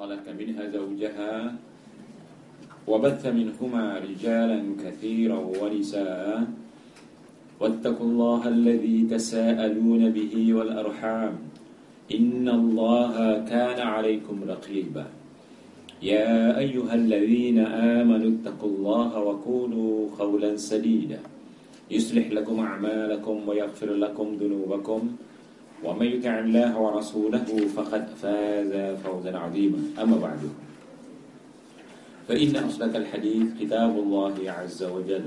خلق 0.00 0.24
منها 0.32 0.64
زوجها 0.72 1.32
وبث 2.88 3.22
منهما 3.26 3.84
رجالا 4.08 4.58
كثيرا 4.80 5.40
ونساء. 5.60 6.48
واتقوا 7.60 8.08
الله 8.10 8.48
الذي 8.48 8.98
تساءلون 9.12 10.02
به 10.16 10.34
والأرحام. 10.56 11.34
إن 12.16 12.48
الله 12.48 13.14
كان 13.44 13.78
عليكم 13.94 14.36
رقيبا. 14.48 15.06
يا 16.00 16.56
أيها 16.58 16.94
الذين 16.94 17.58
آمنوا 18.00 18.30
اتقوا 18.40 18.70
الله 18.72 19.10
وقولوا 19.20 19.92
قولا 20.18 20.56
سديدا. 20.56 21.20
يصلح 21.90 22.26
لكم 22.32 22.56
أعمالكم 22.60 23.36
ويغفر 23.48 23.90
لكم 23.94 24.26
ذنوبكم. 24.40 25.00
ومن 25.84 26.06
يطع 26.06 26.38
الله 26.38 26.78
ورسوله 26.78 27.48
فقد 27.76 28.04
فاز 28.22 28.72
فوزا 29.04 29.32
عظيما. 29.36 29.80
أما 30.02 30.16
بعد. 30.16 30.42
فإن 32.28 32.56
أصدق 32.56 32.96
الحديث 32.96 33.46
كتاب 33.60 33.92
الله 33.98 34.36
عز 34.46 34.82
وجل. 34.82 35.26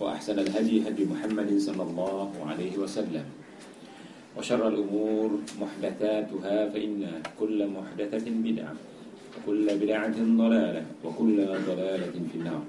وأحسن 0.00 0.38
الهدي 0.38 0.88
هدي 0.88 1.04
محمد 1.04 1.58
صلى 1.58 1.82
الله 1.82 2.30
عليه 2.46 2.74
وسلم. 2.78 3.24
وشر 4.38 4.68
الأمور 4.68 5.28
محدثاتها 5.60 6.68
فإن 6.68 7.22
كل 7.40 7.58
محدثة 7.66 8.26
بدعة. 8.26 8.74
وكل 9.38 9.66
بدعة 9.78 10.16
ضلالة. 10.18 10.82
وكل 11.04 11.36
ضلالة 11.46 12.16
في 12.32 12.36
النار. 12.38 12.62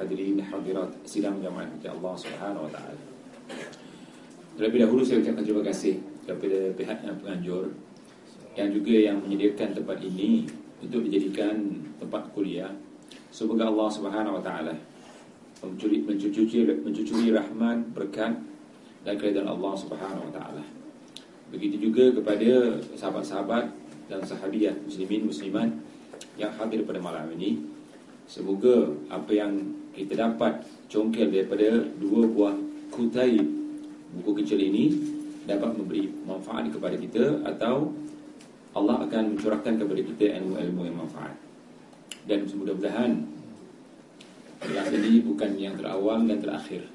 hadirin, 0.00 0.40
hadirat 0.40 0.90
sidang 1.04 1.38
jamaah 1.44 1.68
hati 1.68 1.86
Allah 1.92 2.14
Subhanahu 2.16 2.64
wa 2.64 2.72
taala. 2.72 3.09
Terlebih 4.58 4.86
dahulu 4.86 5.02
saya 5.06 5.22
ucapkan 5.22 5.44
terima 5.46 5.62
kasih 5.62 5.94
kepada 6.26 6.58
pihak 6.74 6.98
yang 7.06 7.16
penganjur 7.22 7.64
yang 8.58 8.68
juga 8.74 8.94
yang 8.98 9.16
menyediakan 9.22 9.78
tempat 9.78 9.98
ini 10.02 10.46
untuk 10.82 11.06
dijadikan 11.06 11.80
tempat 12.02 12.28
kuliah. 12.34 12.70
Semoga 13.30 13.70
Allah 13.70 13.88
Subhanahu 13.88 14.38
wa 14.38 14.42
taala 14.42 14.74
mencucuri 15.62 16.02
mencucuri 16.02 16.66
mencucuri 16.82 17.30
rahmat, 17.30 17.94
berkat 17.94 18.32
dan 19.06 19.14
keridhaan 19.16 19.46
Allah 19.46 19.72
Subhanahu 19.78 20.28
wa 20.28 20.32
taala. 20.34 20.64
Begitu 21.50 21.90
juga 21.90 22.10
kepada 22.14 22.78
sahabat-sahabat 22.94 23.64
dan 24.10 24.20
sahabiat 24.26 24.82
muslimin 24.82 25.30
muslimat 25.30 25.70
yang 26.34 26.50
hadir 26.58 26.82
pada 26.82 26.98
malam 26.98 27.30
ini. 27.38 27.62
Semoga 28.26 28.94
apa 29.10 29.30
yang 29.34 29.74
kita 29.90 30.14
dapat 30.14 30.62
congkel 30.86 31.34
daripada 31.34 31.82
dua 31.98 32.30
buah 32.30 32.54
kutai 32.94 33.59
buku 34.16 34.42
kecil 34.42 34.58
ini 34.58 34.94
dapat 35.46 35.74
memberi 35.74 36.10
manfaat 36.26 36.68
kepada 36.70 36.96
kita 36.98 37.42
atau 37.46 37.90
Allah 38.70 39.02
akan 39.02 39.34
mencurahkan 39.34 39.74
kepada 39.82 40.00
kita 40.14 40.24
ilmu-ilmu 40.38 40.82
yang 40.86 40.96
manfaat. 41.02 41.34
Dan 42.26 42.46
mudah-mudahan 42.46 43.26
kelas 44.62 44.88
ini 44.94 45.24
bukan 45.24 45.50
yang 45.58 45.74
terawal 45.74 46.22
dan 46.28 46.38
terakhir. 46.38 46.86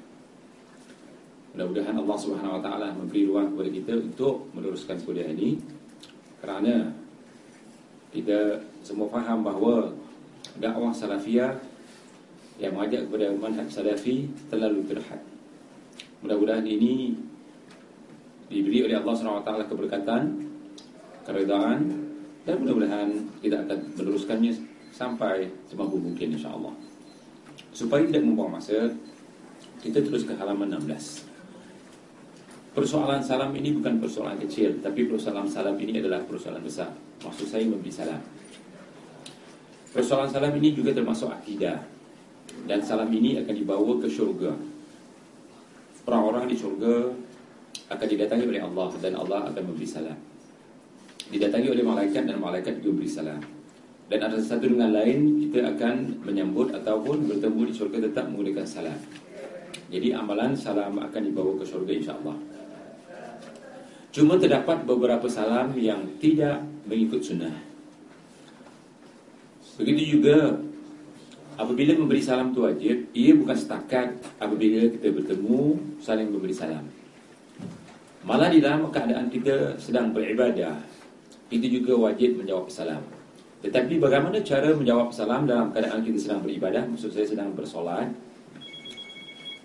Mudah-mudahan 1.52 1.96
Allah 2.00 2.18
Subhanahu 2.20 2.56
Wa 2.60 2.62
Taala 2.64 2.88
memberi 2.96 3.28
ruang 3.28 3.52
kepada 3.52 3.70
kita 3.72 3.92
untuk 3.96 4.48
meneruskan 4.56 4.96
kuliah 5.04 5.28
ini 5.28 5.60
kerana 6.40 6.92
kita 8.12 8.60
semua 8.80 9.08
faham 9.12 9.44
bahawa 9.44 9.92
dakwah 10.56 10.92
salafiyah 10.94 11.58
yang 12.56 12.72
mengajak 12.72 13.04
kepada 13.08 13.26
manhaj 13.36 13.68
salafi 13.68 14.32
terlalu 14.48 14.80
terhad. 14.88 15.20
Mudah-mudahan 16.24 16.64
ini 16.64 17.12
diberi 18.46 18.86
oleh 18.86 18.96
Allah 18.96 19.14
SWT 19.14 19.50
keberkatan, 19.66 20.22
keredaan 21.26 21.78
dan 22.46 22.54
mudah-mudahan 22.62 23.10
kita 23.42 23.66
akan 23.66 23.78
meneruskannya 23.98 24.52
sampai 24.94 25.50
semampu 25.66 25.98
mungkin 25.98 26.38
insya-Allah. 26.38 26.72
Supaya 27.74 28.06
tidak 28.08 28.24
membuang 28.24 28.56
masa, 28.56 28.88
kita 29.82 30.00
terus 30.00 30.24
ke 30.24 30.32
halaman 30.38 30.72
16. 30.78 31.26
Persoalan 32.72 33.24
salam 33.24 33.52
ini 33.56 33.72
bukan 33.72 34.00
persoalan 34.00 34.36
kecil, 34.40 34.80
tapi 34.84 35.08
persoalan 35.08 35.48
salam 35.48 35.76
ini 35.80 36.00
adalah 36.00 36.20
persoalan 36.24 36.60
besar. 36.60 36.92
Maksud 37.24 37.48
saya 37.48 37.64
memberi 37.64 37.92
salam. 37.92 38.20
Persoalan 39.96 40.28
salam 40.28 40.52
ini 40.60 40.76
juga 40.76 40.92
termasuk 40.92 41.32
akidah 41.32 41.80
Dan 42.68 42.84
salam 42.84 43.08
ini 43.08 43.40
akan 43.40 43.54
dibawa 43.56 43.96
ke 43.96 44.12
syurga 44.12 44.52
Orang-orang 46.06 46.46
di 46.46 46.56
syurga 46.56 47.10
Akan 47.90 48.06
didatangi 48.06 48.46
oleh 48.46 48.62
Allah 48.62 48.88
Dan 49.02 49.12
Allah 49.18 49.50
akan 49.50 49.62
memberi 49.66 49.86
salam. 49.86 50.18
Didatangi 51.26 51.68
oleh 51.74 51.82
malaikat 51.82 52.22
dan 52.30 52.38
malaikat 52.38 52.78
juga 52.78 52.94
memberi 52.94 53.10
salam. 53.10 53.40
Dan 54.06 54.18
ada 54.22 54.38
satu 54.38 54.70
dengan 54.70 54.94
lain 54.94 55.42
Kita 55.42 55.74
akan 55.74 56.22
menyambut 56.22 56.70
ataupun 56.70 57.26
bertemu 57.26 57.60
di 57.66 57.72
syurga 57.74 57.98
Tetap 58.06 58.30
menggunakan 58.30 58.66
salam. 58.66 58.98
Jadi 59.86 60.10
amalan 60.10 60.56
salam 60.58 60.98
akan 60.98 61.22
dibawa 61.22 61.54
ke 61.62 61.64
syurga 61.66 61.92
insyaAllah. 61.94 62.36
Cuma 64.10 64.34
terdapat 64.40 64.82
beberapa 64.82 65.28
salam 65.28 65.76
yang 65.78 66.02
tidak 66.18 66.64
mengikut 66.88 67.20
sunnah. 67.22 67.52
Begitu 69.76 70.18
juga 70.18 70.56
apabila 71.56 71.92
memberi 71.96 72.20
salam 72.20 72.52
itu 72.52 72.60
wajib, 72.62 72.96
ia 73.16 73.32
bukan 73.32 73.56
setakat 73.56 74.08
apabila 74.36 74.86
kita 74.92 75.08
bertemu 75.12 75.60
saling 75.98 76.28
memberi 76.28 76.54
salam. 76.54 76.84
Malah 78.22 78.52
di 78.52 78.60
dalam 78.60 78.88
keadaan 78.92 79.32
kita 79.32 79.80
sedang 79.80 80.12
beribadah, 80.12 80.76
kita 81.48 81.66
juga 81.66 82.10
wajib 82.10 82.38
menjawab 82.38 82.68
salam. 82.68 83.00
Tetapi 83.64 83.98
bagaimana 83.98 84.38
cara 84.44 84.70
menjawab 84.76 85.10
salam 85.10 85.48
dalam 85.48 85.72
keadaan 85.72 86.04
kita 86.04 86.18
sedang 86.20 86.40
beribadah, 86.44 86.84
maksud 86.86 87.10
saya 87.10 87.26
sedang 87.26 87.56
bersolat, 87.56 88.12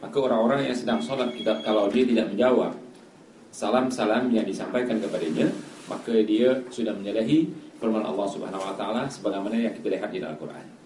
maka 0.02 0.18
orang-orang 0.18 0.72
yang 0.72 0.78
sedang 0.78 0.98
solat 1.04 1.30
kita 1.36 1.62
kalau 1.62 1.92
dia 1.92 2.08
tidak 2.08 2.34
menjawab 2.34 2.74
salam-salam 3.52 4.32
yang 4.32 4.48
disampaikan 4.48 4.98
kepadanya, 4.98 5.52
maka 5.92 6.24
dia 6.24 6.64
sudah 6.72 6.96
menyalahi 6.96 7.52
firman 7.78 8.02
Allah 8.02 8.28
Subhanahu 8.30 8.64
wa 8.64 8.74
taala 8.80 9.06
sebagaimana 9.12 9.58
yang 9.60 9.74
kita 9.76 9.92
lihat 9.92 10.10
di 10.10 10.18
dalam 10.24 10.40
Al-Quran. 10.40 10.81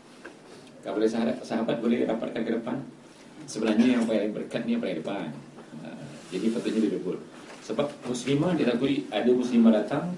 Kalau 0.85 1.01
boleh 1.01 1.09
sahabat, 1.09 1.41
sahabat 1.41 1.81
boleh 1.81 2.05
dapatkan 2.05 2.41
ke 2.45 2.51
depan. 2.61 2.77
Sebenarnya 3.49 3.97
yang 3.97 4.05
paling 4.05 4.37
berkat 4.37 4.69
ni 4.69 4.77
yang 4.77 4.81
paling 4.85 5.01
depan. 5.01 5.33
Ha, 5.81 5.89
jadi 6.29 6.45
patutnya 6.53 6.81
duduk. 6.85 7.25
Sebab 7.65 7.89
muslimah 8.05 8.53
dia 8.53 8.69
takut 8.69 8.93
ada 9.09 9.31
muslimah 9.33 9.73
datang 9.81 10.13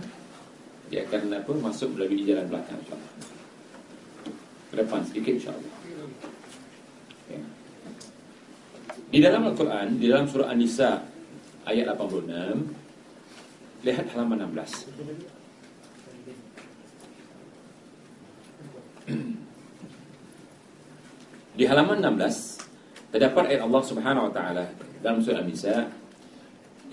dia 0.92 1.08
akan 1.08 1.40
apa 1.40 1.52
masuk 1.56 1.96
melalui 1.96 2.28
jalan 2.28 2.48
belakang 2.52 2.76
insya-Allah. 2.84 3.12
Ke 4.68 4.76
depan 4.84 5.00
sedikit 5.08 5.34
insya-Allah. 5.40 5.72
Ya. 7.32 7.40
Di 9.08 9.20
dalam 9.24 9.48
Al-Quran, 9.48 9.88
di 10.00 10.06
dalam 10.12 10.28
surah 10.28 10.52
An-Nisa 10.52 11.00
ayat 11.64 11.96
86 11.96 13.88
lihat 13.88 14.06
halaman 14.16 14.52
16. 14.52 15.37
Di 21.58 21.66
halaman 21.66 21.98
16 21.98 23.10
terdapat 23.10 23.50
ayat 23.50 23.66
Allah 23.66 23.82
Subhanahu 23.82 24.30
wa 24.30 24.32
taala 24.32 24.70
dalam 25.02 25.18
surah 25.26 25.42
An-Nisa 25.42 25.90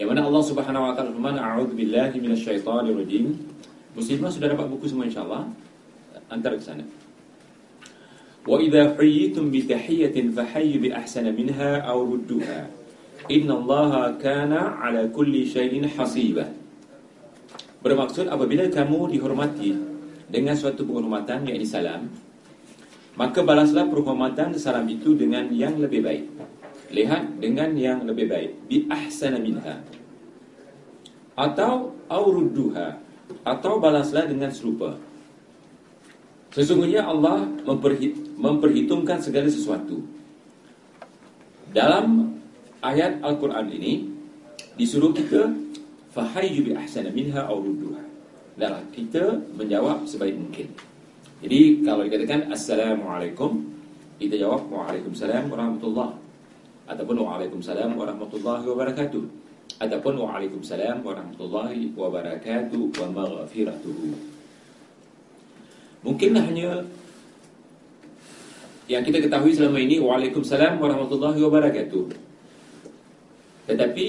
yang 0.00 0.08
mana 0.08 0.24
Allah 0.24 0.40
Subhanahu 0.40 0.88
wa 0.88 0.96
taala 0.96 1.12
berfirman 1.12 1.36
a'udzu 1.36 1.76
billahi 1.76 2.16
minasyaitonir 2.16 2.96
rajim. 2.96 3.36
Muslimah 3.92 4.32
sudah 4.32 4.56
dapat 4.56 4.64
buku 4.72 4.88
semua 4.88 5.04
insyaallah 5.04 5.44
antar 6.32 6.56
ke 6.56 6.64
sana. 6.64 6.80
Wa 8.48 8.56
idza 8.56 8.96
hayyitum 8.96 9.52
bi 9.52 9.68
tahiyatin 9.68 10.32
fahayyu 10.32 10.80
bi 10.80 10.88
ahsana 10.96 11.28
minha 11.28 11.84
aw 11.84 12.00
rudduha. 12.00 12.64
Inna 13.28 13.60
Allah 13.60 14.16
kana 14.16 14.80
ala 14.80 15.04
kulli 15.12 15.44
shay'in 15.44 15.92
hasiba. 15.92 16.48
Bermaksud 17.84 18.32
apabila 18.32 18.64
kamu 18.72 19.12
dihormati 19.12 19.76
dengan 20.32 20.56
suatu 20.56 20.88
penghormatan 20.88 21.52
yakni 21.52 21.68
salam 21.68 22.08
Maka 23.14 23.46
balaslah 23.46 23.86
penghormatan 23.86 24.58
salam 24.58 24.90
itu 24.90 25.14
dengan 25.14 25.46
yang 25.54 25.78
lebih 25.78 26.02
baik. 26.02 26.24
Lihat 26.90 27.38
dengan 27.38 27.70
yang 27.78 28.02
lebih 28.02 28.26
baik. 28.26 28.50
Bi 28.66 28.90
ahsana 28.90 29.38
minha. 29.38 29.78
Atau 31.38 31.94
aurudduha. 32.10 32.98
Atau 33.46 33.78
balaslah 33.78 34.26
dengan 34.26 34.50
serupa. 34.50 34.98
Sesungguhnya 36.50 37.06
Allah 37.06 37.46
memperhitungkan 38.38 39.22
segala 39.22 39.46
sesuatu. 39.46 40.02
Dalam 41.70 42.38
ayat 42.82 43.22
Al-Quran 43.22 43.66
ini 43.74 44.10
disuruh 44.78 45.10
kita 45.14 45.50
fahayyu 46.14 46.66
bi 46.66 46.72
ahsana 46.74 47.14
minha 47.14 47.46
aurudduha. 47.46 48.02
Dan 48.54 48.86
kita 48.94 49.38
menjawab 49.54 50.06
sebaik 50.06 50.34
mungkin. 50.34 50.70
Jadi 51.44 51.84
kalau 51.84 52.08
dikatakan 52.08 52.48
Assalamualaikum 52.48 53.68
Kita 54.16 54.40
jawab 54.40 54.64
Waalaikumsalam 54.72 55.52
warahmatullahi 55.52 56.16
Ataupun 56.88 57.16
Waalaikumsalam 57.20 57.92
warahmatullahi 58.00 58.64
wabarakatuh 58.64 59.44
ataupun 59.78 60.14
waalaikumsalam 60.22 61.02
warahmatullahi 61.02 61.90
wabarakatuh 61.98 62.82
wa 62.94 63.06
maghfiratuhu. 63.10 64.14
Mungkin 66.04 66.30
hanya 66.36 66.84
yang 68.84 69.02
kita 69.02 69.24
ketahui 69.24 69.56
selama 69.56 69.80
ini 69.80 69.98
waalaikumsalam 69.98 70.78
warahmatullahi 70.78 71.40
wabarakatuh. 71.40 72.04
Tetapi 73.72 74.06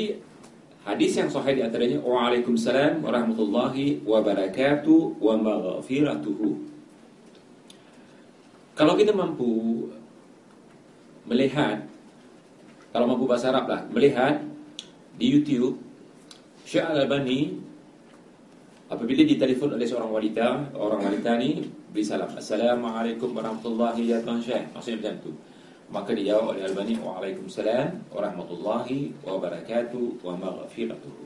hadis 0.83 1.11
yang 1.15 1.31
sahih 1.31 1.57
di 1.57 1.63
antaranya 1.63 1.97
waalaikumsalam 2.03 2.99
warahmatullahi 2.99 4.03
wabarakatuh 4.03 5.17
wa 5.17 5.33
maghfiratuhu. 5.39 6.74
Kalau 8.75 8.99
kita 8.99 9.15
mampu 9.15 9.87
melihat 11.23 11.87
kalau 12.91 13.07
mampu 13.07 13.23
bahasa 13.23 13.47
Arab 13.47 13.71
lah, 13.71 13.81
melihat 13.87 14.43
di 15.15 15.31
YouTube 15.31 15.79
Syekh 16.67 16.83
Al-Albani 16.83 17.55
apabila 18.91 19.23
ditelefon 19.23 19.79
oleh 19.79 19.87
seorang 19.87 20.11
wanita, 20.11 20.75
orang 20.75 21.07
wanita 21.07 21.39
ni 21.39 21.63
beri 21.95 22.03
salam. 22.03 22.35
Assalamualaikum 22.35 23.31
warahmatullahi 23.31 24.11
wabarakatuh. 24.11 24.75
Maksudnya 24.75 24.99
macam 24.99 25.15
tu. 25.23 25.31
Maka 25.87 26.11
dijawab 26.11 26.55
oleh 26.55 26.67
Al-Albani 26.67 26.99
Waalaikumsalam 26.99 28.11
warahmatullahi 28.11 29.15
wabarakatuh 29.23 30.19
wa 30.19 30.35
maghfiratuhu. 30.35 31.23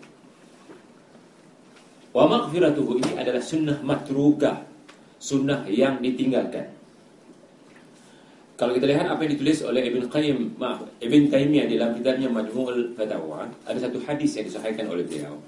Wa 2.14 2.30
maghfiratuhu 2.30 2.92
ini 3.02 3.12
adalah 3.18 3.42
sunnah 3.42 3.82
matrukah, 3.82 4.70
sunnah 5.18 5.66
yang 5.66 5.98
ditinggalkan. 5.98 6.79
Kalau 8.60 8.76
kita 8.76 8.92
lihat 8.92 9.08
apa 9.08 9.24
yang 9.24 9.40
ditulis 9.40 9.64
oleh 9.64 9.88
Ibn 9.88 10.12
Qayyim, 10.12 10.60
maaf, 10.60 10.84
Ibn 11.00 11.22
Taimiyah 11.32 11.72
dalam 11.72 11.96
kitabnya 11.96 12.28
Majmu'ul 12.28 12.92
Fatawa, 12.92 13.48
ada 13.64 13.80
satu 13.80 14.04
hadis 14.04 14.36
yang 14.36 14.52
disahihkan 14.52 14.84
oleh 14.92 15.08
beliau. 15.08 15.40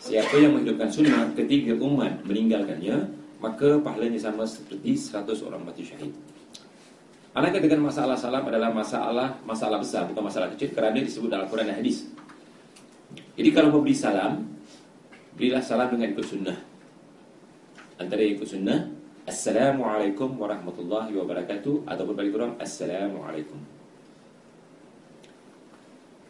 Siapa 0.00 0.32
yang 0.40 0.56
menghidupkan 0.56 0.88
sunnah 0.88 1.28
ketika 1.36 1.76
umat 1.76 2.24
meninggalkannya, 2.24 3.04
maka 3.44 3.76
pahalanya 3.84 4.16
sama 4.16 4.48
seperti 4.48 4.96
100 4.96 5.44
orang 5.44 5.60
mati 5.60 5.84
syahid. 5.84 6.08
Anak 7.36 7.60
katakan 7.60 7.84
masalah 7.84 8.16
salam 8.16 8.40
adalah 8.48 8.72
masalah 8.72 9.36
masalah 9.44 9.76
besar, 9.84 10.08
bukan 10.08 10.24
masalah 10.24 10.48
kecil 10.56 10.72
kerana 10.72 11.04
disebut 11.04 11.28
dalam 11.28 11.52
Quran 11.52 11.68
dan 11.68 11.84
hadis. 11.84 12.08
Jadi 13.36 13.48
kalau 13.52 13.76
mau 13.76 13.84
beri 13.84 13.92
salam, 13.92 14.40
berilah 15.36 15.60
salam 15.60 15.92
dengan 15.92 16.16
ikut 16.16 16.24
sunnah. 16.24 16.58
Antara 18.00 18.24
ikut 18.24 18.48
sunnah, 18.48 18.97
Assalamualaikum 19.28 20.40
warahmatullahi 20.40 21.12
wabarakatuh. 21.12 21.84
Ataupun 21.84 22.16
bagi 22.16 22.32
kurang 22.32 22.56
Assalamualaikum. 22.56 23.60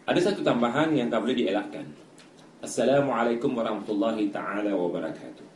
Ada 0.03 0.19
satu 0.19 0.43
tambahan 0.43 0.91
yang 0.91 1.06
tak 1.06 1.23
boleh 1.23 1.39
dielakkan. 1.39 1.87
Assalamualaikum 2.59 3.55
warahmatullahi 3.55 4.35
ta'ala 4.35 4.75
wabarakatuh. 4.75 5.47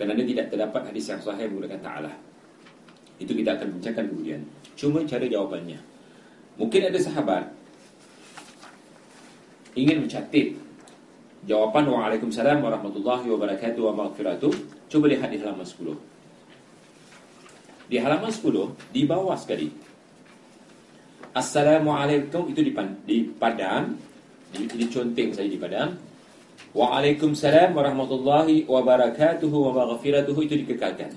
Kerana 0.00 0.16
tidak 0.16 0.48
terdapat 0.48 0.88
hadis 0.88 1.12
yang 1.12 1.20
sahih 1.20 1.52
menggunakan 1.52 1.84
ta'ala. 1.84 2.12
Itu 3.20 3.36
kita 3.36 3.60
akan 3.60 3.68
bincangkan 3.76 4.08
kemudian. 4.08 4.40
Cuma 4.72 5.04
cara 5.04 5.28
jawapannya. 5.28 5.76
Mungkin 6.56 6.80
ada 6.88 6.96
sahabat 6.96 7.44
Ingin 9.76 10.08
mencatat 10.08 10.56
Jawapan 11.44 11.84
Waalaikumsalam 11.86 12.64
warahmatullahi 12.64 13.28
wabarakatuh 13.30 13.80
wa 13.92 14.08
maghfiratuh. 14.08 14.50
Cuba 14.88 15.12
lihat 15.12 15.28
di 15.28 15.38
halaman 15.44 15.62
10 15.62 16.17
di 17.88 17.96
halaman 17.96 18.28
10 18.28 18.92
di 18.92 19.02
bawah 19.08 19.34
sekali. 19.34 19.72
Assalamualaikum 21.32 22.52
itu 22.52 22.60
di, 22.60 22.72
di 23.08 23.16
padam, 23.32 23.96
di, 24.52 24.68
di 24.68 24.86
conteng 24.92 25.32
saya 25.32 25.48
di 25.48 25.56
padam. 25.56 25.96
Waalaikumsalam 26.76 27.72
warahmatullahi 27.72 28.68
wabarakatuh 28.68 29.48
wa 29.48 29.72
maghfiratuhu 29.72 30.40
itu 30.44 30.54
dikekalkan. 30.64 31.16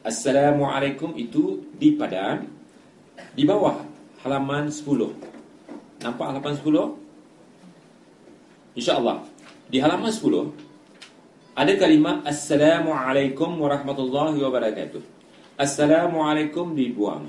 Assalamualaikum 0.00 1.12
itu 1.20 1.68
di 1.76 1.92
padam 1.92 2.48
di 3.36 3.44
bawah 3.44 3.84
halaman 4.24 4.72
10. 4.72 6.00
Nampak 6.00 6.26
halaman 6.32 6.56
10? 6.56 6.96
Insya-Allah. 8.80 9.20
Di 9.68 9.76
halaman 9.84 10.08
10 10.08 10.69
ada 11.54 11.72
kalimat 11.74 12.22
Assalamualaikum 12.22 13.58
warahmatullahi 13.58 14.38
wabarakatuh. 14.38 15.02
Assalamualaikum 15.58 16.72
dibuang 16.72 17.28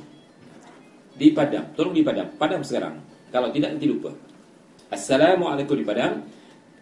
Dipadam 1.17 1.75
Tolong 1.75 1.91
dipadam 1.91 2.31
Padam 2.39 2.63
sekarang 2.63 3.03
Kalau 3.27 3.51
tidak 3.51 3.75
nanti 3.75 3.89
lupa. 3.89 4.15
Assalamualaikum 4.87 5.75
dipadam 5.75 6.23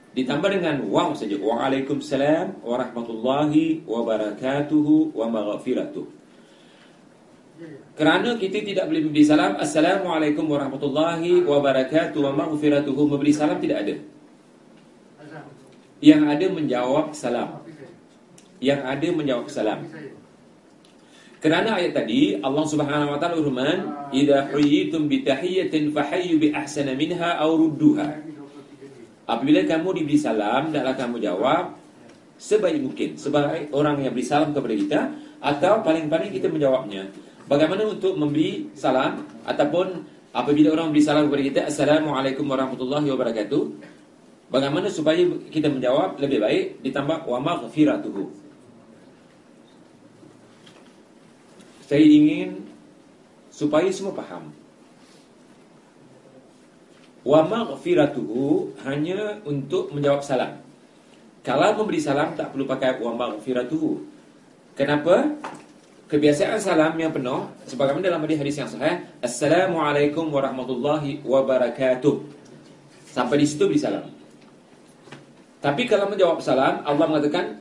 Ditambah 0.09 0.49
dengan 0.49 0.81
waw 0.89 1.13
saja. 1.13 1.37
Waalaikumsalam 1.37 2.65
warahmatullahi 2.65 3.85
wabarakatuh 3.85 5.13
wa 5.13 5.25
maghfiratuh. 5.29 6.05
Kerana 7.93 8.33
kita 8.41 8.65
tidak 8.65 8.89
boleh 8.89 9.05
memberi 9.05 9.21
salam 9.21 9.61
Assalamualaikum 9.61 10.49
warahmatullahi 10.49 11.45
wabarakatuh 11.45 12.17
wa 12.25 12.31
maghfiratuh. 12.33 12.89
Memberi 12.89 13.31
salam 13.37 13.61
tidak 13.61 13.85
ada 13.85 13.95
yang 15.99 16.27
ada 16.27 16.45
menjawab 16.47 17.11
salam. 17.15 17.63
Yang 18.59 18.81
ada 18.83 19.07
menjawab 19.11 19.47
salam. 19.47 19.79
Kerana 21.39 21.79
ayat 21.79 21.95
tadi 21.95 22.35
Allah 22.43 22.65
Subhanahu 22.67 23.15
wa 23.15 23.19
taala 23.19 23.39
firman 23.39 23.79
idza 24.11 24.51
huyitum 24.51 25.07
bi 25.07 25.23
tahiyatin 25.23 25.95
fahayyu 25.95 26.35
bi 26.35 26.51
ahsana 26.51 26.91
minha 26.99 27.39
aw 27.39 27.47
rudduha. 27.55 28.27
Apabila 29.23 29.63
kamu 29.63 30.03
diberi 30.03 30.19
salam 30.19 30.67
hendaklah 30.67 30.99
kamu 30.99 31.23
jawab 31.23 31.79
sebaik 32.35 32.83
mungkin 32.83 33.15
sebaik 33.15 33.71
orang 33.71 34.03
yang 34.03 34.11
beri 34.11 34.25
salam 34.27 34.51
kepada 34.51 34.75
kita 34.75 34.99
atau 35.39 35.73
paling-paling 35.79 36.31
kita 36.35 36.51
menjawabnya. 36.51 37.07
Bagaimana 37.47 37.87
untuk 37.87 38.19
memberi 38.19 38.67
salam 38.75 39.23
ataupun 39.47 40.03
apabila 40.35 40.75
orang 40.75 40.91
beri 40.91 41.03
salam 41.07 41.31
kepada 41.31 41.43
kita 41.43 41.61
assalamualaikum 41.71 42.43
warahmatullahi 42.51 43.07
wabarakatuh 43.15 43.61
Bagaimana 44.49 44.89
supaya 44.89 45.21
kita 45.53 45.69
menjawab 45.69 46.17
lebih 46.17 46.41
baik 46.41 46.65
ditambah 46.81 47.29
wa 47.29 47.37
maghfiratuhu. 47.37 48.33
Saya 51.85 52.01
ingin 52.01 52.65
supaya 53.53 53.85
semua 53.93 54.17
faham. 54.17 54.49
Wa 57.21 57.45
maghfiratuhu 57.45 58.73
hanya 58.89 59.37
untuk 59.45 59.93
menjawab 59.93 60.25
salam. 60.25 60.57
Kalau 61.45 61.77
memberi 61.77 62.01
salam 62.01 62.33
tak 62.33 62.49
perlu 62.49 62.65
pakai 62.65 62.97
wa 62.97 63.13
maghfiratuhu. 63.13 64.01
Kenapa? 64.73 65.29
Kebiasaan 66.09 66.57
salam 66.57 66.97
yang 66.97 67.13
penuh 67.13 67.45
sebagaimana 67.69 68.09
dalam 68.09 68.25
hadis 68.25 68.57
yang 68.57 68.65
sahih, 68.65 69.05
Assalamualaikum 69.21 70.25
warahmatullahi 70.33 71.21
wabarakatuh. 71.21 72.17
Sampai 73.13 73.41
di 73.41 73.45
situ 73.45 73.69
beri 73.69 73.77
salam. 73.77 74.18
Tapi 75.59 75.83
kalau 75.91 76.07
menjawab 76.07 76.39
salam, 76.39 76.79
Allah 76.87 77.05
mengatakan 77.07 77.59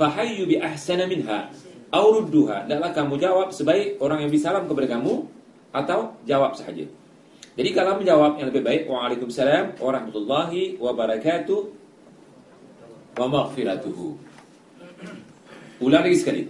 fahayyu 0.00 0.48
bi 0.48 0.56
ahsana 0.56 1.04
minha 1.04 1.52
aw 1.92 2.04
rudduha. 2.08 2.64
Hendaklah 2.64 2.90
kamu 2.96 3.14
jawab 3.20 3.48
sebaik 3.52 4.00
orang 4.00 4.24
yang 4.24 4.30
bisalam 4.32 4.64
kepada 4.64 4.96
kamu 4.96 5.28
atau 5.76 6.16
jawab 6.24 6.56
sahaja. 6.56 6.88
Jadi 7.54 7.70
kalau 7.70 8.00
menjawab 8.00 8.40
yang 8.40 8.50
lebih 8.50 8.66
baik 8.66 8.82
Waalaikumsalam 8.90 9.78
warahmatullahi 9.78 10.80
wabarakatuh 10.80 11.60
wa 13.14 13.26
maghfiratuhu. 13.30 14.06
Ulang 15.84 16.02
lagi 16.02 16.18
sekali. 16.18 16.42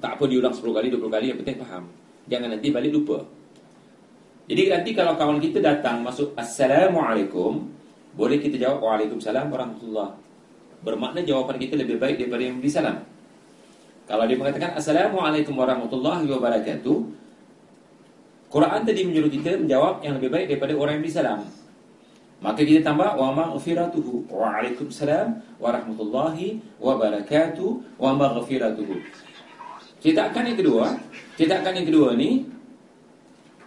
Tak 0.00 0.16
apa 0.16 0.24
diulang 0.30 0.54
10 0.54 0.64
kali, 0.72 0.86
20 0.88 1.12
kali, 1.12 1.26
yang 1.28 1.38
penting 1.42 1.58
faham. 1.60 1.84
Jangan 2.30 2.48
nanti 2.56 2.68
balik 2.70 2.92
lupa. 2.94 3.20
Jadi 4.46 4.62
nanti 4.66 4.90
kalau 4.94 5.14
kawan 5.14 5.38
kita 5.42 5.58
datang 5.62 6.02
masuk 6.02 6.34
Assalamualaikum 6.34 7.79
boleh 8.20 8.36
kita 8.36 8.60
jawab 8.60 8.84
Waalaikumsalam 8.84 9.48
warahmatullahi 9.48 10.12
Bermakna 10.84 11.24
jawapan 11.24 11.56
kita 11.56 11.80
lebih 11.80 12.00
baik 12.00 12.16
daripada 12.16 12.40
yang 12.40 12.56
beri 12.56 12.72
salam. 12.72 13.04
Kalau 14.08 14.24
dia 14.24 14.36
mengatakan 14.36 14.76
Assalamualaikum 14.76 15.56
warahmatullahi 15.56 16.24
wabarakatuh 16.28 16.96
Quran 18.52 18.80
tadi 18.84 19.00
menyuruh 19.08 19.32
kita 19.32 19.56
menjawab 19.60 20.04
yang 20.04 20.20
lebih 20.20 20.28
baik 20.32 20.52
daripada 20.52 20.72
orang 20.76 21.00
yang 21.00 21.04
beri 21.04 21.16
salam. 21.16 21.40
Maka 22.40 22.60
kita 22.64 22.80
tambah 22.80 23.16
Wa 23.16 23.28
maghfiratuhu. 23.32 24.28
Waalaikumsalam 24.32 25.60
warahmatullahi 25.60 26.60
wabarakatuh. 26.80 28.00
Wa 28.00 28.16
maghfiratuhu. 28.16 28.96
Cetakan 30.00 30.44
yang 30.48 30.58
kedua 30.60 30.96
Cetakan 31.36 31.72
yang 31.76 31.86
kedua 31.88 32.16
ni 32.16 32.48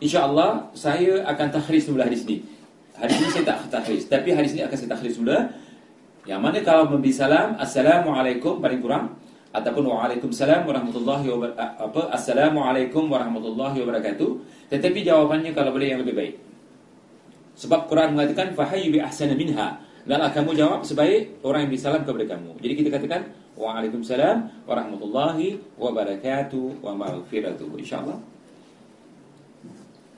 InsyaAllah 0.02 0.74
saya 0.74 1.22
akan 1.30 1.48
takhris 1.54 1.86
sebelah 1.86 2.10
di 2.10 2.18
sini 2.18 2.38
Hadis 2.94 3.16
ini 3.20 3.30
saya 3.34 3.46
tak 3.50 3.58
takhris 3.74 4.04
Tapi 4.06 4.30
hadis 4.34 4.52
ini 4.54 4.62
akan 4.66 4.78
saya 4.78 4.90
takhris 4.94 5.18
pula 5.18 5.50
Yang 6.30 6.42
mana 6.42 6.58
kalau 6.62 6.84
memberi 6.90 7.14
salam 7.14 7.58
Assalamualaikum 7.58 8.62
paling 8.62 8.80
kurang 8.80 9.18
Ataupun 9.54 9.86
Waalaikumsalam 9.86 10.66
warahmatullahi 10.66 11.26
wabarakatuh 11.30 12.10
Assalamualaikum 12.10 13.10
warahmatullahi 13.10 13.78
wabarakatuh 13.82 14.30
Tetapi 14.70 15.00
jawapannya 15.06 15.54
kalau 15.54 15.74
boleh 15.74 15.94
yang 15.94 16.02
lebih 16.02 16.14
baik 16.18 16.34
Sebab 17.54 17.86
Quran 17.86 18.18
mengatakan 18.18 18.58
fahayyu 18.58 18.98
bi 18.98 19.00
ahsana 19.00 19.38
minha. 19.38 19.78
Hendaklah 20.04 20.32
kamu 20.36 20.52
jawab 20.58 20.80
sebaik 20.84 21.40
orang 21.48 21.64
yang 21.64 21.70
beri 21.72 21.80
salam 21.80 22.02
kepada 22.04 22.26
kamu. 22.36 22.60
Jadi 22.60 22.74
kita 22.76 22.90
katakan 22.92 23.22
Waalaikumsalam 23.54 24.66
warahmatullahi 24.66 25.62
wabarakatuh 25.78 26.82
wa 26.82 26.92
maghfiratuh. 26.98 27.70
Insyaallah. 27.78 28.18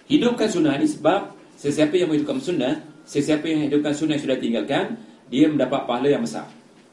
Hidupkan 0.08 0.48
sunnah 0.48 0.80
ini 0.80 0.88
sebab 0.88 1.36
sesiapa 1.60 1.96
yang 1.96 2.12
menghidupkan 2.12 2.40
sunnah, 2.40 2.84
sesiapa 3.08 3.46
yang 3.48 3.68
hidupkan 3.68 3.94
sunnah 3.96 4.16
yang 4.20 4.24
sudah 4.24 4.38
tinggalkan, 4.40 4.86
dia 5.28 5.50
mendapat 5.50 5.88
pahala 5.90 6.08
yang 6.12 6.24
besar. 6.24 6.46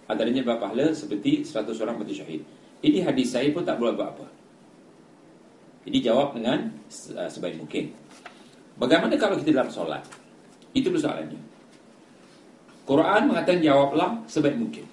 Antaranya 0.09 0.43
dapat 0.45 0.59
pahala 0.61 0.87
seperti 0.93 1.47
100 1.47 1.83
orang 1.85 1.97
mati 2.01 2.15
syahid. 2.17 2.43
Ini 2.83 3.07
hadis 3.07 3.31
saya 3.31 3.49
pun 3.55 3.63
tak 3.63 3.79
boleh 3.79 3.95
buat 3.95 4.11
apa. 4.13 4.27
Jadi 5.87 5.99
jawab 6.03 6.35
dengan 6.35 6.71
uh, 7.19 7.29
sebaik 7.31 7.59
mungkin. 7.59 7.91
Bagaimana 8.79 9.15
kalau 9.19 9.39
kita 9.39 9.55
dalam 9.55 9.71
solat? 9.71 10.03
Itu 10.73 10.91
persoalannya. 10.91 11.39
Quran 12.83 13.23
mengatakan 13.31 13.63
jawablah 13.63 14.11
sebaik 14.27 14.59
mungkin. 14.59 14.87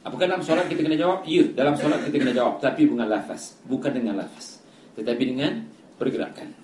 Apakah 0.00 0.26
dalam 0.32 0.40
solat 0.40 0.64
kita 0.70 0.80
kena 0.80 0.96
jawab? 0.96 1.26
Ya, 1.28 1.44
dalam 1.52 1.74
solat 1.76 2.00
kita 2.08 2.16
kena 2.22 2.32
jawab. 2.32 2.62
Tapi 2.62 2.88
bukan 2.88 3.06
lafaz. 3.10 3.58
Bukan 3.68 3.90
dengan 3.92 4.24
lafaz. 4.24 4.62
Tetapi 4.96 5.22
dengan 5.22 5.66
pergerakan. 6.00 6.59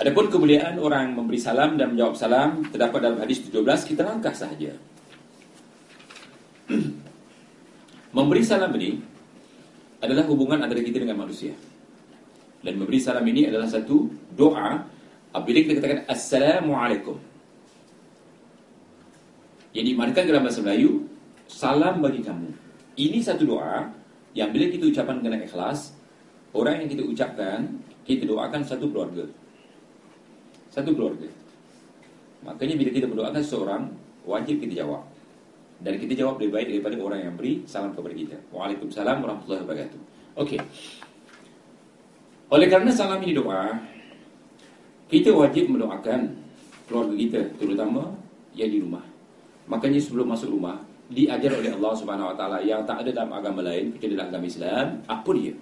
Adapun 0.00 0.32
kemuliaan 0.32 0.80
orang 0.80 1.12
memberi 1.12 1.36
salam 1.36 1.76
dan 1.76 1.92
menjawab 1.92 2.16
salam 2.16 2.64
terdapat 2.72 3.04
dalam 3.04 3.20
hadis 3.20 3.44
17 3.44 3.60
kita 3.84 4.00
langkah 4.00 4.32
sahaja. 4.32 4.72
memberi 8.16 8.40
salam 8.40 8.72
ini 8.80 8.96
adalah 10.00 10.24
hubungan 10.24 10.64
antara 10.64 10.80
kita 10.80 11.04
dengan 11.04 11.20
manusia. 11.20 11.52
Dan 12.64 12.80
memberi 12.80 12.96
salam 12.96 13.20
ini 13.28 13.44
adalah 13.52 13.68
satu 13.68 14.08
doa 14.32 14.88
apabila 15.36 15.68
kita 15.68 15.84
katakan 15.84 16.08
Assalamualaikum. 16.08 17.20
Yang 19.76 19.84
dimaknkan 19.84 20.24
dalam 20.24 20.48
bahasa 20.48 20.64
Melayu, 20.64 21.04
salam 21.44 22.00
bagi 22.00 22.24
kamu. 22.24 22.48
Ini 22.96 23.20
satu 23.20 23.44
doa 23.44 23.84
yang 24.32 24.48
bila 24.48 24.64
kita 24.72 24.88
ucapkan 24.88 25.20
dengan 25.20 25.44
ikhlas, 25.44 25.92
orang 26.56 26.80
yang 26.80 26.88
kita 26.88 27.04
ucapkan, 27.04 27.68
kita 28.08 28.24
doakan 28.24 28.64
satu 28.64 28.88
keluarga. 28.88 29.28
Satu 30.70 30.94
keluarga. 30.94 31.26
Makanya 32.46 32.74
bila 32.78 32.90
kita 32.94 33.06
mendoakan 33.10 33.42
seorang, 33.42 33.82
wajib 34.24 34.62
kita 34.62 34.86
jawab. 34.86 35.04
Dan 35.80 35.96
kita 35.96 36.12
jawab 36.14 36.38
lebih 36.40 36.52
baik 36.56 36.66
daripada 36.76 36.94
orang 37.00 37.20
yang 37.26 37.34
beri 37.34 37.64
salam 37.64 37.92
kepada 37.92 38.14
kita. 38.14 38.36
Waalaikumsalam 38.52 39.16
warahmatullahi 39.20 39.62
wabarakatuh. 39.66 40.00
Okey. 40.38 40.60
Oleh 42.50 42.66
kerana 42.68 42.90
salam 42.92 43.20
ini 43.22 43.34
doa, 43.34 43.80
kita 45.10 45.34
wajib 45.34 45.70
mendoakan 45.70 46.20
keluarga 46.86 47.14
kita, 47.14 47.40
terutama 47.58 48.14
yang 48.54 48.70
di 48.70 48.78
rumah. 48.82 49.04
Makanya 49.70 50.02
sebelum 50.02 50.34
masuk 50.34 50.50
rumah, 50.54 50.82
diajar 51.10 51.54
oleh 51.54 51.74
Allah 51.74 51.92
Subhanahu 51.94 52.30
Wa 52.34 52.36
Taala 52.38 52.58
yang 52.62 52.82
tak 52.86 53.06
ada 53.06 53.10
dalam 53.10 53.34
agama 53.34 53.62
lain 53.62 53.94
kecuali 53.94 54.14
dalam 54.14 54.30
agama 54.34 54.46
Islam, 54.46 54.86
apa 55.06 55.30
dia? 55.34 55.54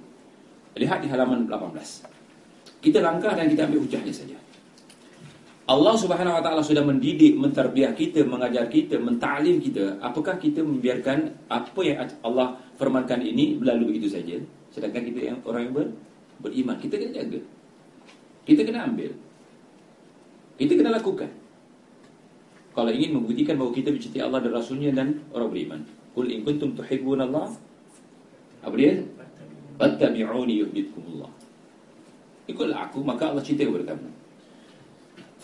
Lihat 0.76 0.98
di 1.04 1.08
halaman 1.12 1.48
18. 1.48 2.84
Kita 2.84 2.98
langkah 3.02 3.32
dan 3.34 3.46
kita 3.50 3.68
ambil 3.68 3.84
hujahnya 3.84 4.12
saja. 4.14 4.36
Allah 5.68 5.94
Subhanahu 6.00 6.32
Wa 6.32 6.42
Taala 6.42 6.64
sudah 6.64 6.80
mendidik, 6.80 7.36
menterbiah 7.36 7.92
kita, 7.92 8.24
mengajar 8.24 8.72
kita, 8.72 8.96
mentaklim 8.96 9.60
kita. 9.60 10.00
Apakah 10.00 10.40
kita 10.40 10.64
membiarkan 10.64 11.28
apa 11.52 11.80
yang 11.84 12.08
Allah 12.24 12.56
firmankan 12.80 13.20
ini 13.20 13.60
berlalu 13.60 13.92
begitu 13.92 14.16
saja? 14.16 14.40
Sedangkan 14.72 15.04
kita 15.04 15.20
yang 15.28 15.38
orang 15.44 15.68
yang 15.68 15.74
ber, 15.76 15.92
beriman, 16.40 16.80
kita 16.80 16.96
kena 16.96 17.20
jaga. 17.20 17.40
Kita 18.48 18.64
kena 18.64 18.88
ambil. 18.88 19.12
Kita 20.56 20.72
kena 20.72 20.90
lakukan. 20.96 21.28
Kalau 22.72 22.88
ingin 22.88 23.20
membuktikan 23.20 23.60
bahawa 23.60 23.72
kita 23.76 23.92
mencintai 23.92 24.24
Allah 24.24 24.40
dan 24.40 24.52
Rasulnya 24.56 24.90
dan 24.96 25.20
orang 25.36 25.52
beriman. 25.52 25.80
Qul 26.16 26.32
in 26.32 26.48
kuntum 26.48 26.72
tuhibbun 26.80 27.20
Allah. 27.20 27.52
Apa 28.64 28.72
dia? 28.72 29.04
Fattabi'uni 29.76 30.64
yuhibbukumullah. 30.64 31.28
Ikutlah 32.48 32.88
aku, 32.88 33.04
maka 33.04 33.36
Allah 33.36 33.44
cintai 33.44 33.68
kepada 33.68 33.92
kamu. 33.92 34.17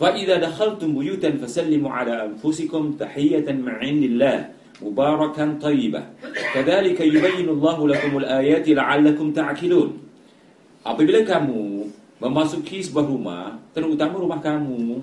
فإذا 0.00 0.36
دخلتم 0.40 0.88
بيوتا 0.96 1.30
فسلموا 1.44 1.92
على 1.92 2.14
أنفسكم 2.32 2.82
تحية 2.96 3.44
من 3.52 3.68
عند 3.68 4.02
الله 4.02 4.38
مباركا 4.80 5.44
طيبة 5.60 6.02
كذلك 6.56 6.98
يبين 7.00 7.48
الله 7.48 7.78
لكم 7.88 8.12
الآيات 8.24 8.66
لعلكم 8.68 9.26
تعقلون 9.36 9.90
Apabila 10.80 11.20
kamu 11.20 11.92
memasuki 12.24 12.80
sebuah 12.80 13.04
rumah, 13.04 13.52
terutama 13.76 14.16
rumah 14.16 14.40
kamu 14.40 14.96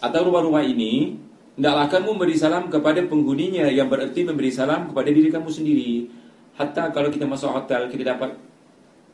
atau 0.00 0.20
rumah-rumah 0.24 0.64
ini, 0.64 1.20
hendaklah 1.52 1.84
kamu 1.92 2.16
memberi 2.16 2.32
salam 2.32 2.72
kepada 2.72 3.04
penghuninya 3.04 3.68
yang 3.68 3.92
bererti 3.92 4.24
memberi 4.24 4.48
salam 4.48 4.88
kepada 4.88 5.12
diri 5.12 5.28
kamu 5.28 5.52
sendiri. 5.52 6.08
Hatta 6.56 6.88
kalau 6.96 7.12
kita 7.12 7.28
masuk 7.28 7.52
hotel, 7.52 7.92
kita 7.92 8.16
dapat 8.16 8.40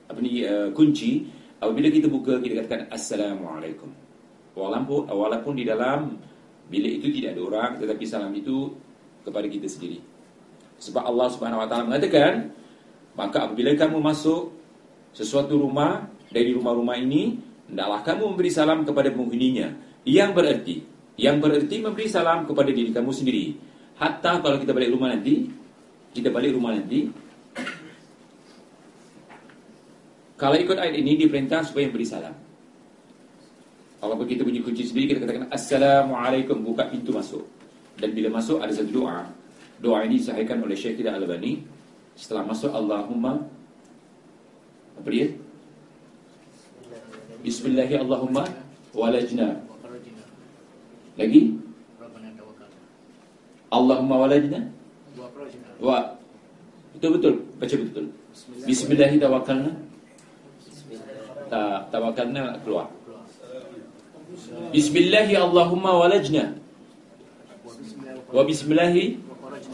apa 0.06 0.18
ni 0.22 0.46
uh, 0.46 0.70
kunci, 0.70 1.26
apabila 1.58 1.90
kita 1.90 2.06
buka 2.06 2.38
kita 2.38 2.62
katakan 2.62 2.86
assalamualaikum. 2.94 3.97
Walaupun, 4.59 5.07
walaupun 5.07 5.53
di 5.55 5.63
dalam 5.63 6.19
bilik 6.67 6.99
itu 6.99 7.07
tidak 7.15 7.39
ada 7.39 7.41
orang 7.47 7.71
Tetapi 7.79 8.03
salam 8.03 8.31
itu 8.35 8.75
kepada 9.23 9.47
kita 9.47 9.67
sendiri. 9.71 10.03
Sebab 10.79 11.03
Allah 11.07 11.27
subhanahu 11.31 11.63
wa 11.63 11.67
ta'ala 11.67 11.87
mengatakan 11.87 12.51
Maka 13.15 13.47
apabila 13.47 13.71
kamu 13.79 14.03
masuk 14.03 14.51
sesuatu 15.15 15.55
rumah 15.55 16.07
Dari 16.27 16.51
rumah-rumah 16.51 16.99
ini 16.99 17.39
Hendaklah 17.71 18.01
kamu 18.03 18.33
memberi 18.33 18.51
salam 18.51 18.81
kepada 18.83 19.13
penghuninya. 19.15 19.71
Yang 20.03 20.29
bererti 20.35 20.75
Yang 21.15 21.35
bererti 21.39 21.75
memberi 21.79 22.07
salam 22.11 22.43
kepada 22.43 22.69
diri 22.75 22.91
kamu 22.91 23.11
sendiri. 23.15 23.55
Hatta 23.95 24.43
kalau 24.43 24.59
kita 24.59 24.75
balik 24.75 24.91
rumah 24.91 25.15
nanti 25.15 25.47
Kita 26.11 26.27
balik 26.31 26.51
rumah 26.55 26.75
nanti 26.75 27.07
Kalau 30.39 30.55
ikut 30.55 30.77
ayat 30.79 30.95
ini 30.95 31.19
diperintah 31.19 31.67
supaya 31.67 31.91
beri 31.91 32.07
salam 32.07 32.48
kalau 33.99 34.15
kita 34.23 34.47
bunyi 34.47 34.63
kunci 34.63 34.87
sendiri 34.87 35.11
Kita 35.11 35.27
katakan 35.27 35.51
Assalamualaikum. 35.51 36.63
Buka 36.63 36.87
pintu 36.87 37.11
masuk. 37.11 37.43
Dan 37.99 38.15
bila 38.15 38.39
masuk 38.39 38.63
ada 38.63 38.71
satu 38.71 39.03
doa. 39.03 39.27
Doa 39.79 40.07
ini 40.07 40.19
disahihkan 40.19 40.63
oleh 40.63 40.75
Syekh 40.75 41.03
Tidak 41.03 41.11
Al-Bani 41.11 41.63
Setelah 42.15 42.47
masuk 42.47 42.71
Allahumma 42.71 43.43
Apa 44.99 45.07
dia? 45.11 45.27
Bismillahi 47.43 47.95
Allahumma 47.99 48.43
Walajna. 48.95 49.63
Lagi? 51.19 51.41
Allahumma 53.69 54.25
walajna. 54.25 54.65
Wa. 55.77 56.17
Betul-betul. 56.97 57.45
Baca 57.59 57.75
betul 57.75 58.05
Bismillahi 58.65 59.19
tawakalna 59.19 59.71
tawakalna 61.89 62.55
keluar 62.61 62.87
Bismillahi 64.49 65.33
Allahumma 65.37 65.97
walajna. 65.97 66.57
Wa 68.29 68.41
bismillahi 68.45 69.17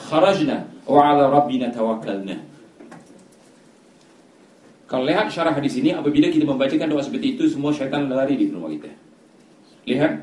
kharajna. 0.08 0.67
Wa 0.88 1.15
ala 1.15 1.32
rabbina 1.32 1.72
tawakkalna. 1.72 2.55
Kalau 4.86 5.01
lihat 5.10 5.34
syarah 5.34 5.58
hadis 5.58 5.82
ini 5.82 5.98
Apabila 5.98 6.29
kita 6.29 6.46
membacakan 6.46 6.94
doa 6.94 7.01
seperti 7.01 7.34
itu 7.34 7.50
Semua 7.50 7.74
syaitan 7.74 8.05
lari 8.05 8.38
di 8.38 8.53
rumah 8.53 8.70
kita. 8.70 8.94
Lihat 9.89 10.13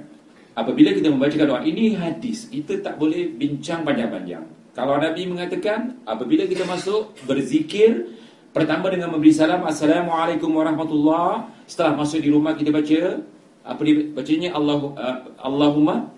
Apabila 0.55 0.95
kita 0.95 1.11
membacakan 1.11 1.47
doa 1.51 1.61
ini 1.67 1.99
hadis 1.99 2.47
Kita 2.47 2.79
tak 2.79 2.95
boleh 2.95 3.27
bincang 3.35 3.83
panjang-panjang. 3.83 4.47
Kalau 4.73 5.03
Nabi 5.03 5.27
mengatakan 5.27 5.99
Apabila 6.07 6.47
kita 6.47 6.63
masuk 6.63 7.11
berzikir 7.27 8.15
Pertama 8.55 8.87
dengan 8.87 9.11
memberi 9.11 9.35
salam 9.35 9.67
Assalamualaikum 9.67 10.55
warahmatullahi 10.55 11.67
Setelah 11.67 11.99
masuk 11.99 12.23
di 12.23 12.31
rumah 12.31 12.55
kita 12.55 12.71
baca 12.71 13.19
apa 13.63 13.81
dia 13.87 13.95
bacanya? 14.11 14.49
Allah 14.59 14.79
uh, 14.83 15.19
Allahumma. 15.39 16.11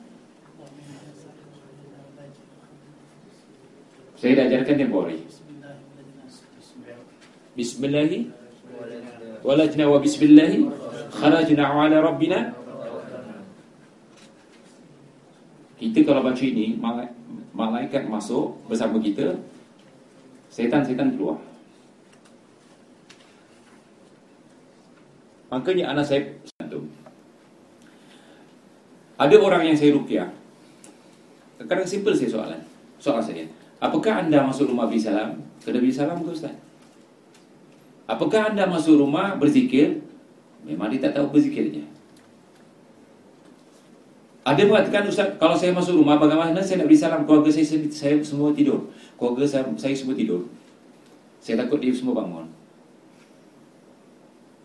Saya 4.17 4.41
dah 4.41 4.45
ajarkan 4.49 4.75
tempoh 4.81 5.05
hari 5.05 5.21
Bismillahi. 7.53 8.33
Walajna 9.45 9.85
wa 9.85 10.01
bismillahi. 10.01 10.65
Kharajna 11.13 11.65
ala 11.69 11.97
rabbina. 12.01 12.57
Kita 15.77 16.01
kalau 16.09 16.25
baca 16.25 16.41
ini 16.41 16.81
Malaikat 17.55 18.09
masuk 18.09 18.57
bersama 18.67 18.99
kita 18.99 19.37
Setan-setan 20.49 21.15
keluar. 21.15 21.39
Makanya 25.53 25.93
anak 25.95 26.07
saya 26.09 26.23
ada 29.15 29.37
orang 29.39 29.63
yang 29.71 29.77
saya 29.79 29.95
rukyah 29.95 30.29
Kadang 31.65 31.87
simple 31.87 32.13
saya 32.13 32.31
soalan 32.31 32.61
Soalan 32.99 33.23
saya 33.23 33.47
Apakah 33.79 34.27
anda 34.27 34.43
masuk 34.43 34.71
rumah 34.71 34.91
beri 34.91 34.99
salam? 34.99 35.39
Kena 35.63 35.79
beri 35.79 35.95
salam 35.95 36.19
ke 36.21 36.31
Ustaz? 36.35 36.55
Apakah 38.11 38.53
anda 38.53 38.67
masuk 38.67 38.99
rumah 39.01 39.39
berzikir? 39.39 40.03
Memang 40.67 40.91
dia 40.91 41.01
tak 41.05 41.21
tahu 41.21 41.31
berzikirnya 41.31 41.85
Ada 44.45 44.61
mengatakan 44.67 45.09
Ustaz, 45.09 45.41
kalau 45.41 45.57
saya 45.57 45.73
masuk 45.73 46.01
rumah 46.03 46.19
bagaimana 46.21 46.61
saya 46.61 46.83
nak 46.83 46.91
beri 46.91 46.99
salam 46.99 47.25
keluarga 47.25 47.49
saya 47.49 47.65
saya 47.89 48.21
semua 48.21 48.53
tidur. 48.53 48.93
Keluarga 49.17 49.49
saya, 49.49 49.65
saya 49.81 49.97
semua 49.97 50.13
tidur. 50.13 50.45
Saya 51.41 51.65
takut 51.65 51.81
dia 51.81 51.97
semua 51.97 52.13
bangun. 52.13 52.45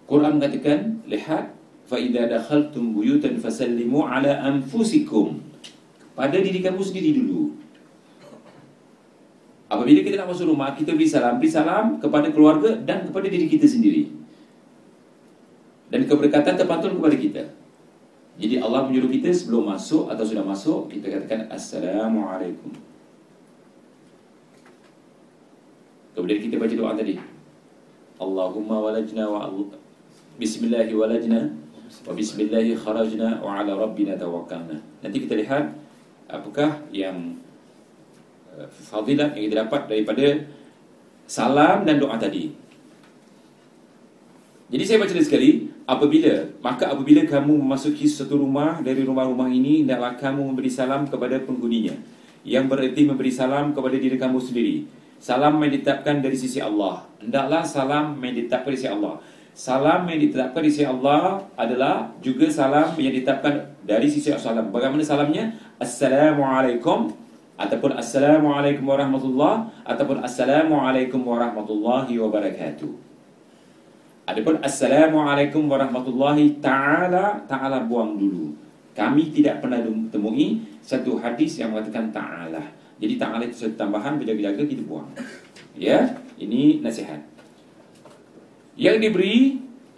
Quran 0.03 0.36
mengatakan, 0.36 1.00
lihat 1.08 1.58
fa 1.89 1.98
idza 1.98 2.29
dakhaltum 2.29 2.93
buyutan 2.93 3.41
fasallimu 3.41 4.05
ala 4.05 4.46
anfusikum. 4.46 5.41
Pada 6.13 6.38
diri 6.38 6.62
kamu 6.62 6.86
sendiri 6.86 7.17
dulu. 7.17 7.58
Apabila 9.69 10.05
kita 10.05 10.22
nak 10.22 10.34
masuk 10.34 10.50
rumah, 10.53 10.74
kita 10.77 10.93
beri 10.93 11.10
salam, 11.10 11.41
beri 11.41 11.50
salam 11.50 11.98
kepada 11.98 12.29
keluarga 12.29 12.77
dan 12.77 13.10
kepada 13.10 13.25
diri 13.25 13.50
kita 13.50 13.65
sendiri. 13.65 14.10
Dan 15.89 16.05
keberkatan 16.05 16.53
terpantul 16.53 16.98
kepada 17.01 17.15
kita. 17.17 17.43
Jadi 18.39 18.55
Allah 18.62 18.86
menyuruh 18.86 19.10
kita 19.10 19.34
sebelum 19.34 19.67
masuk 19.67 20.08
atau 20.08 20.24
sudah 20.24 20.46
masuk 20.46 20.93
kita 20.93 21.10
katakan 21.10 21.50
assalamualaikum. 21.50 22.72
Kemudian 26.13 26.39
kita 26.46 26.55
baca 26.55 26.75
doa 26.75 26.91
tadi. 26.96 27.15
Allahumma 28.19 28.79
walajna 28.79 29.24
wa 29.27 29.48
bismillahi 30.39 30.91
walajna 30.96 31.58
wa 32.05 32.13
bismillahi 32.13 32.77
kharajna 32.77 33.41
wa 33.41 33.60
ala 33.60 33.74
rabbina 33.74 34.13
tawakkalna. 34.13 34.77
Nanti 35.01 35.17
kita 35.25 35.34
lihat 35.34 35.74
apakah 36.29 36.86
yang 36.93 37.38
uh, 38.53 38.69
fadilat 38.69 39.34
yang 39.34 39.50
kita 39.50 39.65
dapat 39.65 39.81
daripada 39.89 40.25
salam 41.25 41.84
dan 41.84 41.98
doa 41.98 42.15
tadi. 42.22 42.53
Jadi 44.69 44.84
saya 44.86 44.98
baca 45.01 45.17
sekali 45.17 45.65
Apabila 45.89 46.46
Maka 46.62 46.93
apabila 46.93 47.25
kamu 47.25 47.58
memasuki 47.58 48.05
satu 48.05 48.38
rumah 48.38 48.79
Dari 48.86 49.01
rumah-rumah 49.01 49.50
ini 49.50 49.81
Hendaklah 49.81 50.13
kamu 50.13 50.53
memberi 50.53 50.69
salam 50.69 51.10
kepada 51.10 51.41
penghuninya 51.41 51.98
Yang 52.46 52.65
bererti 52.69 53.01
memberi 53.10 53.34
salam 53.34 53.74
kepada 53.74 53.98
diri 53.98 54.13
kamu 54.13 54.38
sendiri 54.38 54.86
Salam 55.17 55.58
yang 55.65 55.74
ditetapkan 55.74 56.22
dari 56.22 56.38
sisi 56.38 56.62
Allah 56.62 57.01
Hendaklah 57.17 57.65
salam 57.65 58.22
yang 58.22 58.38
ditetapkan 58.38 58.69
dari 58.69 58.77
sisi 58.77 58.93
Allah 58.93 59.17
Salam 59.59 60.07
yang 60.07 60.23
ditetapkan 60.23 60.63
dari 60.63 60.71
sisi 60.71 60.87
Allah 60.87 61.43
Adalah 61.59 62.07
juga 62.23 62.47
salam 62.47 62.95
yang 62.95 63.11
ditetapkan 63.11 63.59
dari 63.83 64.07
sisi 64.07 64.31
Allah 64.31 64.63
Bagaimana 64.63 65.03
salamnya? 65.03 65.51
Assalamualaikum 65.75 67.11
Ataupun 67.59 67.91
Assalamualaikum 67.99 68.87
warahmatullahi 68.87 69.67
Ataupun 69.83 70.23
Assalamualaikum 70.23 71.19
warahmatullahi 71.27 72.15
wabarakatuh. 72.15 72.87
Adapun 74.31 74.63
Assalamualaikum 74.63 75.67
warahmatullahi 75.67 76.63
ta'ala 76.63 77.43
Ta'ala 77.43 77.83
buang 77.83 78.15
dulu. 78.15 78.55
Kami 78.95 79.35
tidak 79.35 79.59
pernah 79.59 79.83
temui 79.83 80.63
Satu 80.79 81.19
hadis 81.19 81.59
yang 81.59 81.75
mengatakan 81.75 82.07
ta'ala 82.15 82.63
Jadi 82.95 83.19
ta'ala 83.19 83.43
itu 83.43 83.67
satu 83.67 83.75
tambahan 83.75 84.15
Bila-bila 84.15 84.55
kita 84.55 84.87
buang. 84.87 85.11
Ya, 85.75 86.15
ini 86.39 86.79
nasihat 86.79 87.38
Yang 88.79 88.98
diberi 89.03 89.38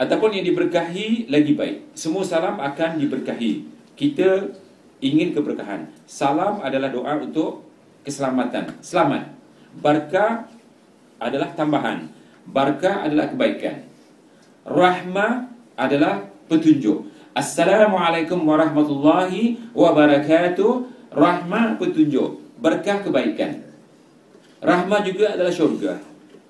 Ataupun 0.01 0.33
yang 0.33 0.45
diberkahi 0.49 1.29
Lagi 1.29 1.53
baik 1.53 1.93
Semua 1.93 2.25
salam 2.25 2.57
akan 2.57 2.97
diberkahi 2.97 3.69
Kita 3.93 4.49
ingin 5.05 5.37
keberkahan 5.37 5.93
Salam 6.09 6.65
adalah 6.65 6.89
doa 6.89 7.21
untuk 7.21 7.61
Keselamatan 8.01 8.81
Selamat 8.81 9.29
Barkah 9.77 10.49
adalah 11.21 11.53
tambahan 11.53 12.09
Barkah 12.49 13.05
adalah 13.05 13.29
kebaikan 13.29 13.91
rahmah 14.65 15.49
adalah 15.77 16.29
petunjuk. 16.45 17.09
Assalamualaikum 17.31 18.43
warahmatullahi 18.43 19.71
wabarakatuh. 19.71 20.71
Rahmah 21.11 21.75
petunjuk, 21.75 22.39
berkah 22.59 23.03
kebaikan. 23.03 23.67
Rahmah 24.63 25.01
juga 25.03 25.35
adalah 25.35 25.51
syurga. 25.51 25.99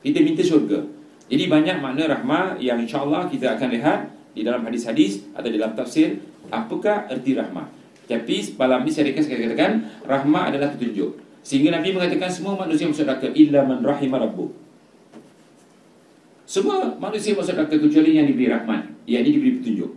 Kita 0.02 0.22
minta 0.22 0.44
syurga. 0.46 0.86
Jadi 1.32 1.48
banyak 1.48 1.80
makna 1.80 2.12
rahmah 2.12 2.60
yang 2.60 2.76
insya-Allah 2.84 3.32
kita 3.32 3.56
akan 3.56 3.72
lihat 3.72 4.00
di 4.36 4.44
dalam 4.44 4.68
hadis-hadis 4.68 5.24
atau 5.32 5.48
di 5.48 5.56
dalam 5.56 5.72
tafsir 5.72 6.20
apakah 6.52 7.08
erti 7.08 7.40
rahmah. 7.40 7.72
Tapi 8.04 8.60
malam 8.60 8.84
ini 8.84 8.92
saya 8.92 9.16
katakan 9.16 10.04
rahmah 10.04 10.52
adalah 10.52 10.76
petunjuk. 10.76 11.16
Sehingga 11.40 11.72
Nabi 11.72 11.96
mengatakan 11.96 12.28
semua 12.28 12.60
manusia 12.60 12.84
masuk 12.84 13.08
neraka 13.08 13.32
illa 13.32 13.64
man 13.64 13.80
rahimah 13.80 14.20
rabbuh. 14.28 14.52
Semua 16.44 17.00
manusia 17.00 17.32
masuk 17.32 17.56
neraka 17.56 17.80
kecuali 17.80 18.20
yang 18.20 18.28
diberi 18.28 18.52
rahmat, 18.52 18.92
yang 19.08 19.24
diberi 19.24 19.64
petunjuk. 19.64 19.92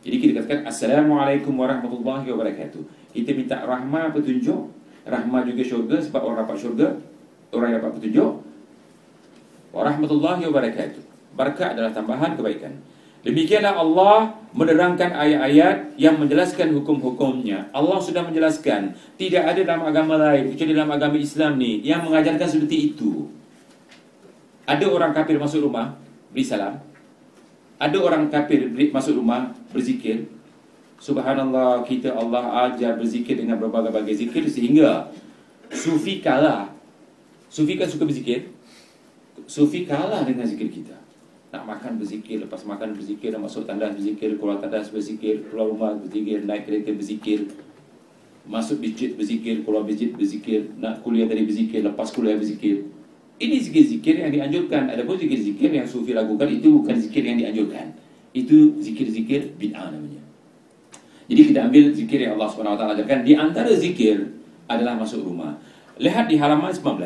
Jadi 0.00 0.16
kita 0.16 0.32
katakan 0.40 0.70
Assalamualaikum 0.70 1.58
warahmatullahi 1.58 2.24
wabarakatuh. 2.30 3.12
Kita 3.12 3.34
minta 3.34 3.66
rahmat 3.66 4.14
petunjuk, 4.14 4.70
rahmat 5.10 5.42
juga 5.50 5.62
syurga 5.66 5.96
sebab 5.98 6.22
orang 6.22 6.46
dapat 6.46 6.56
syurga, 6.56 6.88
orang 7.50 7.82
dapat 7.82 7.90
petunjuk. 7.98 8.30
Warahmatullahi 9.70 10.46
wabarakatuh. 10.50 11.02
Berkat 11.34 11.78
adalah 11.78 11.94
tambahan 11.94 12.34
kebaikan. 12.34 12.74
Demikianlah 13.20 13.76
Allah 13.76 14.32
menerangkan 14.56 15.12
ayat-ayat 15.12 15.94
yang 16.00 16.16
menjelaskan 16.16 16.72
hukum-hukumnya. 16.80 17.68
Allah 17.70 18.00
sudah 18.00 18.24
menjelaskan. 18.24 18.96
Tidak 19.20 19.44
ada 19.44 19.60
dalam 19.60 19.84
agama 19.84 20.16
lain, 20.16 20.50
kecuali 20.56 20.72
dalam 20.72 20.90
agama 20.90 21.20
Islam 21.20 21.60
ni, 21.60 21.84
yang 21.84 22.00
mengajarkan 22.02 22.48
seperti 22.48 22.96
itu. 22.96 23.28
Ada 24.70 24.86
orang 24.86 25.10
kafir 25.10 25.34
masuk 25.34 25.66
rumah 25.66 25.98
Beri 26.30 26.46
salam 26.46 26.78
Ada 27.82 27.98
orang 27.98 28.30
kafir 28.30 28.70
masuk 28.94 29.18
rumah 29.18 29.50
Berzikir 29.74 30.30
Subhanallah 31.02 31.82
Kita 31.82 32.14
Allah 32.14 32.70
ajar 32.70 32.94
berzikir 32.94 33.34
Dengan 33.34 33.58
berbagai-bagai 33.58 34.14
zikir 34.14 34.46
Sehingga 34.46 35.10
Sufi 35.74 36.22
kalah 36.22 36.70
Sufi 37.50 37.74
kan 37.74 37.90
suka 37.90 38.06
berzikir 38.06 38.46
Sufi 39.46 39.88
kalah 39.88 40.26
dengan 40.26 40.44
zikir 40.48 40.68
kita 40.68 40.96
Nak 41.54 41.62
makan 41.64 41.96
berzikir 41.96 42.40
Lepas 42.40 42.66
makan 42.66 42.96
berzikir 42.96 43.32
Nak 43.32 43.46
masuk 43.48 43.64
tandas 43.64 43.94
berzikir 43.96 44.36
Keluar 44.40 44.58
tandas 44.58 44.90
berzikir 44.90 45.46
Keluar 45.48 45.70
rumah 45.70 45.92
berzikir 45.96 46.42
Naik 46.44 46.68
kereta 46.68 46.90
berzikir 46.92 47.48
Masuk 48.48 48.80
masjid 48.82 49.14
berzikir 49.14 49.62
Keluar 49.62 49.86
masjid 49.86 50.10
berzikir 50.10 50.72
Nak 50.76 51.04
kuliah 51.04 51.28
tadi 51.30 51.44
berzikir 51.46 51.80
Lepas 51.84 52.10
kuliah 52.10 52.36
berzikir 52.36 52.90
ini 53.40 53.56
zikir-zikir 53.56 54.20
yang 54.20 54.28
dianjurkan. 54.28 54.92
Adapun 54.92 55.16
zikir-zikir 55.16 55.72
yang 55.72 55.88
sufi 55.88 56.12
lakukan 56.12 56.44
itu 56.52 56.76
bukan 56.76 56.92
zikir 57.00 57.24
yang 57.24 57.40
dianjurkan. 57.40 57.96
Itu 58.36 58.76
zikir-zikir 58.76 59.56
bid'ah 59.56 59.88
namanya. 59.88 60.20
Jadi 61.24 61.40
kita 61.48 61.58
ambil 61.64 61.84
zikir 61.96 62.20
yang 62.20 62.36
Allah 62.36 62.52
SWT 62.52 62.84
ajarkan. 63.00 63.18
Di 63.24 63.32
antara 63.32 63.72
zikir 63.72 64.28
adalah 64.68 65.00
masuk 65.00 65.24
rumah. 65.24 65.56
Lihat 65.96 66.28
di 66.28 66.36
halaman 66.36 66.68
19. 66.68 67.00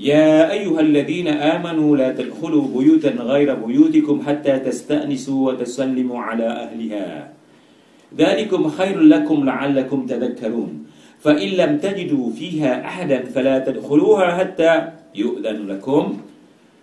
يا 0.00 0.52
أيها 0.52 0.80
الذين 0.80 1.28
آمنوا 1.28 1.96
لا 1.96 2.12
تدخلوا 2.12 2.64
بيوتا 2.72 3.10
غير 3.10 3.54
بيوتكم 3.54 4.22
حتى 4.26 4.58
تستأنسوا 4.58 5.52
وتسلموا 5.52 6.20
على 6.20 6.46
أهلها. 6.46 7.32
ذلكم 8.16 8.68
خير 8.68 9.00
لكم 9.00 9.44
لعلكم 9.44 10.06
تذكرون. 10.06 10.86
فإن 11.20 11.48
لم 11.48 11.78
تجدوا 11.78 12.32
فيها 12.32 12.84
أحدا 12.84 13.24
فلا 13.24 13.58
تدخلوها 13.58 14.38
حتى 14.38 14.88
يؤذن 15.14 15.66
لكم. 15.68 16.16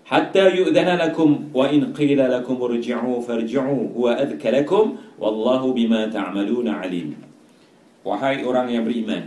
حتى 0.06 0.46
يؤذن 0.56 0.90
لكم 0.96 1.30
وإن 1.54 1.94
قيل 1.94 2.32
لكم 2.32 2.56
ارجعوا 2.62 3.22
فارجعوا 3.22 3.84
هو 3.98 4.10
أذكى 4.10 4.52
لكم. 4.52 4.96
والله 5.20 5.74
بما 5.74 6.06
تعملون 6.06 6.68
عليم. 6.68 7.16
وهاي 8.06 8.44
أوران 8.44 8.70
يا 8.70 8.82
بريمان. 8.82 9.26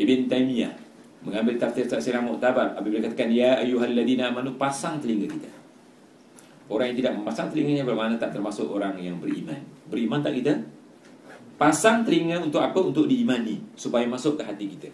ابن 0.00 0.28
تيمية. 0.28 0.83
Mengambil 1.24 1.56
tafsir 1.56 1.88
tafsir 1.88 2.12
yang 2.12 2.28
muktabar 2.28 2.76
Apabila 2.76 3.00
katakan 3.00 3.32
Ya 3.32 3.56
ayuhalladina 3.58 4.28
amanu 4.28 4.54
Pasang 4.60 5.00
telinga 5.00 5.24
kita 5.24 5.50
Orang 6.68 6.92
yang 6.92 6.98
tidak 7.00 7.12
memasang 7.16 7.48
telinganya 7.48 7.84
Bermakna 7.88 8.20
tak 8.20 8.36
termasuk 8.36 8.68
orang 8.68 9.00
yang 9.00 9.16
beriman 9.16 9.60
Beriman 9.88 10.20
tak 10.20 10.36
kita? 10.36 10.52
Pasang 11.56 12.04
telinga 12.04 12.44
untuk 12.44 12.60
apa? 12.60 12.76
Untuk 12.76 13.08
diimani 13.08 13.60
Supaya 13.72 14.04
masuk 14.04 14.36
ke 14.36 14.44
hati 14.44 14.68
kita 14.68 14.88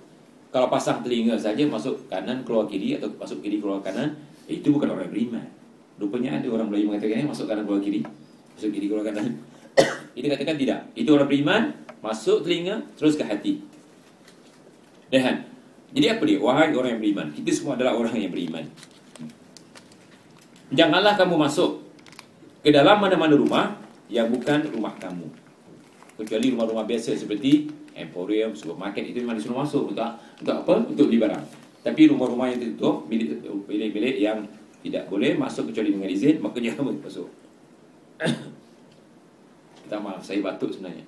kalau 0.51 0.67
pasang 0.67 0.99
telinga 1.07 1.39
saja 1.39 1.63
masuk 1.63 2.11
kanan 2.11 2.43
keluar 2.43 2.67
kiri 2.67 2.99
atau 2.99 3.07
masuk 3.15 3.39
kiri 3.39 3.63
keluar 3.63 3.79
kanan, 3.87 4.19
itu 4.51 4.67
bukan 4.75 4.91
orang 4.91 5.07
beriman. 5.07 5.47
Rupanya 5.95 6.43
ada 6.43 6.49
orang 6.51 6.67
Melayu 6.67 6.91
mengatakan 6.91 7.23
masuk 7.23 7.47
kanan 7.47 7.63
keluar 7.63 7.79
kiri, 7.79 8.03
masuk 8.59 8.71
kiri 8.75 8.91
keluar 8.91 9.07
kanan. 9.07 9.39
Ini 10.19 10.27
katakan 10.27 10.59
tidak. 10.59 10.91
Itu 10.99 11.15
orang 11.15 11.31
beriman, 11.31 11.63
masuk 12.03 12.43
telinga 12.43 12.83
terus 12.99 13.15
ke 13.15 13.23
hati. 13.23 13.63
Dan 15.07 15.47
jadi 15.91 16.07
apa 16.15 16.23
dia? 16.23 16.39
Wahai 16.39 16.71
orang 16.71 16.97
yang 16.97 17.01
beriman, 17.03 17.27
kita 17.35 17.51
semua 17.51 17.75
adalah 17.75 17.99
orang 17.99 18.15
yang 18.15 18.31
beriman. 18.31 18.63
Janganlah 20.71 21.19
kamu 21.19 21.35
masuk 21.35 21.83
ke 22.63 22.71
dalam 22.71 23.03
mana-mana 23.03 23.35
rumah 23.35 23.75
yang 24.07 24.31
bukan 24.31 24.71
rumah 24.71 24.95
kamu. 25.03 25.27
Kecuali 26.15 26.55
rumah-rumah 26.55 26.87
biasa 26.87 27.19
seperti 27.19 27.67
emporium, 27.99 28.55
supermarket 28.55 29.03
itu 29.03 29.19
memang 29.19 29.35
disuruh 29.35 29.67
masuk 29.67 29.91
untuk 29.91 30.07
untuk 30.39 30.55
apa? 30.63 30.75
Untuk 30.87 31.11
beli 31.11 31.19
barang. 31.19 31.45
Tapi 31.83 32.13
rumah-rumah 32.13 32.55
yang 32.55 32.61
ditutup, 32.63 33.11
bilik-bilik 33.67 34.21
yang 34.21 34.47
tidak 34.85 35.11
boleh 35.11 35.35
masuk 35.35 35.73
kecuali 35.73 35.91
dengan 35.91 36.07
izin, 36.07 36.39
maka 36.39 36.63
jangan 36.63 36.97
masuk. 37.03 37.29
Kita 39.85 39.97
maaf, 39.99 40.23
saya 40.23 40.39
batuk 40.39 40.71
sebenarnya. 40.71 41.03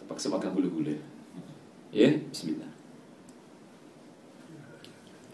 Terpaksa 0.00 0.32
makan 0.32 0.54
gula-gula. 0.54 0.96
Ya, 1.92 2.08
bismillah. 2.30 2.73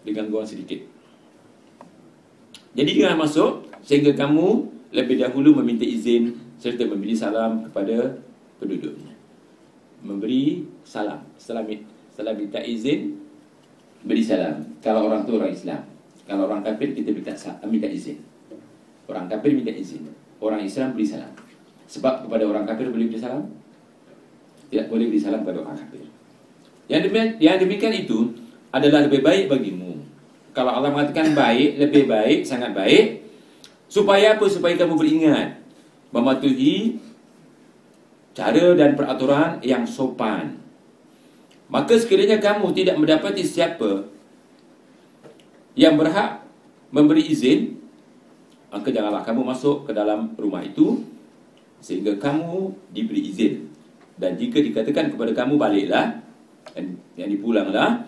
Ada 0.01 0.11
gangguan 0.17 0.45
sedikit. 0.45 0.81
Jadi 2.71 2.91
jangan 2.97 3.27
masuk 3.27 3.67
sehingga 3.83 4.15
kamu 4.15 4.69
lebih 4.95 5.19
dahulu 5.19 5.59
meminta 5.59 5.83
izin 5.83 6.35
serta 6.61 6.87
memberi 6.87 7.15
salam 7.17 7.67
kepada 7.67 8.21
penduduknya. 8.61 9.13
Memberi 10.01 10.65
salam. 10.85 11.25
Setelah, 11.37 11.65
setelah 12.13 12.33
minta 12.37 12.61
izin, 12.61 13.17
beri 14.05 14.23
salam. 14.25 14.61
Kalau 14.81 15.09
orang 15.09 15.25
tu 15.25 15.37
orang 15.37 15.53
Islam. 15.53 15.81
Kalau 16.25 16.47
orang 16.47 16.61
kafir, 16.63 16.93
kita 16.93 17.11
minta, 17.11 17.33
minta 17.67 17.87
izin. 17.89 18.21
Orang 19.09 19.27
kafir 19.27 19.51
minta 19.51 19.73
izin. 19.73 20.07
Orang 20.39 20.61
Islam 20.63 20.93
beri 20.95 21.05
salam. 21.05 21.33
Sebab 21.91 22.25
kepada 22.25 22.43
orang 22.47 22.63
kafir 22.63 22.87
boleh 22.87 23.11
beri 23.11 23.19
salam? 23.19 23.51
Tidak 24.71 24.87
boleh 24.87 25.11
beri 25.11 25.19
salam 25.19 25.43
kepada 25.43 25.59
orang 25.65 25.75
kafir. 25.75 26.07
Yang 26.87 27.01
demikian, 27.09 27.29
yang 27.43 27.57
demikian 27.59 27.93
itu 28.07 28.19
adalah 28.71 29.03
lebih 29.03 29.19
baik 29.19 29.51
bagimu. 29.51 29.90
Kalau 30.51 30.71
Allah 30.75 30.91
mengatakan 30.91 31.31
baik, 31.31 31.79
lebih 31.79 32.11
baik, 32.11 32.43
sangat 32.43 32.75
baik. 32.75 33.23
Supaya 33.87 34.35
apa? 34.35 34.45
Supaya 34.47 34.75
kamu 34.75 34.99
beringat. 34.99 35.63
Mematuhi 36.11 36.99
cara 38.35 38.75
dan 38.75 38.95
peraturan 38.95 39.63
yang 39.63 39.87
sopan. 39.87 40.59
Maka 41.71 41.95
sekiranya 41.95 42.39
kamu 42.39 42.75
tidak 42.75 42.99
mendapati 42.99 43.47
siapa 43.47 44.11
yang 45.71 45.95
berhak 45.95 46.43
memberi 46.91 47.23
izin, 47.31 47.79
maka 48.67 48.91
janganlah 48.91 49.23
kamu 49.23 49.47
masuk 49.47 49.87
ke 49.87 49.95
dalam 49.95 50.35
rumah 50.35 50.59
itu 50.67 50.99
sehingga 51.79 52.19
kamu 52.19 52.75
diberi 52.91 53.23
izin. 53.31 53.71
Dan 54.19 54.35
jika 54.35 54.59
dikatakan 54.59 55.15
kepada 55.15 55.31
kamu 55.31 55.55
baliklah, 55.55 56.19
yang 57.17 57.29
dipulanglah, 57.31 58.05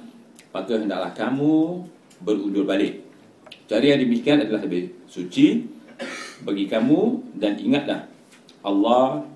maka 0.53 0.73
hendaklah 0.77 1.11
kamu 1.15 1.83
berundur 2.23 2.63
balik. 2.63 3.03
Cara 3.67 3.83
yang 3.83 4.01
demikian 4.01 4.43
adalah 4.43 4.63
lebih 4.63 5.05
suci 5.07 5.67
bagi 6.43 6.65
kamu 6.67 7.31
dan 7.37 7.59
ingatlah 7.59 8.07
Allah 8.63 9.27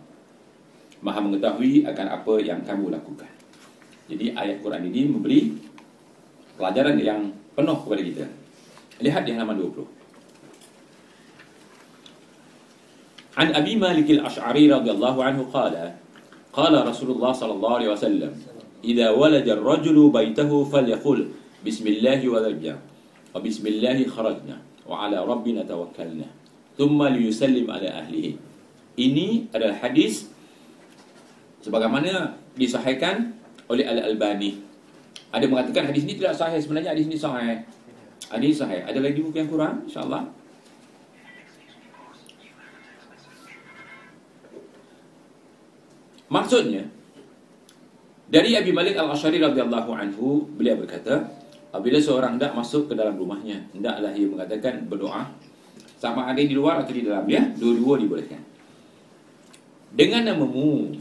Maha 0.97 1.21
mengetahui 1.21 1.86
akan 1.86 2.08
apa 2.10 2.34
yang 2.41 2.65
kamu 2.65 2.89
lakukan. 2.89 3.30
Jadi 4.10 4.34
ayat 4.34 4.65
Quran 4.65 4.82
ini 4.89 5.02
memberi 5.06 5.54
pelajaran 6.58 6.97
yang 6.97 7.30
penuh 7.54 7.78
kepada 7.86 8.02
kita. 8.02 8.26
Lihat 8.97 9.30
di 9.30 9.38
halaman 9.38 9.62
20. 9.62 9.86
An 13.38 13.54
Abi 13.54 13.78
Malik 13.78 14.10
al-Ash'ari 14.17 14.65
radhiyallahu 14.65 15.19
anhu 15.21 15.45
qala 15.54 15.93
qala 16.50 16.82
Rasulullah 16.82 17.30
sallallahu 17.30 17.76
alaihi 17.78 17.93
wasallam 17.93 18.34
idza 18.82 19.13
walada 19.13 19.54
ar-rajulu 19.54 20.10
baytahu 20.10 20.65
falyaqul 20.65 21.30
bismillah 21.61 22.21
walajna 22.21 22.77
wa 23.33 23.39
bismillah 23.41 23.97
kharajna 24.05 24.57
wa 24.85 25.05
ala 25.05 25.23
rabbina 25.25 25.65
tawakkalna. 25.65 26.25
Thumma 26.77 27.09
liyusallim 27.09 27.65
ala 27.65 28.05
ahlihi. 28.05 28.37
Ini 28.97 29.49
adalah 29.53 29.77
hadis 29.81 30.29
sebagaimana 31.61 32.37
disahihkan 32.57 33.33
oleh 33.69 33.85
Al-Albani. 33.85 34.61
Ada 35.29 35.45
mengatakan 35.45 35.91
hadis 35.91 36.07
ini 36.07 36.17
tidak 36.17 36.33
sahih. 36.33 36.57
Sebenarnya 36.61 36.95
hadis 36.95 37.05
ini 37.05 37.17
sahih. 37.19 37.61
Hadis 38.31 38.57
sahih. 38.57 38.81
Ada 38.85 38.97
lagi 39.03 39.19
buku 39.21 39.37
yang 39.37 39.49
kurang? 39.51 39.85
Insyaallah. 39.85 40.23
Maksudnya 46.27 46.83
dari 48.27 48.51
Abi 48.59 48.75
Malik 48.75 48.99
Al-Asy'ari 48.99 49.39
radhiyallahu 49.39 49.91
anhu 49.95 50.43
beliau 50.59 50.75
berkata 50.75 51.23
apabila 51.77 52.01
seorang 52.01 52.41
hendak 52.41 52.57
masuk 52.57 52.89
ke 52.89 52.93
dalam 52.97 53.13
rumahnya 53.13 53.61
hendaklah 53.69 54.09
ia 54.17 54.25
mengatakan 54.25 54.89
berdoa. 54.89 55.29
Sama 55.97 56.29
ada 56.29 56.41
di 56.41 56.53
luar 56.53 56.81
atau 56.81 56.93
di 56.93 57.05
dalam 57.05 57.25
ya? 57.29 57.41
Dua-dua 57.57 58.01
dibolehkan. 58.01 58.41
Dengan 59.93 60.33
namamu 60.33 60.93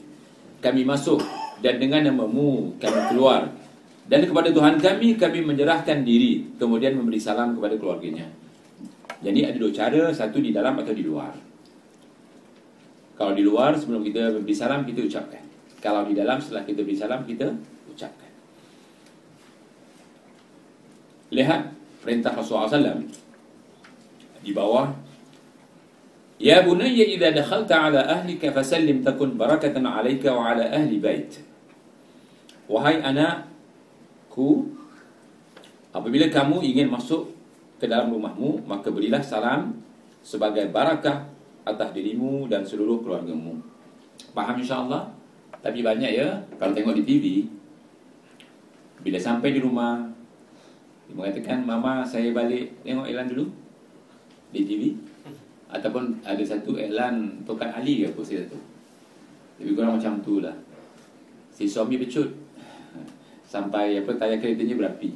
kami 0.61 0.85
masuk. 0.85 1.21
Dan 1.61 1.81
dengan 1.81 2.05
namamu 2.13 2.77
kami 2.77 3.01
keluar. 3.13 3.49
Dan 4.09 4.25
kepada 4.25 4.53
Tuhan 4.53 4.77
kami 4.81 5.17
kami 5.21 5.45
menyerahkan 5.45 6.01
diri. 6.05 6.57
Kemudian 6.57 6.97
memberi 6.97 7.21
salam 7.21 7.57
kepada 7.57 7.77
keluarganya. 7.77 8.29
Jadi 9.21 9.49
ada 9.49 9.57
dua 9.57 9.73
cara 9.73 10.13
satu 10.13 10.41
di 10.41 10.53
dalam 10.53 10.77
atau 10.81 10.93
di 10.93 11.05
luar. 11.05 11.33
Kalau 13.17 13.33
di 13.33 13.41
luar 13.41 13.77
sebelum 13.77 14.05
kita 14.05 14.45
beri 14.45 14.57
salam 14.57 14.85
kita 14.85 15.01
ucapkan. 15.05 15.45
Kalau 15.81 16.05
di 16.05 16.13
dalam 16.13 16.37
setelah 16.41 16.65
kita 16.69 16.85
beri 16.85 16.97
salam 16.97 17.25
kita 17.25 17.49
ucapkan. 17.89 18.26
Lihat 21.35 21.75
perintah 22.03 22.31
Rasulullah 22.35 22.71
SAW 22.71 23.03
di 24.47 24.55
bawah 24.55 25.07
Ya 26.37 26.61
bunayya 26.61 27.17
idza 27.17 27.33
dakhalta 27.33 27.89
ala 27.89 28.01
ahlika 28.13 28.53
fasallim 28.53 29.01
takun 29.01 29.41
barakatan 29.41 29.89
alayka 29.89 30.37
wa 30.37 30.53
ala 30.53 30.69
ahli 30.69 31.01
bait. 31.01 31.41
Wahai 32.69 33.01
anakku 33.01 34.69
apabila 35.97 36.29
kamu 36.29 36.61
ingin 36.61 36.93
masuk 36.93 37.33
ke 37.81 37.89
dalam 37.89 38.13
rumahmu 38.13 38.69
maka 38.69 38.93
berilah 38.93 39.25
salam 39.25 39.81
sebagai 40.21 40.69
barakah 40.69 41.25
atas 41.65 41.89
dirimu 41.97 42.45
dan 42.53 42.69
seluruh 42.69 43.01
keluargamu. 43.01 43.57
Faham 44.37 44.61
insya-Allah? 44.61 45.09
Tapi 45.65 45.81
banyak 45.81 46.21
ya 46.21 46.37
kalau 46.61 46.77
tengok 46.77 47.01
di 47.01 47.05
TV 47.09 47.25
bila 49.01 49.17
sampai 49.17 49.57
di 49.57 49.61
rumah 49.65 50.05
dia 51.07 51.15
mengatakan 51.15 51.63
mama 51.63 52.03
saya 52.03 52.35
balik 52.35 52.83
tengok 52.83 53.07
iklan 53.07 53.31
dulu 53.31 53.47
di 54.51 54.61
TV 54.67 54.83
ataupun 55.71 56.19
ada 56.27 56.43
satu 56.43 56.75
iklan 56.75 57.43
Tokat 57.47 57.71
Ali 57.79 58.03
ke 58.03 58.11
apa 58.11 58.21
saya 58.27 58.43
tu. 58.51 58.59
Lebih 59.63 59.73
kurang 59.79 59.97
macam 59.97 60.19
tu 60.21 60.43
lah. 60.43 60.55
Si 61.55 61.65
suami 61.65 61.97
becut 61.97 62.29
sampai 63.47 64.03
apa 64.03 64.11
tayar 64.19 64.43
keretanya 64.43 64.75
berapi. 64.75 65.15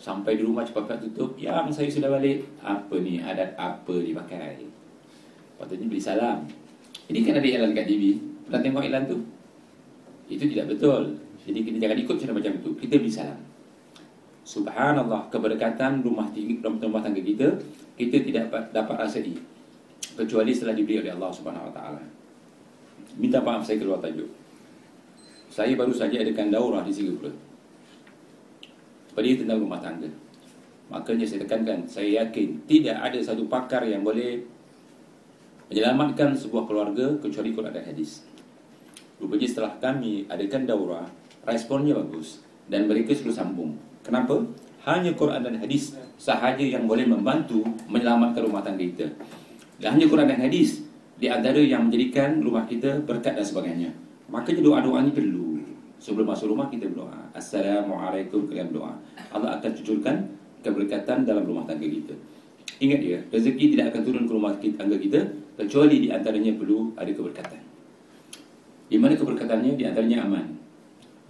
Sampai 0.00 0.34
di 0.34 0.42
rumah 0.42 0.66
cepat-cepat 0.66 0.98
tutup. 1.06 1.38
Yang 1.38 1.78
saya 1.78 1.88
sudah 1.92 2.10
balik. 2.10 2.42
Apa 2.64 2.98
ni 2.98 3.22
adat 3.22 3.54
apa 3.54 3.94
dipakai? 4.02 4.72
Patutnya 5.62 5.86
beri 5.86 6.02
salam 6.02 6.42
Ini 7.06 7.22
kan 7.22 7.38
ada 7.38 7.46
iklan 7.46 7.70
kat 7.70 7.86
TV 7.86 8.18
Pernah 8.50 8.60
tengok 8.66 8.82
iklan 8.82 9.06
tu? 9.06 9.16
Itu 10.26 10.50
tidak 10.50 10.74
betul 10.74 11.14
Jadi 11.46 11.58
kita 11.62 11.76
jangan 11.86 11.98
ikut 12.02 12.16
cara 12.18 12.32
macam 12.34 12.52
itu 12.58 12.70
Kita 12.82 12.94
beri 12.98 13.12
salam 13.14 13.51
Subhanallah 14.42 15.30
Keberkatan 15.30 16.02
rumah 16.02 16.28
tinggi 16.34 16.58
rumah 16.62 17.02
tangga 17.02 17.22
kita 17.22 17.48
Kita 17.94 18.16
tidak 18.22 18.44
dapat 18.74 18.96
rasai 18.98 19.34
Kecuali 20.12 20.52
setelah 20.52 20.76
diberi 20.76 21.00
oleh 21.00 21.12
Allah 21.16 21.32
Subhanahu 21.32 21.70
Wa 21.70 21.74
Taala. 21.74 22.02
Minta 23.16 23.40
maaf 23.40 23.64
saya 23.64 23.80
keluar 23.80 24.02
tajuk 24.02 24.28
Saya 25.48 25.72
baru 25.78 25.94
saja 25.94 26.20
adakan 26.20 26.52
daurah 26.52 26.82
di 26.84 26.92
Singapura 26.92 27.32
Pada 29.14 29.28
tentang 29.28 29.58
rumah 29.62 29.80
tangga 29.80 30.10
Makanya 30.90 31.24
saya 31.24 31.46
tekankan 31.46 31.86
Saya 31.88 32.24
yakin 32.26 32.68
Tidak 32.68 32.96
ada 32.98 33.18
satu 33.22 33.48
pakar 33.48 33.86
yang 33.86 34.04
boleh 34.04 34.52
menyelamatkan 35.72 36.36
sebuah 36.36 36.68
keluarga 36.68 37.16
kecuali 37.16 37.56
Quran 37.56 37.72
dan 37.72 37.88
hadis. 37.88 38.28
Rupanya 39.16 39.48
setelah 39.48 39.72
kami 39.80 40.28
adakan 40.28 40.68
daurah, 40.68 41.08
responnya 41.48 41.96
bagus 41.96 42.44
dan 42.68 42.84
mereka 42.84 43.16
selalu 43.16 43.32
sambung. 43.32 43.72
Kenapa? 44.02 44.34
Hanya 44.82 45.14
Quran 45.14 45.46
dan 45.46 45.54
hadis 45.62 45.94
sahaja 46.18 46.62
yang 46.62 46.90
boleh 46.90 47.06
membantu 47.06 47.62
menyelamatkan 47.86 48.42
rumah 48.42 48.62
tangga 48.62 48.82
kita. 48.82 49.06
Dan 49.78 49.98
hanya 49.98 50.06
Quran 50.10 50.26
dan 50.26 50.42
hadis 50.42 50.82
di 51.22 51.30
antara 51.30 51.62
yang 51.62 51.86
menjadikan 51.86 52.42
rumah 52.42 52.66
kita 52.66 52.98
berkat 53.06 53.38
dan 53.38 53.46
sebagainya. 53.46 53.90
Makanya 54.26 54.62
doa-doa 54.62 55.06
ini 55.06 55.14
perlu. 55.14 55.62
Sebelum 56.02 56.26
masuk 56.26 56.50
rumah 56.50 56.66
kita 56.66 56.90
berdoa. 56.90 57.30
Assalamualaikum 57.30 58.50
kalian 58.50 58.74
berdoa. 58.74 58.98
Allah 59.30 59.62
akan 59.62 59.70
cucurkan 59.70 60.34
keberkatan 60.66 61.22
dalam 61.22 61.46
rumah 61.46 61.62
tangga 61.62 61.86
kita. 61.86 62.10
Ingat 62.82 63.00
ya, 63.06 63.18
rezeki 63.30 63.78
tidak 63.78 63.94
akan 63.94 64.02
turun 64.02 64.24
ke 64.26 64.32
rumah 64.34 64.50
tangga 64.58 64.98
kita 64.98 65.22
kecuali 65.54 66.02
di 66.02 66.08
antaranya 66.10 66.58
perlu 66.58 66.90
ada 66.98 67.06
keberkatan. 67.06 67.60
Di 68.90 68.98
mana 68.98 69.14
keberkatannya? 69.14 69.78
Di 69.78 69.84
antaranya 69.86 70.26
aman. 70.26 70.46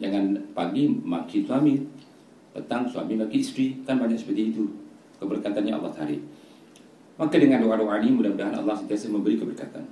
Jangan 0.01 0.57
pagi 0.57 0.89
maki 0.89 1.45
suami, 1.45 1.77
petang 2.53 2.85
suami 2.87 3.17
maki 3.17 3.41
isteri, 3.41 3.67
kan 3.83 3.97
banyak 3.97 4.21
seperti 4.21 4.53
itu. 4.53 4.69
Keberkatannya 5.19 5.73
Allah 5.73 5.93
tarik. 5.93 6.21
Maka 7.17 7.37
dengan 7.37 7.65
doa-doa 7.65 8.01
ini 8.01 8.13
mudah-mudahan 8.13 8.57
Allah 8.57 8.77
sentiasa 8.77 9.09
memberi 9.13 9.37
keberkatan. 9.41 9.85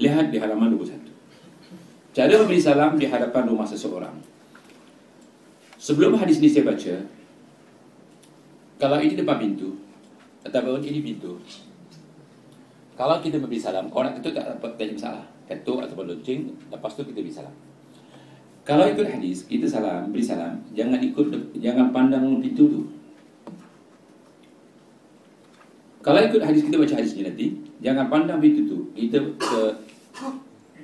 Lihat 0.00 0.32
di 0.32 0.40
halaman 0.40 0.72
21. 0.76 0.96
Cara 2.16 2.34
memberi 2.40 2.60
salam 2.60 2.96
di 2.96 3.06
hadapan 3.06 3.44
rumah 3.46 3.68
seseorang. 3.68 4.16
Sebelum 5.80 6.16
hadis 6.20 6.40
ini 6.40 6.48
saya 6.52 6.68
baca, 6.68 6.94
kalau 8.76 8.98
ini 9.00 9.16
depan 9.16 9.40
pintu, 9.40 9.76
ataupun 10.44 10.84
ini 10.84 11.00
pintu, 11.00 11.40
kalau 13.00 13.16
kita 13.24 13.40
memberi 13.40 13.56
salam, 13.56 13.88
orang 13.88 14.20
itu 14.20 14.28
tak 14.28 14.44
dapat 14.44 14.76
jadi 14.76 14.92
masalah. 14.92 15.24
Ketuk 15.48 15.80
ataupun 15.82 16.04
lonceng, 16.14 16.52
lepas 16.68 16.92
tu 16.94 17.02
kita 17.02 17.24
beri 17.24 17.32
salam. 17.32 17.69
Kalau 18.70 18.86
ikut 18.86 19.02
hadis, 19.02 19.50
kita 19.50 19.66
salam, 19.66 20.14
beri 20.14 20.22
salam, 20.22 20.62
jangan 20.78 21.02
ikut 21.02 21.26
jangan 21.58 21.90
pandang 21.90 22.38
pintu 22.38 22.70
tu. 22.70 22.80
Kalau 26.06 26.22
ikut 26.22 26.38
hadis 26.38 26.62
kita 26.70 26.78
baca 26.78 26.94
hadis 26.94 27.18
ni 27.18 27.26
nanti, 27.26 27.46
jangan 27.82 28.06
pandang 28.06 28.38
pintu 28.38 28.70
tu. 28.70 28.78
Kita 28.94 29.18
ke 29.42 29.74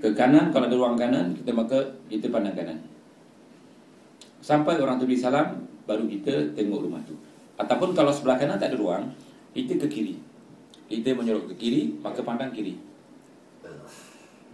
ke 0.02 0.08
kanan 0.18 0.50
kalau 0.50 0.66
ada 0.66 0.74
ruang 0.74 0.98
kanan, 0.98 1.30
kita 1.38 1.54
maka 1.54 1.78
kita 2.10 2.26
pandang 2.26 2.58
kanan. 2.58 2.82
Sampai 4.42 4.82
orang 4.82 4.98
tu 4.98 5.06
beri 5.06 5.22
salam, 5.22 5.62
baru 5.86 6.10
kita 6.10 6.58
tengok 6.58 6.90
rumah 6.90 7.06
tu. 7.06 7.14
Ataupun 7.54 7.94
kalau 7.94 8.10
sebelah 8.10 8.34
kanan 8.34 8.58
tak 8.58 8.74
ada 8.74 8.82
ruang, 8.82 9.14
kita 9.54 9.78
ke 9.78 9.86
kiri. 9.86 10.18
Kita 10.90 11.14
menyorok 11.14 11.54
ke 11.54 11.54
kiri, 11.54 12.02
maka 12.02 12.18
pandang 12.26 12.50
kiri. 12.50 12.82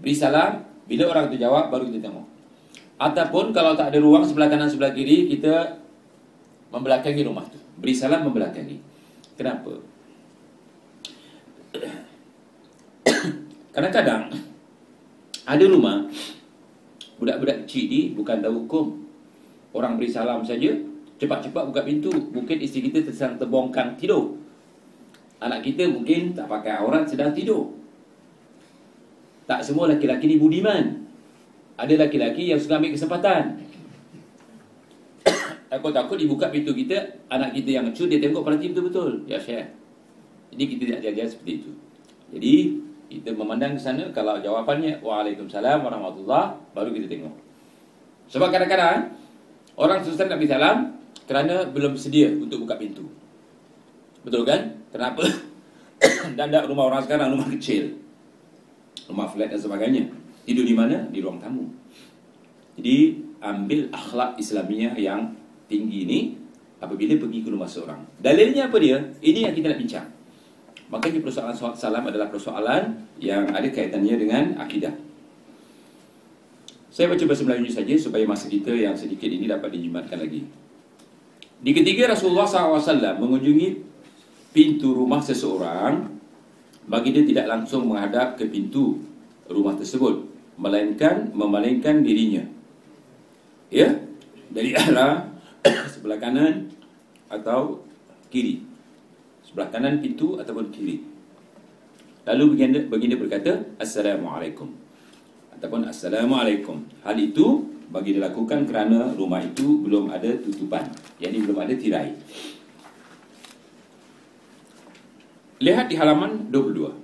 Beri 0.04 0.12
salam, 0.12 0.68
bila 0.84 1.08
orang 1.08 1.32
tu 1.32 1.40
jawab, 1.40 1.72
baru 1.72 1.88
kita 1.88 2.12
tengok. 2.12 2.31
Ataupun 3.00 3.50
kalau 3.50 3.74
tak 3.74 3.92
ada 3.92 3.98
ruang 3.98 4.24
sebelah 4.24 4.48
kanan 4.52 4.68
sebelah 4.68 4.92
kiri 4.94 5.28
kita 5.28 5.80
membelakangi 6.72 7.22
rumah 7.26 7.44
tu. 7.48 7.58
Beri 7.76 7.92
salam 7.92 8.24
membelakangi. 8.24 8.80
Kenapa? 9.36 9.72
Kadang-kadang 13.74 14.32
ada 15.42 15.64
rumah 15.66 16.06
budak-budak 17.20 17.64
kecil 17.66 17.84
ni 17.88 18.00
bukan 18.16 18.40
tahu 18.40 18.54
hukum. 18.64 18.86
Orang 19.72 19.96
beri 19.96 20.12
salam 20.12 20.44
saja, 20.44 20.68
cepat-cepat 21.16 21.72
buka 21.72 21.80
pintu. 21.82 22.12
Mungkin 22.12 22.60
isteri 22.60 22.92
kita 22.92 23.08
sedang 23.08 23.40
terbongkang 23.40 23.96
tidur. 23.96 24.36
Anak 25.42 25.64
kita 25.66 25.88
mungkin 25.90 26.36
tak 26.36 26.46
pakai 26.46 26.78
aurat 26.78 27.08
sedang 27.08 27.34
tidur. 27.34 27.72
Tak 29.48 29.66
semua 29.66 29.90
laki-laki 29.90 30.30
ni 30.30 30.38
budiman 30.38 31.01
ada 31.76 31.94
laki-laki 31.96 32.52
yang 32.52 32.60
suka 32.60 32.76
ambil 32.78 32.92
kesempatan. 32.92 33.42
Aku 35.74 35.88
takut 35.88 36.20
dibuka 36.20 36.52
pintu 36.52 36.76
kita, 36.76 37.24
anak 37.32 37.56
kita 37.56 37.80
yang 37.80 37.86
cu 37.90 38.04
dia 38.06 38.20
tengok 38.20 38.44
parti 38.44 38.70
betul-betul. 38.70 39.24
Ya 39.24 39.40
share. 39.40 39.72
Jadi 40.52 40.64
kita 40.68 40.82
tidak 40.84 41.00
jaga 41.00 41.22
seperti 41.32 41.52
itu. 41.64 41.70
Jadi 42.32 42.54
kita 43.12 43.30
memandang 43.36 43.76
ke 43.76 43.80
sana 43.80 44.08
kalau 44.12 44.40
jawapannya 44.40 45.00
Waalaikumsalam 45.00 45.84
warahmatullah 45.84 46.60
baru 46.76 46.92
kita 46.92 47.08
tengok. 47.08 47.34
Sebab 48.32 48.48
kadang-kadang 48.48 49.12
orang 49.76 50.00
susah 50.04 50.28
nak 50.28 50.40
beri 50.40 50.48
salam 50.48 50.76
kerana 51.28 51.68
belum 51.68 51.96
sedia 51.96 52.32
untuk 52.32 52.64
buka 52.64 52.76
pintu. 52.76 53.04
Betul 54.24 54.44
kan? 54.44 54.80
Kenapa? 54.92 55.24
Dan 56.38 56.48
rumah 56.68 56.88
orang 56.92 57.02
sekarang 57.04 57.32
rumah 57.36 57.48
kecil. 57.52 57.96
Rumah 59.08 59.28
flat 59.28 59.50
dan 59.52 59.60
sebagainya. 59.60 60.04
Tidur 60.42 60.66
di 60.66 60.74
mana? 60.74 61.06
Di 61.06 61.18
ruang 61.22 61.38
tamu. 61.38 61.70
Jadi 62.74 63.20
ambil 63.42 63.90
akhlak 63.92 64.38
Islamiah 64.38 64.94
yang 64.98 65.34
tinggi 65.66 66.06
ini 66.06 66.18
apabila 66.82 67.14
pergi 67.18 67.38
ke 67.42 67.48
rumah 67.50 67.68
seorang. 67.70 68.02
Dalilnya 68.18 68.66
apa 68.66 68.76
dia? 68.82 68.98
Ini 69.22 69.50
yang 69.50 69.54
kita 69.54 69.70
nak 69.70 69.80
bincang. 69.82 70.08
Makanya 70.90 71.20
persoalan 71.24 71.54
salam 71.78 72.04
adalah 72.04 72.28
persoalan 72.28 73.06
yang 73.22 73.48
ada 73.54 73.64
kaitannya 73.70 74.14
dengan 74.18 74.44
akidah. 74.60 74.92
Saya 76.92 77.08
baca 77.08 77.24
bahasa 77.24 77.42
Melayu 77.48 77.72
saja 77.72 77.94
supaya 77.96 78.28
masa 78.28 78.52
kita 78.52 78.68
yang 78.68 78.92
sedikit 78.92 79.30
ini 79.30 79.48
dapat 79.48 79.72
dijimatkan 79.72 80.20
lagi. 80.20 80.44
Di 81.62 81.72
ketiga 81.72 82.12
Rasulullah 82.12 82.44
SAW 82.44 83.16
mengunjungi 83.16 83.68
pintu 84.52 84.92
rumah 84.92 85.24
seseorang 85.24 86.10
bagi 86.84 87.14
dia 87.14 87.24
tidak 87.24 87.46
langsung 87.48 87.88
menghadap 87.88 88.36
ke 88.36 88.44
pintu 88.50 89.00
rumah 89.48 89.72
tersebut 89.78 90.31
melainkan 90.56 91.32
memalingkan 91.32 92.04
dirinya. 92.04 92.44
Ya? 93.72 93.88
Dari 94.52 94.76
arah 94.88 95.32
sebelah 95.88 96.18
kanan 96.20 96.68
atau 97.32 97.80
kiri. 98.28 98.64
Sebelah 99.46 99.72
kanan 99.72 100.00
pintu 100.04 100.36
ataupun 100.36 100.68
kiri. 100.72 101.04
Lalu 102.22 102.44
baginda 102.54 102.80
baginda 102.86 103.16
berkata 103.18 103.52
assalamualaikum. 103.80 104.70
Ataupun 105.58 105.88
assalamualaikum. 105.88 106.84
Hal 107.02 107.16
itu 107.18 107.66
bagi 107.92 108.16
dilakukan 108.16 108.64
kerana 108.64 109.12
rumah 109.12 109.42
itu 109.44 109.84
belum 109.84 110.12
ada 110.12 110.30
tutupan. 110.40 110.88
Yakni 111.20 111.38
belum 111.44 111.58
ada 111.60 111.74
tirai. 111.76 112.10
Lihat 115.62 115.86
di 115.86 115.94
halaman 115.94 116.50
22 116.50 117.01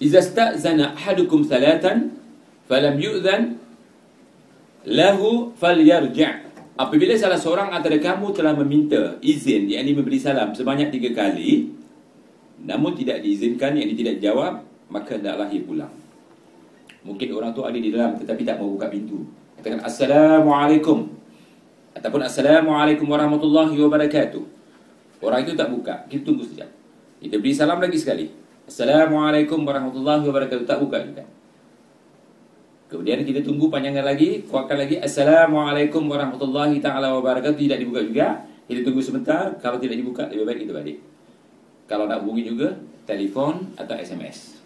Iza 0.00 0.24
sta'zana 0.24 0.96
ahadukum 0.96 1.44
thalathan 1.44 2.16
falam 2.64 2.96
yu'dhan 2.96 3.60
lahu 4.88 5.52
falyarji' 5.60 6.50
Apabila 6.80 7.12
salah 7.12 7.36
seorang 7.36 7.68
antara 7.76 8.00
kamu 8.00 8.32
telah 8.32 8.56
meminta 8.56 9.20
izin 9.20 9.68
yakni 9.68 9.92
memberi 9.92 10.16
salam 10.16 10.56
sebanyak 10.56 10.88
tiga 10.88 11.12
kali 11.12 11.68
namun 12.64 12.96
tidak 12.96 13.20
diizinkan 13.20 13.76
yakni 13.76 13.92
tidak 13.92 14.16
jawab 14.24 14.64
maka 14.88 15.20
hendaklah 15.20 15.52
ia 15.52 15.60
pulang. 15.60 15.92
Mungkin 17.04 17.36
orang 17.36 17.52
tu 17.52 17.68
ada 17.68 17.76
di 17.76 17.92
dalam 17.92 18.16
tetapi 18.16 18.48
tak 18.48 18.56
mau 18.56 18.72
buka 18.72 18.88
pintu. 18.88 19.28
Katakan 19.60 19.84
assalamualaikum 19.84 21.12
ataupun 21.92 22.20
assalamualaikum 22.24 23.04
warahmatullahi 23.12 23.76
wabarakatuh. 23.76 24.40
Orang 25.20 25.44
itu 25.44 25.52
tak 25.52 25.68
buka, 25.68 26.08
kita 26.08 26.24
tunggu 26.24 26.48
sekejap. 26.48 26.70
Kita 27.20 27.36
beri 27.36 27.52
salam 27.52 27.76
lagi 27.76 28.00
sekali. 28.00 28.39
Assalamualaikum 28.70 29.66
warahmatullahi 29.66 30.22
wabarakatuh. 30.30 30.62
Tak 30.62 30.78
buka 30.78 31.02
juga. 31.02 31.26
Kemudian 32.86 33.26
kita 33.26 33.42
tunggu 33.42 33.66
panjangkan 33.66 34.06
lagi, 34.06 34.46
kuatkan 34.46 34.78
lagi. 34.78 34.94
Assalamualaikum 35.02 36.06
warahmatullahi 36.06 36.78
taala 36.78 37.10
wabarakatuh. 37.18 37.58
Tidak 37.58 37.82
dibuka 37.82 37.98
juga. 38.06 38.46
Kita 38.70 38.86
tunggu 38.86 39.02
sebentar. 39.02 39.58
Kalau 39.58 39.82
tidak 39.82 39.98
dibuka, 39.98 40.30
lebih 40.30 40.46
baik 40.46 40.58
kita 40.62 40.72
balik. 40.78 41.02
Kalau 41.90 42.06
nak 42.06 42.22
hubungi 42.22 42.46
juga, 42.46 42.78
telefon 43.10 43.74
atau 43.74 43.98
SMS. 43.98 44.62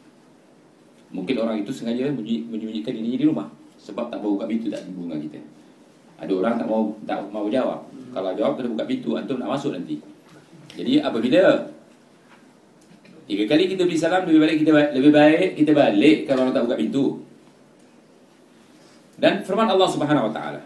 Mungkin 1.08 1.40
orang 1.40 1.64
itu 1.64 1.72
sengaja 1.72 2.12
menyembunyikan 2.12 2.92
dirinya 2.92 3.16
di 3.16 3.24
rumah. 3.24 3.48
Sebab 3.80 4.12
tak 4.12 4.20
mau 4.20 4.36
buka 4.36 4.44
pintu 4.44 4.68
tak 4.68 4.84
bunga 4.92 5.16
kita. 5.16 5.40
Ada 6.20 6.32
orang 6.36 6.60
tak 6.60 6.68
mau 6.68 6.92
tak 7.08 7.24
mau 7.32 7.48
jawab. 7.48 7.88
Kalau 8.12 8.36
jawab 8.36 8.60
kena 8.60 8.68
buka 8.68 8.84
pintu, 8.84 9.16
antum 9.16 9.40
nak 9.40 9.56
masuk 9.56 9.72
nanti. 9.72 9.96
Jadi 10.76 11.00
apabila 11.00 11.72
Tiga 13.24 13.44
kali 13.48 13.72
kita 13.72 13.88
beri 13.88 13.96
salam 13.96 14.28
lebih 14.28 14.40
baik 14.44 14.56
kita 14.60 14.70
lebih 14.92 15.12
baik 15.12 15.50
kita 15.56 15.72
balik 15.72 16.28
kalau 16.28 16.44
orang 16.44 16.54
tak 16.54 16.64
buka 16.68 16.76
pintu. 16.76 17.04
Dan 19.16 19.40
firman 19.46 19.70
Allah 19.70 19.88
Subhanahu 19.88 20.28
wa 20.28 20.32
taala. 20.34 20.60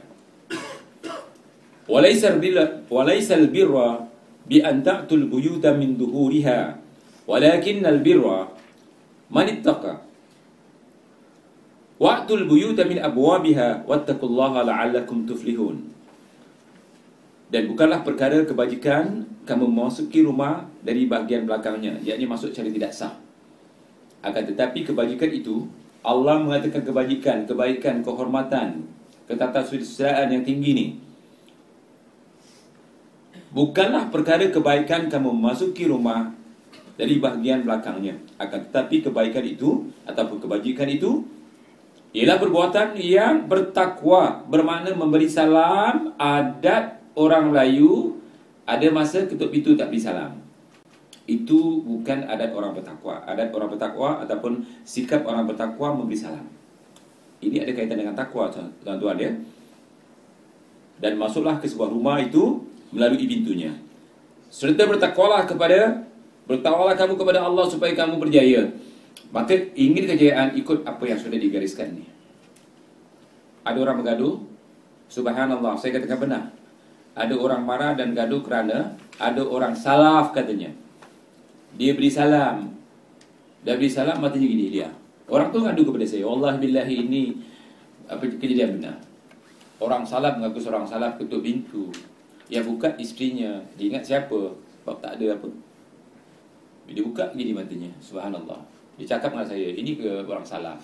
Al-birra 1.89 2.85
walaysa 2.91 3.39
al-birra 3.39 4.05
bi 4.45 4.59
an 4.61 4.83
ta'tul 4.83 5.31
buyuta 5.31 5.73
min 5.79 5.95
duhuriha 5.97 6.77
walakin 7.31 7.87
al-birra 7.87 8.51
man 9.31 9.47
ittaqa. 9.47 10.05
Wa'tul 11.99 12.47
buyuta 12.47 12.87
min 12.87 13.03
abwabiha 13.03 13.83
wattaqullaha 13.87 14.63
la'allakum 14.63 15.27
tuflihun. 15.27 15.98
Dan 17.49 17.65
bukanlah 17.73 18.05
perkara 18.05 18.45
kebajikan 18.45 19.25
kamu 19.49 19.73
memasuki 19.73 20.21
rumah 20.21 20.69
dari 20.85 21.09
bahagian 21.09 21.49
belakangnya, 21.49 21.97
yakni 22.05 22.29
masuk 22.29 22.53
cara 22.53 22.69
tidak 22.69 22.93
sah. 22.93 23.17
Akan 24.21 24.45
tetapi 24.45 24.85
kebajikan 24.85 25.33
itu, 25.33 25.65
Allah 26.05 26.37
mengatakan 26.45 26.85
kebajikan, 26.85 27.49
kebaikan, 27.49 28.05
kehormatan, 28.05 28.85
ketatasusraan 29.25 30.29
yang 30.29 30.45
tinggi 30.45 30.69
ini. 30.77 30.87
Bukanlah 33.49 34.13
perkara 34.13 34.45
kebaikan 34.53 35.09
kamu 35.09 35.33
memasuki 35.33 35.89
rumah 35.89 36.37
dari 37.01 37.17
bahagian 37.17 37.65
belakangnya. 37.65 38.21
Akan 38.37 38.69
tetapi 38.69 39.09
kebaikan 39.09 39.45
itu, 39.49 39.89
ataupun 40.05 40.45
kebajikan 40.45 40.85
itu, 40.93 41.25
ialah 42.13 42.37
perbuatan 42.37 42.97
yang 43.01 43.49
bertakwa, 43.49 44.45
bermakna 44.45 44.93
memberi 44.93 45.33
salam, 45.33 46.13
adat 46.21 46.98
orang 47.19 47.51
Melayu 47.51 48.23
ada 48.63 48.87
masa 48.95 49.27
ketuk 49.27 49.51
pintu 49.51 49.75
tak 49.75 49.91
beri 49.91 49.99
salam. 49.99 50.39
Itu 51.27 51.83
bukan 51.85 52.25
adat 52.31 52.55
orang 52.55 52.73
bertakwa. 52.79 53.21
Adat 53.27 53.51
orang 53.53 53.75
bertakwa 53.75 54.23
ataupun 54.23 54.65
sikap 54.87 55.27
orang 55.27 55.45
bertakwa 55.45 55.99
memberi 55.99 56.17
salam. 56.17 56.47
Ini 57.43 57.67
ada 57.67 57.73
kaitan 57.75 57.99
dengan 57.99 58.15
takwa 58.15 58.49
tuan-tuan 58.53 59.19
ya. 59.19 59.33
Dan 60.99 61.19
masuklah 61.19 61.59
ke 61.59 61.67
sebuah 61.69 61.91
rumah 61.91 62.19
itu 62.23 62.65
melalui 62.95 63.29
pintunya. 63.29 63.75
Serta 64.49 64.89
bertakwalah 64.89 65.45
kepada 65.45 66.09
bertakwalah 66.49 66.97
kamu 66.97 67.15
kepada 67.21 67.45
Allah 67.45 67.69
supaya 67.69 67.93
kamu 67.93 68.17
berjaya. 68.17 68.65
Maka 69.29 69.53
ingin 69.77 70.09
kejayaan 70.09 70.57
ikut 70.57 70.89
apa 70.89 71.05
yang 71.05 71.21
sudah 71.21 71.37
digariskan 71.37 71.93
ni. 71.93 72.09
Ada 73.69 73.85
orang 73.85 74.01
bergaduh, 74.01 74.41
subhanallah, 75.13 75.77
saya 75.77 76.01
katakan 76.01 76.25
benar 76.25 76.58
ada 77.19 77.35
orang 77.35 77.67
marah 77.67 77.93
dan 77.99 78.15
gaduh 78.15 78.47
kerana 78.47 78.95
ada 79.19 79.43
orang 79.43 79.75
salaf 79.75 80.31
katanya. 80.31 80.71
Dia 81.75 81.93
beri 81.99 82.09
salam. 82.09 82.71
Dia 83.67 83.75
beri 83.75 83.91
salam 83.91 84.23
matanya 84.23 84.47
gini 84.47 84.71
dia. 84.71 84.89
Orang 85.27 85.51
tu 85.51 85.61
ngadu 85.61 85.83
kepada 85.83 86.07
saya, 86.07 86.25
Allah 86.25 86.57
billahi 86.57 86.95
ini 87.05 87.23
apa 88.09 88.23
kejadian 88.25 88.81
benar. 88.81 88.97
Orang 89.83 90.07
salaf 90.07 90.39
mengaku 90.39 90.63
seorang 90.63 90.87
salaf 90.87 91.19
ketuk 91.19 91.43
pintu. 91.43 91.91
Yang 92.49 92.65
buka 92.73 92.89
isterinya. 92.97 93.61
Dia 93.77 93.93
ingat 93.93 94.09
siapa? 94.09 94.57
Sebab 94.57 94.97
tak 95.05 95.21
ada 95.21 95.37
apa. 95.37 95.51
Dia 96.89 97.05
buka 97.05 97.29
gini 97.37 97.53
matanya. 97.53 97.93
Subhanallah. 98.01 98.65
Dia 98.97 99.05
cakap 99.19 99.37
dengan 99.37 99.47
saya, 99.47 99.69
ini 99.69 100.01
ke 100.01 100.25
orang 100.25 100.47
salaf. 100.47 100.81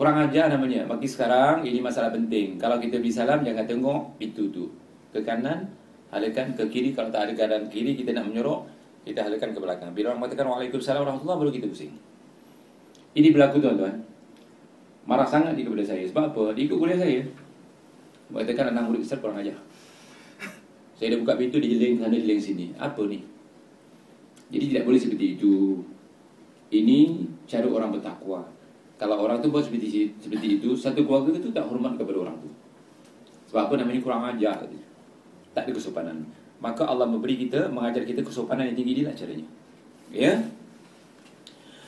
Kurang 0.00 0.16
ajar 0.16 0.48
namanya. 0.48 0.88
Bagi 0.88 1.04
sekarang, 1.04 1.60
ini 1.60 1.76
masalah 1.84 2.08
penting. 2.08 2.56
Kalau 2.56 2.80
kita 2.80 2.96
beri 2.96 3.12
salam, 3.12 3.44
jangan 3.44 3.68
tengok 3.68 4.16
pintu 4.16 4.48
tu. 4.48 4.72
Ke 5.12 5.20
kanan, 5.20 5.68
halakan 6.08 6.56
ke 6.56 6.72
kiri. 6.72 6.96
Kalau 6.96 7.12
tak 7.12 7.28
ada 7.28 7.36
keadaan 7.36 7.68
kiri, 7.68 7.92
kita 7.92 8.16
nak 8.16 8.32
menyorok, 8.32 8.64
kita 9.04 9.28
halakan 9.28 9.52
ke 9.52 9.60
belakang. 9.60 9.92
Bila 9.92 10.16
orang 10.16 10.24
mengatakan 10.24 10.48
Waalaikumsalam 10.48 11.04
warahmatullahi 11.04 11.40
baru 11.44 11.52
kita 11.52 11.68
pusing. 11.68 11.92
Ini 13.12 13.28
berlaku 13.28 13.60
tuan-tuan. 13.60 14.00
Marah 15.04 15.28
sangat 15.28 15.52
dia 15.52 15.68
kepada 15.68 15.84
saya. 15.84 16.08
Sebab 16.08 16.32
apa? 16.32 16.44
Dia 16.56 16.62
ikut 16.64 16.78
kuliah 16.80 16.96
saya. 16.96 17.20
Mengatakan 18.32 18.64
anak 18.72 18.82
murid 18.88 19.04
besar 19.04 19.20
kurang 19.20 19.36
ajar. 19.44 19.60
Saya 20.96 21.12
dah 21.12 21.18
buka 21.20 21.36
pintu, 21.36 21.60
dia 21.60 21.76
jeling 21.76 22.00
sana, 22.00 22.16
jeling 22.16 22.40
sini. 22.40 22.72
Apa 22.80 23.04
ni? 23.04 23.20
Jadi 24.48 24.64
tidak 24.70 24.88
boleh 24.88 25.00
seperti 25.02 25.36
itu. 25.36 25.84
Ini 26.72 27.26
cara 27.44 27.68
orang 27.68 28.00
bertakwa. 28.00 28.59
Kalau 29.00 29.16
orang 29.24 29.40
tu 29.40 29.48
buat 29.48 29.64
seperti 29.64 30.12
seperti 30.20 30.60
itu, 30.60 30.76
satu 30.76 31.08
keluarga 31.08 31.32
itu 31.32 31.48
tak 31.56 31.64
hormat 31.64 31.96
kepada 31.96 32.20
orang 32.20 32.36
tu. 32.36 32.52
Sebab 33.48 33.72
apa 33.72 33.74
namanya 33.80 34.00
kurang 34.04 34.28
ajar. 34.28 34.68
Tak 35.56 35.64
ada 35.64 35.72
kesopanan. 35.72 36.28
Maka 36.60 36.84
Allah 36.84 37.08
memberi 37.08 37.40
kita, 37.40 37.72
mengajar 37.72 38.04
kita 38.04 38.20
kesopanan 38.20 38.68
yang 38.68 38.76
tinggi 38.76 39.00
inilah 39.00 39.16
caranya. 39.16 39.48
Ya? 40.12 40.44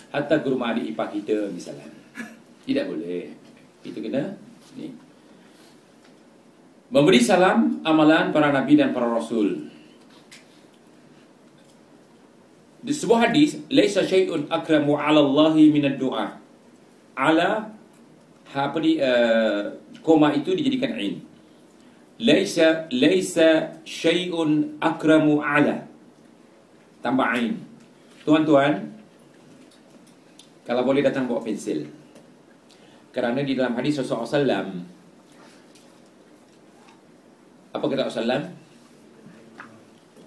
Hatta 0.08 0.40
guru 0.40 0.56
adik 0.56 0.96
ipar 0.96 1.12
kita 1.12 1.52
misalnya. 1.52 1.84
Tidak 2.64 2.88
boleh. 2.88 3.28
Itu 3.84 4.00
kena 4.00 4.32
ni. 4.80 4.96
Memberi 6.88 7.20
salam 7.20 7.84
amalan 7.84 8.32
para 8.32 8.48
nabi 8.48 8.80
dan 8.80 8.96
para 8.96 9.12
rasul. 9.12 9.68
Di 12.80 12.90
sebuah 12.90 13.28
hadis, 13.28 13.60
laisa 13.68 14.00
syai'un 14.00 14.48
akramu 14.48 14.96
'ala 14.96 15.20
Allah 15.20 15.54
min 15.54 15.84
ad-du'a 15.86 16.41
ala 17.16 17.72
apa 18.52 18.76
di 18.84 19.00
uh, 19.00 19.80
koma 20.04 20.32
itu 20.36 20.52
dijadikan 20.52 20.92
ain. 20.96 21.24
Laisa 22.20 22.86
laisa 22.92 23.80
syai'un 23.82 24.76
akramu 24.78 25.40
ala. 25.40 25.88
Tambah 27.00 27.26
ain. 27.32 27.58
Tuan-tuan 28.22 28.92
kalau 30.62 30.86
boleh 30.86 31.02
datang 31.02 31.26
bawa 31.26 31.42
pensil. 31.42 31.88
Kerana 33.12 33.44
di 33.44 33.52
dalam 33.52 33.76
hadis 33.76 34.00
Rasulullah 34.00 34.64
SAW 34.64 34.88
apa 37.72 37.84
kata 37.88 38.04
Rasulullah 38.08 38.44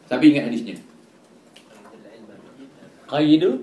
tapi 0.09 0.33
ingat 0.33 0.49
hadisnya. 0.49 0.77
Qaidu 3.05 3.61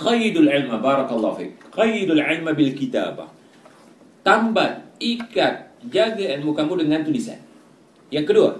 qaidul 0.00 0.48
ilma. 0.48 0.80
Barakallahu 0.80 1.36
fiik 1.36 1.59
qaidul 1.74 2.20
ilma 2.20 2.52
bil 2.54 2.74
kitabah. 2.74 3.30
Tambat 4.20 4.98
ikat 5.00 5.80
jaga 5.88 6.24
ilmu 6.36 6.52
kamu 6.52 6.84
dengan 6.86 7.00
tulisan. 7.06 7.40
Yang 8.12 8.24
kedua 8.34 8.50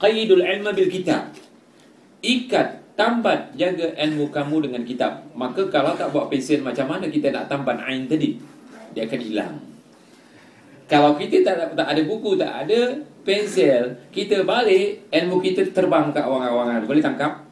qaidul 0.00 0.42
ilma 0.42 0.70
bil 0.72 0.88
kitab. 0.88 1.34
Ikat 2.20 2.96
tambat 2.96 3.56
jaga 3.56 3.96
ilmu 3.96 4.28
kamu 4.28 4.70
dengan 4.70 4.82
kitab. 4.84 5.24
Maka 5.32 5.68
kalau 5.68 5.96
tak 5.96 6.12
bawa 6.12 6.28
pensil 6.28 6.60
macam 6.60 6.88
mana 6.88 7.08
kita 7.08 7.32
nak 7.32 7.48
tambat 7.48 7.80
ain 7.84 8.04
tadi? 8.08 8.36
Dia 8.92 9.06
akan 9.08 9.20
hilang. 9.20 9.54
Kalau 10.90 11.14
kita 11.14 11.46
tak, 11.46 11.78
tak 11.78 11.86
ada 11.86 12.02
buku 12.02 12.34
tak 12.34 12.66
ada 12.66 12.98
pensil 13.22 13.94
kita 14.10 14.42
balik 14.42 15.06
ilmu 15.12 15.38
kita 15.38 15.70
terbang 15.70 16.10
ke 16.10 16.18
awang-awangan. 16.18 16.82
Boleh 16.88 17.04
tangkap 17.04 17.49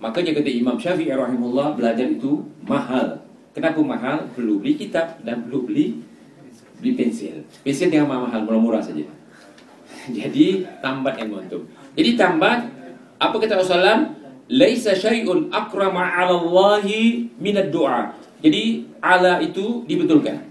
Makanya 0.00 0.32
kata 0.32 0.48
Imam 0.48 0.80
Syafi'i 0.80 1.12
rahimahullah 1.12 1.76
belajar 1.76 2.08
itu 2.08 2.40
mahal. 2.64 3.20
Kenapa 3.52 3.78
mahal? 3.84 4.16
Perlu 4.32 4.58
beli 4.64 4.80
kitab 4.80 5.20
dan 5.20 5.44
perlu 5.44 5.68
beli 5.68 6.00
beli 6.80 6.96
pensil. 6.96 7.44
Pensil 7.60 7.92
yang 7.92 8.08
mahal, 8.08 8.48
murah-murah 8.48 8.80
saja. 8.80 9.04
Jadi 10.18 10.64
tambat 10.80 11.20
yang 11.20 11.36
antum. 11.36 11.68
Jadi 11.92 12.16
tambat 12.16 12.64
apa 13.20 13.36
kata 13.36 13.60
Rasulullah? 13.60 14.16
Laisa 14.50 14.96
syai'un 14.96 15.52
akrama 15.52 16.02
'ala 16.02 16.34
Allah 16.34 16.82
min 17.38 17.54
ad-du'a. 17.54 18.16
Jadi 18.40 18.88
ala 19.04 19.38
itu 19.44 19.84
dibetulkan. 19.84 20.50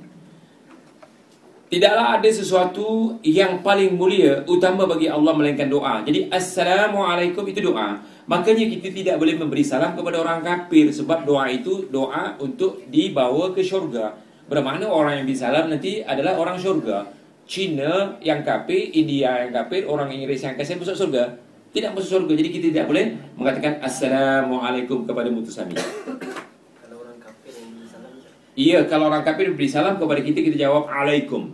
Tidaklah 1.69 2.17
ada 2.17 2.29
sesuatu 2.33 3.21
yang 3.21 3.61
paling 3.61 3.93
mulia 3.93 4.41
utama 4.49 4.89
bagi 4.89 5.05
Allah 5.05 5.37
melainkan 5.37 5.69
doa. 5.69 6.01
Jadi 6.01 6.25
assalamualaikum 6.33 7.45
itu 7.45 7.61
doa. 7.61 8.01
Makanya 8.29 8.69
kita 8.69 8.93
tidak 8.93 9.15
boleh 9.17 9.41
memberi 9.41 9.65
salam 9.65 9.97
kepada 9.97 10.21
orang 10.21 10.45
kafir 10.45 10.93
sebab 10.93 11.25
doa 11.25 11.49
itu 11.49 11.89
doa 11.89 12.37
untuk 12.37 12.85
dibawa 12.85 13.49
ke 13.57 13.65
syurga. 13.65 14.13
Bermakna 14.45 14.85
orang 14.85 15.25
yang 15.25 15.27
disalam 15.27 15.65
nanti 15.73 16.05
adalah 16.05 16.37
orang 16.37 16.61
syurga. 16.61 17.09
Cina 17.49 18.21
yang 18.21 18.45
kafir, 18.45 18.93
India 18.93 19.41
yang 19.41 19.49
kafir, 19.49 19.89
orang 19.89 20.13
Inggeris 20.13 20.45
yang 20.45 20.53
kafir 20.53 20.77
masuk 20.77 20.93
syurga. 20.93 21.41
Tidak 21.73 21.89
masuk 21.97 22.21
syurga. 22.21 22.33
Jadi 22.37 22.49
kita 22.53 22.65
tidak 22.69 22.85
boleh 22.93 23.17
mengatakan 23.33 23.81
Assalamualaikum 23.81 25.09
kepada 25.09 25.33
mutusami. 25.33 25.73
Kalau 25.73 27.01
orang 27.01 27.17
kafir 27.17 27.57
yang 27.57 27.73
beri 27.73 27.89
salam? 27.89 28.13
Iya, 28.53 28.79
kalau 28.85 29.09
orang 29.09 29.25
kafir 29.25 29.49
beri 29.57 29.69
salam 29.73 29.97
kepada 29.97 30.21
kita, 30.21 30.45
kita 30.45 30.69
jawab 30.69 30.85
Alaikum. 30.85 31.49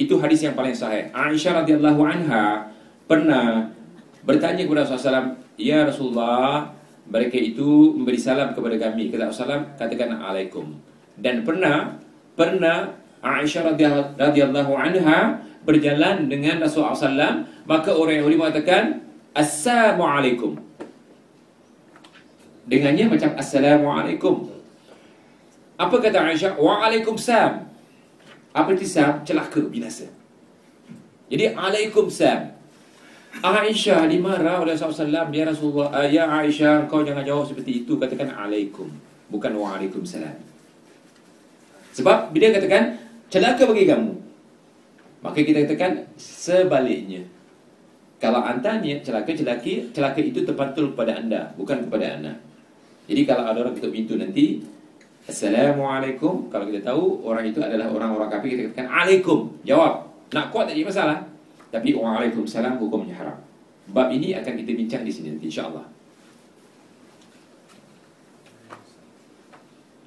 Itu 0.00 0.16
hadis 0.16 0.48
yang 0.48 0.56
paling 0.56 0.72
sahih. 0.72 1.12
Aisyah 1.12 1.60
radhiyallahu 1.60 2.00
anha 2.08 2.72
pernah 3.04 3.75
bertanya 4.26 4.66
kepada 4.66 4.82
Rasulullah 4.84 5.22
SAW, 5.22 5.30
Ya 5.56 5.86
Rasulullah, 5.86 6.74
mereka 7.06 7.38
itu 7.38 7.94
memberi 7.94 8.18
salam 8.18 8.52
kepada 8.52 8.76
kami. 8.76 9.08
Kata 9.08 9.30
Rasulullah, 9.30 9.62
katakan 9.78 10.18
Alaikum. 10.18 10.76
Dan 11.16 11.46
pernah, 11.46 11.96
pernah 12.34 12.92
Aisyah 13.24 13.72
radhiyallahu 14.18 14.72
anha 14.76 15.40
berjalan 15.64 16.28
dengan 16.28 16.60
Rasulullah 16.60 16.98
SAW, 16.98 17.46
maka 17.64 17.90
orang 17.94 18.20
Yahudi 18.20 18.36
mengatakan, 18.36 19.06
Assalamualaikum. 19.32 20.58
Dengannya 22.66 23.06
macam 23.06 23.30
Assalamualaikum. 23.38 24.50
Apa 25.78 25.96
kata 26.02 26.18
Aisyah? 26.24 26.58
Waalaikumsalam. 26.58 27.52
Apa 28.56 28.68
itu 28.72 28.88
sam? 28.88 29.20
Celaka, 29.22 29.60
binasa. 29.68 30.08
Jadi 31.28 31.52
Alaikumsalam. 31.52 32.55
Aisyah 33.42 34.08
dimarah 34.08 34.64
oleh 34.64 34.72
Rasulullah 34.72 35.28
Ya 35.28 35.44
Rasulullah 35.44 35.92
uh, 35.92 36.08
Ya 36.08 36.24
Aisyah 36.24 36.88
Kau 36.88 37.04
jangan 37.04 37.26
jawab 37.26 37.44
seperti 37.44 37.84
itu 37.84 38.00
Katakan 38.00 38.32
Alaikum. 38.32 38.88
Bukan 39.28 39.52
Waalaikumsalam. 39.58 40.36
Sebab 41.92 42.32
bila 42.32 42.54
katakan 42.56 42.96
Celaka 43.28 43.68
bagi 43.68 43.84
kamu 43.84 44.12
Maka 45.20 45.38
kita 45.42 45.66
katakan 45.68 46.06
Sebaliknya. 46.16 47.26
Kalau 48.16 48.40
anda 48.40 48.80
niat 48.80 49.04
celaka-celaki 49.04 49.92
Celaka 49.92 50.20
itu 50.24 50.40
terpantul 50.46 50.96
kepada 50.96 51.20
anda 51.20 51.52
Bukan 51.60 51.84
kepada 51.90 52.16
anda. 52.16 52.32
Jadi 53.06 53.22
kalau 53.28 53.44
ada 53.44 53.58
orang 53.60 53.74
ketuk 53.76 53.92
pintu 53.92 54.16
nanti 54.16 54.64
Assalamualaikum 55.28 56.48
Kalau 56.48 56.64
kita 56.70 56.80
tahu 56.86 57.26
Orang 57.26 57.44
itu 57.44 57.60
adalah 57.60 57.92
orang-orang 57.92 58.30
kafir 58.32 58.56
Kita 58.56 58.62
katakan 58.72 58.88
Alaikum. 58.88 59.52
Jawab. 59.68 60.08
Nak 60.32 60.50
kuat 60.50 60.70
tak 60.70 60.74
jadi 60.78 60.86
masalah 60.88 61.35
tapi 61.76 61.92
waalaikumsalam 61.92 62.80
hukumnya 62.80 63.12
haram. 63.20 63.36
Bab 63.92 64.08
ini 64.08 64.32
akan 64.32 64.56
kita 64.64 64.72
bincang 64.72 65.04
di 65.04 65.12
sini 65.12 65.36
nanti 65.36 65.52
insya-Allah. 65.52 65.84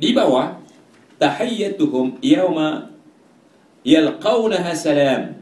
Di 0.02 0.10
bawah 0.18 0.58
tahiyyatuhum 1.22 2.26
yauma 2.26 2.90
yalqawnaha 3.86 4.74
salam 4.74 5.38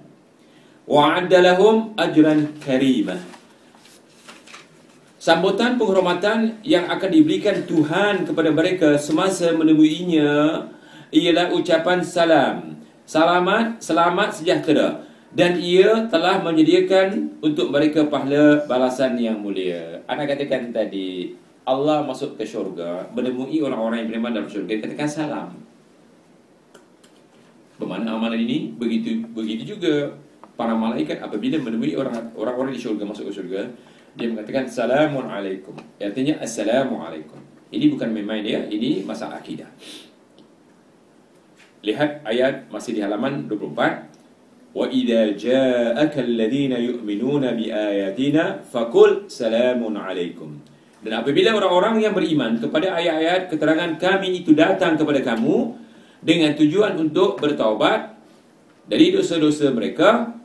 wa 0.84 1.16
'adda 1.16 1.40
lahum 1.40 1.96
ajran 1.96 2.60
karimah. 2.60 3.24
Sambutan 5.16 5.80
penghormatan 5.80 6.60
yang 6.68 6.92
akan 6.92 7.08
diberikan 7.08 7.64
Tuhan 7.64 8.28
kepada 8.28 8.52
mereka 8.52 9.00
semasa 9.00 9.56
menemuinya 9.56 10.68
ialah 11.16 11.56
ucapan 11.56 12.04
salam. 12.04 12.84
Selamat, 13.08 13.80
selamat 13.80 14.36
sejahtera 14.36 15.07
dan 15.36 15.60
ia 15.60 16.08
telah 16.08 16.40
menyediakan 16.40 17.40
untuk 17.44 17.68
mereka 17.74 18.08
pahala 18.08 18.64
balasan 18.64 19.20
yang 19.20 19.44
mulia. 19.44 20.00
Anak 20.08 20.36
katakan 20.36 20.72
tadi, 20.72 21.36
Allah 21.68 22.00
masuk 22.08 22.40
ke 22.40 22.48
syurga, 22.48 23.12
menemui 23.12 23.60
orang-orang 23.60 24.06
yang 24.06 24.10
beriman 24.16 24.32
dalam 24.40 24.48
syurga, 24.48 24.80
katakan 24.80 25.10
salam. 25.10 25.50
Bermakna 27.76 28.16
amalan 28.16 28.40
ini 28.42 28.74
begitu 28.74 29.22
begitu 29.36 29.78
juga 29.78 30.16
para 30.58 30.74
malaikat 30.74 31.22
apabila 31.22 31.62
menemui 31.62 31.94
orang 31.94 32.34
orang-orang 32.34 32.74
di 32.74 32.82
syurga 32.82 33.06
masuk 33.06 33.30
ke 33.30 33.34
syurga, 33.36 33.62
dia 34.18 34.32
mengatakan 34.32 34.66
salamun 34.66 35.30
alaikum. 35.30 35.76
Artinya 36.02 36.42
assalamu 36.42 37.04
alaikum. 37.04 37.38
Ini 37.68 37.92
bukan 37.92 38.10
main-main 38.16 38.42
ya, 38.48 38.64
ini 38.72 39.04
masalah 39.04 39.44
akidah. 39.44 39.68
Lihat 41.84 42.26
ayat 42.26 42.72
masih 42.74 42.98
di 42.98 43.02
halaman 43.04 43.46
24. 43.46 44.07
Ja'aka 45.34 46.22
alladhina 46.22 46.78
yu'minuna 46.78 47.58
bi 47.58 47.74
ayatina 47.74 48.62
faqul 48.62 49.26
salamun 49.26 49.98
alaikum. 49.98 50.62
Dan 51.02 51.24
apabila 51.24 51.58
orang-orang 51.58 52.06
yang 52.06 52.14
beriman 52.14 52.62
kepada 52.62 52.94
ayat-ayat 52.94 53.50
keterangan 53.50 53.98
kami 53.98 54.46
itu 54.46 54.54
datang 54.54 54.94
kepada 54.94 55.26
kamu 55.26 55.74
dengan 56.22 56.54
tujuan 56.54 56.94
untuk 57.02 57.42
bertaubat 57.42 58.14
dari 58.86 59.10
dosa-dosa 59.14 59.74
mereka, 59.74 60.36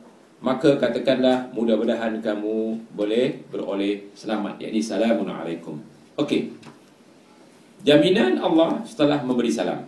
maka 0.43 0.75
katakanlah 0.81 1.53
mudah-mudahan 1.55 2.19
kamu 2.19 2.89
boleh 2.91 3.45
beroleh 3.47 4.11
selamat. 4.17 4.59
Yakni 4.59 4.81
alaikum. 4.83 5.77
Okey. 6.19 6.51
Jaminan 7.83 8.39
Allah 8.39 8.83
setelah 8.87 9.23
memberi 9.23 9.51
salam. 9.51 9.83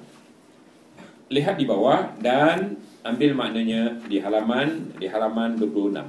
Lihat 1.31 1.55
di 1.57 1.65
bawah 1.67 2.13
dan 2.19 2.79
ambil 3.06 3.38
maknanya 3.38 4.01
di 4.10 4.18
halaman 4.18 4.97
di 4.97 5.06
halaman 5.06 5.53
26. 5.62 6.01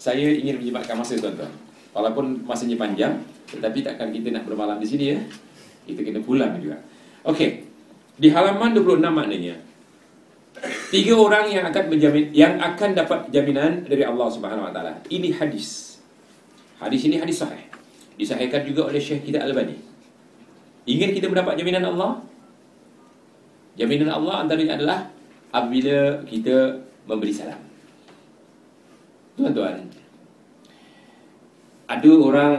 Saya 0.00 0.32
ingin 0.32 0.56
menyempatkan 0.56 0.96
masa 0.96 1.20
tuan-tuan. 1.20 1.52
Walaupun 1.92 2.48
masanya 2.48 2.80
panjang, 2.80 3.20
tetapi 3.52 3.84
takkan 3.84 4.08
kita 4.08 4.32
nak 4.32 4.48
bermalam 4.48 4.80
di 4.80 4.88
sini 4.88 5.04
ya. 5.12 5.18
Kita 5.84 6.00
kena 6.00 6.24
pulang 6.24 6.56
juga. 6.56 6.80
Okey. 7.28 7.68
Di 8.16 8.32
halaman 8.32 8.72
26 8.72 9.04
maknanya 9.12 9.56
tiga 10.90 11.14
orang 11.16 11.46
yang 11.48 11.64
akan 11.70 11.84
menjamin 11.86 12.24
yang 12.34 12.58
akan 12.58 12.90
dapat 12.92 13.30
jaminan 13.30 13.86
dari 13.86 14.02
Allah 14.02 14.28
Subhanahu 14.28 14.66
Wa 14.68 14.72
Taala. 14.74 14.92
Ini 15.08 15.30
hadis. 15.38 15.98
Hadis 16.82 17.00
ini 17.06 17.16
hadis 17.20 17.40
sahih. 17.40 17.64
Disahihkan 18.16 18.66
juga 18.68 18.88
oleh 18.88 19.00
Syekh 19.00 19.30
kita 19.30 19.40
Al-Albani. 19.40 19.76
Ingin 20.84 21.12
kita 21.16 21.28
mendapat 21.28 21.56
jaminan 21.56 21.84
Allah? 21.88 22.20
Jaminan 23.76 24.10
Allah 24.12 24.44
antaranya 24.44 24.76
adalah 24.76 24.98
apabila 25.50 26.22
kita 26.26 26.78
memberi 27.06 27.34
salam. 27.34 27.58
Tuan-tuan, 29.34 29.88
ada 31.90 32.10
orang 32.14 32.52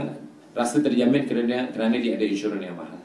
rasa 0.52 0.84
terjamin 0.84 1.24
kerana 1.24 1.72
kerana 1.72 1.96
dia 2.00 2.20
ada 2.20 2.26
insurans 2.28 2.64
yang 2.64 2.76
mahal. 2.76 3.00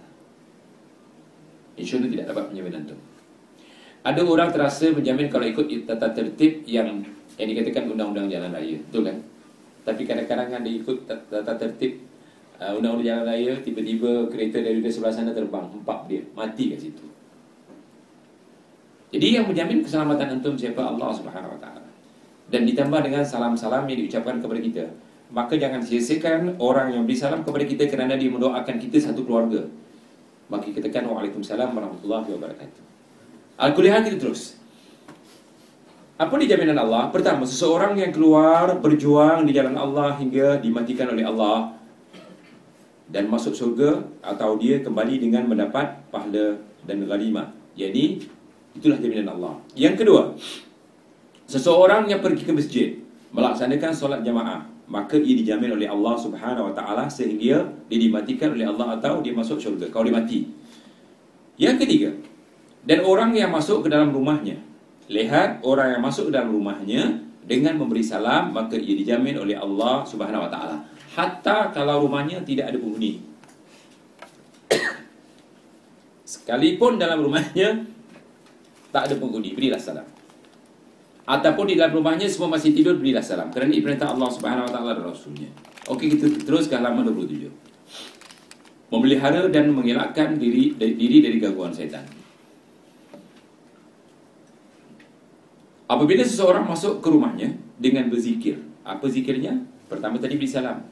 Insurans 1.78 2.10
tidak 2.10 2.34
dapat 2.34 2.50
penjaminan 2.50 2.82
itu. 2.88 2.96
Ada 4.06 4.22
orang 4.22 4.50
terasa 4.54 4.90
menjamin 4.94 5.26
kalau 5.30 5.46
ikut 5.46 5.66
tata 5.86 6.14
tertib 6.14 6.62
yang 6.66 7.02
yang 7.36 7.48
dikatakan 7.52 7.90
undang-undang 7.90 8.30
jalan 8.30 8.50
raya. 8.54 8.78
Betul 8.90 9.02
kan? 9.06 9.18
Tapi 9.86 10.02
kadang-kadang 10.02 10.62
dia 10.66 10.74
ikut 10.82 11.06
tata 11.06 11.52
tertib 11.54 12.02
uh, 12.58 12.74
undang-undang 12.74 13.06
jalan 13.06 13.24
raya, 13.28 13.52
tiba-tiba 13.62 14.26
kereta 14.30 14.62
dari 14.62 14.82
sebelah 14.82 15.14
sana 15.14 15.30
terbang, 15.30 15.68
empat 15.68 15.98
dia, 16.10 16.22
mati 16.34 16.74
kat 16.74 16.80
situ. 16.80 17.06
Jadi 19.16 19.40
yang 19.40 19.48
menjamin 19.48 19.80
keselamatan 19.80 20.36
antum 20.36 20.60
siapa 20.60 20.84
Allah 20.84 21.08
Subhanahu 21.08 21.56
Wa 21.56 21.60
Taala. 21.64 21.88
Dan 22.52 22.68
ditambah 22.68 23.00
dengan 23.00 23.24
salam-salam 23.24 23.88
yang 23.88 24.04
diucapkan 24.04 24.44
kepada 24.44 24.60
kita. 24.60 24.84
Maka 25.32 25.56
jangan 25.56 25.80
sia-siakan 25.80 26.60
orang 26.60 26.92
yang 26.92 27.08
beri 27.08 27.16
salam 27.16 27.40
kepada 27.40 27.64
kita 27.64 27.88
kerana 27.88 28.20
dia 28.20 28.28
mendoakan 28.28 28.76
kita 28.76 29.00
satu 29.00 29.24
keluarga. 29.24 29.64
Maka 30.52 30.68
kita 30.68 30.84
katakan 30.84 31.08
Waalaikumsalam 31.08 31.72
warahmatullahi 31.72 32.28
wabarakatuh. 32.28 32.82
Al-Kuliah 33.56 34.04
kita 34.04 34.20
terus. 34.20 34.60
Apa 36.20 36.36
di 36.36 36.44
jaminan 36.44 36.76
Allah? 36.76 37.08
Pertama, 37.08 37.48
seseorang 37.48 37.96
yang 37.96 38.12
keluar 38.12 38.76
berjuang 38.84 39.48
di 39.48 39.56
jalan 39.56 39.80
Allah 39.80 40.12
hingga 40.20 40.60
dimatikan 40.60 41.08
oleh 41.08 41.24
Allah 41.24 41.72
dan 43.08 43.32
masuk 43.32 43.56
surga 43.56 44.04
atau 44.20 44.60
dia 44.60 44.84
kembali 44.84 45.24
dengan 45.24 45.48
mendapat 45.48 46.04
pahala 46.12 46.60
dan 46.84 47.08
ghanimah. 47.08 47.56
Jadi 47.72 48.35
Itulah 48.76 49.00
jaminan 49.00 49.32
Allah. 49.40 49.56
Yang 49.72 50.04
kedua, 50.04 50.22
seseorang 51.48 52.04
yang 52.12 52.20
pergi 52.20 52.44
ke 52.44 52.52
masjid 52.52 52.88
melaksanakan 53.32 53.90
solat 53.96 54.20
jamaah, 54.20 54.68
maka 54.86 55.16
ia 55.16 55.34
dijamin 55.34 55.74
oleh 55.74 55.88
Allah 55.88 56.14
Subhanahu 56.20 56.70
wa 56.70 56.74
taala 56.76 57.08
sehingga 57.08 57.64
dia 57.88 57.98
dimatikan 57.98 58.52
oleh 58.52 58.68
Allah 58.68 59.00
atau 59.00 59.24
dia 59.24 59.32
masuk 59.32 59.56
syurga 59.56 59.88
kalau 59.88 60.06
dia 60.06 60.14
mati. 60.14 60.40
Yang 61.56 61.76
ketiga, 61.88 62.10
dan 62.84 63.02
orang 63.02 63.32
yang 63.32 63.50
masuk 63.50 63.82
ke 63.82 63.88
dalam 63.88 64.12
rumahnya. 64.12 64.60
Lihat 65.06 65.62
orang 65.64 65.96
yang 65.96 66.02
masuk 66.02 66.30
ke 66.30 66.32
dalam 66.36 66.52
rumahnya 66.52 67.22
dengan 67.46 67.78
memberi 67.78 68.02
salam 68.02 68.50
maka 68.50 68.74
ia 68.74 68.94
dijamin 68.94 69.38
oleh 69.38 69.56
Allah 69.56 70.04
Subhanahu 70.04 70.44
wa 70.46 70.50
taala. 70.50 70.76
Hatta 71.16 71.72
kalau 71.72 72.04
rumahnya 72.04 72.44
tidak 72.44 72.70
ada 72.74 72.78
penghuni. 72.78 73.24
Sekalipun 76.36 77.00
dalam 77.00 77.24
rumahnya 77.24 77.95
tak 78.96 79.12
ada 79.12 79.20
penghuni, 79.20 79.52
berilah 79.52 79.76
salam. 79.76 80.08
Ataupun 81.28 81.68
di 81.68 81.76
dalam 81.76 82.00
rumahnya 82.00 82.24
semua 82.32 82.56
masih 82.56 82.72
tidur, 82.72 82.96
berilah 82.96 83.20
salam. 83.20 83.52
Kerana 83.52 83.68
ini 83.68 83.84
perintah 83.84 84.08
Allah 84.08 84.32
Subhanahu 84.32 84.64
Wa 84.64 84.72
Taala 84.72 84.96
dan 84.96 85.04
Rasulnya. 85.12 85.52
Okey, 85.84 86.16
kita 86.16 86.32
teruskan 86.48 86.80
halaman 86.80 87.12
27. 87.12 87.52
Memelihara 88.88 89.52
dan 89.52 89.68
mengelakkan 89.68 90.40
diri 90.40 90.72
diri 90.80 91.20
dari 91.20 91.36
gangguan 91.36 91.76
syaitan. 91.76 92.08
Apabila 95.86 96.24
seseorang 96.24 96.64
masuk 96.64 97.04
ke 97.04 97.08
rumahnya 97.12 97.52
dengan 97.76 98.08
berzikir, 98.08 98.64
apa 98.80 99.04
zikirnya? 99.06 99.60
Pertama 99.92 100.16
tadi 100.16 100.40
beri 100.40 100.48
salam. 100.48 100.82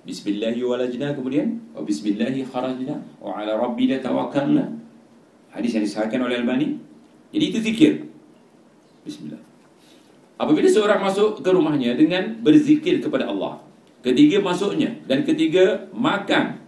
Bismillahirrahmanirrahim 0.00 1.12
kemudian 1.12 1.48
wa 1.76 1.84
bismillahi 1.84 2.40
kharajna 2.48 3.04
wa 3.20 3.36
ala 3.36 3.52
rabbina 3.60 4.00
tawakkalna. 4.00 4.80
Hadis 5.52 5.76
yang 5.76 5.84
disahkan 5.84 6.24
oleh 6.24 6.40
Al-Albani 6.40 6.89
jadi 7.30 7.44
itu 7.50 7.58
zikir. 7.62 7.92
Bismillah. 9.06 9.40
Apabila 10.40 10.66
seorang 10.66 11.00
masuk 11.04 11.44
ke 11.44 11.50
rumahnya 11.52 11.94
dengan 11.94 12.40
berzikir 12.42 12.98
kepada 12.98 13.30
Allah. 13.30 13.62
Ketiga 14.00 14.40
masuknya 14.40 14.96
dan 15.04 15.28
ketiga 15.28 15.84
makan. 15.92 16.64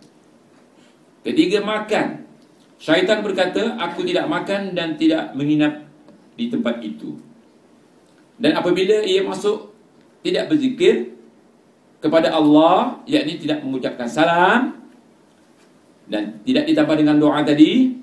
Ketiga 1.24 1.64
makan. 1.64 2.28
Syaitan 2.76 3.24
berkata, 3.24 3.78
aku 3.80 4.04
tidak 4.04 4.28
makan 4.28 4.76
dan 4.76 5.00
tidak 5.00 5.32
menginap 5.32 5.86
di 6.36 6.52
tempat 6.52 6.82
itu. 6.84 7.16
Dan 8.36 8.58
apabila 8.58 9.06
ia 9.06 9.22
masuk 9.24 9.70
tidak 10.20 10.52
berzikir 10.52 11.14
kepada 12.02 12.34
Allah, 12.34 13.00
yakni 13.06 13.38
tidak 13.38 13.62
mengucapkan 13.62 14.10
salam 14.10 14.82
dan 16.10 16.42
tidak 16.42 16.66
ditambah 16.68 16.96
dengan 16.98 17.16
doa 17.22 17.40
tadi, 17.46 17.94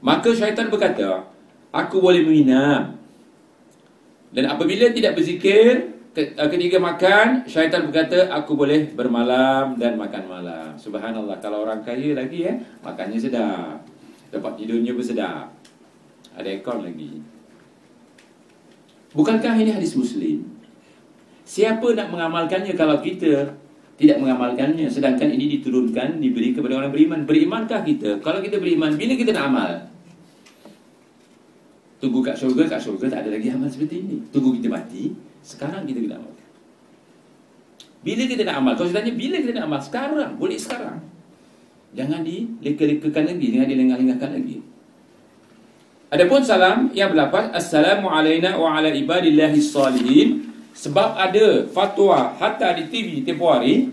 maka 0.00 0.30
syaitan 0.32 0.70
berkata, 0.70 1.35
aku 1.76 2.00
boleh 2.00 2.24
menginap. 2.24 2.96
Dan 4.32 4.48
apabila 4.48 4.88
tidak 4.92 5.16
berzikir, 5.16 5.96
uh, 6.16 6.48
ketika 6.48 6.80
makan, 6.80 7.44
syaitan 7.44 7.84
berkata, 7.88 8.32
aku 8.32 8.56
boleh 8.56 8.92
bermalam 8.96 9.76
dan 9.76 10.00
makan 10.00 10.24
malam. 10.28 10.68
Subhanallah, 10.80 11.36
kalau 11.40 11.64
orang 11.64 11.84
kaya 11.84 12.16
lagi 12.16 12.48
ya, 12.48 12.56
makannya 12.80 13.20
sedap. 13.20 13.84
Tempat 14.32 14.52
tidurnya 14.58 14.92
pun 14.96 15.04
sedap. 15.04 15.52
Ada 16.36 16.60
ekor 16.60 16.84
lagi. 16.84 17.22
Bukankah 19.16 19.56
ini 19.56 19.72
hadis 19.72 19.96
Muslim? 19.96 20.44
Siapa 21.46 21.94
nak 21.94 22.12
mengamalkannya 22.12 22.74
kalau 22.76 23.00
kita 23.00 23.54
tidak 23.96 24.20
mengamalkannya 24.20 24.92
sedangkan 24.92 25.32
ini 25.32 25.56
diturunkan 25.56 26.20
diberi 26.20 26.52
kepada 26.52 26.76
orang 26.76 26.92
beriman 26.92 27.24
berimankah 27.24 27.80
kita 27.80 28.20
kalau 28.20 28.44
kita 28.44 28.60
beriman 28.60 28.92
bila 28.92 29.16
kita 29.16 29.32
nak 29.32 29.44
amal 29.48 29.72
Tunggu 31.96 32.20
kat 32.20 32.36
syurga, 32.36 32.68
kat 32.68 32.80
syurga 32.80 33.08
tak 33.08 33.20
ada 33.24 33.30
lagi 33.32 33.48
amal 33.48 33.68
seperti 33.72 34.04
ini. 34.04 34.16
Tunggu 34.28 34.52
kita 34.60 34.68
mati, 34.68 35.16
sekarang 35.40 35.88
kita 35.88 36.04
kena 36.04 36.20
amal. 36.20 36.32
Bila 38.04 38.22
kita 38.28 38.42
nak 38.46 38.56
amal? 38.62 38.72
Kalau 38.76 38.88
saya 38.92 39.02
tanya, 39.02 39.12
bila 39.16 39.36
kita 39.40 39.52
nak 39.56 39.64
amal? 39.66 39.80
Sekarang, 39.82 40.30
boleh 40.36 40.58
sekarang. 40.60 41.00
Jangan 41.96 42.20
dileka-lekakan 42.22 43.24
lagi, 43.32 43.46
jangan 43.56 43.68
dilengah-lengahkan 43.72 44.30
lagi. 44.36 44.56
Adapun 46.06 46.38
salam 46.38 46.94
yang 46.94 47.10
berlapas 47.10 47.50
Assalamu 47.50 48.06
alayna 48.06 48.54
wa 48.54 48.78
ala 48.78 48.94
ibadillahi 48.94 49.58
salihin 49.58 50.54
Sebab 50.70 51.18
ada 51.18 51.66
fatwa 51.66 52.30
hatta 52.38 52.78
di 52.78 52.86
TV 52.86 53.26
tempoh 53.26 53.50
hari 53.50 53.90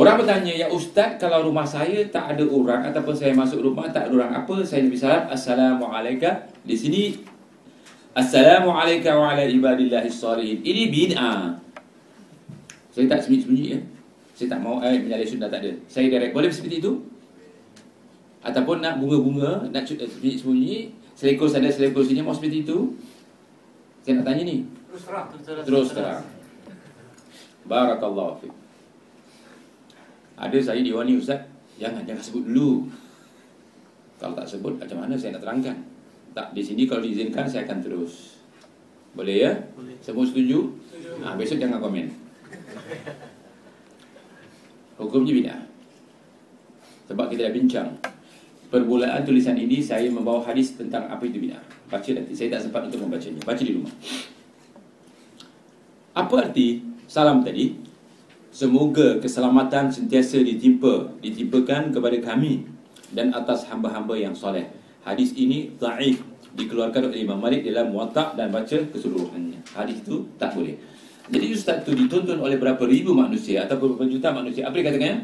Orang 0.00 0.16
bertanya, 0.16 0.48
ya 0.56 0.66
Ustaz, 0.72 1.20
kalau 1.20 1.44
rumah 1.44 1.68
saya 1.68 2.00
tak 2.08 2.32
ada 2.32 2.44
orang 2.48 2.88
ataupun 2.88 3.12
saya 3.12 3.36
masuk 3.36 3.60
rumah 3.60 3.84
tak 3.92 4.08
ada 4.08 4.16
orang 4.16 4.32
apa, 4.32 4.64
saya 4.64 4.88
Nabi 4.88 4.96
salam, 4.96 5.28
Assalamualaikum. 5.28 6.40
Di 6.64 6.72
sini, 6.72 7.02
Assalamualaikum 8.16 9.12
wa 9.12 9.36
ala 9.36 9.44
ibadillahi 9.44 10.08
salihin. 10.08 10.64
Ini 10.64 10.88
bid'ah. 10.88 11.52
Saya 12.96 13.12
tak 13.12 13.28
sembunyi-sembunyi 13.28 13.66
ya. 13.76 13.80
Saya 14.32 14.56
tak 14.56 14.60
mau, 14.64 14.80
eh, 14.80 14.96
menyalih 15.04 15.28
sunnah 15.28 15.52
tak 15.52 15.68
ada. 15.68 15.72
Saya 15.84 16.08
direct. 16.08 16.32
Boleh 16.32 16.48
seperti 16.48 16.80
itu? 16.80 17.04
Ataupun 18.40 18.80
nak 18.80 19.04
bunga-bunga, 19.04 19.68
nak 19.68 19.84
sembunyi-sembunyi, 19.84 20.96
selekor 21.12 21.52
sana, 21.52 21.68
selekor 21.68 22.08
sini, 22.08 22.24
mau 22.24 22.32
seperti 22.32 22.64
itu? 22.64 22.96
Saya 24.00 24.24
nak 24.24 24.32
tanya 24.32 24.48
ni. 24.48 24.64
Terus 24.64 25.04
terang. 25.04 25.26
Terus 25.44 25.88
terang. 25.92 26.24
Barakallahu 27.68 28.40
fiqh. 28.40 28.69
Ada 30.40 30.72
saya 30.72 30.80
diwani 30.80 31.20
Ustaz 31.20 31.44
Jangan, 31.76 32.04
jangan 32.08 32.24
sebut 32.24 32.42
dulu 32.48 32.88
Kalau 34.16 34.32
tak 34.32 34.48
sebut 34.48 34.80
macam 34.80 35.04
mana 35.04 35.14
saya 35.20 35.36
nak 35.36 35.44
terangkan 35.44 35.76
Tak, 36.30 36.54
di 36.54 36.62
sini 36.62 36.86
kalau 36.86 37.02
diizinkan 37.02 37.42
saya 37.50 37.66
akan 37.66 37.82
terus. 37.82 38.38
Boleh 39.18 39.42
ya? 39.42 39.52
Boleh. 39.74 39.98
Semua 39.98 40.22
setuju? 40.22 40.70
Ha, 41.26 41.34
besok 41.34 41.58
jangan 41.58 41.82
komen. 41.82 42.06
Hukumnya 45.02 45.32
bid'ah. 45.34 45.60
Sebab 47.10 47.26
kita 47.34 47.50
dah 47.50 47.54
bincang. 47.54 47.88
Permulaan 48.70 49.26
tulisan 49.26 49.58
ini 49.58 49.82
saya 49.82 50.06
membawa 50.06 50.46
hadis 50.46 50.78
tentang 50.78 51.10
apa 51.10 51.26
itu 51.26 51.42
bid'ah. 51.42 51.58
Baca 51.90 52.10
nanti. 52.14 52.30
Saya 52.30 52.54
tak 52.54 52.70
sempat 52.70 52.86
untuk 52.86 53.02
membacanya. 53.02 53.42
Baca 53.42 53.58
di 53.58 53.74
rumah. 53.74 53.90
Apa 56.14 56.34
arti 56.46 56.78
salam 57.10 57.42
tadi? 57.42 57.89
Semoga 58.50 59.22
keselamatan 59.22 59.94
sentiasa 59.94 60.42
ditimpa, 60.42 61.14
ditimpakan 61.22 61.94
kepada 61.94 62.18
kami 62.18 62.66
dan 63.14 63.30
atas 63.30 63.70
hamba-hamba 63.70 64.18
yang 64.18 64.34
soleh. 64.34 64.66
Hadis 65.06 65.30
ini 65.38 65.70
dhaif 65.78 66.18
dikeluarkan 66.58 67.14
oleh 67.14 67.22
Imam 67.22 67.38
Malik 67.38 67.62
dalam 67.62 67.94
Muwatta 67.94 68.34
dan 68.34 68.50
baca 68.50 68.74
keseluruhannya. 68.90 69.62
Hadis 69.70 70.02
itu 70.02 70.26
tak 70.34 70.58
boleh. 70.58 70.74
Jadi 71.30 71.46
ustaz 71.54 71.86
itu 71.86 71.94
ditonton 71.94 72.42
oleh 72.42 72.58
berapa 72.58 72.82
ribu 72.90 73.14
manusia 73.14 73.70
atau 73.70 73.78
berapa 73.78 74.02
juta 74.10 74.34
manusia. 74.34 74.66
Apa 74.66 74.82
dia 74.82 74.90
katakan? 74.90 75.16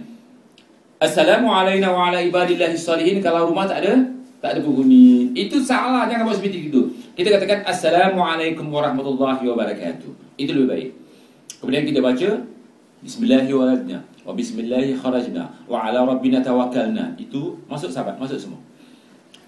Assalamualaikum 1.03 1.93
wa 1.93 2.09
ala 2.09 2.23
ibadillahi 2.23 2.79
salihin 2.79 3.19
kalau 3.19 3.51
rumah 3.51 3.67
tak 3.67 3.83
ada 3.83 4.07
tak 4.39 4.55
ada 4.55 4.61
penghuni. 4.63 5.35
Itu 5.35 5.59
salah 5.67 6.07
jangan 6.07 6.31
buat 6.31 6.39
seperti 6.39 6.71
itu. 6.71 6.95
Kita 7.19 7.35
katakan 7.35 7.67
Assalamualaikum 7.67 8.71
warahmatullahi 8.71 9.43
wabarakatuh. 9.43 10.39
Itu 10.39 10.51
lebih 10.55 10.69
baik. 10.71 10.89
Kemudian 11.59 11.85
kita 11.91 11.99
baca 11.99 12.29
Bismillahirrahmanirrahim. 13.05 14.05
Wa 14.27 14.33
bismillahi 14.33 14.97
kharajna 14.97 15.53
wa 15.69 15.85
ala 15.85 16.09
rabbina 16.09 16.41
tawakkalna. 16.41 17.13
Itu 17.21 17.61
masuk 17.69 17.93
sahabat, 17.93 18.17
masuk 18.17 18.41
semua. 18.41 18.61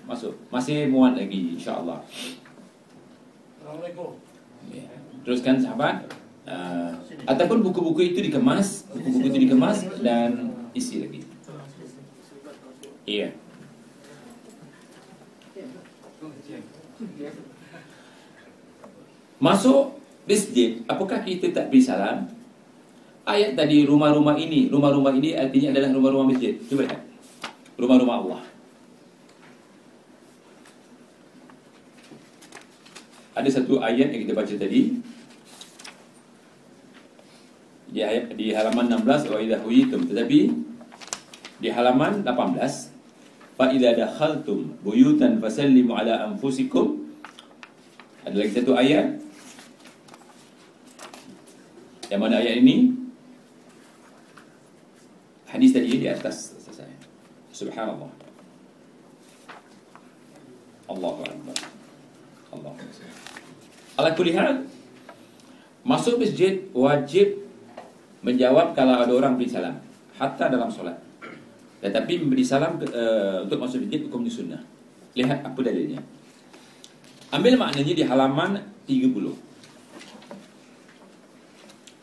Masuk. 0.05 0.37
Masih 0.53 0.89
muat 0.93 1.17
lagi 1.17 1.57
insya-Allah. 1.57 2.05
Assalamualaikum. 3.59 4.21
Ya. 4.69 4.89
Teruskan 5.25 5.57
sahabat. 5.61 6.09
Uh, 6.49 6.97
ataupun 7.29 7.61
buku-buku 7.61 8.17
itu 8.17 8.25
dikemas, 8.25 8.89
buku-buku 8.89 9.29
itu 9.29 9.39
dikemas 9.45 9.85
dan 10.01 10.49
isi 10.73 11.05
lagi. 11.05 11.21
Iya. 13.05 13.37
Masuk 19.37 20.01
masjid, 20.25 20.81
apakah 20.89 21.21
kita 21.21 21.53
tak 21.53 21.69
beri 21.69 21.85
salam? 21.85 22.38
Ayat 23.29 23.61
tadi 23.61 23.85
rumah-rumah 23.85 24.41
ini, 24.41 24.73
rumah-rumah 24.73 25.13
ini 25.13 25.37
artinya 25.37 25.77
adalah 25.77 25.93
rumah-rumah 25.93 26.33
masjid. 26.33 26.57
Cuba 26.65 26.89
lihat. 26.89 27.05
Rumah-rumah 27.77 28.17
Allah. 28.25 28.41
Ada 33.37 33.61
satu 33.61 33.85
ayat 33.85 34.17
yang 34.17 34.25
kita 34.25 34.33
baca 34.33 34.55
tadi 34.57 34.97
di 37.89 38.01
ayat 38.05 38.33
di 38.37 38.53
halaman 38.53 38.89
16 39.01 39.33
wa 39.33 39.39
idza 39.41 39.57
huyitum 39.65 40.05
tetapi 40.05 40.53
di 41.63 41.69
halaman 41.73 42.21
18 42.21 42.61
fa 43.57 43.65
idza 43.73 43.97
dakhaltum 43.97 44.77
buyutan 44.85 45.41
fasallimu 45.41 45.97
ala 45.97 46.29
anfusikum 46.29 47.09
ada 48.29 48.37
lagi 48.37 48.53
satu 48.61 48.77
ayat 48.77 49.17
yang 52.13 52.21
mana 52.21 52.45
ayat 52.45 52.61
ini 52.61 53.08
hadis 55.49 55.73
tadi 55.73 55.89
di 55.99 56.09
atas 56.09 56.55
saya 56.69 56.93
subhanallah. 57.53 58.11
Allahu 60.89 61.21
akbar. 61.21 61.57
Allahu 62.49 62.77
akbar 62.77 63.29
ala 63.99 64.15
kulli 64.15 64.33
hal 64.39 64.63
masuk 65.83 66.23
masjid 66.23 66.63
wajib 66.71 67.43
menjawab 68.23 68.73
kalau 68.79 69.03
ada 69.03 69.11
orang 69.11 69.35
beri 69.35 69.51
salam 69.51 69.75
hatta 70.15 70.47
dalam 70.47 70.71
solat. 70.71 70.95
Tetapi 71.79 72.27
memberi 72.27 72.43
salam 72.43 72.79
uh, 72.79 73.47
untuk 73.47 73.59
masuk 73.59 73.87
masjid 73.87 74.03
hukum 74.07 74.23
di 74.27 74.31
sunnah. 74.31 74.63
Lihat 75.15 75.47
apa 75.47 75.59
dalilnya. 75.63 76.03
Ambil 77.31 77.55
maknanya 77.61 77.93
di 77.93 78.03
halaman 78.09 78.57
30 78.89 79.13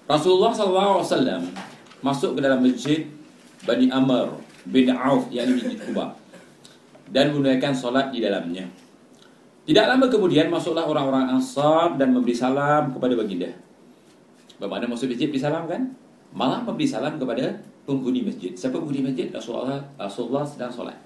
Rasulullah 0.06 0.54
SAW 0.54 1.50
masuk 2.06 2.38
ke 2.38 2.40
dalam 2.46 2.62
masjid 2.62 3.10
Bani 3.66 3.90
Amr 3.90 4.38
bin 4.70 4.88
Auf 4.94 5.30
yang 5.34 5.50
di 5.50 5.78
Kuba 5.78 6.14
dan 7.10 7.34
menunaikan 7.34 7.74
solat 7.74 8.14
di 8.14 8.22
dalamnya. 8.22 8.66
Tidak 9.66 9.86
lama 9.90 10.06
kemudian 10.06 10.54
masuklah 10.54 10.86
orang-orang 10.86 11.34
Ansar 11.34 11.98
dan 11.98 12.14
memberi 12.14 12.38
salam 12.38 12.94
kepada 12.94 13.18
baginda. 13.18 13.50
Bagaimana 14.62 14.94
masuk 14.94 15.10
masjid 15.10 15.30
salam 15.42 15.66
kan? 15.66 15.90
Malah 16.38 16.62
memberi 16.62 16.86
salam 16.86 17.18
kepada 17.18 17.58
penghuni 17.90 18.22
masjid. 18.22 18.54
Siapa 18.54 18.78
penghuni 18.78 19.02
masjid? 19.02 19.34
Rasulullah, 19.34 19.82
Rasulullah 19.98 20.46
sedang 20.46 20.70
solat. 20.70 20.98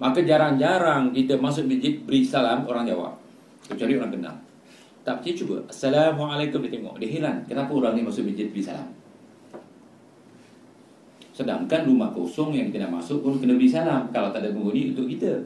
Maka 0.00 0.22
jarang-jarang 0.22 1.10
kita 1.12 1.36
masuk 1.36 1.68
masjid 1.68 2.00
beri 2.00 2.24
salam 2.24 2.64
orang 2.64 2.88
jawab. 2.88 3.12
Kecuali 3.68 3.98
orang 3.98 4.12
kenal. 4.14 4.36
Tak 5.04 5.20
dia 5.20 5.36
cuba. 5.36 5.60
Assalamualaikum 5.68 6.64
dia 6.64 6.72
tengok. 6.78 6.96
Dia 7.02 7.08
heran. 7.18 7.36
Kenapa 7.44 7.72
orang 7.76 7.98
ni 7.98 8.02
masuk 8.06 8.24
masjid 8.24 8.48
beri 8.48 8.62
salam? 8.64 8.88
Sedangkan 11.38 11.86
rumah 11.86 12.10
kosong 12.10 12.50
yang 12.50 12.66
kita 12.66 12.82
nak 12.90 12.98
masuk 12.98 13.22
pun 13.22 13.38
kena 13.38 13.54
beri 13.54 13.70
salam. 13.70 14.10
Kalau 14.10 14.34
tak 14.34 14.42
ada 14.42 14.50
penghuni 14.50 14.90
untuk 14.90 15.06
kita. 15.06 15.38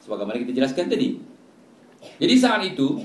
Sebagaimana 0.00 0.40
kita 0.40 0.56
jelaskan 0.56 0.88
tadi. 0.88 1.20
Jadi 2.16 2.34
saat 2.40 2.64
itu, 2.64 2.96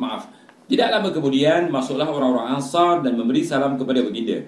maaf, 0.00 0.24
tidak 0.72 0.88
lama 0.88 1.12
kemudian 1.12 1.68
masuklah 1.68 2.08
orang-orang 2.08 2.56
Ansar 2.56 3.04
dan 3.04 3.20
memberi 3.20 3.44
salam 3.44 3.76
kepada 3.76 4.00
baginda. 4.00 4.40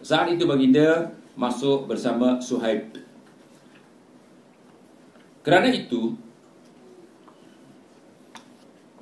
Saat 0.00 0.32
itu 0.32 0.48
baginda 0.48 1.12
masuk 1.36 1.92
bersama 1.92 2.40
Suhaib. 2.40 2.96
Kerana 5.44 5.68
itu, 5.68 6.16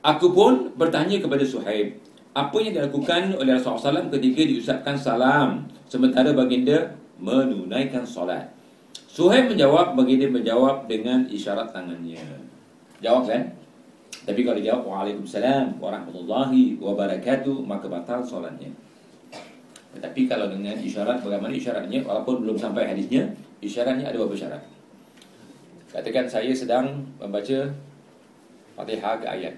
aku 0.03 0.27
pun 0.35 0.75
bertanya 0.75 1.23
kepada 1.23 1.47
Suhaib, 1.47 2.03
apa 2.33 2.57
yang 2.65 2.73
dilakukan 2.73 3.37
oleh 3.37 3.53
Rasulullah 3.61 4.01
SAW 4.01 4.09
ketika 4.09 4.41
diucapkan 4.41 4.97
salam 4.97 5.69
sementara 5.85 6.33
baginda 6.33 6.97
menunaikan 7.21 8.09
solat? 8.09 8.49
Suhaib 9.13 9.53
menjawab, 9.53 9.93
baginda 9.93 10.33
menjawab 10.33 10.89
dengan 10.89 11.29
isyarat 11.29 11.69
tangannya. 11.77 12.17
Jawab 13.05 13.29
kan? 13.29 13.43
Tapi 14.23 14.41
kalau 14.47 14.57
dia 14.63 14.71
jawab 14.71 14.87
Waalaikumsalam 14.87 15.83
warahmatullahi 15.83 16.79
wabarakatuh 16.79 17.59
Maka 17.67 17.91
batal 17.91 18.23
solatnya 18.23 18.71
Tetapi 19.99 20.31
kalau 20.31 20.47
dengan 20.47 20.79
isyarat 20.79 21.27
Bagaimana 21.27 21.51
isyaratnya 21.51 22.07
Walaupun 22.07 22.47
belum 22.47 22.55
sampai 22.55 22.87
hadisnya 22.87 23.35
Isyaratnya 23.59 24.07
ada 24.07 24.17
beberapa 24.23 24.39
syarat 24.39 24.63
Katakan 25.91 26.31
saya 26.31 26.55
sedang 26.55 27.03
membaca 27.19 27.67
Fatihah 28.79 29.15
ke 29.19 29.27
ayat 29.27 29.55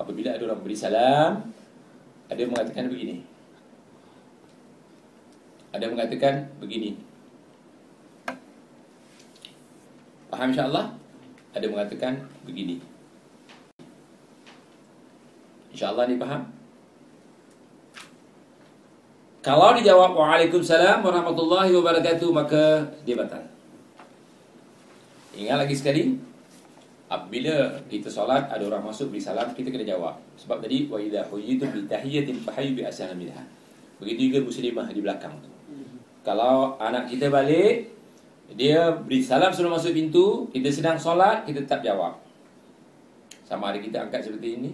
Apabila 0.00 0.32
ada 0.32 0.42
orang 0.48 0.60
beri 0.64 0.76
salam 0.76 1.55
Ada 2.26 2.38
yang 2.42 2.50
mengatakan 2.50 2.84
begini 2.90 3.16
Ada 5.70 5.82
yang 5.86 5.94
mengatakan 5.94 6.34
begini 6.58 6.90
Faham 10.26 10.50
insyaAllah? 10.50 10.86
Ada 11.54 11.62
yang 11.62 11.74
mengatakan 11.78 12.12
begini 12.42 12.82
InsyaAllah 15.70 16.08
ni 16.08 16.16
faham? 16.16 16.42
Kalau 19.44 19.76
dijawab 19.78 20.18
Waalaikumsalam 20.18 21.06
warahmatullahi 21.06 21.70
wabarakatuh 21.70 22.28
Maka 22.34 22.90
dia 23.06 23.14
batal 23.14 23.46
Ingat 25.36 25.62
lagi 25.62 25.76
sekali 25.78 26.18
Apabila 27.16 27.72
kita 27.88 28.12
solat 28.12 28.46
Ada 28.52 28.68
orang 28.68 28.84
masuk 28.84 29.08
beri 29.08 29.22
salam 29.22 29.48
Kita 29.56 29.72
kena 29.72 29.88
jawab. 29.88 30.20
Sebab 30.36 30.60
tadi 30.60 30.86
Wa 30.92 31.00
idha 31.00 31.24
huyitum 31.24 31.72
bi 31.72 31.80
tahiyatin 31.88 32.36
Fahayu 32.44 32.76
bi 32.76 32.84
asanamilha 32.84 33.40
Begitu 33.96 34.28
juga 34.28 34.44
muslimah 34.44 34.92
di 34.92 35.00
belakang 35.00 35.32
tu. 35.40 35.48
Kalau 36.20 36.76
anak 36.76 37.08
kita 37.08 37.32
balik 37.32 37.88
Dia 38.52 38.92
beri 38.92 39.24
salam 39.24 39.48
sebelum 39.48 39.80
masuk 39.80 39.96
pintu 39.96 40.44
Kita 40.52 40.68
sedang 40.68 41.00
solat 41.00 41.48
Kita 41.48 41.64
tetap 41.64 41.80
jawab. 41.80 42.20
Sama 43.46 43.70
ada 43.70 43.78
kita 43.78 44.02
angkat 44.02 44.26
seperti 44.26 44.58
ini. 44.58 44.70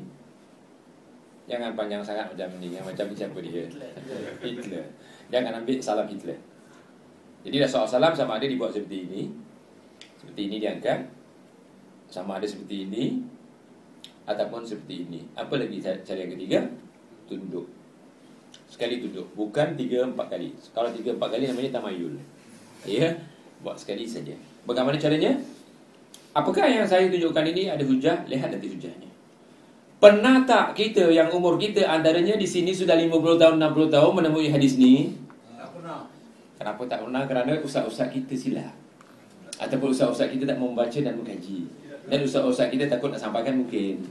Jangan 1.45 1.77
panjang 1.77 2.01
sangat 2.01 2.33
macam 2.33 2.57
ni 2.57 2.73
yang 2.73 2.81
Macam 2.81 3.05
ni 3.05 3.13
siapa 3.13 3.37
dia? 3.45 3.69
Hitler. 4.41 4.87
Jangan 5.29 5.61
ambil 5.61 5.77
salam 5.85 6.09
Hitler. 6.09 6.41
Jadi 7.45 7.57
dah 7.61 7.69
soal 7.69 7.85
salam 7.85 8.17
sama 8.17 8.41
ada 8.41 8.49
dibuat 8.49 8.73
seperti 8.73 9.05
ini. 9.13 9.23
Seperti 10.17 10.41
ini 10.49 10.57
diangkat 10.57 11.22
Sama 12.13 12.37
ada 12.37 12.45
seperti 12.45 12.85
ini 12.93 13.25
Ataupun 14.29 14.69
seperti 14.69 15.09
ini 15.09 15.21
Apa 15.33 15.57
lagi 15.57 15.81
cara 15.81 16.19
yang 16.21 16.33
ketiga 16.37 16.61
Tunduk 17.25 17.73
Sekali 18.69 19.01
tunduk 19.01 19.33
Bukan 19.33 19.81
tiga 19.81 20.05
empat 20.05 20.29
kali 20.37 20.53
Kalau 20.77 20.93
tiga 20.93 21.17
empat 21.17 21.29
kali 21.33 21.49
namanya 21.49 21.81
tamayul 21.81 22.21
Ya 22.85 23.17
Buat 23.65 23.81
sekali 23.81 24.05
saja 24.05 24.37
Bagaimana 24.69 25.01
caranya 25.01 25.41
Apakah 26.33 26.65
yang 26.65 26.89
saya 26.89 27.13
tunjukkan 27.13 27.45
ini 27.53 27.69
ada 27.69 27.85
hujah? 27.85 28.25
Lihat 28.25 28.57
nanti 28.57 28.73
hujahnya. 28.73 29.11
Pernah 30.01 30.49
tak 30.49 30.73
kita 30.73 31.13
yang 31.13 31.29
umur 31.29 31.61
kita 31.61 31.85
antaranya 31.85 32.35
di 32.41 32.49
sini 32.49 32.73
sudah 32.73 32.97
50 32.97 33.37
tahun, 33.37 33.61
60 33.61 33.93
tahun 33.93 34.13
menemui 34.17 34.49
hadis 34.49 34.81
ni? 34.81 35.13
Tak 35.55 35.77
pernah. 35.77 36.09
Kenapa 36.57 36.83
tak 36.89 36.99
pernah? 37.05 37.23
Kerana 37.29 37.53
ustaz-ustaz 37.61 38.09
kita 38.09 38.33
silap. 38.33 38.73
Ataupun 39.61 39.93
ustaz-ustaz 39.93 40.33
kita 40.33 40.49
tak 40.49 40.57
membaca 40.57 40.99
dan 41.05 41.21
mengkaji. 41.21 41.69
Dan 42.09 42.19
ustaz-ustaz 42.27 42.71
kita 42.71 42.91
takut 42.91 43.15
nak 43.15 43.23
sampaikan 43.23 43.63
mungkin. 43.63 44.03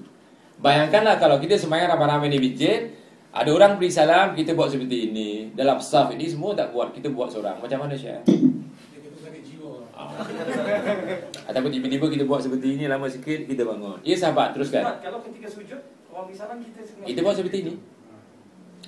Bayangkanlah 0.62 1.18
kalau 1.18 1.42
kita 1.42 1.58
semayang 1.58 1.90
ramai-ramai 1.90 2.30
di 2.30 2.38
masjid, 2.38 2.94
ada 3.32 3.50
orang 3.50 3.80
beri 3.80 3.88
salam, 3.88 4.36
kita 4.38 4.54
buat 4.54 4.70
seperti 4.70 5.10
ini. 5.10 5.30
Dalam 5.56 5.80
staff 5.80 6.12
ini 6.14 6.28
semua 6.28 6.52
tak 6.54 6.76
buat, 6.76 6.92
kita 6.92 7.10
buat 7.10 7.32
seorang. 7.32 7.58
Macam 7.64 7.88
mana 7.88 7.96
Syekh? 7.98 8.22
Jiwa. 9.42 9.88
Ah. 9.96 10.12
Ataupun 11.50 11.72
tiba-tiba 11.74 12.06
kita 12.12 12.24
buat 12.30 12.44
seperti 12.44 12.78
ini, 12.78 12.86
lama 12.86 13.10
sikit 13.10 13.48
kita 13.50 13.64
bangun. 13.66 13.98
Ya 14.06 14.14
sahabat, 14.20 14.54
teruskan. 14.54 14.84
Kalau 15.02 15.24
ketika 15.26 15.48
sujud, 15.50 15.82
orang 16.14 16.26
beri 16.30 16.38
salam 16.38 16.58
kita 16.62 16.80
sengaja. 16.86 17.08
Kita 17.10 17.20
buat 17.26 17.36
seperti 17.40 17.58
ini. 17.66 17.74